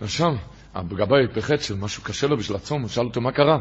נשם. 0.00 0.36
הגבאי 0.74 1.28
פחד 1.34 1.60
של 1.60 1.74
משהו 1.74 2.02
קשה 2.02 2.26
לו 2.26 2.36
בשביל 2.36 2.56
הצום, 2.56 2.82
הוא 2.82 2.88
שאל 2.88 3.04
אותו 3.04 3.20
מה 3.20 3.32
קרה. 3.32 3.58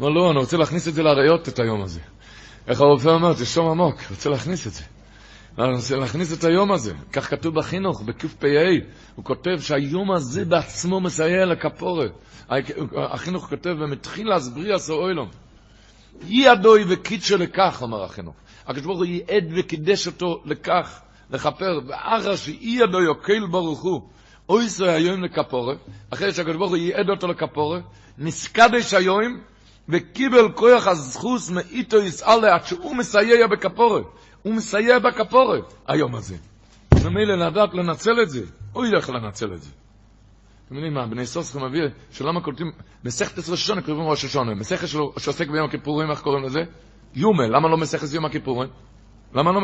אמר 0.00 0.08
לא, 0.08 0.30
אני 0.30 0.38
רוצה 0.38 0.56
להכניס 0.56 0.88
את 0.88 0.94
זה 0.94 1.02
לאריות, 1.02 1.48
את 1.48 1.58
היום 1.58 1.82
הזה. 1.82 2.00
איך 2.68 2.80
הרופא 2.80 3.08
אומר, 3.08 3.32
תשום 3.32 3.68
עמוק, 3.68 3.96
רוצה 4.10 4.30
להכניס 4.30 4.66
את 4.66 4.72
זה. 4.72 4.82
רוצה 5.58 5.96
להכניס 5.96 6.32
את 6.32 6.44
היום 6.44 6.72
הזה. 6.72 6.94
כך 7.12 7.30
כתוב 7.30 7.54
בחינוך, 7.54 8.02
בקפ"א, 8.02 8.46
הוא 9.14 9.24
כותב 9.24 9.58
שהיום 9.60 10.12
הזה 10.12 10.44
בעצמו 10.44 11.00
מסייע 11.00 11.46
לכפורת. 11.46 12.10
החינוך 12.96 13.48
כותב, 13.48 13.74
ומתחיל 13.80 14.28
להסבריא 14.28 14.74
עשו 14.74 14.94
אוילום. 14.94 15.28
אי 16.28 16.48
הדוי 16.48 16.84
וקידשו 16.88 17.36
לכך, 17.36 17.78
אומר 17.82 18.04
החינוך. 18.04 18.34
הקדוש 18.66 18.86
ברוך 18.86 18.98
הוא 18.98 19.06
ייעד 19.06 19.52
וקידש 19.56 20.06
אותו 20.06 20.42
לכך, 20.44 21.00
לכפר, 21.30 21.80
ואחר 21.86 22.36
שאי 22.36 22.82
הדוי 22.82 23.06
אוקיל 23.06 23.46
ברוך 23.46 23.82
הוא, 23.82 24.00
אוי 24.48 24.68
זה 24.68 24.92
היום 24.92 25.24
לכפורת, 25.24 25.78
אחרי 26.10 26.32
שהקדוש 26.32 26.56
ברוך 26.56 26.70
הוא 26.70 26.76
ייעד 26.76 27.10
אותו 27.10 27.26
לכפורת, 27.26 27.82
נסקדש 28.18 28.94
היום, 28.94 29.40
וקיבל 29.88 30.52
כוח 30.52 30.86
הזכוס 30.86 31.50
מאיתו 31.50 31.96
יסעלה 31.96 32.54
עד 32.54 32.66
שהוא 32.66 32.96
מסייע 32.96 33.46
בכפורת. 33.46 34.04
הוא 34.42 34.54
מסייע 34.54 34.98
בכפורת, 34.98 35.74
היום 35.88 36.14
הזה. 36.14 36.36
ומילא 37.02 37.34
לדעת 37.34 37.74
לנצל 37.74 38.22
את 38.22 38.30
זה, 38.30 38.42
הוא 38.72 38.86
ילך 38.86 39.10
לנצל 39.10 39.54
את 39.54 39.62
זה. 39.62 39.70
אתם 40.66 40.74
יודעים 40.74 40.94
מה, 40.94 41.06
בני 41.06 41.26
סוסכם 41.26 41.64
מביא, 41.64 41.80
שלמה 42.10 42.40
קולטים, 42.40 42.72
מסכת 43.04 43.38
עשרה 43.38 43.56
שונה 43.56 43.82
קוראים 43.82 44.08
ראש 44.08 44.24
השונה, 44.24 44.54
מסכת 44.54 44.88
שלו 44.88 45.12
שעוסק 45.18 45.48
ביום 45.48 45.66
הכיפורים, 45.68 46.10
איך 46.10 46.20
קוראים 46.20 46.44
לזה? 46.44 46.60
יומה, 47.14 47.46
למה 47.46 47.68
לא 47.68 47.76
מסכת 47.76 48.12
יום 48.12 48.24
הכיפורים? 48.24 48.68
למה 49.34 49.52
לא? 49.52 49.60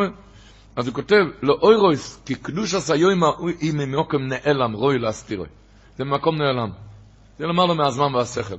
אז 0.77 0.86
הוא 0.86 0.94
כותב, 0.94 1.24
לא 1.43 1.59
אוי 1.62 1.77
רויס, 1.77 2.23
כי 2.27 2.35
קדוש 2.35 2.74
עשה 2.74 2.97
יומה, 2.97 3.27
היא 3.61 3.73
ממקום 3.74 4.23
נעלם, 4.23 4.73
רוי 4.73 4.99
להסתירו. 4.99 5.44
זה 5.99 6.05
ממקום 6.05 6.39
נעלם. 6.39 6.70
זה 7.39 7.47
למעלה 7.47 7.74
מהזמן 7.74 8.15
והשכל. 8.15 8.57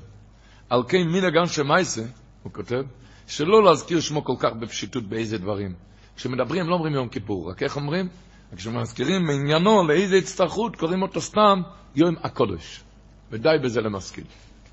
על 0.73 0.83
כן 0.87 1.07
מן 1.07 1.23
הגן 1.23 1.45
שמייסה, 1.47 2.01
הוא 2.43 2.53
כותב, 2.53 2.83
שלא 3.27 3.63
להזכיר 3.63 3.99
שמו 3.99 4.23
כל 4.23 4.33
כך 4.39 4.53
בפשיטות 4.53 5.03
באיזה 5.03 5.37
דברים. 5.37 5.73
כשמדברים 6.15 6.67
לא 6.67 6.73
אומרים 6.73 6.93
יום 6.93 7.09
כיפור, 7.09 7.49
רק 7.49 7.63
איך 7.63 7.75
אומרים? 7.75 8.07
כשמזכירים 8.55 9.25
מעניינו 9.25 9.87
לאיזה 9.87 10.15
הצטרכות, 10.15 10.75
קוראים 10.75 11.01
אותו 11.01 11.21
סתם 11.21 11.61
יום 11.95 12.15
הקודש. 12.23 12.83
ודי 13.31 13.49
בזה 13.63 13.81
למשכיל. 13.81 14.23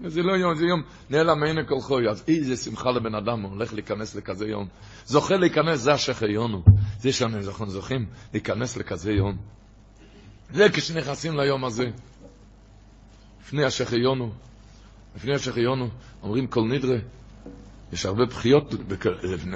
זה 0.06 0.22
לא 0.22 0.32
יום, 0.32 0.54
זה 0.54 0.64
יום 0.64 0.82
נעלם 1.10 1.40
מעיני 1.40 1.60
כל 1.68 1.80
חוי, 1.80 2.08
אז 2.08 2.24
איזה 2.28 2.56
שמחה 2.56 2.90
לבן 2.90 3.14
אדם, 3.14 3.42
הוא 3.42 3.50
הולך 3.50 3.72
להיכנס 3.72 4.14
לכזה 4.14 4.48
יום. 4.48 4.68
זוכה 5.04 5.36
להיכנס, 5.36 5.80
זה 5.80 5.92
השחייונו. 5.92 6.62
זה 7.00 7.12
שאנחנו 7.12 7.70
זוכים 7.70 8.06
להיכנס 8.32 8.76
לכזה 8.76 9.12
יום. 9.12 9.36
זה 10.50 10.66
כשנכנסים 10.72 11.36
ליום 11.36 11.64
הזה. 11.64 11.90
לפני 13.40 13.64
השחייונו, 13.64 14.32
לפני 15.16 15.34
השחייונו, 15.34 15.88
אומרים 16.22 16.46
כל 16.46 16.62
נדרה, 16.62 16.96
יש 17.92 18.06
הרבה 18.06 18.24
בחיות 18.26 18.74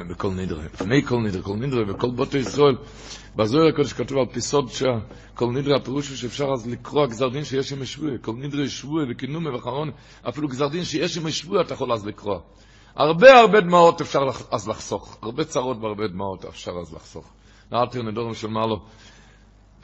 בכל 0.09 0.31
נדרה, 0.31 0.65
לפני 0.65 1.03
כל 1.03 1.19
נדרה, 1.21 1.43
כל 1.43 1.57
נדרה 1.57 1.83
וכל 1.89 2.11
בוטי 2.11 2.39
ישראל. 2.39 2.77
בזוהר 3.37 3.69
הקודש 3.69 3.93
כתוב 3.93 4.19
על 4.19 4.27
פיסוד 4.27 4.69
שכל 4.71 5.51
נדרה 5.53 5.77
הפירוש 5.77 6.09
הוא 6.09 6.17
שאפשר 6.17 6.53
אז 6.53 6.67
לקרוא 6.67 7.07
גזר 7.07 7.29
דין 7.29 7.45
שיש 7.45 7.73
עם 7.73 7.85
שבוע, 7.85 8.11
כל 8.21 8.33
נדרה 8.33 8.69
שבוע 8.69 9.03
וכינומה 9.11 9.55
וחרון, 9.57 9.91
אפילו 10.29 10.49
גזר 10.49 10.69
דין 10.69 10.85
שיש 10.85 11.19
עם 11.19 11.31
שבוע 11.31 11.61
אתה 11.61 11.75
יכול 11.75 11.93
אז 11.93 12.07
לקרוא. 12.07 12.39
הרבה 12.97 13.41
הרבה 13.41 13.61
דמעות 13.61 14.01
אפשר 14.01 14.21
אז 14.51 14.69
לחסוך, 14.69 15.19
הרבה 15.23 15.45
צרות 15.45 15.77
והרבה 15.81 16.07
דמעות 16.09 16.45
אפשר 16.45 16.73
אז 16.83 16.95
לחסוך. 16.95 17.33
נעלתי 17.73 18.03
נדורים 18.03 18.35
של 18.35 18.49
מעלו. 18.49 18.81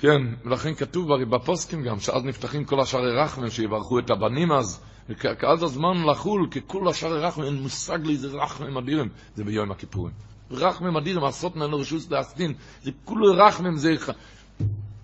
כן, 0.01 0.22
ולכן 0.44 0.74
כתוב 0.74 1.12
הרי 1.12 1.24
בפוסקים 1.24 1.82
גם, 1.82 2.01
שאז 2.01 2.24
נפתחים 2.24 2.64
כל 2.64 2.81
השערי 2.81 3.16
רחמים, 3.16 3.51
שיברכו 3.51 3.98
את 3.98 4.10
הבנים 4.10 4.52
אז, 4.52 4.85
וכאז 5.09 5.62
הזמן 5.62 6.05
לחול, 6.10 6.48
ככול 6.51 6.89
השערי 6.89 7.20
רחמים, 7.20 7.47
אין 7.47 7.62
מושג 7.62 7.98
לי 8.06 8.12
איזה 8.12 8.28
רחמים 8.28 8.77
אדירים, 8.77 9.09
זה 9.35 9.44
ביום 9.44 9.70
הכיפורים. 9.70 10.14
רחמים 10.51 10.97
אדירים, 10.97 11.24
עשות 11.24 11.56
ממנו 11.56 11.78
רשוס 11.78 12.10
להסטין, 12.10 12.55
זה 12.82 12.90
כולו 13.05 13.47
רחמים, 13.47 13.77
זה... 13.77 13.94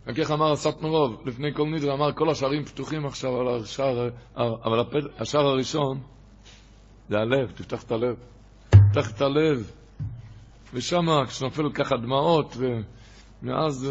רק 0.06 0.18
איך 0.18 0.30
אמר 0.30 0.52
הסטמרוב, 0.52 1.22
לפני 1.26 1.54
כל 1.54 1.68
נדרה, 1.68 1.94
אמר 1.94 2.12
כל 2.12 2.30
השערים 2.30 2.64
פתוחים 2.64 3.06
עכשיו 3.06 3.40
על 3.40 3.62
השער, 3.62 4.08
אבל 4.36 4.84
השער 5.18 5.46
הראשון, 5.46 6.00
זה 7.08 7.18
הלב, 7.18 7.50
תפתח 7.50 7.82
את 7.82 7.92
הלב. 7.92 8.16
תפתח 8.70 9.10
את 9.10 9.20
הלב. 9.20 9.70
ושם, 10.74 11.06
כשנופל 11.28 11.72
ככה 11.72 11.96
דמעות, 11.96 12.56
ומאז 13.42 13.88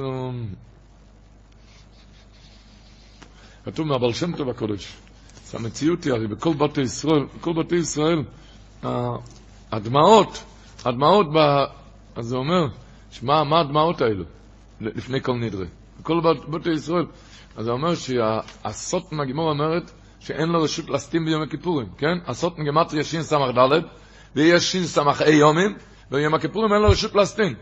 כתוב 3.65 3.87
מהבעל 3.87 4.13
שם 4.13 4.35
טוב 4.35 4.49
הקודש. 4.49 4.93
המציאות 5.53 6.03
היא, 6.03 6.13
הרי 6.13 6.27
בכל 6.27 6.53
בתי 6.53 6.81
ישראל, 6.81 7.25
בכל 7.39 7.53
בתי 7.53 7.75
ישראל, 7.75 8.23
הדמעות, 9.71 10.43
הדמעות, 10.85 11.27
ב... 11.33 11.37
אז 12.15 12.25
זה 12.25 12.35
אומר, 12.35 12.67
שמה, 13.11 13.43
מה 13.43 13.59
הדמעות 13.59 14.01
האלו, 14.01 14.23
לפני 14.81 15.21
כל 15.21 15.33
נדרה? 15.33 15.65
בכל 15.99 16.21
בתי 16.49 16.69
ישראל. 16.69 17.05
אז 17.55 17.65
זה 17.65 17.71
אומר 17.71 17.95
שהסוטן 17.95 19.19
הגימור 19.19 19.49
אומרת 19.49 19.91
שאין 20.19 20.49
לו 20.49 20.61
רשות 20.63 20.89
להסתים 20.89 21.25
ביום 21.25 21.41
הכיפורים, 21.41 21.87
כן? 21.97 22.17
הסוטן 22.27 22.63
גמטריה 22.63 23.03
שין 23.03 23.23
סמך 23.23 23.57
ד' 23.57 23.79
ויש 24.35 24.71
שין 24.71 24.83
אי 25.25 25.33
יומים, 25.35 25.75
וביום 26.11 26.33
הכיפורים 26.33 26.73
אין 26.73 26.81
לו 26.81 26.89
רשות 26.89 27.15
להסתים. 27.15 27.53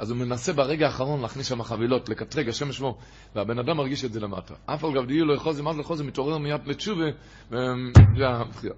אז 0.00 0.10
הוא 0.10 0.18
מנסה 0.18 0.52
ברגע 0.52 0.86
האחרון 0.86 1.20
להכניס 1.20 1.46
שם 1.46 1.62
חבילות, 1.62 2.08
לקטרג, 2.08 2.48
השם 2.48 2.72
שמו, 2.72 2.98
והבן 3.34 3.58
אדם 3.58 3.76
מרגיש 3.76 4.04
את 4.04 4.12
זה 4.12 4.20
למטה. 4.20 4.54
אף 4.66 4.84
על 4.84 4.92
גב 4.94 5.06
דיו 5.06 5.24
לא 5.24 5.34
יחוז, 5.34 5.60
מה 5.60 5.74
זה 5.74 5.80
לחוז, 5.80 6.00
מתעורר 6.00 6.38
מיד 6.38 6.60
לתשובה, 6.66 7.04
וזה 7.50 8.28
הבחירה. 8.28 8.74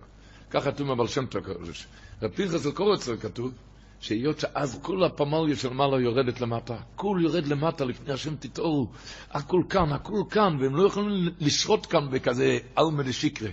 ככה 0.50 0.72
כתוב 0.72 0.86
מהבל 0.86 1.06
שם 1.06 1.26
טוב. 1.26 1.42
רב 2.22 2.30
פנחס 2.30 2.66
אל 2.66 2.70
קורצר 2.72 3.16
כתוב, 3.16 3.52
שהיות 4.00 4.40
שאז 4.40 4.78
כל 4.82 5.04
הפמליה 5.04 5.56
של 5.56 5.72
מעלה 5.72 6.00
יורדת 6.00 6.40
למטה, 6.40 6.74
הכול 6.74 7.22
יורד 7.22 7.46
למטה 7.46 7.84
לפני 7.84 8.12
השם 8.12 8.36
תתעוררו, 8.36 8.86
הכול 9.30 9.64
כאן, 9.68 9.92
הכול 9.92 10.22
כאן, 10.30 10.56
והם 10.60 10.76
לא 10.76 10.86
יכולים 10.86 11.28
לשרות 11.40 11.86
כאן 11.86 12.10
בכזה 12.10 12.58
אלמה 12.78 13.02
דשיקרה. 13.02 13.50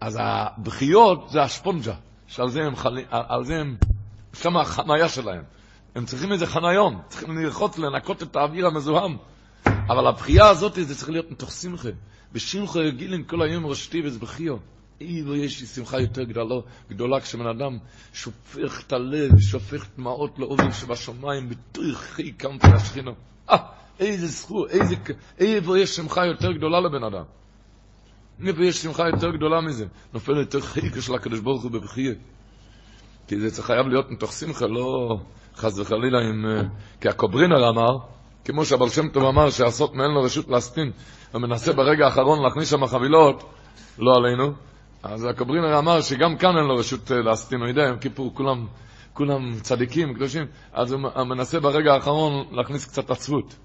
אז 0.00 0.18
הבכיות 0.20 1.28
זה 1.30 1.42
הספונג'ה, 1.42 1.94
שעל 2.26 2.50
זה 2.50 2.60
הם, 2.62 2.76
חלי, 2.76 3.04
על 3.10 3.44
זה 3.44 3.60
הם, 3.60 3.76
שם 4.34 4.56
החניה 4.56 5.08
שלהם. 5.08 5.53
הם 5.94 6.04
צריכים 6.04 6.32
איזה 6.32 6.46
חניון, 6.46 7.00
צריכים 7.08 7.38
ללחוץ, 7.38 7.78
לנקות 7.78 8.22
את 8.22 8.36
האוויר 8.36 8.66
המזוהם. 8.66 9.16
אבל 9.66 10.06
הבכייה 10.06 10.48
הזאת 10.48 10.74
זה 10.74 10.94
צריך 10.94 11.10
להיות 11.10 11.30
מתוך 11.30 11.52
שמחה. 11.52 11.88
בשמחה 12.32 12.90
גילן 12.90 13.22
כל 13.22 13.42
היום 13.42 13.66
ראשתי 13.66 14.02
וזה 14.04 14.18
בכיו. 14.18 14.56
אי 15.00 15.22
ויש 15.22 15.60
לי 15.60 15.66
שמחה 15.66 16.00
יותר 16.00 16.22
גדולה, 16.22 16.54
גדולה 16.90 17.20
כשבן 17.20 17.46
אדם 17.46 17.78
שופך 18.12 18.82
את 18.86 18.92
הלב, 18.92 19.38
שופך 19.38 19.86
דמעות 19.96 20.38
לאובים 20.38 20.72
שבשמיים, 20.72 21.48
בתוכי 21.48 22.32
קמת 22.32 22.64
השכינה. 22.64 23.10
אה, 23.50 23.56
איזה 24.00 24.26
זכות, 24.26 24.70
איזה, 24.70 24.94
איפה 25.38 25.78
יש 25.78 25.96
שמחה 25.96 26.26
יותר 26.26 26.52
גדולה 26.52 26.80
לבן 26.80 27.04
אדם? 27.04 27.24
איפה 28.46 28.64
יש 28.64 28.82
שמחה 28.82 29.08
יותר 29.08 29.30
גדולה 29.30 29.60
מזה? 29.60 29.86
נופל 30.12 30.36
יותר 30.36 30.60
חיקה 30.60 31.00
של 31.00 31.14
הקדוש 31.14 31.40
ברוך 31.40 31.62
הוא 31.62 31.70
בבכייה. 31.70 32.14
כי 33.26 33.50
זה 33.50 33.62
חייב 33.62 33.86
להיות 33.86 34.10
מתוך 34.10 34.32
שמחה, 34.32 34.66
לא 34.66 35.18
חס 35.56 35.78
וחלילה 35.78 36.18
עם... 36.18 36.44
כי 37.00 37.08
הקוברינר 37.08 37.68
אמר, 37.68 37.98
כמו 38.44 38.64
שהבר 38.64 38.88
שם 38.88 39.08
טוב 39.08 39.24
אמר, 39.24 39.50
שהסוט 39.50 39.94
מאין 39.94 40.10
לו 40.10 40.22
רשות 40.22 40.48
להסטין, 40.48 40.90
ומנסה 41.34 41.72
ברגע 41.72 42.04
האחרון 42.04 42.42
להכניס 42.42 42.70
שם 42.70 42.86
חבילות, 42.86 43.44
לא 43.98 44.16
עלינו, 44.16 44.52
אז 45.02 45.24
הקוברינר 45.24 45.78
אמר 45.78 46.00
שגם 46.00 46.36
כאן 46.36 46.56
אין 46.56 46.64
לו 46.64 46.76
רשות 46.76 47.10
להסטין, 47.10 47.60
הוא 47.60 47.68
יודע, 47.68 47.82
יום 47.82 47.98
כיפור 47.98 48.34
כולם, 48.34 48.66
כולם 49.12 49.60
צדיקים, 49.60 50.14
קדושים, 50.14 50.46
אז 50.72 50.92
הוא 50.92 51.00
מנסה 51.24 51.60
ברגע 51.60 51.94
האחרון 51.94 52.44
להכניס 52.52 52.86
קצת 52.86 53.10
עצבות. 53.10 53.56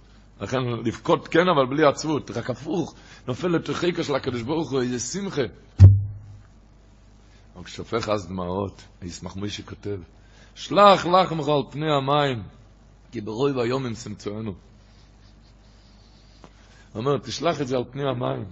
לכן 0.41 0.57
לבכות 0.85 1.27
כן, 1.27 1.47
אבל 1.55 1.65
בלי 1.65 1.85
עצבות, 1.85 2.31
רק 2.31 2.49
הפוך, 2.49 2.93
נופל 3.27 3.47
לתוכיקה 3.47 4.03
של 4.03 4.15
הקדוש 4.15 4.41
ברוך 4.41 4.71
הוא, 4.71 4.81
איזה 4.81 4.99
שמחה. 4.99 5.41
אבל 7.55 7.63
כששופך 7.63 8.09
אז 8.09 8.27
דמעות, 8.27 8.83
ישמח 9.01 9.35
מי 9.35 9.49
שכותב, 9.49 9.99
שלח 10.55 11.05
לחמך 11.05 11.47
על 11.47 11.61
פני 11.69 11.91
המים, 11.91 12.43
כי 13.11 13.21
ברוי 13.21 13.51
והיום 13.51 13.85
הם 13.85 13.93
סמצואנו. 13.93 14.53
הוא 16.93 16.99
אומר, 16.99 17.17
תשלח 17.17 17.61
את 17.61 17.67
זה 17.67 17.77
על 17.77 17.83
פני 17.91 18.03
המים. 18.09 18.45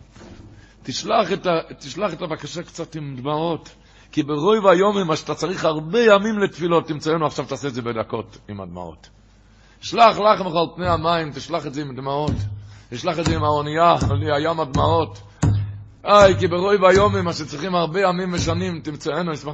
תשלח 0.83 1.31
את, 1.33 1.45
ה, 1.45 1.59
תשלח 1.79 2.13
את 2.13 2.21
הבקשה 2.21 2.63
קצת 2.63 2.95
עם 2.95 3.15
דמעות, 3.15 3.69
כי 4.11 4.23
ברוי 4.23 4.59
והיום 4.59 5.07
מה 5.07 5.15
שאתה 5.15 5.35
צריך 5.35 5.65
הרבה 5.65 5.99
ימים 5.99 6.39
לתפילות, 6.39 6.87
תמצאנו 6.87 7.25
עכשיו 7.25 7.45
תעשה 7.45 7.67
את 7.67 7.73
זה 7.73 7.81
בדקות 7.81 8.37
עם 8.49 8.61
הדמעות. 8.61 9.09
שלח 9.81 10.17
לחמך 10.19 10.55
על 10.55 10.75
פני 10.75 10.87
המים, 10.87 11.31
תשלח 11.31 11.67
את 11.67 11.73
זה 11.73 11.81
עם 11.81 11.95
דמעות. 11.95 12.31
תשלח 12.89 13.19
את 13.19 13.25
זה 13.25 13.35
עם 13.35 13.43
האונייה, 13.43 13.95
הים 14.35 14.59
הדמעות. 14.59 15.21
איי, 16.05 16.39
כי 16.39 16.47
ברוי 16.47 16.77
והיום 16.77 17.17
מה 17.17 17.33
שצריכים 17.33 17.75
הרבה 17.75 18.01
ימים 18.01 18.33
ושנים, 18.33 18.81
תמצאנו, 18.81 19.31
נשמח 19.31 19.53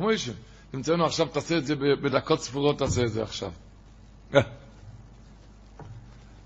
תמצאנו 0.73 1.05
עכשיו, 1.05 1.27
תעשה 1.27 1.57
את 1.57 1.65
זה 1.65 1.75
בדקות 1.75 2.41
ספורות, 2.41 2.79
תעשה 2.79 3.01
את 3.03 3.11
זה 3.11 3.23
עכשיו. 3.23 3.51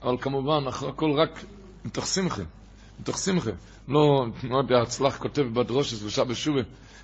אבל 0.04 0.18
כמובן, 0.22 0.68
הכל 0.68 1.12
רק 1.12 1.46
מתוך 1.86 2.08
שמחה, 2.08 2.42
מתוך 3.00 3.18
שמחה. 3.18 3.52
לא, 3.88 4.26
לא 4.44 4.58
יודע, 4.58 4.82
הצלח 4.82 5.18
כותב 5.18 5.42
בדרושה 5.42 5.96
שלושה 5.96 6.24
בשובה, 6.24 6.62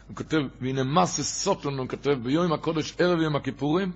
הוא 0.07 0.15
כותב, 0.15 0.37
והנה 0.61 0.83
מסה 0.83 1.23
סוטון, 1.23 1.77
הוא 1.77 1.87
כותב, 1.87 2.11
ביום 2.23 2.53
הקודש, 2.53 2.93
ערב 2.97 3.19
יום 3.19 3.35
הכיפורים, 3.35 3.91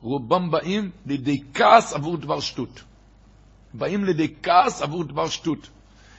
רובם 0.00 0.50
באים 0.50 0.90
לידי 1.06 1.42
כעס 1.54 1.92
עבור 1.92 2.16
דבר 2.16 2.40
שטות. 2.40 2.82
באים 3.74 4.04
לידי 4.04 4.34
כעס 4.42 4.82
עבור 4.82 5.04
דבר 5.04 5.28
שטות. 5.28 5.68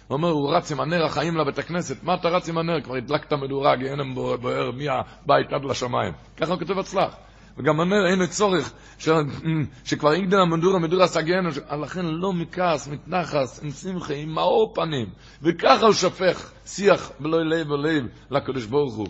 הוא 0.07 0.15
אומר, 0.18 0.30
הוא 0.30 0.56
רץ 0.56 0.72
עם 0.72 0.80
הנר 0.80 1.06
החיים 1.06 1.38
לבית 1.38 1.60
הכנסת, 1.60 2.03
מה 2.03 2.14
אתה 2.14 2.30
רץ 2.30 2.49
עם 2.49 2.57
הנר? 2.57 2.82
כבר 2.82 2.95
הדלקת 2.95 3.34
מדורה, 3.34 3.76
גיהנם 3.76 4.15
בוער 4.15 4.72
מהבית 4.72 5.53
עד 5.53 5.65
לשמיים. 5.65 6.14
ככה 6.38 6.52
הוא 6.52 6.60
כותב 6.60 6.80
הצלח. 6.80 7.15
וגם 7.57 7.80
הנר 7.80 8.07
אין 8.07 8.26
צורך, 8.26 8.73
ש... 8.99 9.10
שכבר 9.86 10.14
יגדל 10.14 10.40
המדורה, 10.40 10.80
מדורה 10.80 11.07
סגיהנם, 11.07 11.52
ש... 11.52 11.57
לכן 11.57 12.06
לא 12.06 12.34
מכעס, 12.34 12.88
מתנחס, 12.88 13.64
עם 13.64 13.72
שמחה, 13.72 14.14
עם 14.14 14.30
מאור 14.30 14.73
פנים, 14.76 15.10
וככה 15.41 15.86
הוא 15.86 15.94
שפך 15.94 16.52
שיח 16.65 17.11
בלא 17.19 17.45
לב 17.45 17.72
ולב 17.72 18.03
לקדוש 18.32 18.65
ברוך 18.65 18.95
הוא. 18.95 19.07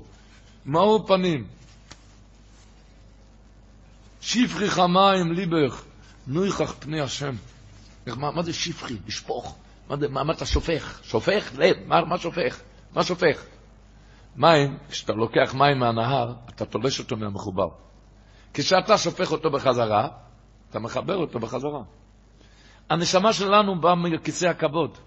מאור 0.65 1.07
פנים. 1.07 1.47
שפכי 4.22 4.69
חמיים 4.69 5.31
ליבך, 5.31 5.84
נויכך 6.27 6.73
פני 6.80 7.01
השם. 7.01 7.35
מה, 8.07 8.31
מה 8.31 8.43
זה 8.43 8.53
שפכי? 8.53 8.95
לשפוך. 9.07 9.57
מה, 9.90 10.34
אתה 10.34 10.45
שופך? 10.45 10.99
שופך? 11.03 11.52
לב, 11.57 11.76
מה, 11.88 12.06
מה 12.06 12.18
שופך? 12.18 12.62
מה 12.94 13.03
שופך? 13.03 13.44
מים, 14.36 14.78
כשאתה 14.90 15.14
לוקח 15.14 15.53
מים 15.53 15.80
מהנהר, 15.80 16.34
אתה 16.49 16.66
תולש 16.66 16.99
אותו 16.99 17.18
מהמחובר. 17.18 17.68
כשאתה 18.53 18.98
שופך 18.98 19.32
אותו 19.32 19.52
בחזרה, 19.52 20.07
אתה 20.70 20.80
מחבר 20.80 21.16
אותו 21.16 21.40
בחזרה. 21.40 21.82
הנשמה 22.90 23.34
שלנו 23.34 23.82
באה 23.82 23.95
מכיסא 23.95 24.45
הכבוד. 24.45 24.98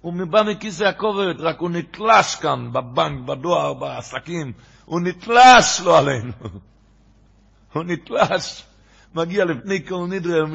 הוא 0.00 0.12
בא 0.30 0.42
מכיסא 0.42 0.84
הכובד, 0.84 1.40
רק 1.40 1.58
הוא 1.58 1.70
נתלש 1.70 2.36
כאן, 2.36 2.72
בבנק, 2.72 3.28
בדואר, 3.28 3.74
בעסקים. 3.74 4.52
הוא 4.84 5.00
נתלש 5.00 5.80
לא 5.84 5.98
עלינו. 5.98 6.32
הוא 7.74 7.84
נתלש. 7.84 8.66
מגיע 9.16 9.44
לפני 9.44 9.86
כל 9.86 10.06
נדרה, 10.08 10.46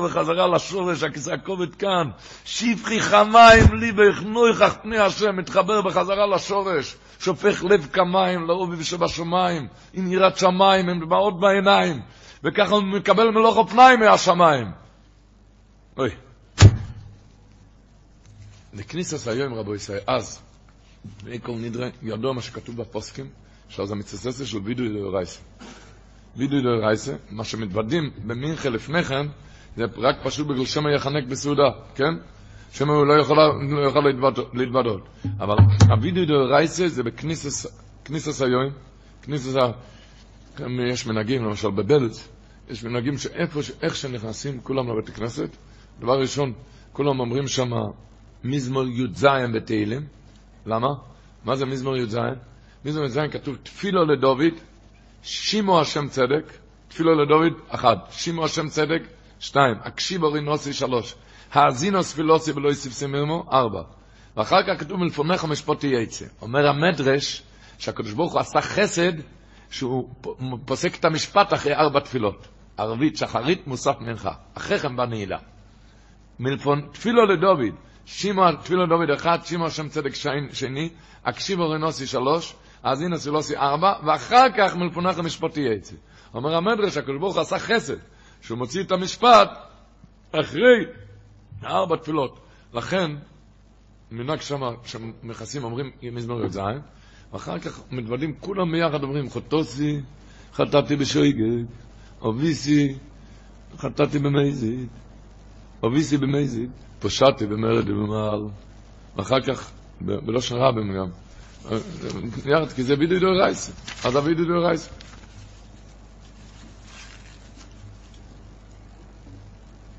בחזרה 0.00 0.46
לשורש, 0.46 1.02
הכובד 1.32 1.74
כאן. 1.74 2.10
שפכי 2.44 3.00
חמיים 3.00 3.74
ליבך 3.74 4.22
נויכך 4.22 4.76
פני 4.82 4.98
השם, 4.98 5.36
מתחבר 5.36 5.82
בחזרה 5.82 6.26
לשורש. 6.26 6.96
שופך 7.20 7.64
לב 7.64 7.86
כמים 7.92 8.46
לאובי 8.46 8.84
שבשמיים, 8.84 9.68
עם 9.92 10.12
יראת 10.12 10.38
שמיים, 10.38 10.88
עם 10.88 11.00
דמעות 11.00 11.40
בעיניים. 11.40 12.00
וככה 12.44 12.74
הוא 12.74 12.82
מקבל 12.82 13.30
מלוך 13.30 13.56
אופניים 13.56 14.00
מהשמיים. 14.00 14.66
אוי. 15.96 16.10
לכניסס 18.72 19.28
היום 19.28 19.54
רבו 19.54 19.74
ישראל, 19.74 20.00
אז, 20.06 20.42
כל 21.42 21.52
נדרה, 21.52 21.88
ידוע 22.02 22.32
מה 22.32 22.42
שכתוב 22.42 22.76
בפוסקים, 22.76 23.28
שאז 23.68 23.92
המצססה 23.92 24.46
של 24.46 24.58
וידוי 24.58 24.88
לאורייסה. 24.88 25.40
וידוי 26.36 26.62
לאורייסה, 26.62 27.12
מה 27.30 27.44
שמתוודים 27.44 28.10
במינכה 28.26 28.68
לפני 28.68 29.02
כן, 29.04 29.26
זה 29.76 29.84
רק 29.96 30.16
פשוט 30.22 30.46
בגלל 30.46 30.64
שמא 30.64 30.88
יחנק 30.88 31.24
בסעודה, 31.28 31.70
כן? 31.94 32.14
שמא 32.72 32.92
הוא 32.92 33.06
לא 33.06 33.20
יכול, 33.20 33.38
לא 33.70 33.86
יכול 33.86 34.02
להתוודות. 34.54 35.08
אבל 35.40 35.56
הווידוי 35.90 36.26
דאורייסה 36.26 36.88
זה 36.88 37.02
בכניסס 37.02 38.42
היום, 38.42 38.72
כניסס 39.22 39.56
ה... 39.56 39.70
יש 40.92 41.06
מנהגים, 41.06 41.44
למשל 41.44 41.70
בבלץ, 41.70 42.28
יש 42.70 42.84
מנהגים 42.84 43.18
שאיפה, 43.18 43.60
איך 43.82 43.96
שנכנסים 43.96 44.60
כולם 44.60 44.88
לבית 44.88 45.08
הכנסת, 45.08 45.56
דבר 46.00 46.20
ראשון, 46.20 46.52
כולם 46.92 47.20
אומרים 47.20 47.48
שם 47.48 47.70
מזמור 48.44 48.86
י"ז 48.86 49.26
בתהילים. 49.54 50.06
למה? 50.66 50.88
מה 51.44 51.56
זה 51.56 51.66
מזמור 51.66 51.96
י"ז? 51.96 52.18
מזמור 52.84 53.04
י"ז 53.04 53.18
כתוב 53.32 53.56
תפילו 53.62 54.04
לדוד, 54.04 54.40
שימו 55.22 55.80
השם 55.80 56.08
צדק, 56.08 56.52
תפילו 56.88 57.14
לדוד, 57.14 57.52
אחד, 57.68 57.96
שימו 58.10 58.44
השם 58.44 58.68
צדק, 58.68 59.02
שתיים, 59.40 59.74
הקשיבו 59.84 60.32
רינוסי, 60.32 60.72
שלוש, 60.72 61.14
האזינוס 61.52 62.14
פילוסי 62.14 62.52
ולא 62.52 62.68
יוסיף 62.68 62.92
סימימו, 62.92 63.44
ארבע. 63.52 63.82
ואחר 64.36 64.62
כך 64.62 64.80
כתוב 64.80 65.00
מלפונך 65.00 65.44
המשפוט 65.44 65.84
יצא. 65.84 66.24
אומר 66.42 66.68
המדרש 66.68 67.42
שהקדוש 67.78 68.12
ברוך 68.12 68.32
הוא 68.32 68.40
עשה 68.40 68.60
חסד 68.60 69.12
שהוא 69.70 70.08
פוסק 70.64 70.96
את 70.98 71.04
המשפט 71.04 71.52
אחרי 71.52 71.74
ארבע 71.74 72.00
תפילות. 72.00 72.48
ערבית, 72.76 73.16
שחרית, 73.16 73.66
מוסף, 73.66 73.94
מנחה. 74.00 74.32
אחרי 74.54 74.78
כן 74.78 74.96
בנעילה. 74.96 75.38
מלפון, 76.38 76.88
תפילו 76.92 77.26
לדוד, 77.26 77.74
שימו, 78.06 78.42
תפילו 78.62 78.86
לדוד 78.86 79.10
אחד, 79.10 79.38
שימו 79.44 79.66
השם 79.66 79.88
צדק 79.88 80.14
שני, 80.52 80.88
הקשיבו 81.24 81.70
רנוסי 81.70 82.06
שלוש, 82.06 82.54
האזינוס 82.82 83.24
פילוסי 83.24 83.56
ארבע, 83.56 83.92
ואחר 84.06 84.46
כך 84.58 84.76
מלפונך 84.76 85.18
המשפוט 85.18 85.56
יצא. 85.56 85.96
אומר 86.34 86.54
המדרש, 86.56 86.96
הקדוש 86.96 87.18
ברוך 87.20 87.38
עשה 87.38 87.58
חסד, 87.58 87.96
שהוא 88.40 88.58
מוציא 88.58 88.82
את 88.82 88.92
המשפט 88.92 89.50
אחרי 90.32 90.84
ארבע 91.64 91.96
תפילות. 91.96 92.40
לכן, 92.74 93.10
מנהג 94.10 94.40
שמה, 94.40 94.70
כשמכסים 94.84 95.64
אומרים 95.64 95.90
מזמור 96.02 96.44
י"ז, 96.44 96.60
ואחר 97.32 97.58
כך 97.58 97.80
מתוודעים, 97.90 98.34
כולם 98.40 98.72
ביחד 98.72 99.02
אומרים, 99.02 99.30
חוטוסי, 99.30 100.00
חטאתי 100.54 100.96
בשויגת, 100.96 101.66
אוביסי, 102.20 102.94
חטאתי 103.78 104.18
במזיד, 104.18 104.88
אוביסי 105.82 106.16
במזיד, 106.16 106.70
פושעתי 107.00 107.46
במרד 107.46 107.90
ובמעל, 107.90 108.42
ואחר 109.16 109.40
כך, 109.40 109.70
בלושן 110.00 110.56
רבים 110.56 110.94
גם, 110.96 111.08
יחד, 112.46 112.72
כי 112.74 112.82
זה 112.82 112.96
בידי 112.96 113.18
דו 113.18 113.26
רייס, 113.30 113.70
אז 114.04 114.16
בידי 114.16 114.44
דו 114.44 114.62
רייס. 114.62 114.88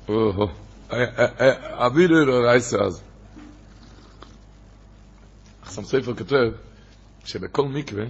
או, 0.08 0.48
אבי 1.86 2.08
לא 2.08 2.46
רייסה 2.46 2.76
אז. 2.76 3.02
חסם 5.64 5.84
ספר 5.84 6.14
כותב 6.14 6.50
שבכל 7.24 7.68
מקווה, 7.68 8.04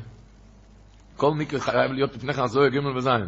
כל 1.16 1.35
מקווה 1.35 1.61
חייב 1.61 1.93
להיות 1.93 2.15
לפני 2.16 2.35
כן 2.35 2.43
הזוהר 2.43 2.69
ג' 2.69 2.87
וזין. 2.97 3.27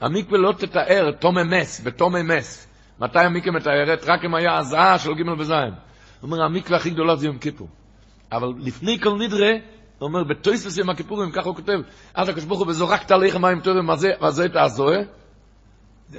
המקווה 0.00 0.38
לא 0.38 0.52
תתאר 0.58 1.10
תום 1.10 1.38
אמס, 1.38 1.80
בתום 1.80 2.16
אמס. 2.16 2.66
מתי 3.00 3.18
המקווה 3.18 3.52
מתארת? 3.52 4.04
רק 4.04 4.24
אם 4.24 4.34
היה 4.34 4.58
הזעה 4.58 4.98
של 4.98 5.14
ג' 5.14 5.28
וזין. 5.38 5.56
הוא 5.56 5.72
אומר, 6.22 6.42
המקווה 6.42 6.76
הכי 6.76 6.90
גדולה 6.90 7.16
זה 7.16 7.26
יום 7.26 7.38
כיפור. 7.38 7.68
אבל 8.36 8.48
לפני 8.58 9.00
כל 9.00 9.18
נדרה, 9.18 9.50
הוא 9.98 10.08
אומר, 10.08 10.24
בתויספס 10.24 10.78
יום 10.78 10.90
הכיפורים, 10.90 11.30
ככה 11.32 11.48
הוא 11.48 11.56
כותב, 11.56 11.78
אז 12.14 12.28
הקדוש 12.28 12.44
ברוך 12.44 12.60
הוא 12.60 12.68
וזורקת 12.68 13.10
עליך 13.10 13.36
מים 13.36 13.60
טובים, 13.60 13.86
מה 14.20 14.30
זה 14.30 14.44
את 14.44 14.56
הזוהר? 14.56 15.02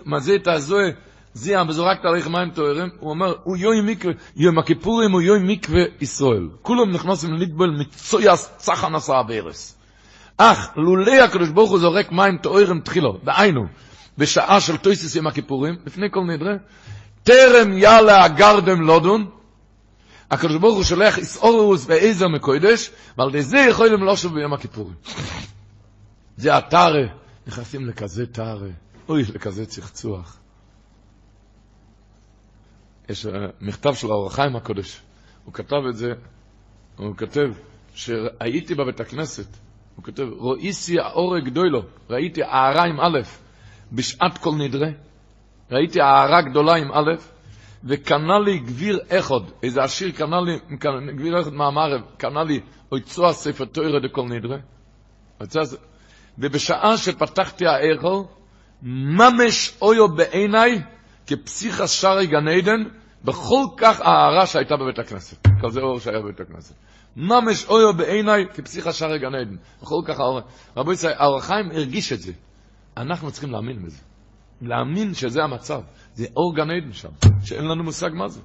מה 0.06 0.20
זה 0.20 0.36
את 0.36 0.48
הזוהר? 0.48 0.92
זיע 1.34 1.64
וזורקת 1.70 2.06
עליך 2.06 2.28
מים 2.28 2.50
טהורים, 2.50 2.90
הוא 3.00 3.10
אומר, 3.10 3.34
הוא 3.44 3.58
יום 3.58 3.86
מקווה, 3.86 4.14
יום 4.36 4.60
הכיפורים 4.60 5.12
הוא 5.12 5.22
יום 5.22 5.48
מקווה 5.48 5.84
ישראל. 6.02 6.50
כולם 6.62 6.92
נכנסים 6.92 7.34
לנטבל 7.34 7.70
מצויס 7.70 8.52
צחן 8.58 8.96
עשה 8.96 9.24
בארץ. 9.28 9.78
אך 10.38 10.70
לולי 10.76 11.22
הקדוש 11.22 11.50
ברוך 11.50 11.72
הוא 11.72 11.80
זורק 11.80 12.12
מים 12.12 12.38
טהורים 12.38 12.80
תחילו, 12.80 13.18
דהיינו, 13.24 13.66
בשעה 14.18 14.60
של 14.62 14.78
תויסיס 14.78 15.16
יום 15.16 15.28
הכיפורים, 15.28 15.76
לפני 15.86 16.08
כל 16.12 16.22
נדרה, 16.28 16.54
טרם 17.24 17.78
יאללה 17.78 18.24
הגרדם 18.24 18.82
לודון, 18.82 19.26
הקדוש 20.32 20.56
ברוך 20.58 20.76
הוא 20.76 20.84
שולח 20.84 21.18
איסאורוס 21.18 21.86
ועזר 21.88 22.28
מקודש, 22.28 22.92
ועל 23.18 23.30
ידי 23.30 23.42
זה 23.42 23.58
יכולים 23.70 24.04
לא 24.04 24.16
שוב 24.16 24.34
ביום 24.34 24.54
הכיפורים. 24.54 24.96
זה 26.38 26.56
הטרה, 26.56 27.08
נכנסים 27.48 27.88
לכזה 27.88 28.28
טרה, 28.28 28.68
אוי, 29.10 29.24
לכזה 29.34 29.66
צחצוח. 29.66 30.38
יש 33.10 33.26
מכתב 33.62 33.94
של 33.94 34.08
האור 34.08 34.28
החיים 34.28 34.56
הקודש, 34.56 35.02
הוא 35.46 35.54
כתב 35.54 35.82
את 35.90 35.96
זה, 35.96 36.14
הוא 36.98 37.16
כותב, 37.18 37.50
שהייתי 37.94 38.76
בבית 38.76 39.00
הכנסת, 39.00 39.58
הוא 39.96 40.06
כותב, 40.06 40.28
רואיסי 40.38 41.00
האור 41.00 41.40
גדולו, 41.40 41.82
ראיתי 42.10 42.44
הערה 42.44 42.86
עם 42.86 43.00
א', 43.00 43.20
בשעת 43.92 44.38
כל 44.38 44.52
נדרה, 44.58 44.88
ראיתי 45.72 46.02
הערה 46.02 46.42
גדולה 46.42 46.76
עם 46.76 46.92
א', 46.92 47.16
וקנה 47.84 48.40
לי 48.40 48.60
גביר 48.60 49.00
אחד, 49.10 49.40
איזה 49.64 49.84
עשיר 49.84 50.12
קנה 50.12 50.42
לי, 50.42 50.60
גביר 51.16 51.42
אחד 51.42 51.54
מהמערב, 51.54 52.02
קנה 52.18 52.44
לי 52.44 52.60
אויצוע 52.92 53.34
ספר 53.34 53.66
תוירה 53.66 54.00
דכל 54.00 54.22
נדרה, 54.22 54.58
ובשעה 56.38 56.98
שפתחתי 56.98 57.66
האכל, 57.68 58.22
ממש 58.82 59.78
אויו 59.82 60.08
בעיניי, 60.16 60.82
כפסיכה 61.28 61.88
שרי 61.88 62.28
גן 62.28 62.48
עדן, 62.48 62.84
בכל 63.24 63.66
כך 63.78 64.02
הערה 64.02 64.46
שהייתה 64.46 64.76
בבית 64.78 65.00
הכנסת. 65.00 65.48
כזה 65.62 65.82
אור 65.82 66.00
שהיה 66.00 66.20
בבית 66.20 66.40
הכנסת. 66.40 66.76
ממש 67.16 67.66
אויו 67.66 67.94
בעיניי 67.94 68.46
כפסיכה 68.54 68.94
שרי 68.94 69.20
גן 69.20 69.36
עדן. 69.36 69.56
בכל 69.82 70.02
כך 70.06 70.20
הערה. 70.20 70.42
רבו 70.78 70.94
ישראל, 70.94 71.14
האור 71.18 71.38
החיים 71.38 71.72
הרגיש 71.72 72.14
את 72.14 72.22
זה. 72.22 72.32
אנחנו 72.98 73.32
צריכים 73.32 73.52
להאמין 73.52 73.84
בזה. 73.84 73.98
להאמין 74.62 75.14
שזה 75.14 75.44
המצב. 75.44 75.82
זה 76.14 76.26
אור 76.36 76.56
גן 76.56 76.72
עדן 76.72 76.94
שם, 76.94 77.10
שאין 77.44 77.66
לנו 77.66 77.84
מושג 77.84 78.10
מה 78.14 78.28
זה. 78.28 78.42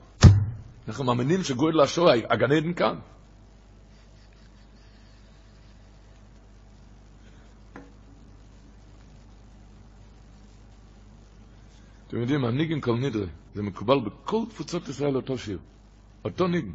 אנחנו 0.89 1.05
מאמינים 1.05 1.43
שגואל 1.43 1.81
השואה, 1.81 2.15
הגן 2.31 2.53
עדן 2.53 2.73
כאן. 2.73 2.97
אתם 12.09 12.21
יודעים, 12.21 12.45
הניגן 12.45 12.81
כל 12.81 12.97
נדרה, 12.99 13.27
זה 13.55 13.63
מקובל 13.63 14.01
בכל 14.01 14.43
תפוצות 14.49 14.89
ישראל 14.89 15.17
אותו 15.17 15.39
שיר. 15.39 15.59
אותו 16.25 16.49
ניגן. 16.49 16.73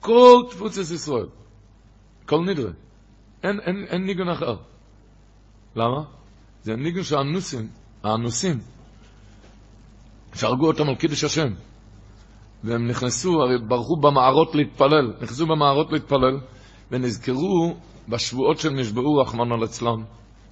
כל 0.00 0.42
תפוצת 0.50 0.90
ישראל. 0.94 1.26
כל 2.26 2.44
נדרה. 2.44 2.70
אין, 3.42 3.60
אין, 3.60 3.84
אין 3.84 4.04
ניגן 4.04 4.28
אחר. 4.28 4.56
למה? 5.76 6.04
זה 6.62 6.72
הניגן 6.72 7.02
שהאנוסים, 7.02 7.68
האנוסים, 8.04 8.58
שהרגו 10.34 10.66
אותם 10.66 10.88
על 10.88 10.94
קידוש 10.94 11.24
השם. 11.24 11.48
והם 12.64 12.88
נכנסו, 12.88 13.42
הרי 13.42 13.58
ברחו 13.68 13.96
במערות 13.96 14.54
להתפלל, 14.54 15.12
נכנסו 15.22 15.46
במערות 15.46 15.92
להתפלל, 15.92 16.40
ונזכרו 16.90 17.74
בשבועות 18.08 18.58
שהם 18.58 18.76
נשבעו, 18.76 19.16
רחמנא 19.16 19.54
ליצלן. 19.54 20.02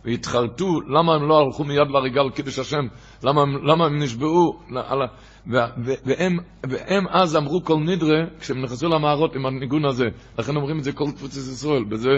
והתחרטו, 0.05 0.81
למה 0.81 1.15
הם 1.15 1.29
לא 1.29 1.39
הלכו 1.39 1.65
מיד 1.65 1.89
להריגה 1.91 2.21
על 2.21 2.31
קידוש 2.31 2.59
השם? 2.59 2.87
למה, 3.23 3.45
למה 3.63 3.87
הם 3.87 4.03
נשבעו? 4.03 4.59
על, 4.75 4.99
והם, 5.47 6.39
והם 6.63 7.09
אז 7.09 7.37
אמרו 7.37 7.65
כל 7.65 7.77
נדרה, 7.77 8.19
כשהם 8.41 8.63
נכנסו 8.63 8.89
למערות 8.89 9.37
עם 9.37 9.47
הניגון 9.47 9.85
הזה. 9.85 10.05
לכן 10.39 10.57
אומרים 10.57 10.79
את 10.79 10.85
זה 10.85 10.93
כל 10.93 11.11
קבוצת 11.17 11.37
ישראל, 11.37 11.85
בזה... 11.85 12.11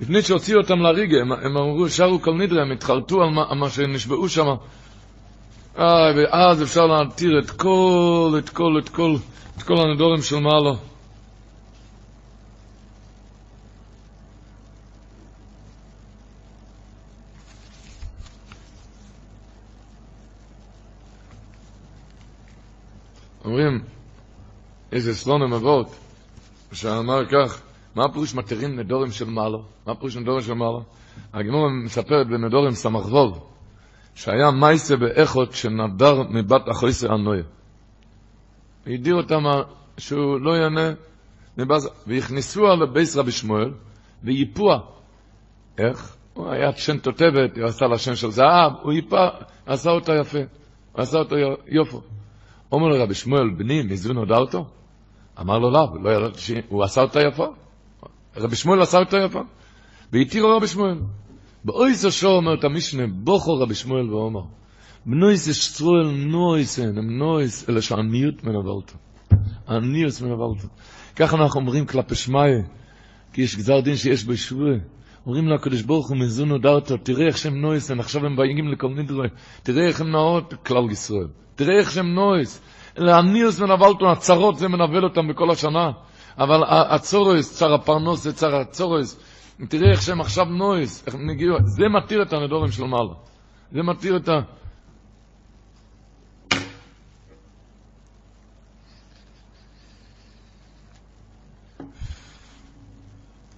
לפני 0.00 0.22
שהוציאו 0.22 0.60
אותם 0.60 0.80
להריגה, 0.80 1.20
הם, 1.20 1.32
הם 1.32 1.56
אמרו, 1.56 1.88
שרו 1.88 2.22
כל 2.22 2.34
נדרה, 2.34 2.62
הם 2.62 2.72
התחרטו 2.72 3.22
על 3.22 3.30
מה, 3.30 3.54
מה 3.54 3.70
שנשבעו 3.70 4.28
שם. 4.28 4.46
ואז 6.16 6.62
אפשר 6.62 6.86
להתיר 6.86 7.38
את 7.38 7.50
כל, 7.50 8.34
את 8.38 8.48
כל, 8.48 8.78
את 8.78 8.88
כל, 8.88 9.14
את 9.56 9.62
כל 9.62 9.74
הנדורים 9.78 10.22
של 10.22 10.36
מעלה. 10.36 10.72
אומרים, 23.44 23.80
איזה 24.92 25.14
סלון 25.14 25.52
אבות, 25.52 25.94
שאמר 26.72 27.26
כך, 27.26 27.60
מה 27.94 28.04
הפירוש 28.04 28.34
מתירים 28.34 28.78
נדורים 28.78 29.10
של 29.10 29.24
מעלו? 29.24 29.62
מה 29.86 29.92
הפירוש 29.92 30.16
נדורים 30.16 30.42
של 30.42 30.54
מעלו? 30.54 30.82
הגמור 31.32 31.68
מספרת 31.84 32.26
בנדורים 32.26 32.72
סמכבוב, 32.72 33.46
שהיה 34.14 34.50
מייסה 34.50 34.96
באחות 34.96 35.52
שנדר 35.52 36.22
מבת 36.30 36.68
החויסה 36.68 37.08
הנויה. 37.08 37.42
והדיר 38.86 39.14
אותם 39.14 39.42
שהוא 39.98 40.40
לא 40.40 40.56
יענה, 40.56 40.92
והכניסוה 42.06 42.76
לבייס 42.76 43.16
רבי 43.16 43.32
שמואל, 43.32 43.72
ויפוע. 44.24 44.78
איך? 45.78 46.16
הוא 46.34 46.50
היה 46.50 46.72
שן 46.76 46.98
תותבת, 46.98 47.58
הוא 47.58 47.66
עשה 47.66 47.86
לה 47.86 47.98
שם 47.98 48.14
של 48.16 48.30
זהב, 48.30 48.72
הוא 48.82 48.92
ייפה, 48.92 49.28
עשה 49.66 49.90
אותה 49.90 50.12
יפה, 50.20 50.38
עשה 50.94 51.18
אותה 51.18 51.36
יופו. 51.66 52.00
אומר 52.72 52.88
לו 52.88 53.02
רבי 53.02 53.14
שמואל, 53.14 53.50
בני, 53.50 53.82
מזון 53.82 54.16
הודע 54.16 54.36
אותו? 54.36 54.66
אמר 55.40 55.58
לו 55.58 55.70
לא, 55.70 55.88
לא 56.02 56.10
ידעתי 56.10 56.40
שהוא 56.40 56.84
עשה 56.84 57.00
אותה 57.00 57.20
יפה. 57.20 57.46
רבי 58.36 58.56
שמואל 58.56 58.82
עשה 58.82 58.98
אותה 58.98 59.16
יפה. 59.16 59.40
והתירו 60.12 60.56
רבי 60.56 60.66
שמואל. 60.66 60.98
באויס 61.64 62.04
השור 62.04 62.36
אומר 62.36 62.54
את 62.54 62.64
המשנה, 62.64 63.02
בוכו 63.06 63.58
רבי 63.58 63.74
שמואל 63.74 64.10
ואומר, 64.10 64.40
בנויס 65.06 65.46
ישראל 65.46 66.10
נויסן, 66.10 66.98
הם 66.98 67.18
נויס, 67.18 67.68
אלא 67.68 67.80
שהעניות 67.80 68.44
מנבלתו. 68.44 68.94
העניות 69.66 70.20
מנבלתו. 70.20 70.68
ככה 71.16 71.36
אנחנו 71.36 71.60
אומרים 71.60 71.86
כלפי 71.86 72.14
שמאי, 72.14 72.50
כי 73.32 73.42
יש 73.42 73.56
גזר 73.56 73.80
דין 73.80 73.96
שיש 73.96 74.24
בו. 74.24 74.32
אומרים 75.26 75.48
לו 75.48 75.54
הקדוש 75.54 75.82
ברוך 75.82 76.08
הוא 76.08 76.16
מזון 76.16 76.50
הודעת, 76.50 76.92
תראה 77.02 77.26
איך 77.26 77.38
שהם 77.38 77.60
נויסן, 77.60 78.00
עכשיו 78.00 78.26
הם 78.26 78.36
באים 78.36 78.74
נדרי, 78.96 79.28
תראה 79.62 79.86
איך 79.86 80.00
הם 80.00 80.10
נאות 80.10 80.54
כלל 80.66 80.90
ישראל. 80.90 81.28
תראה 81.54 81.78
איך 81.78 81.90
שהם 81.90 82.14
נויס. 82.14 82.62
להניוס 82.96 83.60
מנבלתו, 83.60 84.10
הצרות 84.12 84.58
זה 84.58 84.68
מנבל 84.68 85.04
אותם 85.04 85.28
בכל 85.28 85.50
השנה. 85.50 85.90
אבל 86.38 86.62
הצורס, 86.68 87.56
צר 87.58 87.74
הפרנוס 87.74 88.22
זה 88.22 88.32
צר 88.32 88.54
הצורס. 88.56 89.20
תראה 89.68 89.90
איך 89.90 90.02
שהם 90.02 90.20
עכשיו 90.20 90.44
נויס, 90.44 91.06
איך 91.06 91.14
הם 91.14 91.30
נגיעו, 91.30 91.56
זה 91.64 91.88
מתיר 91.88 92.22
את 92.22 92.32
הנדורים 92.32 92.72
של 92.72 92.84
מעלה. 92.84 93.14
זה 93.72 93.82
מתיר 93.82 94.16
את 94.16 94.28
ה... 94.28 94.40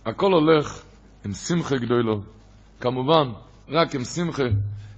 הכל 0.04 0.32
הולך 0.32 0.82
עם 1.24 1.32
שמחה 1.32 1.76
גדולו. 1.76 2.20
כמובן, 2.80 3.32
רק 3.68 3.94
עם 3.94 4.04
שמחה, 4.04 4.42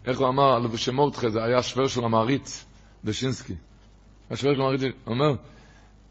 איך 0.07 0.19
הוא 0.19 0.29
אמר, 0.29 0.55
על 0.55 0.67
בשמורתך, 0.67 1.29
זה 1.29 1.45
היה 1.45 1.63
שוור 1.63 1.87
של 1.87 2.05
המעריץ. 2.05 2.65
בשינסקי. 3.05 3.55
השואל 4.31 4.55
כלומר, 4.55 4.75
אומר, 5.07 5.35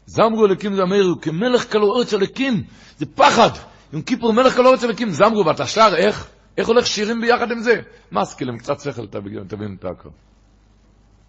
זמרו 0.06 0.46
אלוקים 0.46 0.74
זמרו, 0.74 1.20
כמלך 1.20 1.72
כל 1.72 1.82
ארץ 1.82 2.14
אלוקים, 2.14 2.62
זה 2.98 3.06
פחד. 3.06 3.50
יום 3.92 4.02
כיפור 4.02 4.32
מלך 4.32 4.56
כל 4.56 4.66
ארץ 4.66 4.84
אלוקים, 4.84 5.10
זמרו, 5.10 5.46
ואתה 5.46 5.66
שר, 5.66 5.90
איך? 5.96 6.28
איך 6.56 6.68
הולך 6.68 6.86
שירים 6.86 7.20
ביחד 7.20 7.50
עם 7.50 7.60
זה? 7.60 7.80
מסקיל, 8.12 8.48
עם 8.48 8.58
קצת 8.58 8.80
שכל 8.80 9.06
תבין, 9.48 9.76
את 9.78 9.84
הכל. 9.84 10.08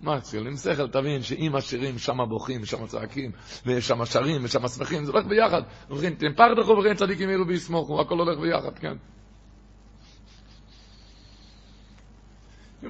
מסקיל, 0.01 0.47
עם 0.47 0.57
שכל 0.57 0.87
תבין 0.87 1.21
שאם 1.21 1.55
השירים 1.55 1.97
שם 1.97 2.17
בוכים, 2.29 2.65
שם 2.65 2.87
צועקים, 2.87 3.31
ושם 3.65 4.05
שרים, 4.05 4.41
ושם 4.43 4.67
שמחים, 4.67 5.05
זה 5.05 5.11
הולך 5.11 5.25
ביחד. 5.25 5.61
אומרים, 5.89 6.15
תן 6.15 6.33
פחד 6.33 6.57
לכו 6.57 6.71
וכן 6.71 6.95
צדיקים 6.95 7.29
יראו 7.29 7.47
ויסמוכו, 7.47 8.01
הכל 8.01 8.15
הולך 8.19 8.39
ביחד, 8.39 8.79
כן. 8.79 8.95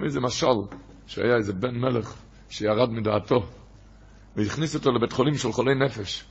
איזה 0.03 0.19
משל, 0.19 0.47
שהיה 1.07 1.35
איזה 1.35 1.53
בן 1.53 1.75
מלך 1.75 2.15
שירד 2.49 2.89
מדעתו, 2.89 3.45
והכניס 4.35 4.75
אותו 4.75 4.91
לבית 4.91 5.11
חולים 5.13 5.35
של 5.35 5.51
חולי 5.51 5.75
נפש. 5.75 6.25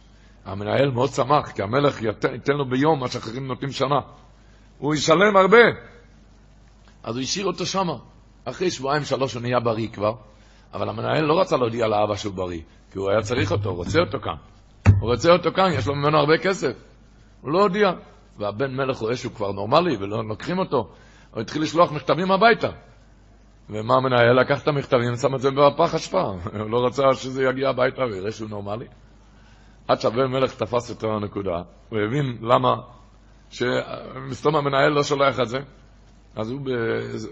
המנהל 0.45 0.91
מאוד 0.91 1.11
שמח, 1.11 1.51
כי 1.51 1.63
המלך 1.63 2.03
ייתן 2.03 2.53
לו 2.53 2.69
ביום 2.69 3.01
מה 3.01 3.09
שאחרים 3.09 3.47
נותנים 3.47 3.73
שנה. 3.73 4.01
הוא 4.79 4.95
ישלם 4.95 5.37
הרבה. 5.37 5.63
אז 7.03 7.17
הוא 7.17 7.23
השאיר 7.23 7.47
אותו 7.47 7.67
שמה. 7.67 7.97
אחרי 8.45 8.71
שבועיים 8.71 9.05
שלוש 9.05 9.35
הוא 9.35 9.43
נהיה 9.43 9.61
בריא 9.61 9.89
כבר, 9.89 10.15
אבל 10.75 10.89
המנהל 10.89 11.25
לא 11.25 11.41
רצה 11.41 11.57
להודיע 11.57 11.87
לאבא 11.87 12.17
שהוא 12.17 12.35
בריא, 12.35 12.61
כי 12.93 12.99
הוא 12.99 13.11
היה 13.11 13.23
צריך 13.23 13.53
אותו, 13.53 13.69
הוא 13.69 13.77
רוצה 13.77 14.01
אותו 14.01 14.19
כאן. 14.21 14.37
הוא 15.01 15.11
רוצה 15.11 15.33
אותו 15.33 15.53
כאן, 15.53 15.73
יש 15.73 15.87
לו 15.87 15.95
ממנו 15.95 16.19
הרבה 16.19 16.39
כסף. 16.39 16.73
הוא 17.41 17.53
לא 17.53 17.63
הודיע. 17.63 17.93
והבן 18.39 18.75
מלך 18.77 18.99
רואה 18.99 19.17
שהוא 19.17 19.33
כבר 19.33 19.53
נורמלי 19.53 19.97
ולא 19.97 20.25
לוקחים 20.25 20.59
אותו. 20.59 20.89
הוא 21.31 21.41
התחיל 21.41 21.63
לשלוח 21.63 21.93
מכתבים 21.93 22.31
הביתה. 22.31 22.69
ומה 23.71 23.95
המנהל? 23.95 24.41
לקח 24.41 24.63
את 24.63 24.69
המכתבים, 24.69 25.17
שם 25.17 25.35
את 25.35 25.41
זה 25.41 25.51
בפח 25.51 25.95
אשפה. 25.95 26.23
הוא 26.61 26.71
לא 26.71 26.87
רצה 26.87 27.03
שזה 27.15 27.45
יגיע 27.45 27.69
הביתה 27.69 28.03
ויראה 28.03 28.33
שהוא 28.33 28.51
נורמלי. 28.51 28.87
עד 29.89 30.01
שהבן 30.01 30.27
מלך 30.27 30.55
תפס 30.55 30.91
את 30.91 31.05
הנקודה, 31.05 31.63
הוא 31.89 31.99
הבין 31.99 32.39
למה, 32.41 32.75
שמסתום 33.51 34.57
המנהל 34.57 34.93
לא 34.93 35.03
שולח 35.03 35.41
את 35.41 35.49
זה. 35.49 35.59
אז 36.37 36.51
הוא, 36.51 36.61
ב... 36.61 36.69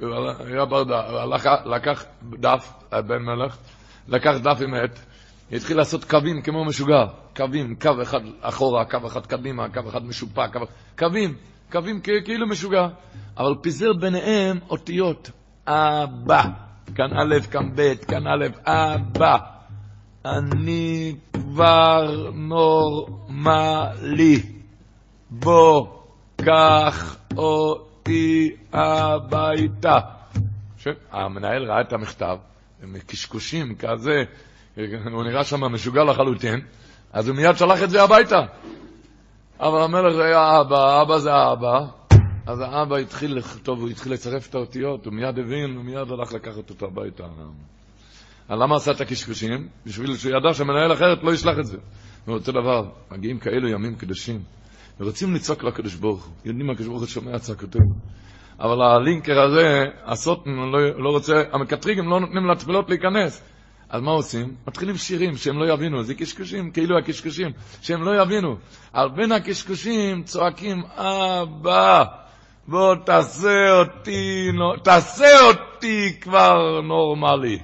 הוא 0.04 0.14
היה 0.46 0.62
הוא 0.62 0.94
הלך, 1.18 1.48
לקח 1.64 2.04
דף, 2.40 2.72
הבן 2.92 3.22
מלך, 3.22 3.56
לקח 4.08 4.34
דף 4.42 4.58
עם 4.62 4.74
עט, 4.74 4.98
התחיל 5.52 5.76
לעשות 5.76 6.04
קווים 6.04 6.42
כמו 6.42 6.64
משוגע, 6.64 7.04
קווים, 7.36 7.74
קו 7.74 8.02
אחד 8.02 8.20
אחורה, 8.40 8.84
קו 8.84 9.06
אחד 9.06 9.26
קדימה, 9.26 9.68
קו 9.68 9.80
אחד 9.88 10.04
משופע, 10.04 10.48
קו... 10.48 10.58
קווים, 10.98 11.34
קווים 11.72 12.00
כאילו 12.00 12.46
משוגע, 12.46 12.88
אבל 13.36 13.54
פיזר 13.62 13.92
ביניהם 13.92 14.58
אותיות, 14.70 15.30
אבא, 15.66 16.42
כאן 16.94 17.12
א', 17.12 17.40
כאן 17.50 17.70
ב', 17.74 17.94
כאן 17.94 18.26
א', 18.26 18.46
אבא, 18.66 19.36
אני 20.24 21.14
כבר 21.32 22.30
נורמלי, 22.34 23.62
בוא, 25.30 25.86
קח 26.36 27.16
אותי 27.36 28.50
הביתה. 28.72 29.98
המנהל 31.12 31.64
ראה 31.70 31.80
את 31.80 31.92
המכתב, 31.92 32.36
עם 32.82 32.96
קשקושים 33.06 33.74
כזה, 33.74 34.22
הוא 35.12 35.24
נראה 35.24 35.44
שם 35.44 35.60
משוגע 35.60 36.04
לחלוטין, 36.04 36.60
אז 37.12 37.28
הוא 37.28 37.36
מיד 37.36 37.56
שלח 37.56 37.82
את 37.82 37.90
זה 37.90 38.02
הביתה. 38.02 38.40
אבל 39.60 39.82
המלך 39.82 40.18
היה 40.18 40.60
אבא, 40.60 41.02
אבא 41.02 41.18
זה 41.18 41.32
האבא, 41.32 41.86
אז 42.46 42.60
האבא 42.60 42.96
התחיל 42.96 43.36
לכתוב, 43.36 43.80
הוא 43.80 43.88
התחיל 43.88 44.12
לצרף 44.12 44.48
את 44.48 44.54
האותיות, 44.54 45.06
הוא 45.06 45.14
מיד 45.14 45.38
הבין, 45.38 45.76
הוא 45.76 45.84
מיד 45.84 46.10
הלך 46.10 46.32
לקחת 46.32 46.70
אותו 46.70 46.86
הביתה. 46.86 47.24
למה 48.50 48.76
עשה 48.76 48.90
את 48.90 49.00
הקשקושים? 49.00 49.68
בשביל 49.86 50.16
שהוא 50.16 50.32
ידע 50.36 50.54
שהמנהל 50.54 50.92
אחרת 50.92 51.18
לא 51.22 51.32
ישלח 51.32 51.58
את 51.58 51.66
זה. 51.66 51.78
ואותו 52.26 52.52
דבר, 52.52 52.88
מגיעים 53.10 53.38
כאלו 53.38 53.68
ימים 53.68 53.94
קדושים, 53.94 54.42
ורוצים 55.00 55.34
לצעוק 55.34 55.64
לקדוש 55.64 55.94
ברוך 55.94 56.24
הוא, 56.24 56.34
יודעים 56.44 56.66
מה 56.66 56.72
הקדוש 56.72 56.88
ברוך 56.88 57.00
הוא 57.00 57.08
שומע 57.08 57.38
צעקותינו. 57.38 57.94
אבל 58.60 58.82
הלינקר 58.82 59.40
הזה, 59.40 59.84
הסוטן 60.04 60.50
לא, 60.50 60.98
לא 60.98 61.10
רוצה, 61.10 61.42
המקטריגים 61.52 62.08
לא 62.08 62.20
נותנים 62.20 62.46
לתפילות 62.50 62.90
להיכנס. 62.90 63.42
אז 63.88 64.02
מה 64.02 64.10
עושים? 64.10 64.54
מתחילים 64.66 64.96
שירים 64.96 65.36
שהם 65.36 65.58
לא 65.58 65.72
יבינו, 65.72 66.02
זה 66.02 66.14
קשקושים, 66.14 66.70
כאילו 66.70 66.98
הקשקושים, 66.98 67.50
שהם 67.82 68.02
לא 68.02 68.22
יבינו. 68.22 68.56
על 68.92 69.08
בין 69.08 69.32
הקשקושים 69.32 70.22
צועקים, 70.22 70.82
אבא, 70.96 72.04
בוא 72.68 72.94
תעשה 72.94 73.70
אותי, 73.80 74.48
תעשה 74.84 75.40
אותי 75.40 76.20
כבר 76.20 76.80
נורמלי. 76.80 77.58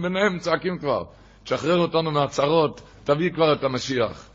ביניהם 0.00 0.38
צועקים 0.38 0.78
כבר, 0.78 1.04
תשחרר 1.44 1.78
אותנו 1.78 2.10
מהצרות, 2.10 2.80
תביא 3.04 3.30
כבר 3.30 3.52
את 3.52 3.64
המשיח. 3.64 4.30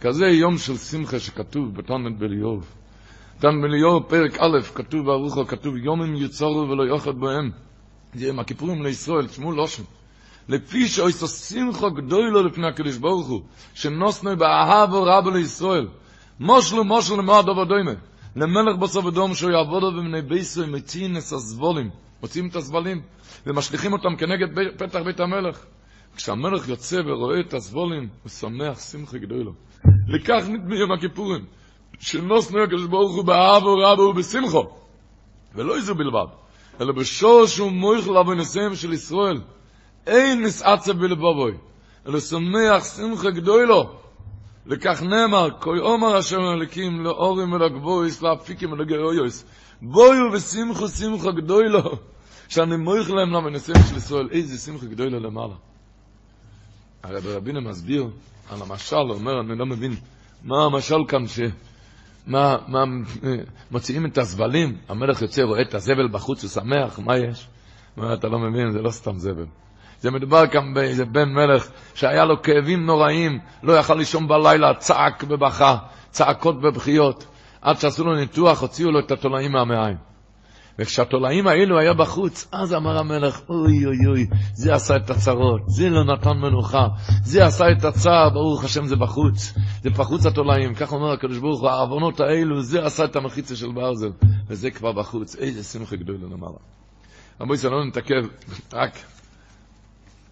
כזה 0.00 0.26
יום 0.26 0.58
של 0.58 0.76
שמחה 0.76 1.20
שכתוב 1.20 1.74
בתלמוד 1.74 2.18
בליוב. 2.18 2.66
תלמוד 3.38 3.62
בליוב 3.62 4.02
פרק 4.08 4.38
א', 4.40 4.60
כתוב 4.74 5.06
ברוחו, 5.06 5.46
כתוב 5.46 5.76
יומים 5.76 6.14
יצורו 6.16 6.68
ולא 6.68 6.94
יאכל 6.94 7.12
בהם. 7.12 7.50
זה 8.14 8.26
יום 8.26 8.38
הכיפורים 8.38 8.82
לישראל, 8.82 9.26
תשמעו 9.26 9.52
לושן. 9.52 9.82
לפי 10.52 10.88
שאויסו 10.88 11.28
שמחו 11.28 11.90
גדולו 11.90 12.42
לפני 12.42 12.68
הקדוש 12.68 12.96
ברוך 12.96 13.28
הוא, 13.28 13.40
שנוסנו 13.74 14.36
באהבו 14.36 15.02
רבו 15.02 15.30
לישראל. 15.30 15.88
מושלו 16.40 16.84
מושלו 16.84 17.16
למועד 17.16 17.48
עבודוימה. 17.48 17.92
למלך 18.36 18.76
בסוף 18.76 19.06
אדום 19.06 19.34
שהוא 19.34 19.50
יעבודו 19.50 19.92
במני 19.92 20.22
ביסו 20.22 20.62
עם 20.62 20.72
מציעים 20.72 21.12
את 21.12 21.16
הסבולים, 21.16 21.90
מוציאים 22.22 22.48
את 22.48 22.56
הסבלים 22.56 23.02
ומשליכים 23.46 23.92
אותם 23.92 24.16
כנגד 24.18 24.46
פתח 24.78 24.98
בית 25.04 25.20
המלך. 25.20 25.64
כשהמלך 26.16 26.68
יוצא 26.68 27.00
ורואה 27.06 27.40
את 27.40 27.54
הסבולים, 27.54 28.08
הוא 28.22 28.30
שמח 28.30 28.80
שמחה 28.80 29.18
גדולו. 29.18 29.52
לכך 30.08 30.44
נדמי 30.48 30.76
יום 30.76 30.92
הכיפורים, 30.92 31.44
שנוסנו 32.00 32.62
הקדוש 32.62 32.86
ברוך 32.86 33.16
הוא 33.16 33.24
באהבו 33.24 33.76
רבו 33.78 34.02
ובשמחו. 34.02 34.64
ולא 35.54 35.76
איזו 35.76 35.94
בלבד, 35.94 36.26
אלא 36.80 36.92
בשורש 36.92 37.60
ומויך 37.60 38.08
לבנסיהם 38.08 38.74
של 38.74 38.92
ישראל. 38.92 39.40
אין 40.06 40.42
נסעצה 40.42 40.92
בלבובוי, 40.92 41.52
אלא 42.08 42.20
שמח 42.20 42.84
שמחה 42.96 43.30
גדולו. 43.30 43.90
לכך 44.66 45.02
נאמר, 45.02 45.48
כוי 45.60 45.78
עומר 45.78 46.18
אשר 46.18 46.40
מלכים 46.40 47.00
לאורים 47.00 47.52
ולגבויס, 47.52 48.22
לאפיקים 48.22 48.72
ולגאויוס. 48.72 49.44
בויו 49.82 50.32
ושמחו 50.32 50.88
שמחה 50.88 51.30
גדולו, 51.30 51.82
שאני 52.48 52.76
מויך 52.76 53.10
להם 53.10 53.30
למנסים 53.32 53.74
של 53.88 53.96
ישראל, 53.96 54.28
איזה 54.30 54.58
שמחה 54.58 54.86
גדולו 54.86 55.20
למעלה. 55.20 55.54
הרי 57.02 57.34
רבינו 57.34 57.60
מסביר 57.60 58.06
על 58.50 58.62
המשל, 58.62 58.96
הוא 58.96 59.14
אומר, 59.14 59.40
אני 59.40 59.58
לא 59.58 59.66
מבין, 59.66 59.92
מה 60.42 60.64
המשל 60.64 60.98
כאן 61.08 61.26
ש... 61.26 61.40
מה, 62.26 62.56
מה, 62.68 62.84
מוציאים 63.70 64.06
את 64.06 64.18
הזבלים, 64.18 64.76
המלך 64.88 65.22
יוצא, 65.22 65.42
רואה 65.42 65.62
את 65.62 65.74
הזבל 65.74 66.08
בחוץ, 66.08 66.42
הוא 66.42 66.50
שמח, 66.50 66.98
מה 66.98 67.18
יש? 67.18 67.48
מה, 67.96 68.14
אתה 68.14 68.28
לא 68.28 68.38
מבין, 68.38 68.72
זה 68.72 68.78
לא 68.82 68.90
סתם 68.90 69.18
זבל. 69.18 69.46
זה 70.02 70.10
מדובר 70.10 70.46
כאן 70.46 70.74
באיזה 70.74 71.04
בן 71.04 71.28
מלך 71.28 71.68
שהיה 71.94 72.24
לו 72.24 72.42
כאבים 72.42 72.86
נוראים, 72.86 73.38
לא 73.62 73.72
יכל 73.72 73.94
לישון 73.94 74.28
בלילה, 74.28 74.74
צעק 74.74 75.24
ובכה, 75.28 75.76
צעקות 76.10 76.56
ובכיות. 76.62 77.26
עד 77.60 77.78
שעשו 77.78 78.04
לו 78.04 78.14
ניתוח, 78.14 78.60
הוציאו 78.62 78.90
לו 78.90 79.00
את 79.00 79.10
התולעים 79.10 79.52
מהמעיים. 79.52 79.96
וכשהתולעים 80.78 81.46
האלו 81.46 81.78
היה 81.78 81.94
בחוץ, 81.94 82.48
אז 82.52 82.74
אמר 82.74 82.98
המלך, 82.98 83.40
אוי 83.48 83.86
אוי 83.86 84.06
אוי, 84.06 84.26
זה 84.54 84.74
עשה 84.74 84.96
את 84.96 85.10
הצרות, 85.10 85.60
זה 85.66 85.90
לא 85.90 86.04
נתן 86.04 86.36
מנוחה, 86.38 86.86
זה 87.24 87.46
עשה 87.46 87.64
את 87.72 87.84
הצער, 87.84 88.30
ברוך 88.30 88.64
השם 88.64 88.86
זה 88.86 88.96
בחוץ, 88.96 89.54
זה 89.82 89.90
בחוץ 89.90 90.26
התולעים, 90.26 90.74
כך 90.74 90.92
אומר 90.92 91.12
הקדוש 91.12 91.38
ברוך 91.38 91.60
הוא, 91.60 91.68
העוונות 91.68 92.20
האלו, 92.20 92.62
זה 92.62 92.84
עשה 92.84 93.04
את 93.04 93.16
המחיצה 93.16 93.56
של 93.56 93.72
ברזל, 93.72 94.10
וזה 94.48 94.70
כבר 94.70 94.92
בחוץ, 94.92 95.36
איזה 95.36 95.64
שמחה 95.64 95.96
גדולה 95.96 96.18
למעלה. 96.18 96.58
רבו 97.40 97.54
ישראל, 97.54 97.72
לא 97.72 97.84
נתעכב, 97.84 98.26
רק 98.72 98.92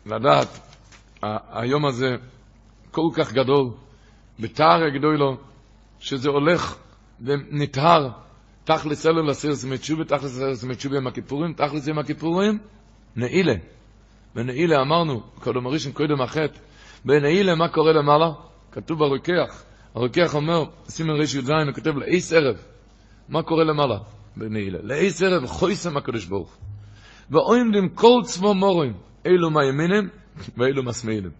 לדעת, 0.06 0.48
היום 1.52 1.86
הזה 1.86 2.16
כל 2.90 3.08
כך 3.14 3.32
גדול, 3.32 3.70
בתאר 4.40 4.84
הגדולו, 4.84 5.36
שזה 5.98 6.28
הולך 6.28 6.76
ונטהר, 7.20 8.08
תכלס 8.64 9.06
אלו 9.06 9.22
לסירס 9.26 9.64
מצ'ובה, 9.64 10.04
תכלס 10.04 10.24
לסירס 10.24 10.64
מצ'ובה 10.64 10.96
עם 10.96 11.06
הכיפורים, 11.06 11.52
תכלס 11.52 11.88
עם 11.88 11.98
הכיפורים, 11.98 12.58
נעילה. 13.16 13.54
ונעילה 14.36 14.80
אמרנו, 14.80 15.20
קודם 15.20 15.66
הראשון 15.66 15.92
קודם 15.92 16.20
החטא, 16.20 16.58
בנעילה 17.04 17.54
מה 17.54 17.68
קורה 17.68 17.92
למעלה? 17.92 18.30
כתוב 18.72 18.98
ברוקח, 18.98 19.62
הרוקח 19.94 20.34
אומר, 20.34 20.64
סימן 20.88 21.14
ריש 21.14 21.34
י"ז, 21.34 21.50
הוא 21.50 21.74
כותב 21.74 21.96
לאיס 21.96 22.32
ערב, 22.32 22.56
מה 23.28 23.42
קורה 23.42 23.64
למעלה? 23.64 23.98
בנעילה. 24.36 24.78
לאיס 24.82 25.22
ערב 25.22 25.46
חויסם 25.46 25.96
הקדוש 25.96 26.24
ברוך. 26.24 26.56
ואוימדים 27.30 27.88
כל 27.88 28.20
צבו 28.24 28.54
מורים, 28.54 28.92
אילו 29.24 29.50
מימינים 29.50 30.08
ואילו 30.56 30.82
משמאלים. 30.82 31.30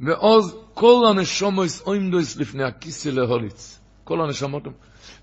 ועוז 0.00 0.56
כל 0.74 1.04
הנשומוס 1.10 1.82
אוימדוס 1.86 2.36
לפני 2.36 2.64
הכיסא 2.64 3.08
להוליץ. 3.08 3.80
כל 4.04 4.20
הנשמות, 4.20 4.62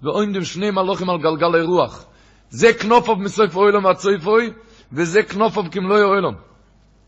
ואוימדים 0.04 0.44
שני 0.44 0.72
מלוכים 0.72 1.10
על 1.10 1.18
גלגל 1.18 1.60
הרוח. 1.60 2.06
זה 2.50 2.74
כנופוב 2.74 3.22
מסויף 3.22 3.56
אוילום 3.56 3.86
והצויפוי, 3.86 4.54
וזה 4.92 5.24
כנופוב 5.24 5.68
כמלוי 5.68 6.04
אוילום. 6.04 6.36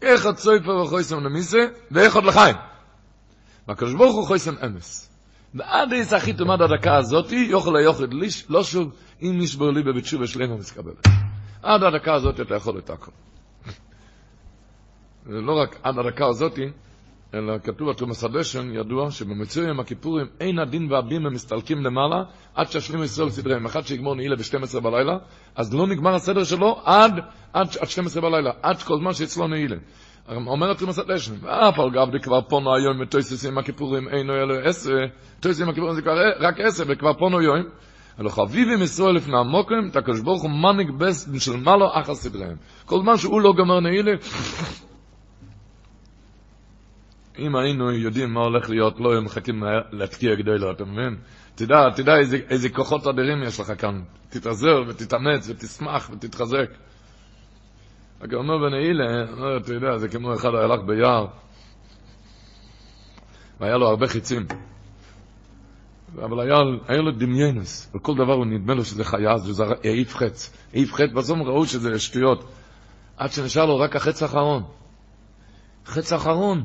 איך 0.02 0.26
הצויפו 0.26 0.72
וחויסם 0.72 1.20
למיסה, 1.24 1.66
ואיך 1.92 2.16
עוד 2.16 2.24
לחיים. 2.24 2.56
והקדוש 3.68 3.94
ברוך 3.94 4.16
הוא 4.16 4.28
חויסם 4.28 4.56
אמס. 4.66 5.10
ועד 5.54 5.94
איזה 5.94 6.18
הכי 6.18 6.34
תומד 6.34 6.62
הדקה 6.62 6.98
הזאתי, 6.98 7.48
יוכל 7.50 7.76
היוחד 7.76 8.08
לא 8.50 8.64
שוב, 8.64 8.92
אם 9.22 9.36
נשבר 9.38 9.72
לי 9.72 9.84
בבית 9.84 10.06
שובה 10.06 10.28
שלמה 10.28 10.56
מסקבלת. 10.56 11.08
עד 11.64 11.84
הדקה 11.84 12.14
הזאת 12.14 12.40
אתה 12.40 12.56
יכול 12.56 12.78
את 12.78 12.90
הכל. 12.90 13.12
לא 15.26 15.54
רק 15.62 15.80
עד 15.84 16.00
הדקה 16.00 16.26
הזאת, 16.26 16.60
אלא 17.34 17.58
כתוב 17.64 17.90
בתרומס 17.90 18.24
הדשן, 18.24 18.76
ידוע 18.76 19.12
שבמצוי 19.12 19.68
יום 19.68 19.80
הכיפורים 19.80 20.28
אין 20.40 20.60
הדין 20.60 20.92
והבים 20.92 21.24
מסתלקים 21.34 21.78
למעלה 21.84 22.24
עד 22.56 22.72
שישלימו 22.72 23.04
ישראל 23.04 23.30
סדריהם. 23.30 23.66
אחד 23.66 23.82
שיגמור 23.82 24.16
נעילה 24.16 24.36
ב-12 24.36 24.80
בלילה, 24.80 25.18
אז 25.56 25.74
לא 25.74 25.88
נגמר 25.88 26.16
הסדר 26.16 26.44
שלו 26.44 26.82
עד, 26.84 27.20
עד, 27.54 27.68
עד 27.80 27.90
12 27.90 28.22
בלילה, 28.22 28.52
עד 28.62 28.82
כל 28.84 28.98
זמן 28.98 29.14
שאצלו 29.14 29.48
נעילה. 29.48 29.76
אומר 30.48 30.72
התרומס 30.72 31.00
הדשן, 31.00 31.34
ואף 31.42 31.80
על 31.80 31.90
גב 31.90 32.18
כבר 32.18 32.42
פונו 32.42 32.76
היום 32.76 33.02
ותויסס 33.02 33.46
עם 33.46 33.58
הכיפורים 33.58 34.08
אינו 34.10 34.34
אלו 34.34 34.56
עשר, 34.64 34.92
תויסס 35.40 35.62
עם 35.62 35.70
הכיפורים 35.70 35.96
זה 35.96 36.02
כבר 36.02 36.16
רק 36.40 36.60
עשר, 36.60 36.84
וכבר 36.88 37.14
פונו 37.14 37.42
יום. 37.42 37.64
אלו 38.20 38.30
חביבים 38.30 38.82
ישראל 38.82 39.16
לפני 39.16 39.38
המוקם, 39.38 39.88
את 39.92 39.96
הקדוש 39.96 40.22
ברוך 40.22 40.42
הוא 40.42 40.52
מניק 40.52 40.90
בס 40.90 41.30
של 41.40 41.58
מעלו 41.58 41.86
אחר 41.94 42.16
סדריהם. 42.16 42.56
כל 42.86 43.00
זמן 43.00 43.18
שהוא 43.18 43.42
לא 43.42 43.54
גמר 43.58 43.80
נעילה, 43.80 44.12
אם 47.38 47.56
היינו 47.56 47.92
יודעים 47.92 48.34
מה 48.34 48.40
הולך 48.40 48.70
להיות, 48.70 49.00
לא 49.00 49.12
היו 49.12 49.22
מחכים 49.22 49.64
להתקיע 49.92 50.36
גדולו, 50.36 50.72
אתה 50.72 50.86
מבין? 50.86 51.18
תדע, 51.56 51.90
תדע 51.96 52.18
איזה, 52.18 52.38
איזה 52.50 52.70
כוחות 52.70 53.08
אדירים 53.08 53.44
יש 53.44 53.60
לך 53.60 53.74
כאן. 53.78 54.02
תתעזר 54.30 54.84
ותתאמץ 54.88 55.50
ותשמח 55.50 56.10
ותתחזק. 56.14 56.70
רק 58.22 58.34
אומר 58.34 58.58
בנעילה, 58.58 59.32
אומר, 59.32 59.58
אתה 59.58 59.74
יודע, 59.74 59.98
זה 59.98 60.10
כמו 60.10 60.34
אחד 60.34 60.50
הלך 60.50 60.82
ביער, 60.86 61.28
והיה 63.60 63.78
לו 63.78 63.88
הרבה 63.88 64.08
חיצים. 64.08 64.46
אבל 66.16 66.40
היה, 66.40 66.56
היה 66.88 67.02
לו 67.02 67.12
דמיינס, 67.12 67.92
וכל 67.96 68.16
דבר 68.16 68.34
הוא 68.34 68.46
נדמה 68.46 68.74
לו 68.74 68.86
שזה 68.86 69.04
חיה, 69.04 69.38
זה 69.38 69.64
העיף 69.84 70.16
חץ. 70.16 70.54
העיף 70.74 70.94
חץ, 70.94 71.10
בסוף 71.16 71.38
ראו 71.46 71.66
שזה 71.66 72.00
שטויות. 72.00 72.52
עד 73.18 73.32
שנשאר 73.32 73.66
לו 73.66 73.80
רק 73.80 73.96
החץ 73.96 74.24
האחרון. 74.24 74.64
חץ 75.86 76.14
האחרון. 76.14 76.64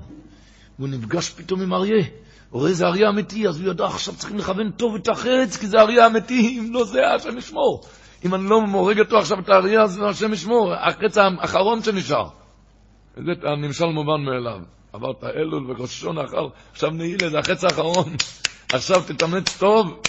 והוא 0.79 0.89
נפגש 0.89 1.31
פתאום 1.31 1.63
עם 1.63 1.75
אריה. 1.75 2.05
הוא 2.51 2.61
רואה 2.61 2.71
איזה 2.71 2.87
אריה 2.87 3.09
אמיתי, 3.09 3.49
אז 3.49 3.61
הוא 3.61 3.71
ידע, 3.71 3.87
עכשיו 3.87 4.15
צריכים 4.17 4.39
לכוון 4.39 4.71
טוב 4.71 4.95
את 4.95 5.09
החץ, 5.09 5.57
כי 5.57 5.67
זה 5.67 5.81
אריה 5.81 6.07
אמיתי, 6.07 6.59
אם 6.59 6.73
לא 6.73 6.85
זה, 6.85 7.07
השם 7.15 7.39
ישמור. 7.39 7.83
אם 8.25 8.35
אני 8.35 8.45
לא 8.45 8.61
מורג 8.61 9.01
אותו 9.01 9.19
עכשיו 9.19 9.39
את 9.41 9.49
האריה, 9.49 9.83
אז 9.83 10.03
השם 10.11 10.33
ישמור, 10.33 10.75
החץ 10.75 11.19
האחרון 11.19 11.83
שנשאר. 11.83 12.29
זה 13.17 13.33
הנמשל 13.43 13.87
מובן 13.87 14.25
מאליו. 14.25 14.61
עברת 14.93 15.25
אלול 15.25 15.71
וראשון 15.71 16.19
האחר, 16.19 16.49
עכשיו 16.73 16.91
נעילה, 16.91 17.31
זה 17.31 17.39
החץ 17.39 17.65
האחרון. 17.65 18.13
עכשיו 18.73 19.03
תתאמץ 19.07 19.59
טוב, 19.59 20.03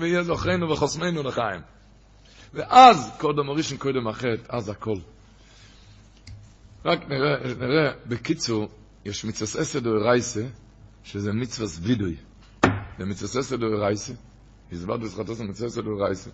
ויהיה 0.00 0.22
זוכרנו 0.22 0.70
וחוסמנו 0.70 1.22
לחיים. 1.22 1.60
ואז, 2.54 3.16
קודם 3.18 3.48
הראשון, 3.48 3.78
קודם 3.78 4.08
החטא, 4.08 4.42
אז 4.48 4.68
הכל. 4.68 4.96
רק 6.84 7.08
נראה, 7.08 7.54
נראה, 7.58 7.92
בקיצור, 8.06 8.68
יש 9.04 9.24
מצווה 9.24 9.62
אסד 9.62 9.86
או 9.86 9.92
רייסה, 9.92 10.46
שזה 11.04 11.32
מצווה 11.32 11.68
סבידוי. 11.68 12.16
זה 12.98 13.04
מצווה 13.04 13.40
אסד 13.40 13.62
או 13.62 13.68
רייסה, 13.80 14.12
הזבד 14.72 15.00
בזכתו 15.00 15.34
של 15.34 15.44
מצווה 15.44 15.68
אסד 15.68 15.86
או 15.86 15.96
רייסה, 15.96 16.30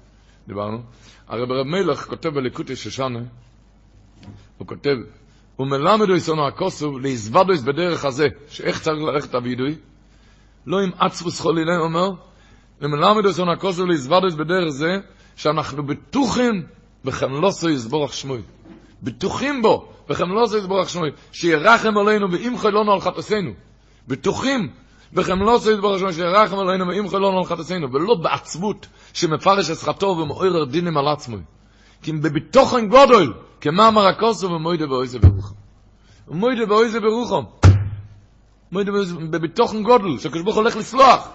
דיברנו. 0.49 0.83
הרי 1.29 1.47
ברב 1.47 1.67
מלך 1.67 2.05
כותב 2.07 2.29
בליקוטי 2.29 2.77
שושנה, 2.77 3.19
הוא 4.59 4.67
כותב, 4.67 4.97
הוא 5.57 5.67
מלמדו 5.67 6.17
יסונו 6.17 6.47
הכוסו 6.49 6.99
להזבדו 6.99 7.53
בדרך 7.67 8.05
הזה, 8.05 8.29
שאיך 8.49 8.81
צריך 8.81 9.03
ללכת 9.03 9.35
הווידוי, 9.35 9.77
לא 10.67 10.81
עם 10.81 10.91
עצבוס 10.99 11.41
חולילה, 11.41 11.77
הוא 11.77 11.85
אומר, 11.85 12.11
ומלמדו 12.81 13.29
יסונו 13.29 13.53
הכוסו 13.53 13.87
להזבדו 13.87 14.37
בדרך 14.39 14.69
זה, 14.69 14.99
שאנחנו 15.37 15.87
בטוחים 15.87 16.63
בחמלוסו 17.05 17.69
יסבורך 17.69 18.13
שמוי. 18.13 18.43
בטוחים 19.03 19.63
בו, 19.63 19.93
וכם 20.11 20.33
לא 20.33 20.43
עושה 20.43 20.59
יתברך 20.59 20.89
שמוי, 20.89 21.11
שירחם 21.33 21.99
עלינו 21.99 22.33
ואם 22.33 22.59
חילונו 22.59 22.93
על 22.93 23.01
חטאסינו. 23.01 23.51
בטוחים, 24.09 24.69
וכם 25.13 25.43
לא 25.43 25.55
עושה 25.55 25.71
יתברך 25.71 25.99
שמוי, 25.99 26.13
שירחם 26.13 26.59
עלינו 26.59 26.89
ואם 26.89 27.09
חילונו 27.09 27.39
על 27.39 27.45
חטאסינו, 27.45 27.93
ולא 27.93 28.15
בעצבות 28.15 28.87
שמפרש 29.13 29.71
את 29.71 29.79
חטאו 29.79 30.09
ומעורר 30.09 30.65
דינים 30.65 30.97
על 30.97 31.09
עצמו. 31.09 31.37
כי 32.03 32.13
בביטוחן 32.13 32.89
גודל, 32.89 33.33
כמה 33.61 33.89
אמר 33.89 34.07
הכוסו 34.07 34.51
ומוידה 34.51 34.87
באויזה 34.87 35.19
ברוחם. 35.19 35.55
ומוידה 36.29 36.67
באויזה 36.67 37.01
ברוחם. 37.01 37.43
מוידה 38.73 38.93
בביטוחן 39.31 39.83
גודל, 39.83 40.19
שהקדוש 40.19 40.43
ברוך 40.43 40.57
הולך 40.57 40.77
לסלוח. 40.77 41.29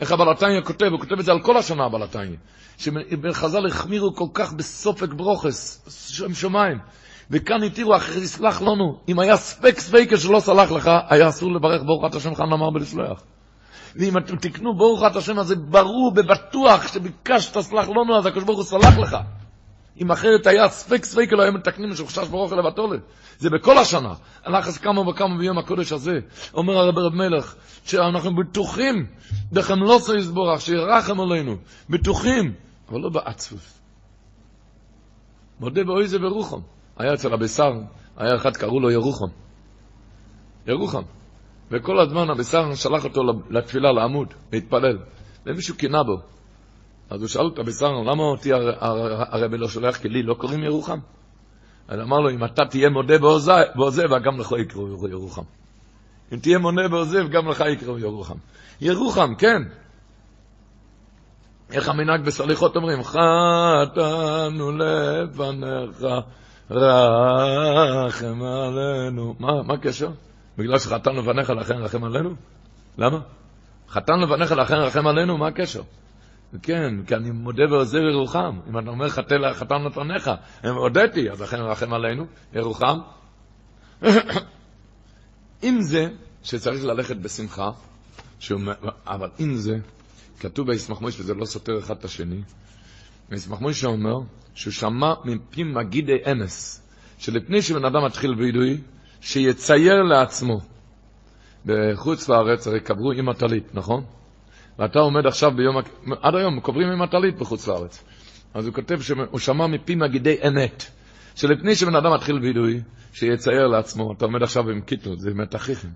איך 0.00 0.12
הבלתניה 0.12 0.62
כותב, 0.62 0.86
הוא 0.86 1.00
כותב 1.00 1.18
את 1.18 1.24
זה 1.24 1.32
על 1.32 1.40
כל 1.42 1.56
השנה 1.56 1.84
הבלתניה. 1.84 2.36
שחז"ל 2.78 3.66
החמירו 3.66 4.14
כל 4.14 4.26
כך 4.34 4.52
בסופק 4.52 5.12
ברוכס, 5.12 5.84
שם 6.10 6.34
שמיים. 6.34 6.78
וכאן 7.30 7.62
התירו 7.62 7.96
אחרי 7.96 8.22
יסלח 8.22 8.62
לנו. 8.62 8.98
אם 9.08 9.18
היה 9.18 9.36
ספק 9.36 9.78
ספקה 9.78 10.16
שלא 10.16 10.40
סלח 10.40 10.72
לך, 10.72 10.90
היה 11.08 11.28
אסור 11.28 11.52
לברך 11.52 11.82
ברוך 11.82 12.04
את 12.06 12.14
השם 12.14 12.34
חן 12.34 12.52
אמר 12.52 12.70
בלסלוח. 12.70 13.22
ואם 13.96 14.18
אתם 14.18 14.36
תקנו 14.36 14.76
ברוך 14.76 15.02
את 15.10 15.16
השם 15.16 15.38
הזה 15.38 15.56
ברור 15.56 16.12
ובטוח 16.16 16.92
שביקשת 16.92 17.60
סלח 17.60 17.88
לנו, 17.88 18.18
אז 18.18 18.26
הקדוש 18.26 18.44
ברוך 18.44 18.58
הוא 18.58 18.64
סלח 18.64 18.98
לך. 18.98 19.16
אם 20.00 20.10
אחרת 20.10 20.46
היה 20.46 20.68
ספק 20.68 21.04
ספק 21.04 21.28
לא 21.32 21.42
היו 21.42 21.52
מתקנים 21.52 21.94
שחשש 21.94 22.28
ברוך 22.28 22.52
לבטולת. 22.52 23.00
זה 23.38 23.50
בכל 23.50 23.78
השנה. 23.78 24.14
הלך 24.44 24.82
כמה 24.82 25.08
וכמה 25.08 25.38
ביום 25.38 25.58
הקודש 25.58 25.92
הזה. 25.92 26.12
אומר 26.54 26.78
הרב 26.78 26.98
רב 26.98 27.14
מלך, 27.14 27.54
שאנחנו 27.84 28.36
בטוחים, 28.36 29.06
דכם 29.52 29.82
לא 29.82 30.00
יסבורך, 30.18 30.60
שירחם 30.60 31.20
עלינו. 31.20 31.56
בטוחים, 31.90 32.54
אבל 32.88 33.00
לא 33.00 33.08
בעצבות. 33.08 33.60
מודה 35.60 35.84
באוי 35.84 36.08
זה 36.08 36.18
ברוחם. 36.18 36.60
היה 36.96 37.14
אצל 37.14 37.34
הבשר, 37.34 37.72
היה 38.16 38.36
אחד 38.36 38.56
קראו 38.56 38.80
לו 38.80 38.90
ירוחם. 38.90 39.26
ירוחם. 40.66 41.02
וכל 41.70 42.00
הזמן 42.00 42.30
הבשר 42.30 42.74
שלח 42.74 43.04
אותו 43.04 43.22
לתפילה, 43.50 43.92
לעמוד, 43.92 44.34
להתפלל. 44.52 44.98
ומישהו 45.46 45.76
קינה 45.76 46.02
בו. 46.02 46.16
אז 47.10 47.20
הוא 47.20 47.28
שאל 47.28 47.46
את 47.54 47.58
הבשר, 47.58 47.92
למה 47.92 48.22
אותי 48.22 48.50
הרבי 48.52 49.58
לא 49.58 49.68
שולח, 49.68 49.96
כי 49.96 50.08
לי 50.08 50.22
לא 50.22 50.34
קוראים 50.34 50.64
ירוחם? 50.64 50.98
אז 51.88 52.00
אמר 52.00 52.20
לו, 52.20 52.30
אם 52.30 52.44
אתה 52.44 52.62
תהיה 52.70 52.90
מודה 52.90 53.18
בעוזב, 53.74 54.08
גם 54.24 54.40
לך 54.40 54.54
יקראו 54.58 55.08
ירוחם. 55.08 55.42
אם 56.32 56.38
תהיה 56.38 56.58
מונה 56.58 56.88
בעוזב, 56.88 57.28
גם 57.28 57.48
לך 57.48 57.64
יקראו 57.72 57.98
ירוחם. 57.98 58.34
ירוחם, 58.80 59.34
כן. 59.34 59.62
איך 61.72 61.88
המנהג 61.88 62.24
בסליחות 62.24 62.76
אומרים? 62.76 63.02
חטאנו 63.02 64.72
לפניך 64.72 66.06
רחם 66.70 68.42
עלינו. 68.42 69.34
מה, 69.38 69.62
מה 69.62 69.74
הקשר? 69.74 70.08
בגלל 70.58 70.78
שחתן 70.78 71.16
לבניך 71.16 71.50
לכן 71.50 71.74
רחם 71.74 72.04
עלינו? 72.04 72.30
למה? 72.98 73.18
חתן 73.88 74.20
לבניך 74.20 74.52
לכן 74.52 74.74
רחם 74.74 75.06
עלינו, 75.06 75.38
מה 75.38 75.48
הקשר? 75.48 75.82
כן, 76.62 77.04
כי 77.06 77.14
אני 77.14 77.30
מודה 77.30 77.62
ועוזר 77.70 77.98
ירוחם. 77.98 78.58
אם 78.68 78.78
אתה 78.78 78.90
אומר 78.90 79.08
חתן, 79.08 79.82
לפניך, 79.86 80.30
הם 80.62 80.74
הודיתי, 80.74 81.30
אז 81.30 81.42
לכן 81.42 81.60
רחם 81.60 81.92
עלינו, 81.92 82.26
ירוחם. 82.52 82.98
עם 85.62 85.80
זה 85.80 86.08
שצריך 86.42 86.84
ללכת 86.84 87.16
בשמחה, 87.16 87.70
שהוא, 88.38 88.60
אבל 89.06 89.30
עם 89.38 89.54
זה, 89.54 89.76
כתוב 90.40 90.66
בישמח 90.66 91.00
מויש, 91.00 91.20
וזה 91.20 91.34
לא 91.34 91.44
סותר 91.44 91.78
אחד 91.78 91.96
את 91.98 92.04
השני, 92.04 92.42
בישמח 93.28 93.60
מויש 93.60 93.80
שאומר, 93.80 94.16
שהוא 94.56 94.72
שמע 94.72 95.14
מפי 95.24 95.62
מגידי 95.62 96.16
אמס, 96.32 96.86
שלפני 97.18 97.62
שבן 97.62 97.84
אדם 97.84 98.04
מתחיל 98.04 98.34
וידוי, 98.38 98.80
שיצייר 99.20 100.02
לעצמו. 100.02 100.60
בחוץ 101.66 102.28
לארץ 102.28 102.66
הרי 102.66 102.80
קברו 102.80 103.12
עם 103.12 103.28
הטלית, 103.28 103.74
נכון? 103.74 104.04
ואתה 104.78 104.98
עומד 104.98 105.26
עכשיו 105.26 105.50
ביום, 105.50 105.76
עד 106.22 106.34
היום 106.34 106.60
קוברים 106.60 106.88
עם 106.88 107.02
הטלית 107.02 107.38
בחוץ 107.38 107.68
לארץ. 107.68 108.04
אז 108.54 108.66
הוא 108.66 108.74
כותב 108.74 109.00
שהוא 109.00 109.38
שמע 109.38 109.66
מפי 109.66 109.94
מגידי 109.94 110.36
אמת, 110.48 110.84
שלפני 111.34 111.74
שבן 111.74 111.96
אדם 111.96 112.14
מתחיל 112.14 112.36
וידוי, 112.36 112.80
שיצייר 113.12 113.66
לעצמו, 113.66 114.12
אתה 114.12 114.24
עומד 114.24 114.42
עכשיו 114.42 114.70
עם 114.70 114.80
קיטל, 114.80 115.16
זה 115.16 115.30
מתכריכים. 115.34 115.90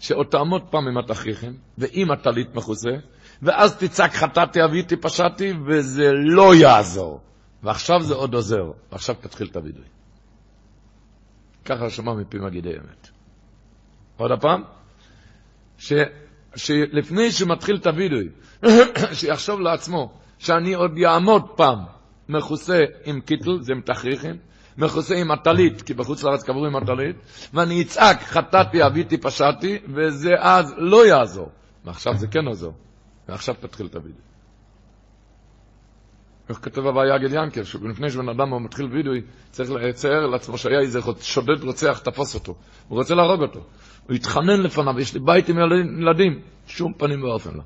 שעוד 0.00 0.26
תעמוד 0.26 0.62
פעם 0.70 0.88
עם 0.88 0.98
התכריכים, 0.98 1.52
ועם 1.78 2.10
הטלית 2.10 2.54
מכוסה, 2.54 2.90
ואז 3.42 3.76
תצעק 3.76 4.14
חטאתי 4.14 4.64
אביתי 4.64 4.96
פשעתי, 4.96 5.52
וזה 5.66 6.10
לא 6.12 6.54
יעזור. 6.54 7.20
ועכשיו 7.62 8.02
זה 8.02 8.14
עוד 8.14 8.34
עוזר, 8.34 8.70
ועכשיו 8.92 9.14
תתחיל 9.20 9.48
את 9.50 9.56
הווידוי. 9.56 9.84
ככה 11.64 11.90
שמע 11.90 12.14
מפי 12.14 12.38
מגידי 12.38 12.70
אמת. 12.70 13.08
עוד 14.16 14.32
הפעם, 14.32 14.62
ש, 15.78 15.92
שלפני 16.56 17.30
שמתחיל 17.32 17.76
את 17.76 17.86
הווידוי, 17.86 18.28
שיחשוב 19.18 19.60
לעצמו 19.60 20.12
שאני 20.38 20.74
עוד 20.74 20.98
יעמוד 20.98 21.42
פעם 21.56 21.78
מכוסה 22.28 22.80
עם 23.04 23.20
קיטל, 23.20 23.60
זה 23.60 23.72
עם 23.72 23.80
תכריכים, 23.80 24.36
מכוסה 24.78 25.14
עם 25.14 25.30
הטלית, 25.30 25.82
כי 25.82 25.94
בחוץ 25.94 26.22
לארץ 26.22 26.42
קברו 26.42 26.66
עם 26.66 26.76
הטלית, 26.76 27.16
ואני 27.54 27.82
אצעק 27.82 28.22
חטאתי, 28.22 28.86
אביתי, 28.86 29.18
פשעתי, 29.18 29.78
וזה 29.94 30.30
אז 30.38 30.74
לא 30.76 31.06
יעזור. 31.06 31.50
ועכשיו 31.84 32.14
זה 32.16 32.26
כן 32.26 32.46
עוזר. 32.46 32.70
ועכשיו 33.28 33.54
תתחיל 33.60 33.86
את 33.86 33.94
הווידוי. 33.94 34.29
איך 36.50 36.58
כתוב 36.62 36.86
הוויה 36.86 37.16
יגל 37.16 37.42
ינקל, 37.42 37.64
שלפני 37.64 38.10
שבן 38.10 38.28
אדם 38.28 38.64
מתחיל 38.64 38.86
וידוי, 38.86 39.22
צריך 39.50 39.70
לצייר 39.70 40.26
לעצמו 40.26 40.58
שהיה 40.58 40.80
איזה 40.80 41.00
שודד 41.20 41.64
רוצח, 41.64 42.00
תפוס 42.04 42.34
אותו. 42.34 42.54
הוא 42.88 42.98
רוצה 42.98 43.14
להרוג 43.14 43.42
אותו. 43.42 43.60
הוא 44.06 44.14
התחנן 44.16 44.62
לפניו, 44.62 45.00
יש 45.00 45.14
לי 45.14 45.20
בית 45.20 45.48
עם 45.48 45.56
ילדים. 46.00 46.40
שום 46.66 46.92
פנים 46.92 47.22
ואופן 47.24 47.50
לא. 47.54 47.62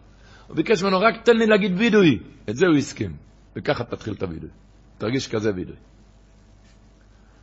הוא 0.48 0.56
ביקש 0.56 0.82
ממנו, 0.82 1.00
רק 1.00 1.14
תן 1.24 1.36
לי 1.36 1.46
להגיד 1.46 1.78
וידוי. 1.78 2.18
את 2.50 2.56
זה 2.56 2.66
הוא 2.66 2.76
הסכים. 2.76 3.12
וככה 3.56 3.84
תתחיל 3.84 4.14
את 4.14 4.22
הוידוי. 4.22 4.50
תרגיש 4.98 5.28
כזה 5.28 5.50
וידוי. 5.54 5.76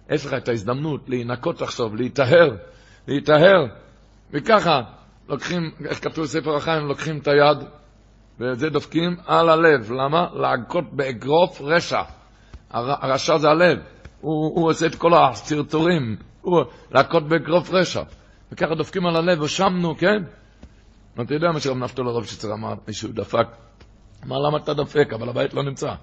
יש 0.09 0.25
לך 0.25 0.33
את 0.33 0.47
ההזדמנות 0.47 1.09
להינקות 1.09 1.61
עכשיו, 1.61 1.95
להיטהר, 1.95 2.55
להיטהר, 3.07 3.65
וככה 4.33 4.81
לוקחים, 5.29 5.71
איך 5.89 6.03
כתוב 6.03 6.23
בספר 6.23 6.55
החיים, 6.55 6.85
לוקחים 6.85 7.17
את 7.17 7.27
היד, 7.27 7.67
ואת 8.39 8.59
זה 8.59 8.69
דופקים 8.69 9.15
על 9.25 9.49
הלב. 9.49 9.91
למה? 9.91 10.27
להכות 10.33 10.93
באגרוף 10.93 11.61
רשע. 11.61 12.01
הרשע 12.71 13.37
זה 13.37 13.49
הלב. 13.49 13.79
הוא, 14.21 14.55
הוא 14.55 14.69
עושה 14.69 14.85
את 14.85 14.95
כל 14.95 15.11
הטרטורים. 15.13 16.15
הוא 16.41 16.63
להכות 16.91 17.27
באגרוף 17.27 17.69
רשע. 17.71 18.03
וככה 18.51 18.75
דופקים 18.75 19.05
על 19.05 19.15
הלב, 19.15 19.41
ושמנו, 19.41 19.97
כן? 19.97 20.23
אתה 21.21 21.33
יודע 21.33 21.51
מה 21.51 21.59
שרב 21.59 21.77
נפתול 21.77 22.07
הרב 22.07 22.25
שצר 22.25 22.53
אמר, 22.53 22.73
מישהו 22.87 23.09
דפק. 23.11 23.47
אמר, 24.25 24.37
למה 24.39 24.57
אתה 24.57 24.73
דופק? 24.73 25.13
אבל 25.13 25.29
הבית 25.29 25.53
לא 25.53 25.63
נמצא. 25.63 25.93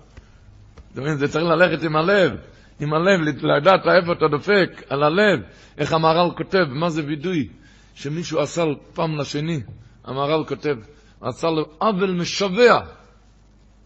אתה 0.92 1.00
מבין, 1.00 1.16
זה 1.16 1.28
צריך 1.28 1.44
ללכת 1.44 1.82
עם 1.82 1.96
הלב. 1.96 2.32
עם 2.80 2.94
הלב, 2.94 3.20
לדעת 3.42 3.80
איפה 4.00 4.12
אתה 4.12 4.28
דופק, 4.30 4.82
על 4.88 5.02
הלב. 5.02 5.40
איך 5.78 5.92
המהר"ל 5.92 6.30
כותב, 6.36 6.64
מה 6.68 6.88
זה 6.88 7.02
וידוי? 7.06 7.48
שמישהו 7.94 8.40
עשה 8.40 8.62
פעם 8.94 9.18
לשני, 9.18 9.60
המהר"ל 10.04 10.44
כותב, 10.44 10.76
עשה 11.20 11.48
לו 11.48 11.64
עוול 11.78 12.10
משווע, 12.10 12.80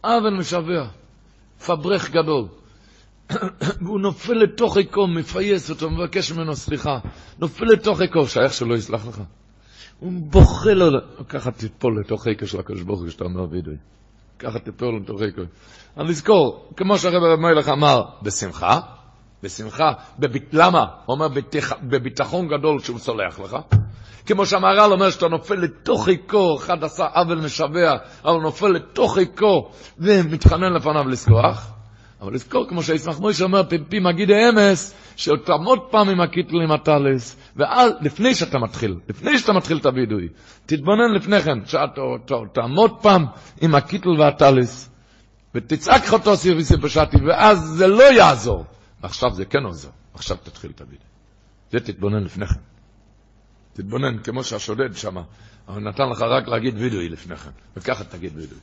עוול 0.01 0.39
משווע, 0.39 0.89
פברך 1.67 2.11
גדול. 2.11 2.49
והוא 3.83 4.01
נופל 4.01 4.33
לתוך 4.33 4.77
עיקו, 4.77 5.07
מפייס 5.07 5.71
אותו, 5.71 5.91
מבקש 5.91 6.33
ממנו 6.33 6.57
סליחה. 6.57 6.99
נופל 7.39 7.65
לתוך 7.65 8.01
עיקו, 8.01 8.27
שייך 8.27 8.53
שלא 8.53 8.75
יסלח 8.75 9.07
לך. 9.07 9.23
הוא 9.99 10.13
בוכה 10.13 10.75
לו, 10.75 10.87
ככה 11.29 11.51
תיפול 11.51 12.01
לתוך 12.01 12.27
עיקו 12.27 12.47
של 12.47 12.61
הקדוש 12.61 12.83
ברוך 12.83 13.01
הוא 13.01 13.09
כשאתה 13.09 13.25
אומר 13.25 13.47
וידוי. 13.51 13.77
ככה 14.39 14.59
תיפול 14.59 15.01
לתוך 15.03 15.23
עיקו. 15.23 15.43
אני 15.97 16.09
לזכור, 16.09 16.73
כמו 16.77 16.99
שהרב 16.99 17.23
רב 17.23 17.39
מלך 17.39 17.69
אמר, 17.69 18.03
בשמחה, 18.23 18.81
בשמחה, 19.43 19.93
בביט, 20.19 20.55
למה? 20.55 20.87
הוא 21.07 21.15
אומר 21.15 21.29
בביטחון 21.83 22.49
גדול 22.49 22.81
שהוא 22.81 22.99
סולח 22.99 23.41
לך. 23.41 23.57
כמו 24.27 24.47
שהמהר"ל 24.47 24.93
אומר 24.93 25.11
שאתה 25.11 25.29
נופל 25.29 25.55
לתוך 25.55 26.09
עיקו, 26.09 26.57
אחד 26.59 26.85
עשה 26.85 27.07
עוול 27.07 27.41
משווע, 27.41 27.97
אבל 28.25 28.41
נופל 28.43 28.69
לתוך 28.69 29.19
עיקו 29.19 29.71
ומתחנן 29.99 30.73
לפניו 30.73 31.09
לסלוח. 31.09 31.73
אבל 32.21 32.35
לזכור, 32.35 32.69
כמו 32.69 32.83
שישמח 32.83 33.19
מוישה 33.19 33.45
אומר, 33.45 33.63
פי 33.89 34.01
מגיד 34.01 34.31
האמס, 34.31 34.95
שתעמוד 35.17 35.79
פעם 35.91 36.09
עם 36.09 36.21
הקיטל 36.21 36.57
עם 36.65 36.73
הטלס, 36.73 37.37
ואז, 37.57 37.93
לפני 38.01 38.35
שאתה 38.35 38.59
מתחיל, 38.59 38.95
לפני 39.09 39.39
שאתה 39.39 39.53
מתחיל 39.53 39.77
את 39.77 39.87
הווידוי, 39.87 40.29
תתבונן 40.67 41.15
לפני 41.17 41.41
כן, 41.41 41.59
שתעמוד 41.67 42.91
פעם 43.03 43.25
עם 43.61 43.75
הקיטל 43.75 44.21
והטלס, 44.21 44.91
ותצעק 45.55 46.07
חוטו 46.07 46.37
סירביסי 46.37 46.75
פשטי, 46.83 47.17
ואז 47.29 47.59
זה 47.59 47.87
לא 47.87 48.13
יעזור. 48.13 48.65
ועכשיו 49.03 49.31
זה 49.35 49.45
כן 49.45 49.65
עוזר, 49.65 49.89
עכשיו 50.15 50.37
תתחיל 50.37 50.71
את 50.71 50.81
הווידוי. 50.81 51.07
זה 51.73 51.81
תתבונן 51.81 52.25
לפני 52.25 52.47
כן. 52.47 52.72
תתבונן, 53.73 54.19
כמו 54.19 54.45
שהשודד 54.45 54.97
שם, 54.97 55.17
אבל 55.69 55.81
נתן 55.81 56.09
לך 56.09 56.23
רק 56.23 56.49
להגיד 56.49 56.75
וידוי 56.79 57.09
לפני 57.09 57.37
כן, 57.37 57.51
וככה 57.77 58.05
תגיד 58.05 58.33
וידוי. 58.37 58.59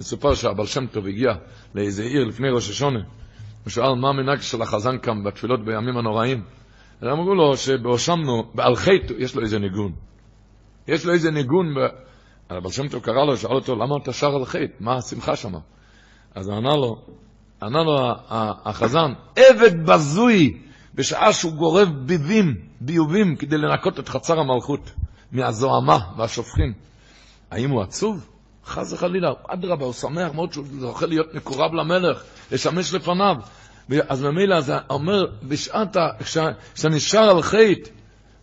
מסופר 0.00 0.34
שהבעל 0.34 0.66
שם 0.66 0.86
טוב 0.86 1.06
הגיע 1.06 1.32
לאיזה 1.74 2.02
עיר 2.02 2.24
לפני 2.24 2.48
ראש 2.50 2.70
השונה, 2.70 3.00
הוא 3.64 3.70
שאל 3.70 3.94
מה 3.94 4.08
המנהג 4.08 4.40
של 4.40 4.62
החזן 4.62 4.98
כאן 4.98 5.24
בתפילות 5.24 5.64
בימים 5.64 5.96
הנוראים. 5.96 6.42
אז 7.00 7.08
אמרו 7.08 7.34
לו 7.34 7.56
שבהושמנו, 7.56 8.52
על 8.58 8.76
חטא, 8.76 9.12
יש 9.18 9.34
לו 9.34 9.42
איזה 9.42 9.58
ניגון. 9.58 9.92
יש 10.88 11.06
לו 11.06 11.12
איזה 11.12 11.30
ניגון, 11.30 11.74
ב... 11.74 11.78
הבעל 12.50 12.72
שם 12.72 12.88
טוב 12.88 13.02
קרא 13.02 13.24
לו, 13.24 13.36
שאל 13.36 13.50
אותו, 13.50 13.74
למה 13.74 13.96
אתה 14.02 14.12
שר 14.12 14.36
על 14.36 14.44
חטא? 14.44 14.72
מה 14.80 14.96
השמחה 14.96 15.36
שם? 15.36 15.52
אז 16.34 16.48
ענה 16.48 16.76
לו, 16.76 17.02
ענה 17.62 17.82
לו 17.82 18.12
החזן, 18.64 19.12
עבד 19.36 19.86
בזוי, 19.86 20.62
בשעה 20.96 21.32
שהוא 21.32 21.52
גורב 21.52 21.88
ביבים, 21.88 22.54
ביובים, 22.80 23.36
כדי 23.36 23.58
לנקות 23.58 23.98
את 24.00 24.08
חצר 24.08 24.40
המלכות 24.40 24.90
מהזוהמה 25.32 25.98
והשופכין. 26.16 26.72
האם 27.50 27.70
הוא 27.70 27.82
עצוב? 27.82 28.26
חס 28.66 28.92
וחלילה, 28.92 29.28
אדרבה, 29.48 29.84
הוא 29.84 29.92
שמח 29.92 30.32
מאוד 30.34 30.52
שהוא 30.52 30.66
זוכה 30.78 31.06
להיות 31.06 31.34
מקורב 31.34 31.74
למלך, 31.74 32.22
לשמש 32.52 32.94
לפניו. 32.94 33.36
אז 34.08 34.22
ממילא 34.22 34.60
זה 34.60 34.74
אומר, 34.90 35.24
בשעת, 35.42 35.96
כשאני 36.74 37.00
שר 37.00 37.22
על 37.22 37.42
חטא, 37.42 37.90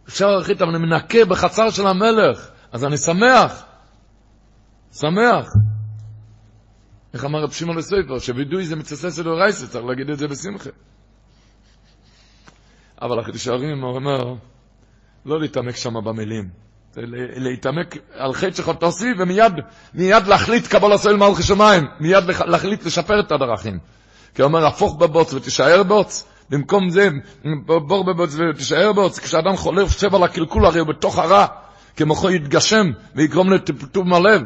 שר 0.07 0.27
על 0.27 0.43
חטא, 0.43 0.63
אבל 0.63 0.75
אני 0.75 0.85
מנקה 0.85 1.25
בחצר 1.25 1.69
של 1.69 1.87
המלך, 1.87 2.49
אז 2.71 2.85
אני 2.85 2.97
שמח. 2.97 3.63
שמח. 4.93 5.53
איך 7.13 7.25
אמר 7.25 7.43
רב 7.43 7.51
שמעון 7.51 7.77
לסופר, 7.77 8.19
שווידוי 8.19 8.65
זה 8.65 8.75
מצסס 8.75 9.19
אלו 9.19 9.35
רייסה, 9.35 9.67
צריך 9.67 9.85
להגיד 9.85 10.09
את 10.09 10.17
זה 10.17 10.27
בשמחה. 10.27 10.69
אבל 13.03 13.17
הוא 13.81 13.95
אומר, 13.95 14.33
לא 15.25 15.39
להתעמק 15.39 15.75
שם 15.75 15.93
במילים. 16.03 16.49
להתעמק 17.35 17.97
על 18.13 18.33
חטא 18.33 18.51
שחוטוסי, 18.51 19.07
ומיד 19.19 19.53
מיד 19.93 20.27
להחליט 20.27 20.67
קבול 20.67 20.93
הסויל 20.93 21.17
מלכי 21.17 21.43
שמיים, 21.43 21.83
מיד 21.99 22.23
להחליט 22.45 22.85
לשפר 22.85 23.19
את 23.19 23.31
הדרכים. 23.31 23.79
כי 24.35 24.41
הוא 24.41 24.47
אומר, 24.47 24.65
הפוך 24.65 24.95
בבוץ 24.95 25.33
ותישאר 25.33 25.83
בוץ, 25.83 26.27
במקום 26.49 26.89
זה, 26.89 27.09
בור 27.65 28.03
בבוץ 28.03 28.35
ותישאר 28.35 28.93
בוץ, 28.93 29.19
כשאדם 29.19 29.55
חולף 29.55 29.93
חושב 29.93 30.15
על 30.15 30.23
הקלקול, 30.23 30.65
הרי 30.65 30.79
הוא 30.79 30.87
בתוך 30.87 31.19
הרע, 31.19 31.45
כמוחו 31.95 32.29
יתגשם 32.31 32.85
ויגרום 33.15 33.53
לטפטוב 33.53 34.07
מהלב, 34.07 34.41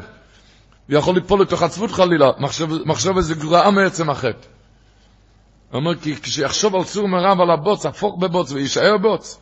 ויכול 0.88 1.14
ליפול 1.14 1.42
לתוך 1.42 1.62
עצבות 1.62 1.90
חלילה, 1.90 2.30
מחשב, 2.38 2.68
מחשב 2.86 3.16
איזה 3.16 3.34
גרעה 3.34 3.70
מעצם 3.70 4.10
החטא. 4.10 4.57
הוא 5.70 5.78
אומר, 5.80 5.94
כי 5.94 6.16
כשיחשוב 6.16 6.74
על 6.74 6.84
סור 6.84 7.08
מרע 7.08 7.34
ועל 7.38 7.50
הבוץ, 7.50 7.86
הפוך 7.86 8.18
בבוץ 8.18 8.52
ויישאר 8.52 8.98
בוץ, 8.98 9.40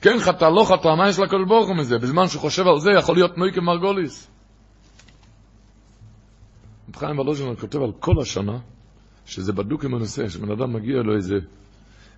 כן 0.00 0.18
חטא, 0.20 0.44
לא 0.44 0.64
חטא, 0.64 0.88
מה 0.88 1.08
יש 1.08 1.18
לקדוש 1.18 1.48
ברוך 1.48 1.68
הוא 1.68 1.76
מזה? 1.76 1.98
בזמן 1.98 2.28
שהוא 2.28 2.40
חושב 2.40 2.66
על 2.66 2.78
זה, 2.80 2.90
יכול 2.98 3.14
להיות 3.14 3.38
נוי 3.38 3.52
כמרגוליס. 3.52 4.30
רב 6.88 6.96
חיים 6.96 7.18
ולוז'נר 7.18 7.56
כותב 7.56 7.82
על 7.82 7.92
כל 8.00 8.20
השנה, 8.22 8.58
שזה 9.26 9.52
בדוק 9.52 9.84
עם 9.84 9.94
הנושא, 9.94 10.28
שבן 10.28 10.50
אדם 10.50 10.72
מגיע 10.72 11.02
לו 11.02 11.16
איזה, 11.16 11.34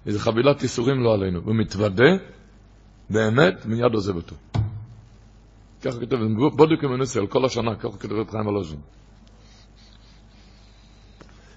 איזה 0.07 0.21
חבילת 0.21 0.63
ייסורים 0.63 1.03
לא 1.03 1.15
עלינו, 1.15 1.47
ומתוודה, 1.47 2.13
באמת, 3.11 3.67
מיד 3.67 3.95
עוזב 3.95 4.17
אותו. 4.17 4.37
ככה 5.83 5.99
כותב, 6.01 6.17
בודק 6.57 6.85
עם 6.85 6.93
הנושא 6.93 7.21
על 7.21 7.27
כל 7.27 7.45
השנה, 7.45 7.75
ככה 7.75 7.89
כותב 7.89 8.13
רב 8.13 8.31
חיים 8.31 8.47
ולוז'נר. 8.47 8.81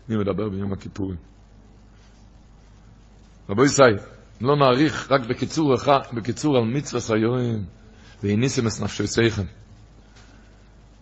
מי 0.09 0.17
מדבר 0.17 0.49
ביום 0.49 0.73
הכיפורים? 0.73 1.17
רבו 3.49 3.65
ישראל, 3.65 3.97
לא 4.41 4.55
נאריך 4.55 5.11
רק 5.11 5.21
בקיצור 5.25 5.75
אחד, 5.75 5.99
בקיצור 6.13 6.57
על 6.57 6.63
מצווה 6.63 7.01
סיורים, 7.01 7.63
והניסם 8.23 8.67
את 8.67 8.71
נפשי 8.81 9.07
סייכם. 9.07 9.43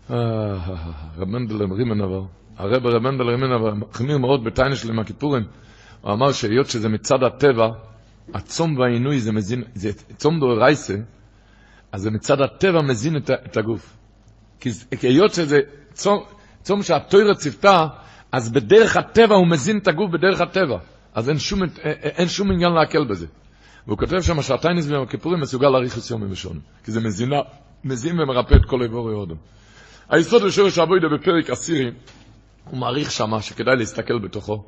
רב 0.10 1.28
מנדל 1.28 1.56
רימן 1.56 2.02
אבל, 2.02 2.22
הרב 2.58 2.86
רב 2.86 3.02
מנדל 3.02 3.24
רימן 3.24 3.52
אבל, 3.52 3.74
חמיר 3.92 4.18
מאוד 4.18 4.44
בתיינה 4.44 4.76
של 4.76 5.00
הכיפורים, 5.00 5.44
הוא 6.02 6.14
אמר 6.14 6.32
שהיות 6.32 6.68
שזה 6.70 6.90
מצד 6.90 7.24
הטבע, 7.24 7.68
הצום 8.34 8.78
והעינוי 8.78 9.20
זה 9.20 9.32
מזין, 9.32 9.64
זה 9.76 9.92
צום 10.18 10.40
דו 10.40 10.48
רייסה, 10.48 10.96
אז 11.92 12.02
זה 12.02 12.12
מצד 12.12 12.42
הטבע 12.42 12.82
מזין 12.82 13.18
את, 13.18 13.30
את 13.30 13.58
הגוף. 13.58 13.98
כי 14.60 15.08
היות 15.08 15.34
שזה 15.34 15.60
צום, 15.94 16.24
צום 16.62 16.84
שהתוירה 16.84 17.36
ציוותה, 17.36 17.88
אז 18.32 18.52
בדרך 18.52 18.98
הטבע 18.98 19.36
הוא 19.36 19.48
מזין 19.48 19.78
את 19.78 19.88
הגוף 19.88 20.12
בדרך 20.12 20.42
הטבע. 20.42 20.78
אז 21.14 21.30
אין 21.30 21.40
שום, 21.40 21.60
אין 22.04 22.28
שום 22.28 22.52
עניין 22.52 22.72
להקל 22.72 23.04
בזה. 23.10 23.28
והוא 23.88 23.98
כותב 23.98 24.22
שם 24.22 24.42
שהטייניס 24.42 24.88
ביום 24.88 25.04
הכיפורים 25.04 25.40
מסוגל 25.40 25.70
להאריך 25.70 25.98
את 25.98 26.10
יום 26.12 26.22
ומשון, 26.22 26.60
כי 26.84 26.92
זה 26.92 27.02
מזינה, 27.02 27.40
מזין 27.84 28.20
ומרפא 28.20 28.56
את 28.56 28.66
כל 28.66 28.82
איבורי 28.84 29.14
הודו. 29.14 29.36
היסוד 30.10 30.42
לשורש 30.42 30.80
אבוידה 30.80 31.08
בפרק 31.10 31.50
עשירי, 31.50 31.92
הוא 32.70 32.80
מעריך 32.80 33.12
שמה 33.12 33.42
שכדאי 33.42 33.76
להסתכל 33.76 34.20
בתוכו, 34.20 34.64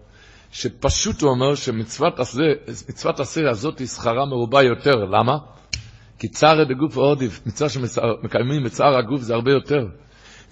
שפשוט 0.51 1.21
הוא 1.21 1.29
אומר 1.29 1.55
שמצוות 1.55 3.19
עשה 3.19 3.49
הזאת 3.49 3.79
היא 3.79 3.87
שכרה 3.87 4.25
מרובה 4.25 4.63
יותר. 4.63 4.95
למה? 4.95 5.37
כי 6.19 6.27
צער 6.27 6.63
דגוף 6.63 6.97
ועודיף, 6.97 7.41
מצווה 7.45 7.69
שמקיימים 7.69 8.63
בצער 8.63 8.97
הגוף 8.97 9.21
זה 9.21 9.33
הרבה 9.33 9.51
יותר. 9.51 9.85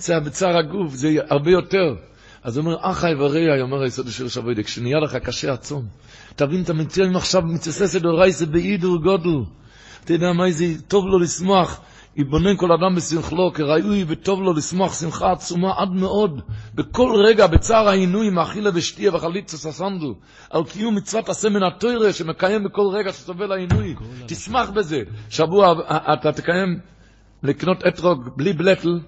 בצער 0.09 0.57
הגוף 0.57 0.93
זה 0.93 1.09
הרבה 1.29 1.51
יותר. 1.51 1.95
אז 2.43 2.57
הוא 2.57 2.65
אומר, 2.65 2.77
אחי 2.81 3.13
ורעי, 3.19 3.61
אומר 3.61 3.81
היסוד 3.81 4.07
של 4.07 4.30
שבוידה, 4.30 4.63
כשנהיה 4.63 4.99
לך 4.99 5.15
קשה 5.15 5.53
עצום, 5.53 5.85
תבין, 6.35 6.61
אתה 6.61 6.73
מציע 6.73 7.05
אם 7.05 7.15
עכשיו 7.15 7.41
מצססת 7.41 8.01
דורייסה 8.01 8.45
באידור 8.45 8.97
גודל. 8.97 9.30
אתה 10.03 10.13
יודע 10.13 10.31
מה, 10.34 10.51
זה 10.51 10.65
טוב 10.88 11.05
לו 11.05 11.19
לשמוח, 11.19 11.81
יבונן 12.15 12.57
כל 12.57 12.72
אדם 12.72 12.95
בשמחלו, 12.95 13.53
כראוי 13.53 14.05
וטוב 14.07 14.41
לו 14.41 14.53
לשמוח 14.53 14.99
שמחה 14.99 15.31
עצומה 15.31 15.73
עד 15.77 15.89
מאוד, 15.89 16.41
בכל 16.76 17.13
רגע 17.26 17.47
בצער 17.47 17.89
העינוי 17.89 18.30
מאכילה 18.30 18.69
ושתייה 18.73 19.15
וחליצה 19.15 19.57
ססנדו, 19.57 20.15
על 20.49 20.63
קיום 20.63 20.95
מצוות 20.95 21.30
עשה 21.30 21.49
מן 21.49 21.63
התוירה 21.63 22.13
שמקיים 22.13 22.63
בכל 22.63 22.88
רגע 22.93 23.13
שסובל 23.13 23.51
העינוי, 23.51 23.95
תשמח 24.26 24.69
בזה. 24.69 25.01
שבוע 25.30 25.73
אתה 26.13 26.31
תקיים 26.31 26.80
לקנות 27.43 27.88
אתרוג 27.88 28.30
בלי 28.35 28.53
בלטל, 28.53 28.99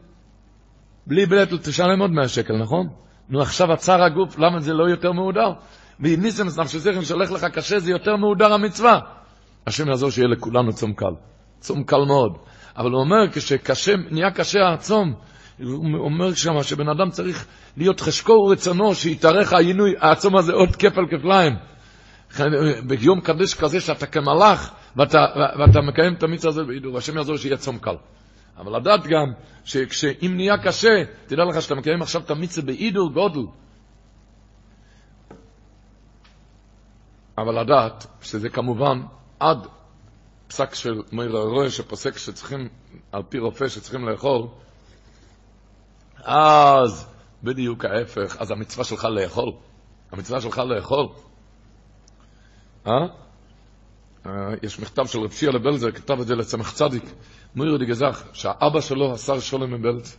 בלי 1.07 1.25
בלטל 1.25 1.57
תשלם 1.57 2.01
עוד 2.01 2.11
100 2.11 2.27
שקל, 2.27 2.53
נכון? 2.57 2.89
נו 3.29 3.41
עכשיו 3.41 3.73
הצער 3.73 4.03
הגוף, 4.03 4.39
למה 4.39 4.59
זה 4.59 4.73
לא 4.73 4.89
יותר 4.89 5.11
מהודר? 5.11 5.51
וניסם 5.99 6.61
נפשי 6.61 6.79
זכר 6.79 7.01
שהולך 7.01 7.31
לך 7.31 7.45
קשה 7.45 7.79
זה 7.79 7.91
יותר 7.91 8.15
מהודר 8.15 8.53
המצווה. 8.53 8.99
השם 9.67 9.87
יעזור 9.87 10.11
שיהיה 10.11 10.27
לכולנו 10.27 10.73
צום 10.73 10.93
קל. 10.93 11.13
צום 11.59 11.83
קל 11.83 12.05
מאוד. 12.07 12.37
אבל 12.77 12.91
הוא 12.91 12.99
אומר, 12.99 13.31
כשקשה, 13.31 13.93
נהיה 14.11 14.31
קשה 14.31 14.59
הצום, 14.73 15.13
הוא 15.63 15.97
אומר 15.97 16.33
שם 16.33 16.63
שבן 16.63 16.89
אדם 16.89 17.09
צריך 17.09 17.45
להיות 17.77 17.99
חשקו 17.99 18.33
ורצונו, 18.33 18.95
שיתארך 18.95 19.53
העינוי, 19.53 19.93
הצום 20.01 20.37
הזה 20.37 20.53
עוד 20.53 20.75
כפל 20.75 21.05
כפליים. 21.11 21.53
ביום 22.87 23.21
קדש 23.21 23.53
כזה 23.53 23.81
שאתה 23.81 24.05
כמלאך, 24.05 24.73
ואתה, 24.95 25.17
ואתה 25.59 25.81
מקיים 25.81 26.13
את 26.13 26.23
המצווה 26.23 26.49
הזה 26.49 26.63
בהידור, 26.63 26.97
השם 26.97 27.17
יעזור 27.17 27.37
שיהיה 27.37 27.57
צום 27.57 27.77
קל. 27.77 27.95
אבל 28.57 28.75
לדעת 28.75 29.07
גם, 29.07 29.33
שאם 29.63 30.33
נהיה 30.35 30.57
קשה, 30.57 31.03
תדע 31.27 31.43
לך 31.45 31.61
שאתה 31.61 31.75
מקיים 31.75 32.01
עכשיו 32.01 32.21
את 32.21 32.31
המצווה 32.31 32.65
בהידור 32.65 33.11
גודל. 33.11 33.45
אבל 37.37 37.61
לדעת 37.61 38.05
שזה 38.21 38.49
כמובן 38.49 39.01
עד 39.39 39.67
פסק 40.47 40.75
של 40.75 41.01
מאיר 41.11 41.37
הרואה 41.37 41.71
שפוסק 41.71 42.17
שצריכים, 42.17 42.69
על 43.11 43.23
פי 43.29 43.39
רופא 43.39 43.67
שצריכים 43.67 44.09
לאכול, 44.09 44.47
אז 46.23 47.07
בדיוק 47.43 47.85
ההפך, 47.85 48.37
אז 48.39 48.51
המצווה 48.51 48.85
שלך 48.85 49.05
לאכול. 49.05 49.51
המצווה 50.11 50.41
שלך 50.41 50.57
לאכול. 50.57 51.07
אה? 52.87 52.91
אה 54.25 54.31
יש 54.63 54.79
מכתב 54.79 55.05
של 55.05 55.19
רב 55.19 55.31
שיר 55.31 55.51
לבלזר, 55.51 55.91
כתב 55.91 56.19
את 56.19 56.27
זה 56.27 56.35
לצמח 56.35 56.73
צדיק, 56.73 57.03
מאיר 57.55 57.77
דגזך, 57.77 58.23
שהאבא 58.33 58.81
שלו, 58.81 59.13
השר 59.13 59.39
שולם 59.39 59.73
מבלז, 59.73 60.17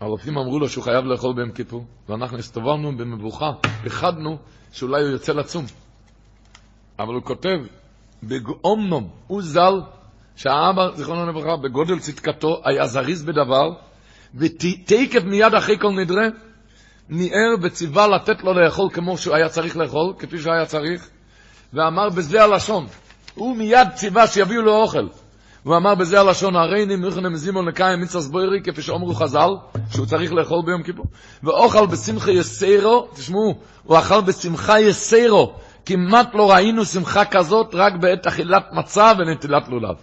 הרופאים 0.00 0.38
אמרו 0.38 0.58
לו 0.58 0.68
שהוא 0.68 0.84
חייב 0.84 1.04
לאכול 1.04 1.34
ביום 1.34 1.50
כיפור, 1.50 1.84
ואנחנו 2.08 2.38
הסתובבנו 2.38 2.96
במבוכה, 2.96 3.50
פחדנו 3.84 4.38
שאולי 4.72 5.02
הוא 5.02 5.10
יוצא 5.10 5.32
לצום. 5.32 5.64
אבל 6.98 7.14
הוא 7.14 7.22
כותב, 7.22 7.58
באומנום, 8.22 9.08
הוא 9.26 9.42
ז"ל, 9.42 9.80
שהאבא, 10.36 10.88
זיכרונו 10.94 11.26
לברכה, 11.26 11.56
בגודל 11.56 11.98
צדקתו, 11.98 12.60
היה 12.64 12.86
זריז 12.86 13.22
בדבר, 13.22 13.70
ותקף 14.34 15.24
מיד 15.24 15.54
אחרי 15.54 15.78
כל 15.78 15.90
נדרה, 15.90 16.26
ניער 17.08 17.54
וציווה 17.62 18.08
לתת 18.08 18.44
לו 18.44 18.52
לאכול 18.52 18.88
כמו 18.92 19.18
שהוא 19.18 19.34
היה 19.34 19.48
צריך 19.48 19.76
לאכול, 19.76 20.14
כפי 20.18 20.38
שהיה 20.38 20.66
צריך, 20.66 21.08
ואמר 21.72 22.08
בזה 22.08 22.42
הלשון, 22.42 22.86
הוא 23.34 23.56
מיד 23.56 23.88
ציווה 23.94 24.26
שיביאו 24.26 24.62
לו 24.62 24.76
אוכל. 24.76 25.06
הוא 25.62 25.76
אמר 25.76 25.94
בזה 25.94 26.20
הלשון, 26.20 26.56
הרי 26.56 26.86
נמוכנם 26.86 27.36
זימון 27.36 27.68
לקיים 27.68 28.00
מצווה 28.00 28.22
סבוירי, 28.22 28.62
כפי 28.62 28.82
שאומרו 28.82 29.14
חז"ל, 29.14 29.50
שהוא 29.90 30.06
צריך 30.06 30.32
לאכול 30.32 30.62
ביום 30.66 30.82
כיפור. 30.82 31.06
ואוכל 31.42 31.86
בשמחה 31.86 32.30
יסיירו, 32.30 33.08
תשמעו, 33.14 33.54
הוא 33.82 33.98
אכל 33.98 34.20
בשמחה 34.20 34.80
יסיירו, 34.80 35.54
כמעט 35.86 36.34
לא 36.34 36.52
ראינו 36.52 36.84
שמחה 36.84 37.24
כזאת 37.24 37.74
רק 37.74 37.92
בעת 38.00 38.26
אכילת 38.26 38.64
מצה 38.72 39.12
ונטילת 39.18 39.68
לולב. 39.68 39.96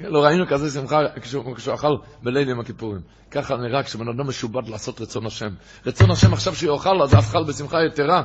לא 0.00 0.24
ראינו 0.24 0.46
כזה 0.46 0.80
שמחה 0.80 0.98
כשהוא, 1.20 1.56
כשהוא 1.56 1.74
אכל 1.74 1.96
בליל 2.22 2.48
יום 2.48 2.60
הכיפורים. 2.60 3.00
ככה 3.30 3.56
נראה 3.56 3.82
כשבן 3.82 4.08
אדם 4.08 4.28
משובד 4.28 4.68
לעשות 4.68 5.00
רצון 5.00 5.26
השם. 5.26 5.50
רצון 5.86 6.10
השם 6.10 6.32
עכשיו 6.32 6.54
שהוא 6.54 6.76
יאכל, 6.76 7.02
אז 7.02 7.14
אכל 7.14 7.44
בשמחה 7.44 7.78
יתרה. 7.84 8.22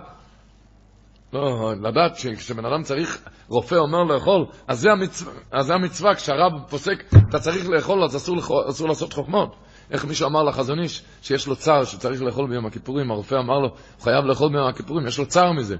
לא, 1.33 1.73
לדעת 1.81 2.15
שכשבן 2.15 2.65
אדם 2.65 2.83
צריך, 2.83 3.21
רופא 3.47 3.75
אומר 3.75 4.03
לאכול, 4.03 4.45
אז 4.67 4.79
זה 4.79 4.91
המצווה, 4.91 5.33
אז 5.51 5.65
זה 5.65 5.73
המצווה 5.73 6.15
כשהרב 6.15 6.51
פוסק, 6.69 7.03
אתה 7.29 7.39
צריך 7.39 7.69
לאכול, 7.69 8.03
אז 8.03 8.15
אסור, 8.15 8.37
אסור 8.69 8.87
לעשות 8.87 9.13
חוכמות. 9.13 9.55
איך 9.91 10.05
מישהו 10.05 10.27
אמר 10.27 10.43
לחזון 10.43 10.79
איש, 10.79 11.03
שיש 11.21 11.47
לו 11.47 11.55
צער 11.55 11.83
שצריך 11.83 12.21
לאכול 12.21 12.49
ביום 12.49 12.65
הכיפורים, 12.65 13.11
הרופא 13.11 13.35
אמר 13.35 13.59
לו, 13.59 13.67
הוא 13.67 14.03
חייב 14.03 14.25
לאכול 14.25 14.49
ביום 14.51 14.67
הכיפורים, 14.67 15.07
יש 15.07 15.19
לו 15.19 15.25
צער 15.25 15.51
מזה. 15.51 15.75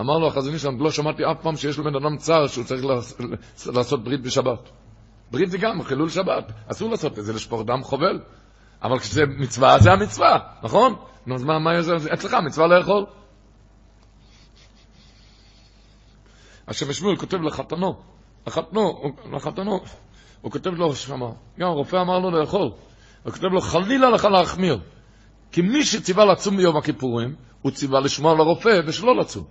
אמר 0.00 0.18
לו 0.18 0.26
החזון 0.26 0.54
איש, 0.54 0.64
לא 0.78 0.90
שמעתי 0.90 1.22
אף 1.24 1.42
פעם 1.42 1.56
שיש 1.56 1.78
לבן 1.78 1.96
אדם 1.96 2.16
צער 2.16 2.46
שהוא 2.46 2.64
צריך 2.64 2.84
לעשות 3.66 4.04
ברית 4.04 4.22
בשבת. 4.22 4.70
ברית 5.30 5.50
זה 5.50 5.58
גם 5.58 5.82
חילול 5.82 6.08
שבת, 6.08 6.52
אסור 6.70 6.90
לעשות 6.90 7.18
את 7.18 7.24
זה, 7.24 7.32
לשפוך 7.32 7.62
דם 7.66 7.82
חובל. 7.82 8.20
אבל 8.82 8.98
כשזה 8.98 9.22
מצווה, 9.38 9.78
זה 9.78 9.92
המצווה, 9.92 10.38
נכון? 10.62 10.94
נו, 11.26 11.34
אז 11.34 11.44
מה, 11.44 11.58
מה 11.58 11.78
יש 11.78 11.86
אצלך? 12.14 12.34
מצווה 12.34 12.66
לאכול. 12.66 13.04
השם 16.68 16.92
שמואל 16.92 17.16
כותב 17.16 17.42
לחתנו, 17.42 17.94
לחתנו, 18.46 19.12
לחתנו, 19.32 19.80
הוא 20.40 20.52
כותב 20.52 20.70
לו 20.70 20.94
שמה, 20.94 21.26
גם 21.58 21.68
הרופא 21.68 21.96
אמר 21.96 22.18
לו 22.18 22.30
לאכול, 22.30 22.70
הוא 23.22 23.32
כותב 23.32 23.44
לו 23.44 23.60
חלילה 23.60 24.10
לך 24.10 24.24
להחמיר, 24.24 24.78
כי 25.52 25.62
מי 25.62 25.84
שציווה 25.84 26.24
לצום 26.24 26.56
ביום 26.56 26.76
הכיפורים, 26.76 27.34
הוא 27.62 27.72
ציווה 27.72 28.00
לשמוע 28.00 28.34
לרופא 28.34 28.80
ושלא 28.86 29.16
לצום. 29.16 29.44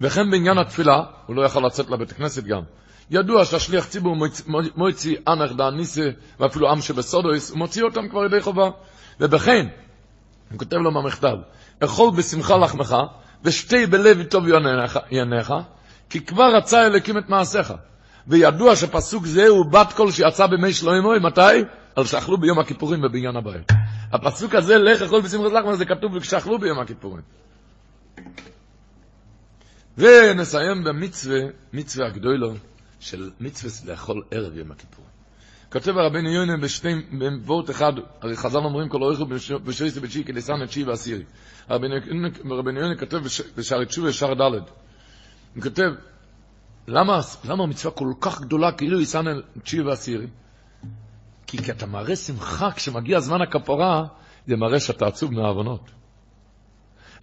וכן 0.00 0.30
בעניין 0.30 0.58
התפילה, 0.58 1.02
הוא 1.26 1.36
לא 1.36 1.42
יכול 1.42 1.66
לצאת 1.66 1.90
לבית 1.90 2.10
הכנסת 2.10 2.44
גם. 2.44 2.62
ידוע 3.10 3.44
שהשליח 3.44 3.86
ציבור 3.86 4.16
מוציא 4.76 5.16
אנך 5.28 5.52
דאניסה, 5.52 6.10
ואפילו 6.40 6.70
עם 6.70 6.80
שבסודויס, 6.80 7.50
הוא 7.50 7.58
מוציא 7.58 7.82
אותם 7.82 8.08
כבר 8.08 8.24
ידי 8.24 8.40
חובה. 8.40 8.70
ובכן, 9.20 9.66
הוא 10.50 10.58
כותב 10.58 10.76
לו 10.76 10.94
במכתב, 10.94 11.36
אכול 11.84 12.10
בשמחה 12.16 12.56
לחמך, 12.56 12.96
ושתי 13.44 13.86
בלב 13.86 14.22
טוב 14.22 14.44
יענך, 15.10 15.54
כי 16.10 16.20
כבר 16.20 16.56
רצה 16.56 16.86
אלוקים 16.86 17.18
את 17.18 17.28
מעשיך. 17.28 17.74
וידוע 18.26 18.76
שפסוק 18.76 19.26
זה 19.26 19.48
הוא 19.48 19.66
בת 19.66 19.92
קול 19.92 20.10
שיצא 20.12 20.46
בימי 20.46 20.72
שלוימוי, 20.72 21.18
מתי? 21.18 21.64
על 21.96 22.04
שאכלו 22.06 22.38
ביום 22.38 22.58
הכיפורים 22.58 23.04
ובעניין 23.04 23.36
הבית. 23.36 23.72
הפסוק 24.12 24.54
הזה, 24.54 24.78
לך 24.78 25.02
אכול 25.02 25.20
בשמחת 25.20 25.52
לחמך, 25.52 25.74
זה 25.74 25.84
כתוב 25.84 26.18
כשאכלו 26.18 26.58
ביום 26.58 26.78
הכיפורים. 26.78 27.22
ונסיים 29.98 30.84
במצווה, 30.84 31.38
מצווה 31.72 32.06
הגדולו, 32.06 32.54
של 33.00 33.30
מצווה 33.40 33.92
לאכול 33.92 34.22
ערב 34.30 34.56
יום 34.56 34.72
הכיפור. 34.72 35.04
כותב 35.72 35.98
הרבנו 35.98 36.30
יונה 36.30 36.56
בשתי, 36.56 36.88
בוורט 37.42 37.70
אחד, 37.70 37.92
הרי 38.20 38.36
חז"ל 38.36 38.58
אומרים 38.58 38.88
כל 38.88 39.02
אורך 39.02 39.20
בשויס 39.64 39.96
ובתשיעי 39.96 40.24
את 40.64 40.72
שיעי 40.72 40.84
ועשירי. 40.84 41.24
הרבנו 41.68 41.94
יונה 42.80 42.96
כותב 42.98 43.18
בשערי 43.56 43.86
תשובה 43.86 44.08
ושער 44.08 44.34
ד', 44.34 44.60
הוא 45.54 45.62
כותב, 45.62 45.90
למה, 46.88 47.20
למה 47.44 47.64
המצווה 47.64 47.94
כל 47.94 48.12
כך 48.20 48.40
גדולה 48.40 48.72
כאילו 48.72 49.00
יסן 49.00 49.24
את 49.28 49.62
תשיעי 49.62 49.82
ועשירי? 49.82 50.26
כי 51.46 51.72
אתה 51.72 51.86
מראה 51.86 52.16
שמחה 52.16 52.70
כשמגיע 52.70 53.20
זמן 53.20 53.42
הכפרה, 53.42 54.04
זה 54.46 54.56
מראה 54.56 54.80
שאתה 54.80 55.06
עצוב 55.06 55.32
מהעוונות. 55.32 55.90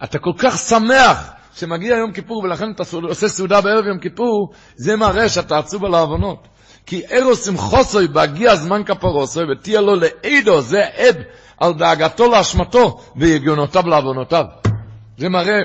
אתה 0.04 0.18
כל 0.18 0.32
כך 0.38 0.58
שמח 0.58 1.30
שמגיע 1.54 1.96
יום 1.96 2.12
כיפור 2.12 2.42
ולכן 2.44 2.70
אתה 2.70 2.82
עושה 3.02 3.28
סעודה 3.28 3.60
בערב 3.60 3.86
יום 3.86 3.98
כיפור, 3.98 4.52
זה 4.76 4.96
מראה 4.96 5.28
שאתה 5.28 5.58
עצוב 5.58 5.84
על 5.84 5.94
העוונות. 5.94 6.48
כי 6.86 7.02
ארוס 7.12 7.46
שמחוסוי 7.46 8.08
בהגיע 8.08 8.56
זמן 8.56 8.84
כפרוסוי 8.84 9.44
ותהיה 9.52 9.80
לו 9.80 9.94
לעדו, 9.94 10.60
זה 10.60 10.86
עד 10.96 11.16
על 11.58 11.74
דאגתו 11.74 12.30
לאשמתו 12.30 13.00
ויגיונותיו 13.16 13.86
לעוונותיו. 13.86 14.44
זה 15.18 15.28
מראה, 15.28 15.58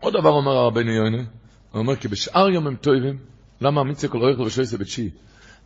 עוד 0.00 0.14
דבר 0.20 0.30
אומר 0.30 0.52
הרבנו 0.52 0.90
יוני, 0.92 1.24
הוא 1.72 1.80
אומר 1.80 1.96
כי 1.96 2.08
בשאר 2.08 2.46
הם 2.56 2.76
טובים, 2.76 3.18
למה 3.60 3.80
המצווה 3.80 4.12
כל 4.12 4.18
רויך 4.18 4.38
ובשויסה 4.38 4.76
בתשיעי? 4.76 5.10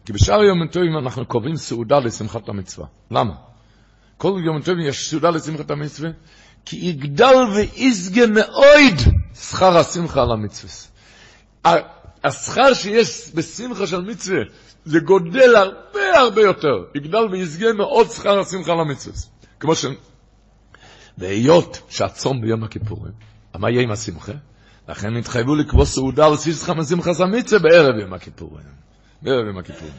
כי 0.04 0.12
בשאר 0.12 0.40
הם 0.40 0.68
טובים 0.68 0.98
אנחנו 0.98 1.26
קובעים 1.26 1.56
סעודה 1.56 1.98
לשמחת 1.98 2.48
המצווה. 2.48 2.86
למה? 3.10 3.34
כל 4.16 4.40
יום 4.44 4.62
טובים 4.62 4.86
יש 4.86 5.10
סעודה 5.10 5.30
לשמחת 5.30 5.70
המצווה, 5.70 6.10
כי 6.64 6.76
יגדל 6.76 7.34
ויסגה 7.54 8.26
מאויד 8.26 8.96
שכר 9.34 9.78
השמחה 9.78 10.22
על 10.22 10.32
המצווה. 10.32 10.72
השכר 12.24 12.74
שיש 12.74 13.30
בשמחה 13.34 13.86
של 13.86 14.00
מצווה, 14.00 14.38
זה 14.84 14.98
גודל 15.00 15.56
הרבה 15.56 16.18
הרבה 16.18 16.42
יותר. 16.42 16.84
יגדל 16.94 17.24
ויסגה 17.32 17.72
מאוד 17.72 18.10
שכר 18.10 18.40
השמחה 18.40 18.72
על 18.72 18.80
המצווה. 18.80 19.16
כמו 19.60 19.74
ש... 19.74 19.84
והיות 21.18 21.80
שהצום 21.88 22.40
ביום 22.40 22.64
הכיפורים, 22.64 23.12
מה 23.58 23.70
יהיה 23.70 23.82
עם 23.82 23.90
השמחה? 23.90 24.32
לכן 24.88 25.16
התחייבו 25.16 25.54
לקבוע 25.54 25.84
סעודה 25.84 26.26
על 26.26 26.36
סיסחה 26.36 26.74
משמחה 26.74 27.14
סמיצה 27.14 27.58
בערב 27.58 27.98
יום 28.00 28.12
הכיפורים. 28.12 28.66
בערב 29.22 29.46
יום 29.46 29.58
הכיפורים. 29.58 29.94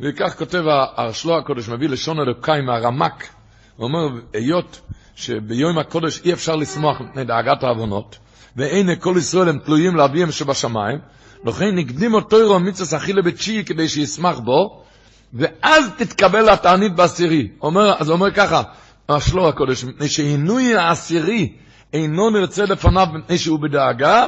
וכך 0.00 0.38
כותב 0.38 0.62
הרשלוע 0.96 1.38
הקודש, 1.38 1.68
מביא 1.68 1.88
לשון 1.88 2.20
אלוקאי 2.20 2.60
מהרמק, 2.60 3.28
הוא 3.76 3.84
אומר, 3.84 4.20
היות 4.32 4.80
שביום 5.14 5.78
הקודש 5.78 6.20
אי 6.24 6.32
אפשר 6.32 6.56
לשמוח 6.56 7.00
מפני 7.00 7.24
דאגת 7.24 7.62
העוונות, 7.62 8.18
והנה 8.56 8.96
כל 8.96 9.14
ישראל 9.18 9.48
הם 9.48 9.58
תלויים 9.58 9.96
לאביהם 9.96 10.32
שבשמיים, 10.32 10.98
לכן 11.44 11.78
הקדים 11.78 12.14
אותו 12.14 12.40
ירו 12.40 12.60
מצווה 12.60 12.98
אכילה 12.98 13.22
בתשיעי 13.22 13.64
כדי 13.64 13.88
שישמח 13.88 14.38
בו, 14.38 14.84
ואז 15.32 15.90
תתקבל 15.96 16.48
התענית 16.48 16.94
בעשירי. 16.96 17.48
אומר, 17.62 17.94
אז 17.98 18.08
הוא 18.08 18.16
אומר 18.16 18.30
ככה, 18.30 18.62
השלור 19.08 19.48
הקודש, 19.48 19.84
מפני 19.84 20.08
שעינוי 20.08 20.76
העשירי 20.76 21.52
אינו 21.94 22.30
נרצה 22.30 22.64
לפניו 22.64 23.06
מפני 23.12 23.38
שהוא 23.38 23.60
בדאגה, 23.60 24.26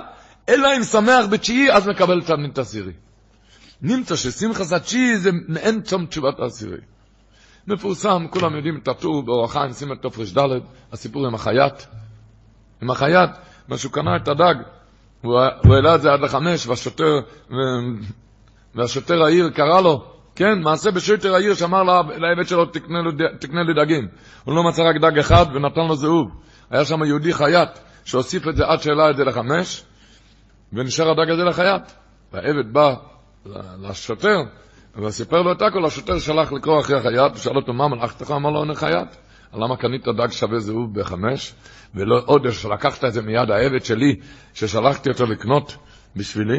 אלא 0.49 0.77
אם 0.77 0.83
שמח 0.83 1.27
בתשיעי, 1.31 1.73
אז 1.73 1.89
מקבל 1.89 2.23
תענית 2.23 2.59
עשירי. 2.59 2.93
נמצא 3.83 4.17
ששמחת 4.17 4.73
התשיעי 4.73 5.17
זה 5.17 5.31
מעין 5.49 5.81
צום 5.83 6.07
תשובת 6.07 6.41
העשירי. 6.41 6.79
מפורסם, 7.67 8.27
כולם 8.31 8.57
יודעים 8.57 8.79
את 8.83 8.89
הטור 8.89 9.23
באורח 9.23 9.53
חיים, 9.53 9.73
שים 9.73 9.93
את 9.93 9.99
תופרש 10.03 10.33
ד', 10.33 10.49
הסיפור 10.93 11.27
עם 11.27 11.35
החייט. 11.35 11.83
עם 12.83 12.91
החייט, 12.91 13.31
מה 13.69 13.79
שהוא 13.79 13.93
קנה 13.93 14.17
את 14.17 14.29
הדג, 14.29 14.55
הוא, 15.23 15.41
העלה 15.75 15.95
את 15.95 16.03
זה 16.03 16.13
עד 16.13 16.21
לחמש, 16.21 16.67
והשוטר, 16.67 17.21
והשוטר 18.75 19.23
העיר 19.23 19.51
קרא 19.51 19.81
לו, 19.81 20.05
כן, 20.35 20.63
מעשה 20.63 20.91
בשוטר 20.91 21.35
העיר 21.35 21.55
שאמר 21.55 21.83
לעבד 21.83 22.49
שלו, 22.49 22.67
תקנה 23.41 23.63
לי 23.63 23.75
דגים. 23.75 24.09
הוא 24.45 24.55
לא 24.55 24.63
מצא 24.65 24.83
רק 24.83 24.97
דג 24.97 25.19
אחד 25.19 25.47
ונתן 25.55 25.87
לו 25.89 25.97
זהוב. 25.97 26.31
היה 26.71 26.85
שם 26.85 27.05
יהודי 27.05 27.33
חייט 27.33 27.69
שהוסיף 28.05 28.49
את 28.49 28.57
זה 28.57 28.65
עד 28.67 28.81
שהעלה 28.81 29.11
את 29.11 29.17
זה 29.17 29.25
לחמש, 29.25 29.85
ונשאר 30.73 31.11
הדג 31.11 31.31
הזה 31.31 31.45
לחייט. 31.45 31.93
והעבד 32.33 32.73
בא 32.73 32.95
לשוטר, 33.83 34.39
וסיפר 35.03 35.43
לו 35.43 35.53
את 35.53 35.63
הכל, 35.63 35.85
השוטר 35.85 36.19
שלח 36.19 36.53
לקרוא 36.53 36.81
אחרי 36.81 36.99
החייט, 36.99 37.33
ושאל 37.35 37.57
אותו, 37.57 37.73
מה 37.73 37.89
מלאכתך? 37.89 38.31
אמר 38.31 38.51
לו, 38.51 38.63
אני 38.63 38.75
חייט. 38.75 39.09
למה 39.55 39.77
קנית 39.77 40.09
דג 40.09 40.31
שווה 40.31 40.59
זהוב 40.59 41.01
בחמש, 41.01 41.55
ולא 41.95 42.23
עוד 42.27 42.53
שלקחת 42.53 43.05
את 43.05 43.13
זה 43.13 43.23
מיד 43.23 43.51
העבד 43.51 43.85
שלי, 43.85 44.17
ששלחתי 44.55 45.11
אותו 45.11 45.27
לקנות 45.27 45.77
בשבילי? 46.17 46.59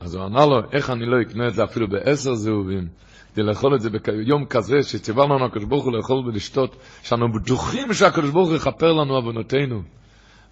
אז 0.00 0.14
הוא 0.14 0.24
ענה 0.24 0.46
לו, 0.46 0.60
איך 0.72 0.90
אני 0.90 1.06
לא 1.06 1.22
אקנה 1.22 1.48
את 1.48 1.54
זה 1.54 1.64
אפילו 1.64 1.88
בעשר 1.88 2.34
זהובים? 2.34 2.88
כדי 3.32 3.42
לאכול 3.42 3.74
את 3.74 3.80
זה 3.80 3.90
ביום 3.90 4.44
כזה 4.44 4.82
שציווה 4.82 5.24
לנו 5.24 5.44
הקדוש 5.44 5.64
ברוך 5.64 5.84
הוא 5.84 5.92
לאכול 5.92 6.16
ולשתות, 6.26 6.76
שאנו 7.02 7.32
בטוחים 7.32 7.94
שהקדוש 7.94 8.30
ברוך 8.30 8.48
הוא 8.48 8.56
יכפר 8.56 8.92
לנו 8.92 9.14
עוונותינו. 9.14 9.82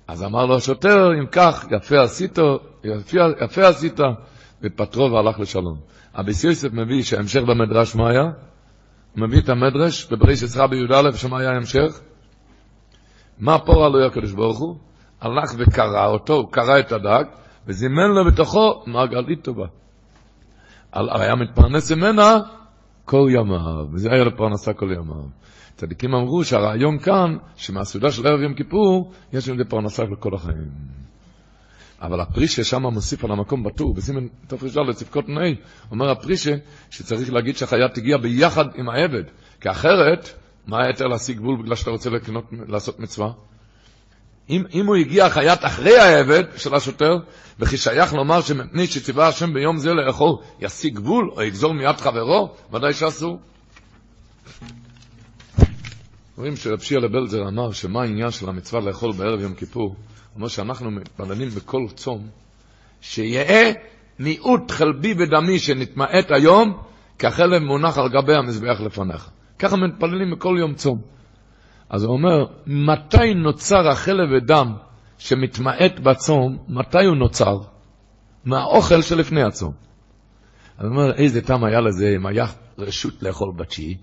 אז 0.08 0.24
אמר 0.24 0.46
לו 0.46 0.56
השוטר, 0.56 1.10
אם 1.20 1.26
כך, 1.32 1.66
יפה 1.70 2.02
עשית, 2.02 2.38
יפה, 2.84 3.18
יפה 3.44 3.68
עשית, 3.68 4.00
ופטרו 4.62 5.12
והלך 5.12 5.40
לשלום. 5.40 5.78
אביס 6.14 6.44
יוסף 6.44 6.72
מביא 6.72 7.02
שההמשך 7.02 7.40
במדרש 7.42 7.96
מה 7.96 8.10
היה? 8.10 8.22
הוא 8.22 9.26
מביא 9.26 9.40
את 9.40 9.48
המדרש 9.48 10.12
בבריש 10.12 10.42
עשרה 10.42 10.66
בי"א, 10.66 11.12
שמה 11.12 11.38
היה 11.38 11.50
ההמשך? 11.50 12.00
מה 13.38 13.58
פורה 13.58 13.88
לו 13.88 14.06
הקדוש 14.06 14.32
ברוך 14.32 14.58
הוא? 14.58 14.76
הלך 15.20 15.54
וקרא 15.58 16.06
אותו, 16.06 16.34
הוא 16.34 16.52
קרא 16.52 16.78
את 16.78 16.92
הדג, 16.92 17.24
וזימן 17.66 18.10
לו 18.14 18.24
בתוכו 18.24 18.82
מעגלית 18.86 19.44
טובה. 19.44 19.66
היה 20.92 21.34
מתפרנס 21.34 21.92
ממנה 21.92 22.38
כל 23.08 23.28
ימיו, 23.30 23.86
וזה 23.92 24.08
היה 24.12 24.24
לו 24.24 24.36
פרנסה 24.36 24.72
כל 24.72 24.92
ימיו. 24.92 25.24
צדיקים 25.76 26.14
אמרו 26.14 26.44
שהרעיון 26.44 26.98
כאן, 26.98 27.36
שמהסעודה 27.56 28.10
של 28.10 28.26
ערב 28.26 28.40
יום 28.40 28.54
כיפור, 28.54 29.12
יש 29.32 29.48
לזה 29.48 29.64
פרנסה 29.64 30.02
לכל 30.04 30.34
החיים. 30.34 30.70
אבל 32.00 32.20
הפרישה 32.20 32.64
שם 32.64 32.82
מוסיף 32.82 33.24
על 33.24 33.30
המקום 33.30 33.64
בטור, 33.64 33.94
בסימן 33.94 34.26
תר"ד 34.46 34.88
לצפקות 34.88 35.28
נאי, 35.28 35.56
אומר 35.90 36.10
הפרישה 36.10 36.50
שצריך 36.90 37.32
להגיד 37.32 37.56
שהחיה 37.56 37.88
תגיע 37.88 38.16
ביחד 38.16 38.64
עם 38.74 38.88
העבד, 38.88 39.24
כי 39.60 39.70
אחרת, 39.70 40.28
מה 40.66 40.76
היתר 40.84 41.06
להשיג 41.06 41.36
גבול 41.36 41.62
בגלל 41.62 41.76
שאתה 41.76 41.90
רוצה 41.90 42.10
לקנות, 42.10 42.44
לעשות 42.68 43.00
מצווה? 43.00 43.32
אם, 44.50 44.62
אם 44.74 44.86
הוא 44.86 44.96
הגיע 44.96 45.26
החיית 45.26 45.64
אחרי 45.64 45.98
העבד 45.98 46.44
של 46.56 46.74
השוטר, 46.74 47.16
וכי 47.60 47.76
שייך 47.76 48.14
לומר 48.14 48.40
שמפני 48.40 48.86
שציווה 48.86 49.28
השם 49.28 49.54
ביום 49.54 49.78
זה 49.78 49.90
לאכול 49.90 50.36
ישיג 50.60 50.94
גבול 50.94 51.30
או 51.36 51.42
יגזור 51.42 51.74
מיד 51.74 51.96
חברו, 51.96 52.54
ודאי 52.72 52.92
שאסור. 52.92 53.38
רואים 56.36 56.56
שרב 56.56 56.80
שיעה 56.80 57.00
לבלזר 57.00 57.48
אמר 57.48 57.72
שמה 57.72 58.02
העניין 58.02 58.30
של 58.30 58.48
המצווה 58.48 58.80
לאכול 58.80 59.12
בערב 59.12 59.40
יום 59.40 59.54
כיפור? 59.54 59.96
אומר 60.36 60.48
שאנחנו 60.48 60.90
מתפללים 60.90 61.48
בכל 61.48 61.86
צום, 61.94 62.26
שיהא 63.00 63.72
מיעוט 64.18 64.70
חלבי 64.70 65.14
ודמי 65.18 65.58
שנתמעט 65.58 66.30
היום, 66.30 66.82
כחלב 67.18 67.62
מונח 67.62 67.98
על 67.98 68.08
גבי 68.08 68.34
המזבח 68.34 68.80
לפניך. 68.80 69.28
ככה 69.58 69.76
מתפללים 69.76 70.30
בכל 70.30 70.56
יום 70.58 70.74
צום. 70.74 71.17
אז 71.90 72.04
הוא 72.04 72.12
אומר, 72.12 72.46
מתי 72.66 73.34
נוצר 73.34 73.88
החלב 73.88 74.28
ודם 74.36 74.74
שמתמעט 75.18 75.98
בצום, 76.02 76.58
מתי 76.68 77.04
הוא 77.04 77.16
נוצר? 77.16 77.58
מהאוכל 78.44 79.02
שלפני 79.02 79.42
הצום. 79.42 79.72
אז 80.78 80.86
הוא 80.86 80.94
אומר, 80.94 81.14
איזה 81.14 81.40
טעם 81.42 81.64
היה 81.64 81.80
לזה 81.80 82.12
אם 82.16 82.26
היה 82.26 82.46
רשות 82.78 83.22
לאכול 83.22 83.52
בתשיעי, 83.56 83.96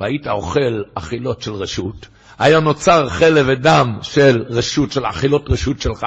והיית 0.00 0.26
אוכל 0.26 0.82
אכילות 0.94 1.42
של 1.42 1.52
רשות, 1.52 2.08
היה 2.38 2.60
נוצר 2.60 3.08
חלב 3.08 3.46
ודם 3.48 3.98
של 4.02 4.44
רשות, 4.48 4.92
של 4.92 5.06
אכילות 5.06 5.50
רשות 5.50 5.80
שלך, 5.80 6.06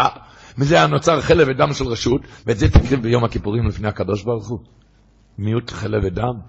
מזה 0.58 0.76
היה 0.76 0.88
נוצר 0.88 1.22
חלב 1.22 1.48
ודם 1.50 1.74
של 1.74 1.86
רשות, 1.86 2.22
ואת 2.46 2.58
זה 2.58 2.70
תקריב 2.70 3.02
ביום 3.02 3.24
הכיפורים 3.24 3.68
לפני 3.68 3.88
הקדוש 3.88 4.24
ברוך 4.24 4.48
הוא. 4.48 4.60
מיעוט 5.38 5.72
חלב 5.72 6.02
ודם. 6.04 6.40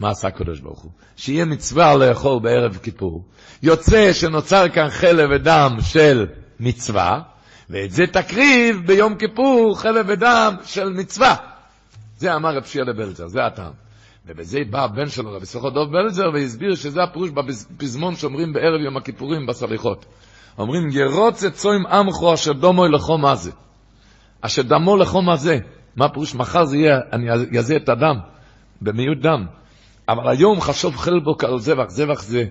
מה 0.00 0.10
עשה 0.10 0.28
הקדוש 0.28 0.60
ברוך 0.60 0.80
הוא? 0.80 0.90
שיהיה 1.16 1.44
מצווה 1.44 1.96
לאכול 1.96 2.40
בערב 2.42 2.76
כיפור. 2.76 3.24
יוצא 3.62 4.12
שנוצר 4.12 4.68
כאן 4.68 4.88
חלב 4.90 5.30
ודם 5.34 5.76
של 5.80 6.26
מצווה, 6.60 7.20
ואת 7.70 7.90
זה 7.90 8.06
תקריב 8.06 8.82
ביום 8.86 9.14
כיפור 9.14 9.78
חלב 9.78 10.06
ודם 10.08 10.54
של 10.64 10.88
מצווה. 10.88 11.36
זה 12.18 12.34
אמר 12.34 12.56
רב 12.56 12.64
שיעה 12.64 12.84
לבלזר, 12.84 13.26
זה 13.26 13.46
הטעם. 13.46 13.72
ובזה 14.26 14.58
בא 14.70 14.84
הבן 14.84 15.08
שלו, 15.08 15.32
רבי 15.32 15.46
סוכו 15.46 15.70
דוב 15.70 15.92
בלזר, 15.92 16.30
והסביר 16.34 16.74
שזה 16.74 17.02
הפירוש 17.02 17.30
בפזמון 17.30 18.16
שאומרים 18.16 18.52
בערב 18.52 18.80
יום 18.80 18.96
הכיפורים 18.96 19.46
בסליחות. 19.46 20.04
אומרים, 20.58 20.88
ירוץ 20.90 21.44
את 21.44 21.54
צוים 21.54 21.86
עמכו 21.86 22.34
אשר 22.34 22.52
דומו 22.52 22.88
לכו 22.88 23.18
מה 23.18 23.34
זה. 23.34 23.50
אשר 24.40 24.62
דמו 24.62 24.96
לכו 24.96 25.22
מה 25.22 25.36
זה. 25.36 25.58
מה 25.96 26.04
הפירוש? 26.04 26.34
מחר 26.34 26.64
זה 26.64 26.76
יהיה, 26.76 26.98
אני 27.12 27.58
אזה 27.58 27.76
את 27.76 27.88
הדם, 27.88 28.16
במיעוט 28.82 29.18
דם. 29.18 29.46
אבל 30.08 30.28
היום 30.28 30.60
חשוב 30.60 30.96
חלבו 30.96 31.38
כעל 31.38 31.58
זבח, 31.58 31.88
זבח 31.88 32.22
זה 32.22 32.44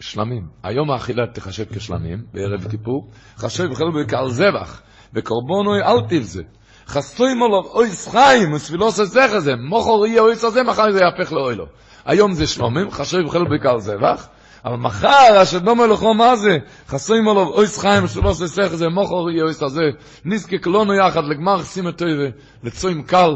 שלמים. 0.00 0.46
היום 0.62 0.90
האכילה 0.90 1.26
תחשב 1.26 1.64
כשלמים, 1.74 2.22
בערב 2.32 2.70
כיפור, 2.70 3.08
חשוב 3.36 3.74
חלבו 3.74 3.98
כעל 4.08 4.30
זבח, 4.30 4.82
וקורבונוי 5.14 5.82
אל 5.82 6.00
תבזה. 6.08 6.42
חסוי 6.86 7.34
מולו 7.34 7.62
אויס 7.74 8.08
חיים, 8.08 8.52
וסבילוס 8.52 9.00
הזכר 9.00 9.40
זה, 9.40 9.52
מוכר 9.68 10.06
יהיה 10.06 10.22
אויס 10.22 10.44
הזה, 10.44 10.62
מחר 10.62 10.92
זה 10.92 11.00
יהפך 11.00 11.32
לאוילו. 11.32 11.66
היום 12.04 12.32
זה 12.32 12.46
שלומים, 12.46 12.90
חשוב 12.90 13.30
חלבו 13.30 13.54
כעל 13.62 13.80
זבח, 13.80 14.28
אבל 14.64 14.76
מחר, 14.76 15.42
אשר 15.42 15.58
דומה 15.58 15.86
לכו 15.86 16.14
מה 16.14 16.36
זה, 16.36 16.58
חסוי 16.88 17.20
מולו 17.20 17.40
אויס 17.40 17.78
חיים, 17.78 18.04
וסבילוס 18.04 18.42
הזכר 18.42 18.76
זה, 18.76 18.88
מוכר 18.88 19.30
יהיה 19.30 19.44
אויס 19.44 19.62
הזה, 19.62 19.82
נזקק 20.24 20.66
לנו 20.66 20.94
יחד 20.94 21.24
לגמר 21.24 21.58
חסימת 21.58 21.98
טובה, 21.98 22.28
לצוים 22.62 23.02
קל, 23.02 23.34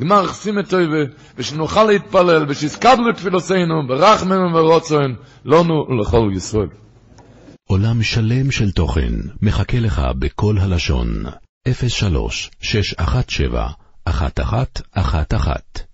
גמר 0.00 0.26
חסימת 0.26 0.68
טובה, 0.68 1.04
ושנוכל 1.36 1.84
להתפלל, 1.84 2.46
ושיסקבלו 2.48 3.12
תפילוסינו, 3.12 3.86
ברחמנו 3.88 4.54
ורוצוין, 4.54 5.14
לנו 5.44 5.86
ולכל 5.88 6.30
ישראל. 6.36 6.68
עולם 7.68 8.02
שלם 8.02 8.50
של 8.50 8.70
תוכן 8.70 9.14
מחכה 9.42 9.78
לך 9.80 10.02
בכל 10.18 10.58
הלשון, 10.58 11.08
03 11.88 12.50
617 12.60 13.72
1111 14.08 15.85